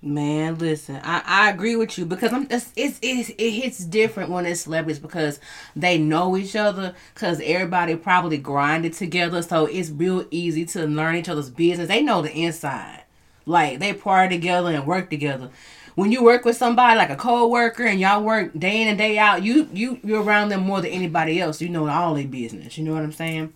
Man, 0.00 0.58
listen, 0.58 1.00
I, 1.02 1.22
I 1.26 1.50
agree 1.50 1.74
with 1.74 1.98
you 1.98 2.04
because 2.06 2.32
I'm 2.32 2.46
it's, 2.50 2.72
it's, 2.76 3.00
it's 3.02 3.30
it 3.30 3.50
hits 3.50 3.78
different 3.84 4.30
when 4.30 4.46
it's 4.46 4.60
celebrities 4.60 5.00
because 5.00 5.40
they 5.74 5.98
know 5.98 6.36
each 6.36 6.54
other 6.54 6.94
because 7.14 7.40
everybody 7.44 7.96
probably 7.96 8.38
grinded 8.38 8.92
together, 8.92 9.42
so 9.42 9.66
it's 9.66 9.90
real 9.90 10.24
easy 10.30 10.64
to 10.66 10.86
learn 10.86 11.16
each 11.16 11.28
other's 11.28 11.50
business. 11.50 11.88
They 11.88 12.00
know 12.00 12.22
the 12.22 12.32
inside, 12.32 13.02
like 13.44 13.80
they 13.80 13.92
party 13.92 14.36
together 14.36 14.70
and 14.70 14.86
work 14.86 15.10
together. 15.10 15.50
when 15.96 16.12
you 16.12 16.22
work 16.22 16.44
with 16.44 16.56
somebody 16.56 16.96
like 16.96 17.10
a 17.10 17.16
co-worker 17.16 17.84
and 17.84 17.98
y'all 18.00 18.22
work 18.22 18.52
day 18.58 18.82
in 18.82 18.88
and 18.88 18.98
day 18.98 19.18
out, 19.18 19.42
you 19.42 19.68
you 19.72 19.98
you're 20.04 20.22
around 20.22 20.50
them 20.50 20.62
more 20.62 20.80
than 20.80 20.92
anybody 20.92 21.40
else. 21.40 21.60
You 21.60 21.68
know 21.70 21.88
all 21.88 22.14
their 22.14 22.26
business. 22.28 22.78
You 22.78 22.84
know 22.84 22.94
what 22.94 23.02
I'm 23.02 23.12
saying? 23.12 23.52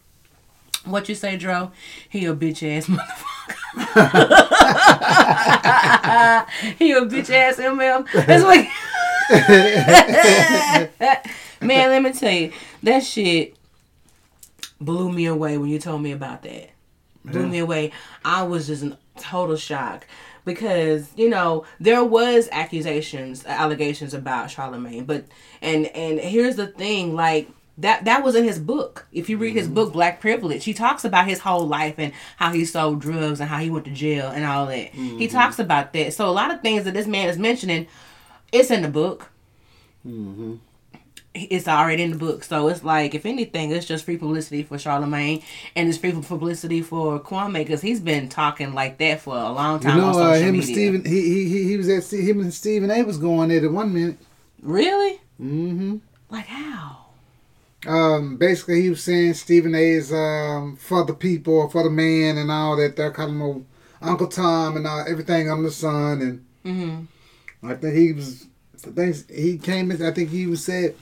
What 0.84 1.08
you 1.08 1.14
say, 1.14 1.36
Dro? 1.36 1.70
He 2.08 2.26
a 2.26 2.34
bitch 2.34 2.68
ass 2.68 2.86
motherfucker. 2.86 3.28
he 6.78 6.90
a 6.92 7.02
bitch 7.02 7.30
ass 7.30 7.56
MM. 7.56 8.06
That's 8.26 8.42
what. 8.42 8.66
Man, 11.60 11.90
let 11.90 12.02
me 12.02 12.12
tell 12.12 12.32
you, 12.32 12.52
that 12.82 13.04
shit 13.04 13.54
blew 14.80 15.12
me 15.12 15.26
away 15.26 15.58
when 15.58 15.70
you 15.70 15.78
told 15.78 16.02
me 16.02 16.10
about 16.12 16.42
that. 16.42 16.70
Blew 17.24 17.46
me 17.46 17.58
away. 17.58 17.92
I 18.24 18.42
was 18.42 18.66
just 18.66 18.82
in 18.82 18.96
total 19.16 19.54
shock 19.56 20.08
because 20.44 21.08
you 21.16 21.28
know 21.28 21.64
there 21.78 22.02
was 22.02 22.48
accusations, 22.50 23.46
allegations 23.46 24.12
about 24.12 24.48
Charlamagne, 24.48 25.06
but 25.06 25.26
and 25.60 25.86
and 25.86 26.18
here's 26.18 26.56
the 26.56 26.66
thing, 26.66 27.14
like 27.14 27.48
that 27.78 28.04
that 28.04 28.22
was 28.22 28.34
in 28.34 28.44
his 28.44 28.58
book. 28.58 29.06
If 29.12 29.30
you 29.30 29.38
read 29.38 29.54
his 29.54 29.66
book 29.68 29.92
Black 29.92 30.20
Privilege, 30.20 30.64
he 30.64 30.74
talks 30.74 31.04
about 31.04 31.26
his 31.26 31.40
whole 31.40 31.66
life 31.66 31.94
and 31.98 32.12
how 32.36 32.52
he 32.52 32.64
sold 32.64 33.00
drugs 33.00 33.40
and 33.40 33.48
how 33.48 33.58
he 33.58 33.70
went 33.70 33.86
to 33.86 33.90
jail 33.90 34.28
and 34.28 34.44
all 34.44 34.66
that. 34.66 34.90
He 34.90 35.26
Mhm. 35.26 35.30
talks 35.30 35.58
about 35.58 35.92
that. 35.94 36.12
So 36.14 36.28
a 36.28 36.30
lot 36.30 36.50
of 36.52 36.60
things 36.60 36.84
that 36.84 36.94
this 36.94 37.06
man 37.06 37.28
is 37.28 37.38
mentioning, 37.38 37.86
it's 38.52 38.70
in 38.70 38.82
the 38.82 38.88
book 38.88 39.30
Mm-hmm. 40.06 40.54
it's 41.34 41.66
already 41.66 42.02
in 42.02 42.10
the 42.10 42.18
book. 42.18 42.44
So 42.44 42.68
it's 42.68 42.84
like, 42.84 43.14
if 43.14 43.24
anything, 43.24 43.70
it's 43.70 43.86
just 43.86 44.04
free 44.04 44.18
publicity 44.18 44.62
for 44.64 44.76
Charlamagne, 44.76 45.42
and 45.74 45.88
it's 45.88 45.96
free 45.96 46.12
publicity 46.12 46.82
for 46.82 47.18
Kwame 47.20 47.54
because 47.54 47.80
he's 47.80 48.00
been 48.00 48.28
talking 48.28 48.74
like 48.74 48.98
that 48.98 49.20
for 49.20 49.34
a 49.36 49.50
long 49.50 49.80
time. 49.80 49.96
You 49.96 50.02
know, 50.02 50.10
uh, 50.18 50.34
him 50.34 50.56
and. 50.56 50.64
Stephen, 50.64 51.04
he, 51.04 51.22
he 51.22 51.48
he 51.48 51.64
he 51.68 51.76
was 51.78 51.88
at 51.88 52.04
him 52.12 52.40
and 52.40 52.52
Stephen 52.52 52.90
A 52.90 53.02
was 53.02 53.16
going 53.16 53.48
there 53.48 53.64
at 53.64 53.72
one 53.72 53.94
minute. 53.94 54.18
Really? 54.60 55.20
Mm-hmm. 55.40 55.96
Like 56.28 56.46
how? 56.46 57.01
Um, 57.86 58.36
basically, 58.36 58.82
he 58.82 58.90
was 58.90 59.02
saying 59.02 59.34
Stephen 59.34 59.74
A 59.74 59.90
is 59.90 60.12
um 60.12 60.76
for 60.76 61.04
the 61.04 61.14
people, 61.14 61.68
for 61.68 61.82
the 61.82 61.90
man, 61.90 62.38
and 62.38 62.50
all 62.50 62.76
that. 62.76 62.94
They're 62.96 63.10
calling 63.10 63.38
him 63.40 63.66
Uncle 64.00 64.28
Tom 64.28 64.76
and 64.76 64.86
all, 64.86 65.04
everything 65.08 65.50
under 65.50 65.64
the 65.64 65.70
sun. 65.70 66.20
And 66.22 66.44
Mm-hmm. 66.64 67.66
I 67.68 67.74
think 67.74 67.94
he 67.96 68.12
was. 68.12 68.46
I 68.86 68.90
think 68.90 69.30
he 69.30 69.58
came. 69.58 69.90
in 69.90 70.00
I 70.02 70.12
think 70.12 70.30
he 70.30 70.46
was 70.46 70.64
said, 70.64 70.94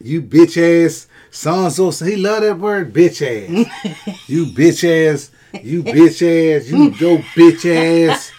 "You 0.00 0.22
bitch 0.22 0.56
ass 0.58 1.06
son." 1.30 1.70
So 1.70 1.90
he 2.04 2.16
loved 2.16 2.42
that 2.44 2.58
word, 2.58 2.92
bitch 2.92 3.22
ass. 3.22 4.18
you 4.28 4.46
bitch 4.46 4.82
ass. 4.82 5.30
You 5.62 5.82
bitch 5.84 6.20
ass. 6.22 6.68
You 6.68 6.90
go 7.00 7.18
bitch 7.18 7.64
ass. 7.64 8.32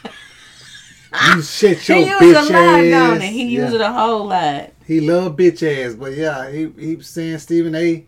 You 1.34 1.42
shit 1.42 1.88
your 1.90 1.98
he 2.00 2.06
used 2.10 2.22
bitch 2.22 2.50
a 2.50 2.54
lot, 2.54 2.80
ass. 2.80 2.92
don't 2.92 3.22
he? 3.22 3.28
He 3.30 3.56
Yeah. 3.56 3.64
used 3.64 3.76
it 3.76 3.82
a 3.82 3.92
whole 3.92 4.26
lot. 4.28 4.72
He 4.88 5.02
loved 5.02 5.38
bitch 5.40 5.62
ass, 5.64 5.96
but 5.96 6.14
yeah, 6.14 6.50
he 6.50 6.70
he 6.80 6.96
was 6.96 7.08
saying 7.08 7.40
Stephen 7.40 7.76
A. 7.76 8.06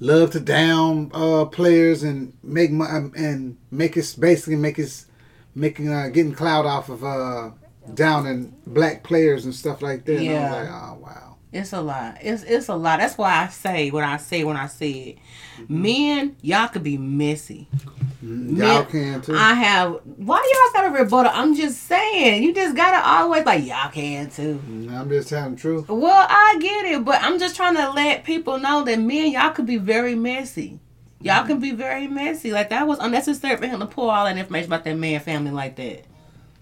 loved 0.00 0.32
to 0.34 0.40
down 0.40 1.10
uh 1.14 1.44
players 1.46 2.02
and 2.02 2.32
make 2.42 2.70
mo- 2.70 2.84
um, 2.86 3.12
and 3.16 3.56
make 3.70 3.94
his 3.94 4.14
basically 4.14 4.56
make 4.56 4.76
his 4.76 5.06
making 5.54 5.88
uh 5.92 6.08
getting 6.08 6.34
cloud 6.34 6.66
off 6.66 6.88
of 6.90 7.04
uh 7.04 7.50
downing 7.94 8.54
black 8.66 9.04
players 9.04 9.44
and 9.46 9.54
stuff 9.54 9.82
like 9.82 10.04
that. 10.06 10.18
And 10.18 10.30
I 10.30 10.32
Yeah. 10.32 10.42
was 10.42 10.50
like, 10.50 10.68
oh 10.68 10.98
wow. 11.02 11.25
It's 11.56 11.72
a 11.72 11.80
lot. 11.80 12.18
It's 12.20 12.42
it's 12.42 12.68
a 12.68 12.74
lot. 12.74 12.98
That's 13.00 13.16
why 13.16 13.44
I 13.44 13.48
say 13.48 13.90
what 13.90 14.04
I 14.04 14.18
say 14.18 14.44
when 14.44 14.56
I 14.56 14.66
say 14.66 14.90
it. 14.90 15.18
Mm-hmm. 15.62 15.82
Men, 15.82 16.36
y'all 16.42 16.68
could 16.68 16.82
be 16.82 16.98
messy. 16.98 17.66
Mm-hmm. 17.72 18.56
Y'all 18.56 18.82
Men- 18.82 18.86
can 18.86 19.22
too. 19.22 19.34
I 19.34 19.54
have. 19.54 20.00
Why 20.04 20.40
do 20.40 20.48
y'all 20.48 20.82
got 20.82 20.92
a 20.92 21.02
rebuttal? 21.02 21.32
I'm 21.34 21.54
just 21.54 21.84
saying. 21.84 22.42
You 22.42 22.54
just 22.54 22.76
gotta 22.76 23.06
always 23.06 23.44
like 23.44 23.64
y'all 23.64 23.90
can 23.90 24.28
too. 24.28 24.56
Mm-hmm. 24.56 24.94
I'm 24.94 25.08
just 25.08 25.28
telling 25.28 25.54
the 25.54 25.60
truth. 25.60 25.88
Well, 25.88 26.26
I 26.28 26.58
get 26.60 26.86
it, 26.86 27.04
but 27.04 27.22
I'm 27.22 27.38
just 27.38 27.56
trying 27.56 27.76
to 27.76 27.90
let 27.90 28.24
people 28.24 28.58
know 28.58 28.84
that 28.84 28.98
men, 28.98 29.32
y'all 29.32 29.50
could 29.50 29.66
be 29.66 29.78
very 29.78 30.14
messy. 30.14 30.78
Y'all 31.20 31.38
mm-hmm. 31.38 31.48
can 31.48 31.60
be 31.60 31.72
very 31.72 32.06
messy. 32.06 32.52
Like 32.52 32.68
that 32.68 32.86
was 32.86 32.98
unnecessary 32.98 33.56
for 33.56 33.66
him 33.66 33.80
to 33.80 33.86
pull 33.86 34.10
all 34.10 34.26
that 34.26 34.36
information 34.36 34.68
about 34.68 34.84
that 34.84 34.94
man 34.94 35.20
family 35.20 35.50
like 35.50 35.76
that. 35.76 36.04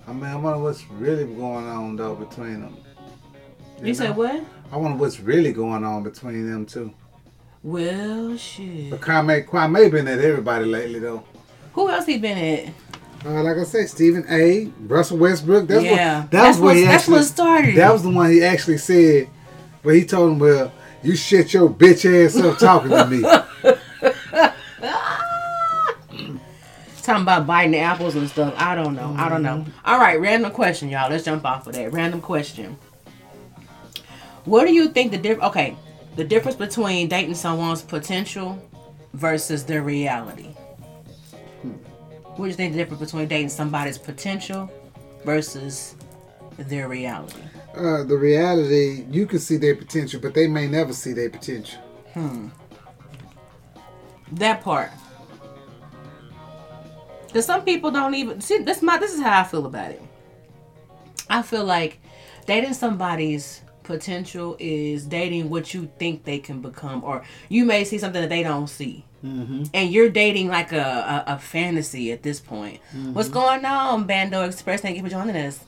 I 0.07 0.13
mean, 0.13 0.25
I 0.25 0.37
wonder 0.37 0.59
what's 0.59 0.85
really 0.91 1.25
going 1.25 1.67
on 1.67 1.97
though 1.97 2.15
between 2.15 2.61
them. 2.61 2.77
You, 3.83 3.95
said 3.95 4.17
what? 4.17 4.43
I 4.75 4.77
wonder 4.77 4.99
what's 4.99 5.21
really 5.21 5.53
going 5.53 5.85
on 5.85 6.03
between 6.03 6.51
them 6.51 6.67
two. 6.67 6.93
Well, 7.63 8.37
shit. 8.37 8.91
But 8.91 9.01
Kwame, 9.03 9.47
Kwame 9.47 9.89
been 9.89 10.09
at 10.09 10.19
everybody 10.19 10.65
lately 10.65 10.99
though. 10.99 11.23
Who 11.75 11.89
else 11.89 12.07
he 12.07 12.19
been 12.19 12.37
at? 12.37 12.75
Uh, 13.25 13.45
like 13.45 13.57
I 13.57 13.63
said, 13.63 13.89
Stephen 13.89 14.25
A. 14.29 14.69
Russell 14.81 15.19
Westbrook. 15.19 15.69
That's 15.69 15.85
Yeah. 15.85 15.91
what, 16.23 16.31
that 16.33 16.43
That's 16.43 16.59
was 16.59 16.65
where 16.65 16.75
he 16.75 16.81
what- 16.83 16.87
that's 16.89 17.03
actually, 17.05 17.15
what 17.19 17.25
started 17.25 17.77
That 17.77 17.93
was 17.93 18.03
the 18.03 18.11
one 18.11 18.33
he 18.33 18.43
actually 18.43 18.79
said, 18.79 19.29
But 19.85 19.95
he 19.95 20.05
told 20.05 20.33
him, 20.33 20.39
"Well, 20.41 20.73
you 21.05 21.15
shit 21.15 21.55
your 21.55 21.71
bitch 21.71 22.05
ass 22.05 22.37
up 22.37 22.59
talking 22.59 22.91
to 22.91 23.07
me." 23.07 23.23
Talking 27.03 27.23
about 27.23 27.47
biting 27.47 27.73
the 27.73 27.79
apples 27.79 28.17
and 28.17 28.27
stuff. 28.31 28.55
I 28.57 28.75
don't 28.75 28.95
know. 28.95 29.15
I 29.19 29.29
don't 29.29 29.43
know. 29.43 29.67
All 29.85 29.99
right, 30.01 30.19
random 30.19 30.51
question, 30.51 30.89
y'all. 30.89 31.11
Let's 31.11 31.23
jump 31.23 31.45
off 31.45 31.67
of 31.67 31.75
that. 31.75 31.93
Random 31.93 32.23
question. 32.23 32.79
What 34.45 34.67
do 34.67 34.73
you 34.73 34.89
think 34.89 35.13
the 35.13 35.19
diff? 35.19 35.41
Okay, 35.41 35.77
the 36.17 36.25
difference 36.25 36.57
between 36.57 37.09
dating 37.09 37.35
someone's 37.35 37.83
potential 37.83 38.59
versus 39.13 39.65
their 39.65 39.83
reality. 39.83 40.55
What 42.37 42.47
do 42.47 42.47
you 42.47 42.53
think 42.53 42.73
the 42.73 42.79
difference 42.79 43.01
between 43.01 43.29
dating 43.29 43.49
somebody's 43.49 43.99
potential 43.99 44.71
versus 45.25 45.95
their 46.59 46.89
reality? 46.89 47.41
uh, 47.77 48.05
the 48.05 48.17
reality, 48.17 49.05
you 49.11 49.27
can 49.27 49.39
see 49.39 49.57
their 49.57 49.75
potential, 49.75 50.21
but 50.21 50.35
they 50.35 50.47
may 50.47 50.67
never 50.67 50.93
see 50.93 51.13
their 51.13 51.31
potential. 51.31 51.81
Hmm. 52.13 52.49
That 54.33 54.63
part. 54.63 54.91
Cause 57.33 57.47
some 57.47 57.65
people 57.65 57.91
don't 57.91 58.15
even 58.15 58.41
see 58.41 58.59
this. 58.59 58.81
My 58.81 58.97
this 58.97 59.13
is 59.13 59.21
how 59.21 59.41
I 59.41 59.45
feel 59.45 59.67
about 59.67 59.91
it. 59.91 60.03
I 61.29 61.43
feel 61.43 61.65
like 61.65 61.99
dating 62.47 62.75
somebody's 62.75 63.63
potential 63.85 64.57
is 64.59 65.05
dating 65.07 65.51
what 65.51 65.73
you 65.75 65.91
think 65.99 66.25
they 66.25 66.39
can 66.39 66.61
become, 66.61 67.05
or 67.05 67.23
you 67.49 67.65
may 67.65 67.85
see 67.85 67.99
something 67.99 68.21
that 68.23 68.31
they 68.31 68.43
don't 68.43 68.67
see, 68.69 69.05
Mm-hmm. 69.25 69.63
and 69.73 69.91
you're 69.91 70.11
dating 70.11 70.49
like 70.49 70.73
a 70.73 71.25
a, 71.27 71.35
a 71.35 71.39
fantasy 71.39 72.13
at 72.13 72.23
this 72.23 72.41
point. 72.41 72.81
What's 73.15 73.31
going 73.31 73.65
on, 73.65 74.05
Bando 74.05 74.43
Express? 74.43 74.83
Thank 74.83 74.97
you 74.99 75.03
for 75.03 75.09
joining 75.09 75.37
us. 75.37 75.61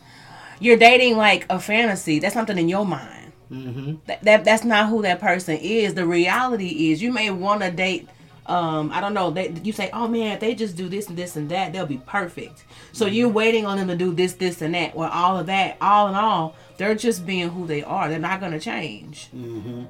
You're 0.61 0.77
dating 0.77 1.17
like 1.17 1.47
a 1.49 1.59
fantasy. 1.61 2.19
That's 2.19 2.35
something 2.35 2.59
in 2.59 2.69
your 2.69 2.85
mind 2.85 3.33
Mm-hmm. 3.51 3.95
that, 4.07 4.23
that 4.25 4.45
that's 4.45 4.65
not 4.65 4.89
who 4.89 5.03
that 5.03 5.21
person 5.21 5.57
is. 5.57 5.95
The 5.95 6.05
reality 6.05 6.91
is 6.91 7.01
you 7.01 7.13
may 7.13 7.31
want 7.31 7.63
to 7.63 7.71
date 7.71 8.09
um 8.49 8.91
I 8.93 9.01
don't 9.01 9.15
know, 9.15 9.31
they 9.31 9.51
you 9.63 9.73
say, 9.73 9.91
"Oh 9.93 10.09
man, 10.09 10.33
if 10.33 10.41
they 10.41 10.55
just 10.55 10.77
do 10.77 10.89
this 10.89 11.09
and 11.09 11.17
this 11.17 11.37
and 11.37 11.49
that, 11.51 11.73
they'll 11.73 11.87
be 11.87 11.99
perfect." 12.07 12.65
So 12.93 13.07
you're 13.07 13.29
waiting 13.29 13.67
on 13.67 13.77
them 13.79 13.89
to 13.89 13.97
do 13.97 14.13
this 14.15 14.35
this 14.35 14.63
and 14.63 14.75
that. 14.75 14.95
Well, 14.95 15.11
all 15.11 15.39
of 15.39 15.47
that, 15.47 15.77
all 15.81 16.09
in 16.09 16.15
all, 16.15 16.57
they're 16.77 16.95
just 16.95 17.27
being 17.27 17.49
who 17.49 17.67
they 17.67 17.83
are. 17.83 18.09
They're 18.09 18.19
not 18.19 18.41
going 18.41 18.53
to 18.53 18.61
change. 18.61 19.29
Mm-hmm. 19.35 19.85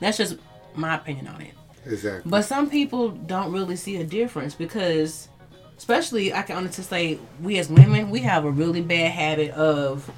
That's 0.00 0.18
just 0.18 0.36
my 0.74 0.96
opinion 0.96 1.28
on 1.28 1.40
it. 1.40 1.54
Exactly. 1.86 2.30
But 2.30 2.42
some 2.42 2.68
people 2.70 3.10
don't 3.10 3.52
really 3.52 3.76
see 3.76 3.96
a 3.96 4.04
difference 4.04 4.54
because, 4.54 5.28
especially, 5.76 6.32
I 6.32 6.42
can 6.42 6.56
honestly 6.56 6.84
say, 6.84 7.18
we 7.40 7.58
as 7.58 7.68
women, 7.68 8.10
we 8.10 8.20
have 8.20 8.44
a 8.44 8.50
really 8.50 8.80
bad 8.80 9.10
habit 9.12 9.50
of 9.52 10.10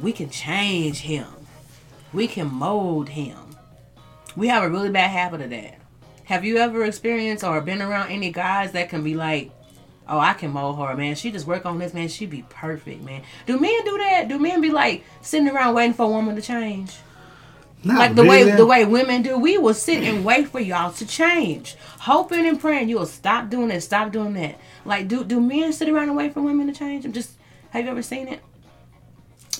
we 0.00 0.12
can 0.12 0.30
change 0.30 1.00
him, 1.00 1.26
we 2.12 2.26
can 2.26 2.52
mold 2.52 3.10
him. 3.10 3.36
We 4.36 4.46
have 4.46 4.62
a 4.62 4.68
really 4.68 4.90
bad 4.90 5.10
habit 5.10 5.40
of 5.40 5.50
that. 5.50 5.79
Have 6.30 6.44
you 6.44 6.58
ever 6.58 6.84
experienced 6.84 7.42
or 7.42 7.60
been 7.60 7.82
around 7.82 8.12
any 8.12 8.30
guys 8.30 8.70
that 8.70 8.88
can 8.88 9.02
be 9.02 9.14
like, 9.14 9.50
oh, 10.08 10.20
I 10.20 10.32
can 10.34 10.52
mold 10.52 10.78
her, 10.78 10.96
man. 10.96 11.16
She 11.16 11.32
just 11.32 11.44
work 11.44 11.66
on 11.66 11.80
this, 11.80 11.92
man. 11.92 12.06
She 12.06 12.24
be 12.24 12.44
perfect, 12.48 13.02
man. 13.02 13.22
Do 13.46 13.58
men 13.58 13.84
do 13.84 13.98
that? 13.98 14.28
Do 14.28 14.38
men 14.38 14.60
be 14.60 14.70
like 14.70 15.02
sitting 15.22 15.48
around 15.48 15.74
waiting 15.74 15.92
for 15.92 16.04
a 16.04 16.08
woman 16.08 16.36
to 16.36 16.40
change? 16.40 16.94
Not 17.82 17.98
like 17.98 18.14
the 18.14 18.24
way 18.24 18.48
the 18.48 18.64
way 18.64 18.84
women 18.84 19.22
do, 19.22 19.38
we 19.38 19.58
will 19.58 19.74
sit 19.74 20.04
and 20.04 20.24
wait 20.24 20.46
for 20.46 20.60
y'all 20.60 20.92
to 20.92 21.04
change, 21.04 21.74
hoping 21.98 22.46
and 22.46 22.60
praying 22.60 22.88
you 22.88 22.98
will 23.00 23.06
stop 23.06 23.50
doing 23.50 23.66
this, 23.66 23.86
stop 23.86 24.12
doing 24.12 24.34
that. 24.34 24.56
Like, 24.84 25.08
do 25.08 25.24
do 25.24 25.40
men 25.40 25.72
sit 25.72 25.88
around 25.88 26.10
and 26.10 26.16
wait 26.16 26.32
for 26.32 26.42
women 26.42 26.68
to 26.68 26.72
change? 26.72 27.04
I'm 27.04 27.12
just, 27.12 27.32
have 27.70 27.84
you 27.84 27.90
ever 27.90 28.02
seen 28.02 28.28
it? 28.28 28.40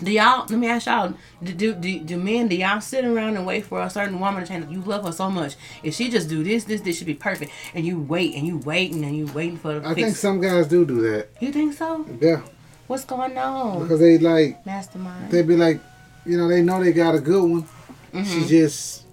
Do 0.03 0.11
y'all? 0.13 0.47
Let 0.49 0.59
me 0.59 0.69
ask 0.69 0.87
y'all. 0.87 1.15
Do, 1.43 1.53
do 1.53 1.75
do 1.75 2.01
do 2.01 2.17
men? 2.17 2.49
Do 2.49 2.57
y'all 2.57 2.81
sit 2.81 3.05
around 3.05 3.37
and 3.37 3.45
wait 3.45 3.65
for 3.67 3.83
a 3.83 3.91
certain 3.91 4.19
woman 4.21 4.43
to 4.43 4.49
change? 4.49 4.71
You 4.71 4.81
love 4.83 5.05
her 5.05 5.13
so 5.13 5.29
much. 5.31 5.57
If 5.83 5.95
she 5.95 6.09
just 6.11 6.29
do 6.29 6.43
this, 6.43 6.65
this, 6.65 6.81
this 6.81 6.97
should 6.97 7.07
be 7.07 7.15
perfect, 7.15 7.51
and 7.75 7.85
you 7.85 8.01
wait 8.01 8.35
and 8.35 8.47
you 8.47 8.59
waiting 8.59 9.05
and 9.05 9.17
you 9.17 9.27
waiting 9.27 9.59
for 9.59 9.79
the 9.81 9.87
I 9.87 9.95
fix. 9.95 10.05
think 10.07 10.17
some 10.17 10.41
guys 10.41 10.69
do 10.69 10.87
do 10.87 11.03
that. 11.11 11.29
you 11.41 11.53
think 11.53 11.75
so? 11.75 12.07
Yeah, 12.21 12.41
What's 12.87 13.05
going 13.05 13.37
on? 13.37 13.83
because 13.83 14.01
they 14.01 14.17
like 14.19 14.65
Mastermind. 14.65 15.31
they 15.31 15.43
be 15.43 15.57
like, 15.57 15.81
you 16.25 16.39
know, 16.39 16.49
they 16.49 16.63
know 16.63 16.83
they 16.83 16.93
got 16.93 17.15
a 17.15 17.21
good 17.21 17.43
one. 17.51 17.65
She 18.13 18.19
Mhm. 18.41 18.49
just 18.49 19.05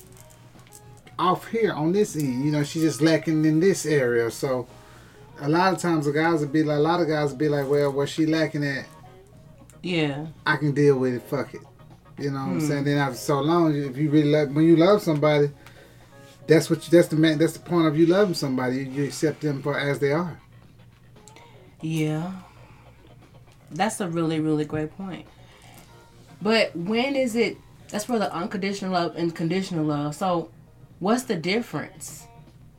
off 1.20 1.48
here 1.48 1.74
on 1.74 1.92
this 1.92 2.16
end. 2.16 2.46
You 2.46 2.52
know, 2.52 2.64
she 2.64 2.80
just 2.80 3.02
lacking 3.02 3.44
in 3.46 3.60
this 3.60 3.86
area. 3.86 4.30
So 4.32 4.68
a 5.42 5.50
lot 5.50 5.74
of 5.74 5.80
times 5.80 6.06
the 6.06 6.12
guys 6.12 6.40
would 6.42 6.54
be 6.54 6.64
like, 6.64 6.78
a 6.78 6.82
lot 6.82 7.02
of 7.02 7.08
guys 7.08 7.30
would 7.32 7.40
be 7.40 7.50
like, 7.50 7.68
well, 7.68 7.92
where 7.92 8.08
she 8.08 8.26
lacking 8.26 8.64
at? 8.64 8.86
Yeah. 9.88 10.28
I 10.46 10.58
can 10.58 10.74
deal 10.74 10.98
with 10.98 11.14
it. 11.14 11.22
Fuck 11.24 11.54
it. 11.54 11.62
You 12.18 12.32
know 12.32 12.40
what 12.40 12.46
I'm 12.46 12.60
Hmm. 12.60 12.68
saying? 12.68 12.84
Then 12.86 12.98
after 12.98 13.18
so 13.18 13.40
long, 13.42 13.76
if 13.76 13.98
you 13.98 14.10
really 14.10 14.32
love, 14.32 14.54
when 14.54 14.66
you 14.66 14.76
love 14.76 15.02
somebody, 15.02 15.52
that's 16.48 16.70
what 16.70 16.84
you, 16.86 16.92
that's 16.98 17.10
the 17.10 17.16
man. 17.16 17.38
That's 17.38 17.54
the 17.54 17.60
point 17.60 17.88
of 17.88 17.98
you 17.98 18.06
loving 18.06 18.34
somebody. 18.34 18.78
You, 18.78 18.84
you 18.84 19.04
accept 19.06 19.42
them 19.42 19.62
for 19.62 19.78
as 19.78 20.00
they 20.00 20.12
are. 20.12 20.40
Yeah. 21.82 22.32
That's 23.72 24.00
a 24.02 24.08
really, 24.08 24.40
really 24.40 24.66
great 24.66 24.96
point. 24.98 25.26
But 26.42 26.76
when 26.76 27.16
is 27.16 27.36
it 27.36 27.58
that's 27.90 28.06
for 28.06 28.20
the 28.20 28.34
unconditional 28.34 28.92
love 28.92 29.16
and 29.16 29.34
conditional 29.34 29.86
love. 29.86 30.16
So 30.16 30.50
what's 31.00 31.24
the 31.24 31.36
difference? 31.36 32.28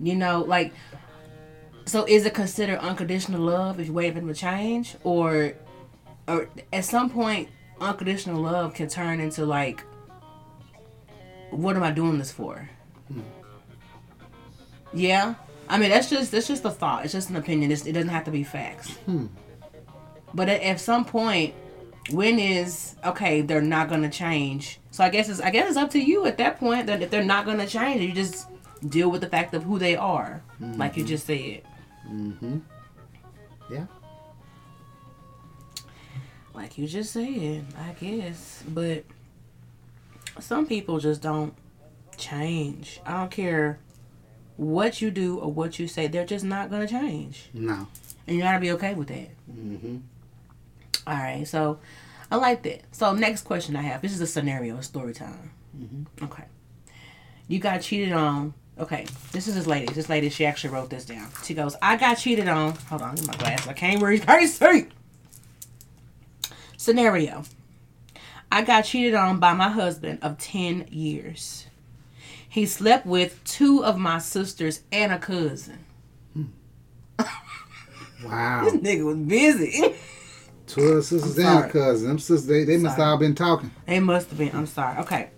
You 0.01 0.15
know, 0.15 0.41
like 0.43 0.73
so 1.87 2.05
is 2.05 2.27
it 2.27 2.35
considered 2.35 2.79
unconditional 2.81 3.41
love 3.41 3.81
if 3.81 3.87
you 3.87 3.93
wait 3.93 4.13
for 4.13 4.21
them 4.21 4.29
to 4.29 4.35
change? 4.35 4.97
Or 5.05 5.55
or 6.29 6.49
at 6.73 6.85
some 6.85 7.11
point 7.11 7.49
unconditional 7.81 8.41
love 8.43 8.75
can 8.75 8.89
turn 8.89 9.21
into 9.21 9.45
like 9.47 9.83
what 11.51 11.75
am 11.77 11.83
I 11.83 11.91
doing 11.91 12.19
this 12.19 12.31
for? 12.31 12.69
Yeah. 14.93 15.35
I 15.69 15.79
mean 15.79 15.91
that's 15.91 16.09
just 16.09 16.31
that's 16.33 16.49
just 16.49 16.65
a 16.65 16.71
thought. 16.71 17.05
It's 17.05 17.13
just 17.13 17.31
an 17.31 17.37
opinion. 17.37 17.71
It's, 17.71 17.87
it 17.87 17.93
doesn't 17.93 18.09
have 18.11 18.25
to 18.25 18.31
be 18.31 18.43
facts. 18.45 18.91
Hmm. 19.07 19.27
But 20.35 20.49
at, 20.49 20.63
at 20.63 20.81
some 20.81 21.05
point, 21.05 21.55
when 22.11 22.39
is 22.39 22.97
okay? 23.05 23.41
They're 23.43 23.61
not 23.61 23.89
gonna 23.89 24.11
change. 24.11 24.81
So 24.91 25.05
I 25.05 25.09
guess 25.11 25.29
it's 25.29 25.41
I 25.41 25.51
guess 25.51 25.69
it's 25.69 25.77
up 25.77 25.91
to 25.91 25.99
you 25.99 26.27
at 26.27 26.39
that 26.39 26.59
point. 26.59 26.87
That 26.87 27.03
if 27.03 27.11
they're 27.11 27.23
not 27.25 27.45
gonna 27.47 27.67
change, 27.67 28.01
you 28.03 28.13
just 28.13 28.47
deal 28.89 29.11
with 29.11 29.21
the 29.21 29.29
fact 29.29 29.55
of 29.55 29.63
who 29.65 29.79
they 29.79 29.97
are, 29.97 30.43
like 30.61 30.97
you 30.97 31.05
Mhm. 31.05 31.09
just 31.09 31.27
said. 31.27 31.63
Mm-hmm. 32.09 32.59
Yeah. 33.71 33.87
Like 36.55 36.77
you 36.79 36.87
just 36.87 37.13
said, 37.13 37.65
I 37.79 37.93
guess. 38.01 38.63
But 38.69 39.05
some 40.41 40.67
people 40.67 40.99
just 40.99 41.23
don't 41.23 41.55
change. 42.17 43.01
I 43.07 43.13
don't 43.13 43.31
care 43.31 43.79
what 44.57 45.01
you 45.01 45.11
do 45.11 45.39
or 45.39 45.53
what 45.53 45.79
you 45.79 45.87
say. 45.87 46.09
They're 46.09 46.27
just 46.27 46.45
not 46.45 46.71
gonna 46.71 46.89
change, 46.89 47.49
No. 47.55 47.87
and 48.27 48.37
you 48.37 48.43
gotta 48.43 48.59
be 48.59 48.73
okay 48.73 48.95
with 48.95 49.09
that. 49.09 49.29
Mm-hmm. 49.51 49.99
All 51.07 51.15
right, 51.15 51.47
so 51.47 51.79
I 52.31 52.37
like 52.37 52.63
that. 52.65 52.83
So 52.93 53.13
next 53.15 53.43
question 53.43 53.77
I 53.77 53.83
have. 53.83 54.03
This 54.03 54.13
is 54.13 54.21
a 54.21 54.27
scenario, 54.27 54.77
a 54.79 54.83
story 54.83 55.15
time. 55.15 55.53
Mm-hmm. 55.79 56.25
Okay. 56.25 56.45
You 57.47 57.61
got 57.61 57.83
cheated 57.83 58.13
on. 58.13 58.53
Okay, 58.79 59.07
this 59.33 59.49
is 59.49 59.55
this 59.55 59.67
lady. 59.67 59.93
This 59.93 60.09
lady, 60.09 60.29
she 60.29 60.45
actually 60.45 60.71
wrote 60.71 60.91
this 60.91 61.05
down. 61.05 61.29
She 61.45 61.55
goes, 61.55 61.77
I 61.81 61.97
got 61.97 62.15
cheated 62.17 62.49
on. 62.49 62.75
Hold 62.89 63.03
on, 63.03 63.15
get 63.15 63.27
my 63.27 63.35
glasses. 63.37 63.67
I 63.69 63.73
can't 63.73 64.03
read. 64.03 64.23
Can't 64.23 64.49
see. 64.51 64.87
Scenario. 66.79 67.43
I 68.51 68.63
got 68.63 68.83
cheated 68.83 69.15
on 69.15 69.41
by 69.41 69.53
my 69.53 69.69
husband 69.69 70.21
of 70.23 70.39
10 70.39 70.87
years. 70.91 71.67
He 72.49 72.65
slept 72.65 73.05
with 73.05 73.43
two 73.45 73.85
of 73.85 73.99
my 73.99 74.19
sisters 74.19 74.81
and 74.91 75.13
a 75.13 75.19
cousin. 75.19 75.85
Wow. 78.25 78.65
This 78.65 78.75
nigga 78.75 79.05
was 79.05 79.17
busy. 79.17 79.95
Two 80.67 80.83
of 80.83 81.05
sisters 81.05 81.39
and 81.39 81.65
a 81.65 81.69
cousin. 81.69 82.09
Them 82.09 82.19
sisters, 82.19 82.47
they, 82.47 82.65
they 82.65 82.77
must 82.77 82.97
Sorry. 82.97 83.09
all 83.11 83.17
been 83.19 83.35
talking. 83.35 83.71
They 83.87 84.01
must 84.01 84.29
have 84.31 84.39
been. 84.39 84.55
I'm 84.55 84.67
sorry. 84.67 84.99
Okay. 84.99 85.31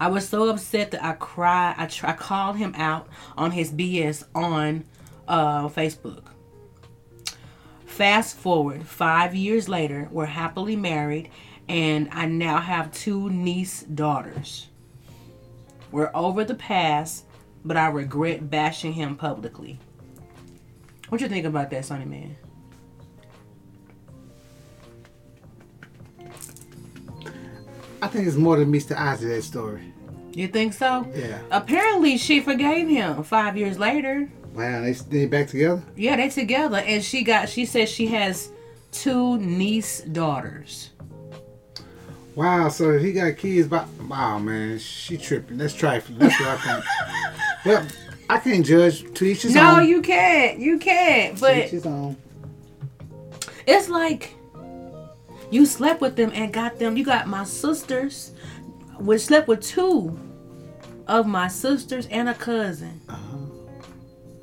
I 0.00 0.08
was 0.08 0.28
so 0.28 0.48
upset 0.48 0.90
that 0.92 1.04
I 1.04 1.12
cried. 1.12 1.74
I, 1.78 1.86
tr- 1.86 2.06
I 2.06 2.12
called 2.14 2.56
him 2.56 2.74
out 2.76 3.08
on 3.36 3.50
his 3.52 3.72
BS 3.72 4.24
on 4.34 4.84
uh, 5.28 5.68
Facebook. 5.68 6.24
Fast 8.00 8.38
forward 8.38 8.86
five 8.86 9.34
years 9.34 9.68
later, 9.68 10.08
we're 10.10 10.24
happily 10.24 10.74
married, 10.74 11.28
and 11.68 12.08
I 12.10 12.24
now 12.24 12.56
have 12.56 12.90
two 12.92 13.28
niece 13.28 13.82
daughters. 13.82 14.68
We're 15.92 16.10
over 16.14 16.42
the 16.42 16.54
past, 16.54 17.26
but 17.62 17.76
I 17.76 17.88
regret 17.88 18.48
bashing 18.48 18.94
him 18.94 19.16
publicly. 19.16 19.78
What 21.10 21.20
you 21.20 21.28
think 21.28 21.44
about 21.44 21.68
that, 21.72 21.84
Sonny 21.84 22.06
Man? 22.06 22.36
I 28.00 28.06
think 28.06 28.26
it's 28.26 28.36
more 28.36 28.56
than 28.56 28.70
meets 28.70 28.86
the 28.86 28.98
eyes 28.98 29.22
of 29.22 29.28
that 29.28 29.42
story. 29.42 29.92
You 30.32 30.48
think 30.48 30.72
so? 30.72 31.06
Yeah. 31.14 31.40
Apparently, 31.50 32.16
she 32.16 32.40
forgave 32.40 32.88
him 32.88 33.22
five 33.24 33.58
years 33.58 33.78
later. 33.78 34.30
Wow, 34.60 34.82
they 34.82 34.92
they 34.92 35.24
back 35.24 35.46
together? 35.48 35.82
Yeah, 35.96 36.16
they 36.16 36.28
together, 36.28 36.76
and 36.76 37.02
she 37.02 37.22
got. 37.22 37.48
She 37.48 37.64
says 37.64 37.88
she 37.88 38.08
has 38.08 38.50
two 38.92 39.38
niece 39.38 40.02
daughters. 40.02 40.90
Wow, 42.34 42.68
so 42.68 42.98
he 42.98 43.14
got 43.14 43.38
kids 43.38 43.68
by 43.68 43.86
wow 44.06 44.38
man, 44.38 44.78
she 44.78 45.16
tripping. 45.16 45.56
That's 45.56 45.72
trifling. 45.72 46.18
That's 46.18 46.38
what 46.38 46.48
I 46.50 46.56
think. 46.58 46.84
well, 47.64 47.86
I 48.28 48.38
can't 48.38 48.66
judge 48.66 49.10
to 49.14 49.24
each 49.24 49.42
his 49.44 49.54
no, 49.54 49.78
own. 49.78 49.88
you 49.88 50.02
can't. 50.02 50.58
You 50.58 50.78
can't. 50.78 51.36
To 51.36 51.40
But 51.40 51.56
each 51.56 51.70
his 51.70 51.86
own. 51.86 52.18
it's 53.66 53.88
like 53.88 54.34
you 55.50 55.64
slept 55.64 56.02
with 56.02 56.16
them 56.16 56.32
and 56.34 56.52
got 56.52 56.78
them. 56.78 56.98
You 56.98 57.04
got 57.04 57.28
my 57.28 57.44
sisters, 57.44 58.32
which 58.98 59.22
slept 59.22 59.48
with 59.48 59.62
two 59.62 60.18
of 61.06 61.26
my 61.26 61.48
sisters 61.48 62.06
and 62.10 62.28
a 62.28 62.34
cousin. 62.34 63.00
Uh-huh. 63.08 63.36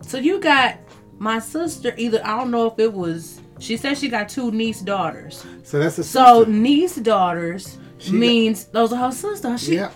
So 0.08 0.18
you 0.18 0.40
got 0.40 0.78
my 1.20 1.40
sister. 1.40 1.94
Either 1.98 2.22
I 2.26 2.38
don't 2.38 2.52
know 2.52 2.66
if 2.68 2.80
it 2.80 2.92
was. 2.94 3.42
She 3.60 3.76
said 3.78 3.98
she 3.98 4.08
got 4.10 4.30
two 4.30 4.52
niece 4.52 4.82
daughters. 4.82 5.46
So 5.64 5.80
that's 5.80 5.98
a 5.98 6.04
So 6.04 6.40
sister. 6.46 6.52
niece 6.52 6.96
daughters 6.96 7.78
She 7.98 8.12
got- 8.12 8.18
means 8.20 8.66
those 8.66 8.94
are 8.94 8.98
her 9.08 9.12
sisters. 9.12 9.64
She, 9.64 9.76
yeah. 9.76 9.92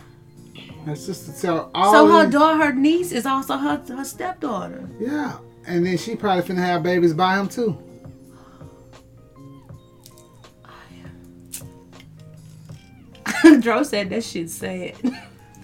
Her 0.86 0.96
sister 0.96 1.32
so 1.32 1.70
all 1.76 1.94
So 1.94 2.08
her 2.08 2.28
daughter, 2.28 2.58
her 2.66 2.74
niece, 2.74 3.12
is 3.12 3.26
also 3.28 3.56
her 3.58 3.78
her 3.96 4.04
stepdaughter. 4.04 4.90
Yeah. 5.00 5.38
And 5.68 5.86
then 5.86 5.98
she 5.98 6.16
probably 6.16 6.44
finna 6.44 6.58
have 6.66 6.82
babies 6.84 7.14
by 7.14 7.38
him 7.40 7.48
too. 7.48 7.78
Dro 13.62 13.84
said 13.84 14.10
that 14.10 14.24
shit 14.24 14.50
sad. 14.50 14.94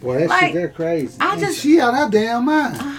Boy, 0.02 0.20
that 0.20 0.30
Like, 0.30 0.42
shit 0.46 0.54
they're 0.54 0.70
crazy. 0.70 1.18
I 1.20 1.34
And 1.34 1.42
just- 1.42 1.60
she 1.60 1.80
out 1.80 1.94
her 1.96 2.10
damn 2.10 2.46
mind. 2.46 2.78
Uh, 2.80 2.98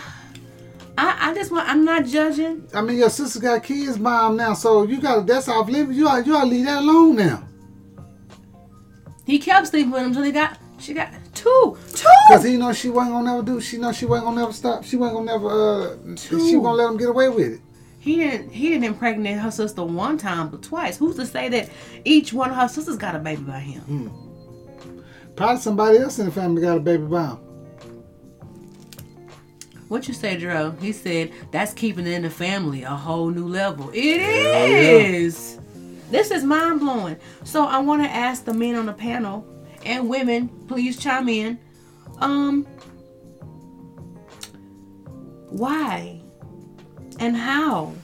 I, 0.98 1.30
I 1.30 1.34
just 1.34 1.52
want. 1.52 1.68
I'm 1.68 1.84
not 1.84 2.06
judging. 2.06 2.68
I 2.74 2.80
mean, 2.80 2.98
your 2.98 3.08
sister 3.08 3.38
got 3.38 3.62
kids 3.62 3.96
by 3.96 4.26
him 4.26 4.36
now, 4.36 4.52
so 4.54 4.82
you 4.82 5.00
got 5.00 5.26
that's 5.28 5.48
off 5.48 5.68
limits. 5.68 5.96
You 5.96 6.08
ought, 6.08 6.26
you 6.26 6.34
ought 6.36 6.40
to 6.42 6.46
leave 6.48 6.66
that 6.66 6.78
alone 6.78 7.14
now. 7.14 7.44
He 9.24 9.38
kept 9.38 9.68
sleeping 9.68 9.92
with 9.92 10.00
him 10.00 10.08
until 10.08 10.24
he 10.24 10.32
got. 10.32 10.58
She 10.80 10.94
got 10.94 11.12
two, 11.34 11.76
two. 11.94 12.08
Cause 12.28 12.42
he 12.42 12.56
know 12.56 12.72
she 12.72 12.90
wasn't 12.90 13.14
gonna 13.14 13.30
never 13.30 13.42
do. 13.42 13.60
She 13.60 13.78
know 13.78 13.92
she 13.92 14.06
wasn't 14.06 14.26
gonna 14.26 14.40
never 14.40 14.52
stop. 14.52 14.82
She 14.82 14.96
wasn't 14.96 15.18
gonna 15.26 15.38
never. 15.38 15.48
Uh, 15.48 16.16
she 16.16 16.30
Two. 16.30 16.62
gonna 16.62 16.74
let 16.74 16.90
him 16.90 16.96
get 16.96 17.10
away 17.10 17.28
with 17.28 17.52
it. 17.52 17.60
He 18.00 18.16
didn't. 18.16 18.50
He 18.50 18.70
didn't 18.70 18.84
impregnate 18.84 19.38
her 19.38 19.52
sister 19.52 19.84
one 19.84 20.18
time, 20.18 20.48
but 20.48 20.64
twice. 20.64 20.98
Who's 20.98 21.14
to 21.16 21.26
say 21.26 21.48
that 21.48 21.70
each 22.04 22.32
one 22.32 22.50
of 22.50 22.56
her 22.56 22.68
sisters 22.68 22.96
got 22.96 23.14
a 23.14 23.20
baby 23.20 23.42
by 23.42 23.60
him? 23.60 24.10
Probably 25.36 25.60
somebody 25.60 25.98
else 25.98 26.18
in 26.18 26.26
the 26.26 26.32
family 26.32 26.60
got 26.62 26.76
a 26.76 26.80
baby 26.80 27.04
by 27.04 27.26
him. 27.26 27.38
What 29.89 30.06
you 30.06 30.15
say, 30.15 30.36
Dro? 30.36 30.73
He 30.81 30.93
said 30.93 31.32
that's 31.51 31.73
keeping 31.73 32.06
it 32.06 32.12
in 32.12 32.23
the 32.23 32.31
family 32.31 32.82
a 32.82 32.90
whole 32.90 33.31
new 33.31 33.47
level. 33.47 33.90
It 33.90 34.20
is. 34.20 35.59
This 36.10 36.31
is 36.31 36.44
mind 36.44 36.81
blowing. 36.81 37.16
So 37.44 37.65
I 37.65 37.78
want 37.78 38.02
to 38.02 38.09
ask 38.09 38.44
the 38.44 38.55
men 38.55 38.77
on 38.77 38.86
the 38.86 38.93
panel 38.93 39.47
and 39.85 40.09
women, 40.09 40.48
please 40.66 40.98
chime 40.98 41.28
in. 41.28 41.59
Um, 42.19 42.65
why 45.48 46.20
and 47.20 47.36
how? 47.36 47.94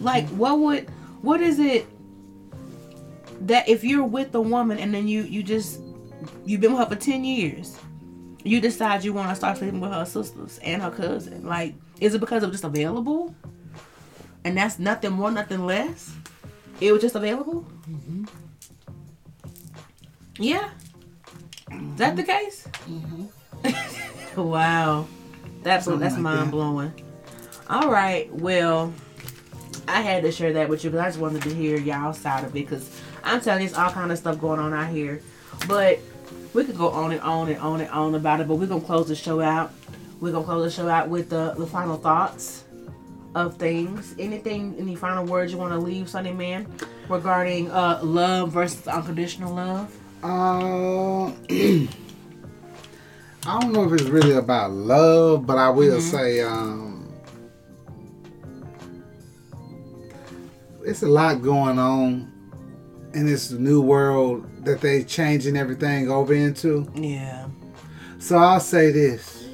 Like, 0.00 0.28
what 0.30 0.58
would 0.58 0.88
what 1.22 1.40
is 1.40 1.58
it 1.58 1.86
that 3.42 3.68
if 3.68 3.82
you're 3.84 4.04
with 4.04 4.34
a 4.34 4.40
woman 4.40 4.78
and 4.78 4.94
then 4.94 5.08
you 5.08 5.22
you 5.22 5.42
just 5.42 5.80
you've 6.44 6.60
been 6.60 6.72
with 6.72 6.80
her 6.80 6.94
for 6.94 7.00
ten 7.00 7.24
years, 7.24 7.78
you 8.44 8.60
decide 8.60 9.02
you 9.04 9.12
want 9.12 9.30
to 9.30 9.34
start 9.34 9.58
sleeping 9.58 9.80
with 9.80 9.90
her 9.90 10.04
sisters 10.04 10.58
and 10.62 10.82
her 10.82 10.90
cousin. 10.90 11.46
Like, 11.46 11.74
is 12.00 12.14
it 12.14 12.20
because 12.20 12.42
it 12.42 12.46
was 12.46 12.54
just 12.54 12.64
available? 12.64 13.34
And 14.44 14.56
that's 14.56 14.78
nothing 14.78 15.12
more, 15.12 15.30
nothing 15.30 15.64
less? 15.64 16.12
It 16.80 16.92
was 16.92 17.00
just 17.00 17.14
available? 17.14 17.66
Mm-hmm. 17.88 18.24
Yeah. 20.38 20.68
Is 21.70 21.96
that 21.96 22.16
the 22.16 22.22
mm-hmm. 22.22 22.30
case? 22.30 22.68
Mm-hmm. 22.86 24.42
wow. 24.48 25.06
That's 25.62 25.86
Something 25.86 26.00
that's 26.00 26.14
like 26.14 26.22
mind 26.22 26.48
that. 26.48 26.50
blowing. 26.50 26.92
All 27.70 27.90
right. 27.90 28.32
Well, 28.34 28.92
I 29.88 30.02
had 30.02 30.22
to 30.24 30.32
share 30.32 30.52
that 30.52 30.68
with 30.68 30.84
you 30.84 30.90
because 30.90 31.02
I 31.02 31.08
just 31.08 31.18
wanted 31.18 31.42
to 31.42 31.54
hear 31.54 31.78
y'all 31.78 32.12
side 32.12 32.44
of 32.44 32.50
it 32.50 32.52
because 32.52 33.00
I'm 33.22 33.40
telling 33.40 33.62
you, 33.62 33.68
it's 33.68 33.78
all 33.78 33.90
kind 33.90 34.12
of 34.12 34.18
stuff 34.18 34.38
going 34.38 34.60
on 34.60 34.74
out 34.74 34.90
here. 34.90 35.22
But 35.66 35.98
we 36.54 36.64
could 36.64 36.76
go 36.78 36.88
on 36.90 37.12
and 37.12 37.20
on 37.20 37.48
and 37.48 37.58
on 37.58 37.80
and 37.80 37.90
on 37.90 38.14
about 38.14 38.40
it. 38.40 38.48
But 38.48 38.54
we're 38.56 38.66
gonna 38.66 38.80
close 38.80 39.08
the 39.08 39.14
show 39.16 39.40
out. 39.40 39.72
We're 40.20 40.32
gonna 40.32 40.44
close 40.44 40.64
the 40.64 40.82
show 40.82 40.88
out 40.88 41.08
with 41.08 41.28
the 41.28 41.54
the 41.58 41.66
final 41.66 41.96
thoughts 41.98 42.64
of 43.34 43.56
things. 43.56 44.14
Anything, 44.18 44.76
any 44.78 44.94
final 44.94 45.24
words 45.26 45.50
you 45.52 45.58
want 45.58 45.72
to 45.72 45.78
leave, 45.78 46.08
Sunny 46.08 46.32
Man? 46.32 46.66
regarding 47.08 47.70
uh, 47.70 48.00
love 48.02 48.50
versus 48.52 48.88
unconditional 48.88 49.52
love? 49.54 49.94
Uh, 50.22 51.26
I 53.46 53.60
don't 53.60 53.72
know 53.72 53.84
if 53.84 53.92
it's 54.00 54.04
really 54.08 54.32
about 54.36 54.70
love, 54.70 55.44
but 55.46 55.58
I 55.58 55.68
will 55.68 55.98
Mhm. 55.98 56.10
say 56.10 56.40
um, 56.40 57.12
it's 60.82 61.02
a 61.02 61.06
lot 61.08 61.42
going 61.42 61.78
on 61.78 62.32
in 63.12 63.26
this 63.26 63.50
new 63.50 63.82
world 63.82 64.46
that 64.64 64.80
they 64.80 65.04
changing 65.04 65.56
everything 65.56 66.10
over 66.10 66.34
into. 66.34 66.90
Yeah. 66.94 67.48
So 68.18 68.38
I'll 68.38 68.60
say 68.60 68.90
this: 68.90 69.48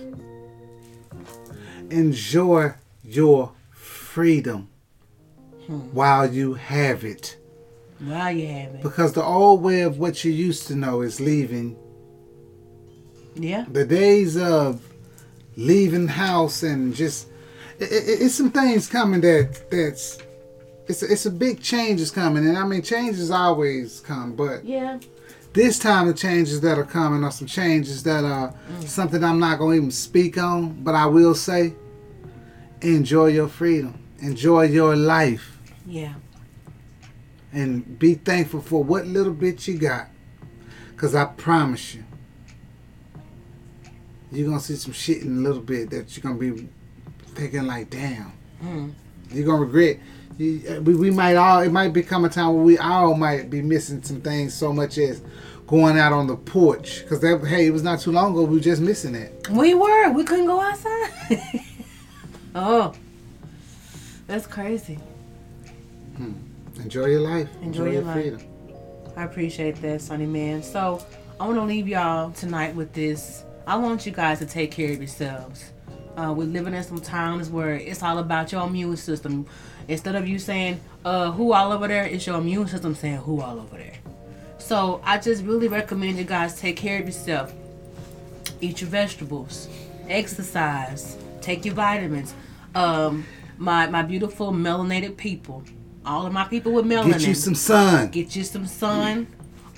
enjoy 1.90 2.74
your 3.02 3.52
freedom 3.70 4.68
hmm. 5.66 5.78
while 5.92 6.32
you 6.32 6.54
have 6.54 7.04
it. 7.04 7.36
While 7.98 8.32
you 8.32 8.48
have 8.48 8.74
it. 8.76 8.82
Because 8.82 9.12
the 9.12 9.24
old 9.24 9.62
way 9.62 9.82
of 9.82 9.98
what 9.98 10.24
you 10.24 10.32
used 10.32 10.66
to 10.68 10.74
know 10.74 11.02
is 11.02 11.20
leaving. 11.20 11.76
Yeah. 13.34 13.64
The 13.68 13.84
days 13.84 14.36
of 14.36 14.82
leaving 15.56 16.08
house 16.08 16.62
and 16.62 16.94
just 16.94 17.28
it, 17.78 17.90
it, 17.90 18.22
it's 18.22 18.34
some 18.34 18.50
things 18.50 18.88
coming 18.88 19.20
that 19.20 19.70
that's 19.70 20.18
it's 20.90 21.02
a, 21.02 21.12
it's 21.12 21.26
a 21.26 21.30
big 21.30 21.60
change 21.60 22.00
is 22.00 22.10
coming 22.10 22.46
and 22.46 22.56
I 22.58 22.64
mean 22.66 22.82
changes 22.82 23.30
always 23.30 24.00
come 24.00 24.34
but 24.34 24.64
Yeah. 24.64 24.98
this 25.52 25.78
time 25.78 26.06
the 26.06 26.14
changes 26.14 26.60
that 26.60 26.78
are 26.78 26.84
coming 26.84 27.24
are 27.24 27.30
some 27.32 27.46
changes 27.46 28.02
that 28.04 28.24
are 28.24 28.54
something 28.86 29.22
I'm 29.24 29.38
not 29.40 29.58
going 29.58 29.72
to 29.72 29.76
even 29.78 29.90
speak 29.90 30.36
on 30.38 30.82
but 30.84 30.94
I 30.94 31.06
will 31.06 31.34
say 31.34 31.74
enjoy 32.82 33.26
your 33.26 33.48
freedom 33.48 33.98
enjoy 34.20 34.62
your 34.64 34.96
life 34.96 35.58
Yeah. 35.86 36.14
and 37.52 37.98
be 37.98 38.14
thankful 38.14 38.60
for 38.60 38.84
what 38.84 39.06
little 39.06 39.32
bit 39.32 39.66
you 39.66 39.78
got. 39.78 40.08
Cause 40.96 41.14
I 41.14 41.24
promise 41.24 41.94
you, 41.94 42.04
you're 44.30 44.46
gonna 44.48 44.60
see 44.60 44.76
some 44.76 44.92
shit 44.92 45.22
in 45.22 45.38
a 45.38 45.40
little 45.40 45.62
bit 45.62 45.90
that 45.90 46.14
you're 46.16 46.22
gonna 46.22 46.38
be 46.38 46.68
thinking 47.34 47.62
like, 47.66 47.90
damn. 47.90 48.32
Mm. 48.62 48.92
You're 49.30 49.46
gonna 49.46 49.64
regret. 49.64 49.98
You, 50.38 50.62
uh, 50.68 50.80
we, 50.80 50.94
we 50.94 51.10
might 51.10 51.36
all. 51.36 51.60
It 51.60 51.72
might 51.72 51.92
become 51.92 52.24
a 52.24 52.28
time 52.28 52.54
where 52.54 52.64
we 52.64 52.78
all 52.78 53.14
might 53.14 53.50
be 53.50 53.62
missing 53.62 54.02
some 54.02 54.20
things 54.20 54.54
so 54.54 54.72
much 54.72 54.98
as 54.98 55.22
going 55.66 55.98
out 55.98 56.12
on 56.12 56.26
the 56.26 56.36
porch. 56.36 57.06
Cause 57.08 57.20
that 57.20 57.44
hey, 57.46 57.66
it 57.66 57.70
was 57.70 57.82
not 57.82 58.00
too 58.00 58.12
long 58.12 58.32
ago. 58.32 58.44
We 58.44 58.56
were 58.56 58.62
just 58.62 58.82
missing 58.82 59.14
it. 59.14 59.48
We 59.50 59.74
were. 59.74 60.10
We 60.10 60.24
couldn't 60.24 60.46
go 60.46 60.60
outside. 60.60 61.10
oh. 62.54 62.94
That's 64.26 64.46
crazy. 64.46 64.98
Hmm. 66.16 66.34
Enjoy 66.76 67.06
your 67.06 67.20
life. 67.20 67.48
Enjoy, 67.62 67.90
your, 67.90 68.02
life. 68.02 68.44
I 69.16 69.24
appreciate 69.24 69.82
that, 69.82 70.00
Sonny 70.00 70.24
Man. 70.24 70.62
So 70.62 71.04
I 71.40 71.46
want 71.46 71.58
to 71.58 71.64
leave 71.64 71.88
y'all 71.88 72.30
tonight 72.30 72.74
with 72.74 72.92
this. 72.92 73.44
I 73.66 73.76
want 73.76 74.06
you 74.06 74.12
guys 74.12 74.38
to 74.38 74.46
take 74.46 74.70
care 74.70 74.92
of 74.92 74.98
yourselves. 74.98 75.72
Uh, 76.20 76.32
we're 76.32 76.46
living 76.46 76.74
in 76.74 76.82
some 76.82 77.00
times 77.00 77.48
where 77.48 77.76
it's 77.76 78.02
all 78.02 78.18
about 78.18 78.52
your 78.52 78.66
immune 78.66 78.96
system. 78.96 79.46
Instead 79.88 80.14
of 80.14 80.28
you 80.28 80.38
saying 80.38 80.78
uh, 81.02 81.30
"who 81.32 81.54
all 81.54 81.72
over 81.72 81.88
there," 81.88 82.04
it's 82.04 82.26
your 82.26 82.36
immune 82.36 82.68
system 82.68 82.94
saying 82.94 83.16
"who 83.16 83.40
all 83.40 83.58
over 83.58 83.78
there." 83.78 83.94
So 84.58 85.00
I 85.02 85.16
just 85.16 85.42
really 85.44 85.68
recommend 85.68 86.18
you 86.18 86.24
guys 86.24 86.60
take 86.60 86.76
care 86.76 87.00
of 87.00 87.06
yourself. 87.06 87.54
Eat 88.60 88.82
your 88.82 88.90
vegetables, 88.90 89.68
exercise, 90.10 91.16
take 91.40 91.64
your 91.64 91.74
vitamins. 91.74 92.34
Um, 92.74 93.24
my 93.56 93.86
my 93.86 94.02
beautiful 94.02 94.52
melanated 94.52 95.16
people, 95.16 95.62
all 96.04 96.26
of 96.26 96.34
my 96.34 96.44
people 96.44 96.72
with 96.72 96.84
melanin. 96.84 97.12
Get 97.12 97.28
you 97.28 97.34
some 97.34 97.54
sun. 97.54 98.10
Get 98.10 98.36
you 98.36 98.44
some 98.44 98.66
sun, 98.66 99.26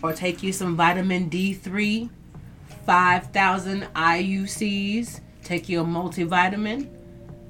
or 0.03 0.13
take 0.13 0.43
you 0.43 0.53
some 0.53 0.75
vitamin 0.75 1.29
D 1.29 1.55
three, 1.55 2.11
five 2.85 3.29
thousand 3.29 3.83
IUCs. 3.95 5.21
Take 5.43 5.69
your 5.69 5.85
multivitamin. 5.85 6.89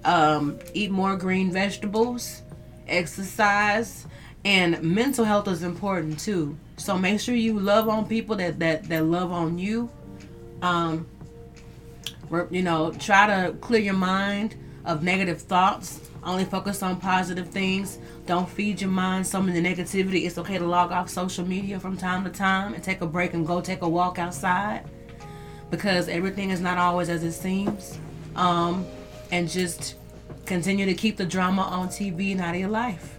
Um, 0.05 0.59
eat 0.75 0.91
more 0.91 1.17
green 1.17 1.53
vegetables. 1.53 2.43
Exercise, 2.89 4.07
and 4.45 4.83
mental 4.83 5.25
health 5.25 5.47
is 5.49 5.63
important 5.63 6.19
too. 6.19 6.57
So 6.77 6.99
make 6.99 7.21
sure 7.21 7.35
you 7.35 7.59
love 7.59 7.89
on 7.89 8.07
people 8.07 8.37
that 8.37 8.59
that 8.59 8.85
that 8.85 9.05
love 9.05 9.31
on 9.31 9.59
you. 9.59 9.91
Um, 10.63 11.07
you 12.51 12.63
know, 12.63 12.93
try 12.93 13.27
to 13.27 13.53
clear 13.61 13.81
your 13.81 13.95
mind 13.95 14.57
of 14.85 15.03
negative 15.03 15.41
thoughts. 15.41 16.01
Only 16.25 16.45
focus 16.45 16.83
on 16.83 16.99
positive 16.99 17.49
things. 17.49 17.99
Don't 18.27 18.49
feed 18.49 18.81
your 18.81 18.91
mind 18.91 19.27
some 19.27 19.49
of 19.49 19.55
the 19.55 19.63
negativity. 19.63 20.25
It's 20.25 20.39
okay 20.39 20.59
to 20.59 20.67
log 20.67 20.93
off 20.93 21.09
social 21.09 21.47
media 21.47 21.79
from 21.79 21.97
time 21.97 22.25
to 22.25 22.31
time 22.31 22.75
and 22.75 22.83
take 22.83 23.01
a 23.01 23.07
break 23.07 23.35
and 23.35 23.47
go 23.47 23.61
take 23.61 23.83
a 23.83 23.89
walk 23.89 24.19
outside 24.19 24.89
because 25.73 26.07
everything 26.09 26.51
is 26.51 26.61
not 26.61 26.77
always 26.77 27.09
as 27.09 27.25
it 27.25 27.33
seems. 27.33 27.99
Um, 28.37 28.87
and 29.33 29.49
just 29.49 29.97
continue 30.45 30.85
to 30.85 30.93
keep 30.93 31.17
the 31.17 31.25
drama 31.25 31.63
on 31.63 31.89
TV 31.89 32.33
and 32.33 32.43
out 32.43 32.55
of 32.55 32.61
your 32.61 32.69
life. 32.69 33.19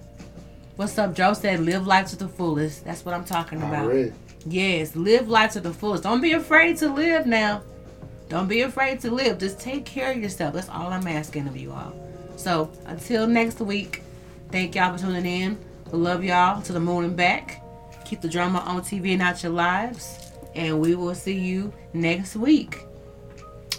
What's 0.75 0.97
up? 0.99 1.15
Joe 1.15 1.34
said, 1.34 1.59
live 1.61 1.88
life 1.88 2.07
to 2.11 2.15
the 2.15 2.27
fullest. 2.27 2.85
That's 2.85 3.03
what 3.03 3.15
I'm 3.15 3.25
talking 3.25 3.57
about. 3.57 3.91
Yes, 4.45 4.95
live 4.95 5.30
life 5.30 5.53
to 5.53 5.61
the 5.61 5.73
fullest. 5.73 6.03
Don't 6.03 6.21
be 6.21 6.34
afraid 6.34 6.77
to 6.77 6.93
live 6.93 7.25
now. 7.25 7.63
Don't 8.30 8.47
be 8.47 8.61
afraid 8.61 8.99
to 9.01 9.09
live. 9.09 9.39
Just 9.39 9.59
take 9.59 9.84
care 9.84 10.11
of 10.11 10.17
yourself. 10.17 10.53
That's 10.53 10.69
all 10.69 10.93
I'm 10.93 11.07
asking 11.07 11.47
of 11.47 11.57
you 11.57 11.71
all. 11.71 11.93
So 12.35 12.71
until 12.85 13.25
next 13.25 13.61
week, 13.61 14.03
thank 14.51 14.75
y'all 14.75 14.95
for 14.95 15.03
tuning 15.03 15.25
in. 15.25 15.57
We 15.91 15.97
love 15.97 16.23
y'all 16.23 16.61
to 16.61 16.73
the 16.73 16.80
moon 16.80 17.05
and 17.05 17.17
back. 17.17 17.63
Keep 18.05 18.21
the 18.21 18.30
drama 18.30 18.59
on 18.59 18.81
TV 18.81 19.13
and 19.13 19.23
out 19.23 19.41
your 19.41 19.51
lives. 19.53 20.22
And 20.55 20.80
we 20.80 20.95
will 20.95 21.15
see 21.15 21.38
you 21.38 21.73
next 21.93 22.35
week. 22.35 22.85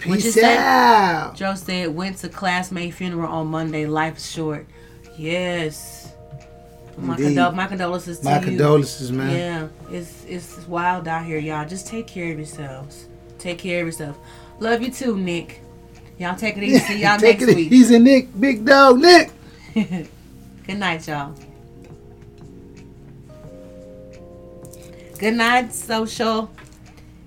Peace 0.00 0.36
out. 0.42 1.34
Joe 1.34 1.54
said 1.54 1.94
went 1.94 2.18
to 2.18 2.28
classmate 2.28 2.94
funeral 2.94 3.30
on 3.32 3.46
Monday. 3.46 3.86
Life's 3.86 4.28
short. 4.30 4.66
Yes. 5.16 6.12
My, 6.96 7.16
condol- 7.16 7.54
my 7.54 7.66
condolences 7.66 8.18
to 8.20 8.24
My 8.24 8.38
you. 8.38 8.44
condolences, 8.44 9.10
man. 9.10 9.30
Yeah, 9.90 9.96
it's 9.96 10.24
it's 10.28 10.58
wild 10.68 11.08
out 11.08 11.24
here, 11.24 11.38
y'all. 11.38 11.66
Just 11.66 11.86
take 11.88 12.06
care 12.06 12.30
of 12.32 12.38
yourselves. 12.38 13.06
Take 13.38 13.58
care 13.58 13.80
of 13.80 13.86
yourself. 13.86 14.16
Love 14.60 14.80
you 14.82 14.90
too, 14.92 15.16
Nick. 15.16 15.60
Y'all 16.18 16.36
take 16.36 16.56
it 16.56 16.62
easy. 16.62 16.78
See 16.80 17.02
y'all 17.02 17.18
Take 17.18 17.40
next 17.40 17.50
it 17.52 17.56
week. 17.56 17.72
easy, 17.72 17.98
Nick. 17.98 18.38
Big 18.40 18.64
dog, 18.64 18.98
Nick. 18.98 19.30
Good 19.74 20.78
night, 20.78 21.06
y'all. 21.08 21.34
Good 25.18 25.34
night, 25.34 25.72
social. 25.74 26.50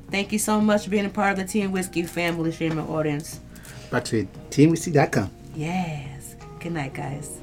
Thank 0.09 0.31
you 0.31 0.39
so 0.39 0.61
much 0.61 0.85
for 0.85 0.89
being 0.89 1.05
a 1.05 1.09
part 1.09 1.31
of 1.33 1.37
the 1.37 1.45
Tea 1.45 1.61
and 1.61 1.73
Whiskey 1.73 2.03
family 2.03 2.51
streaming 2.51 2.87
audience. 2.87 3.39
Back 3.91 4.05
to 4.05 4.27
teamwc.com. 4.49 5.31
Yes. 5.55 6.35
Good 6.59 6.73
night, 6.73 6.93
guys. 6.93 7.39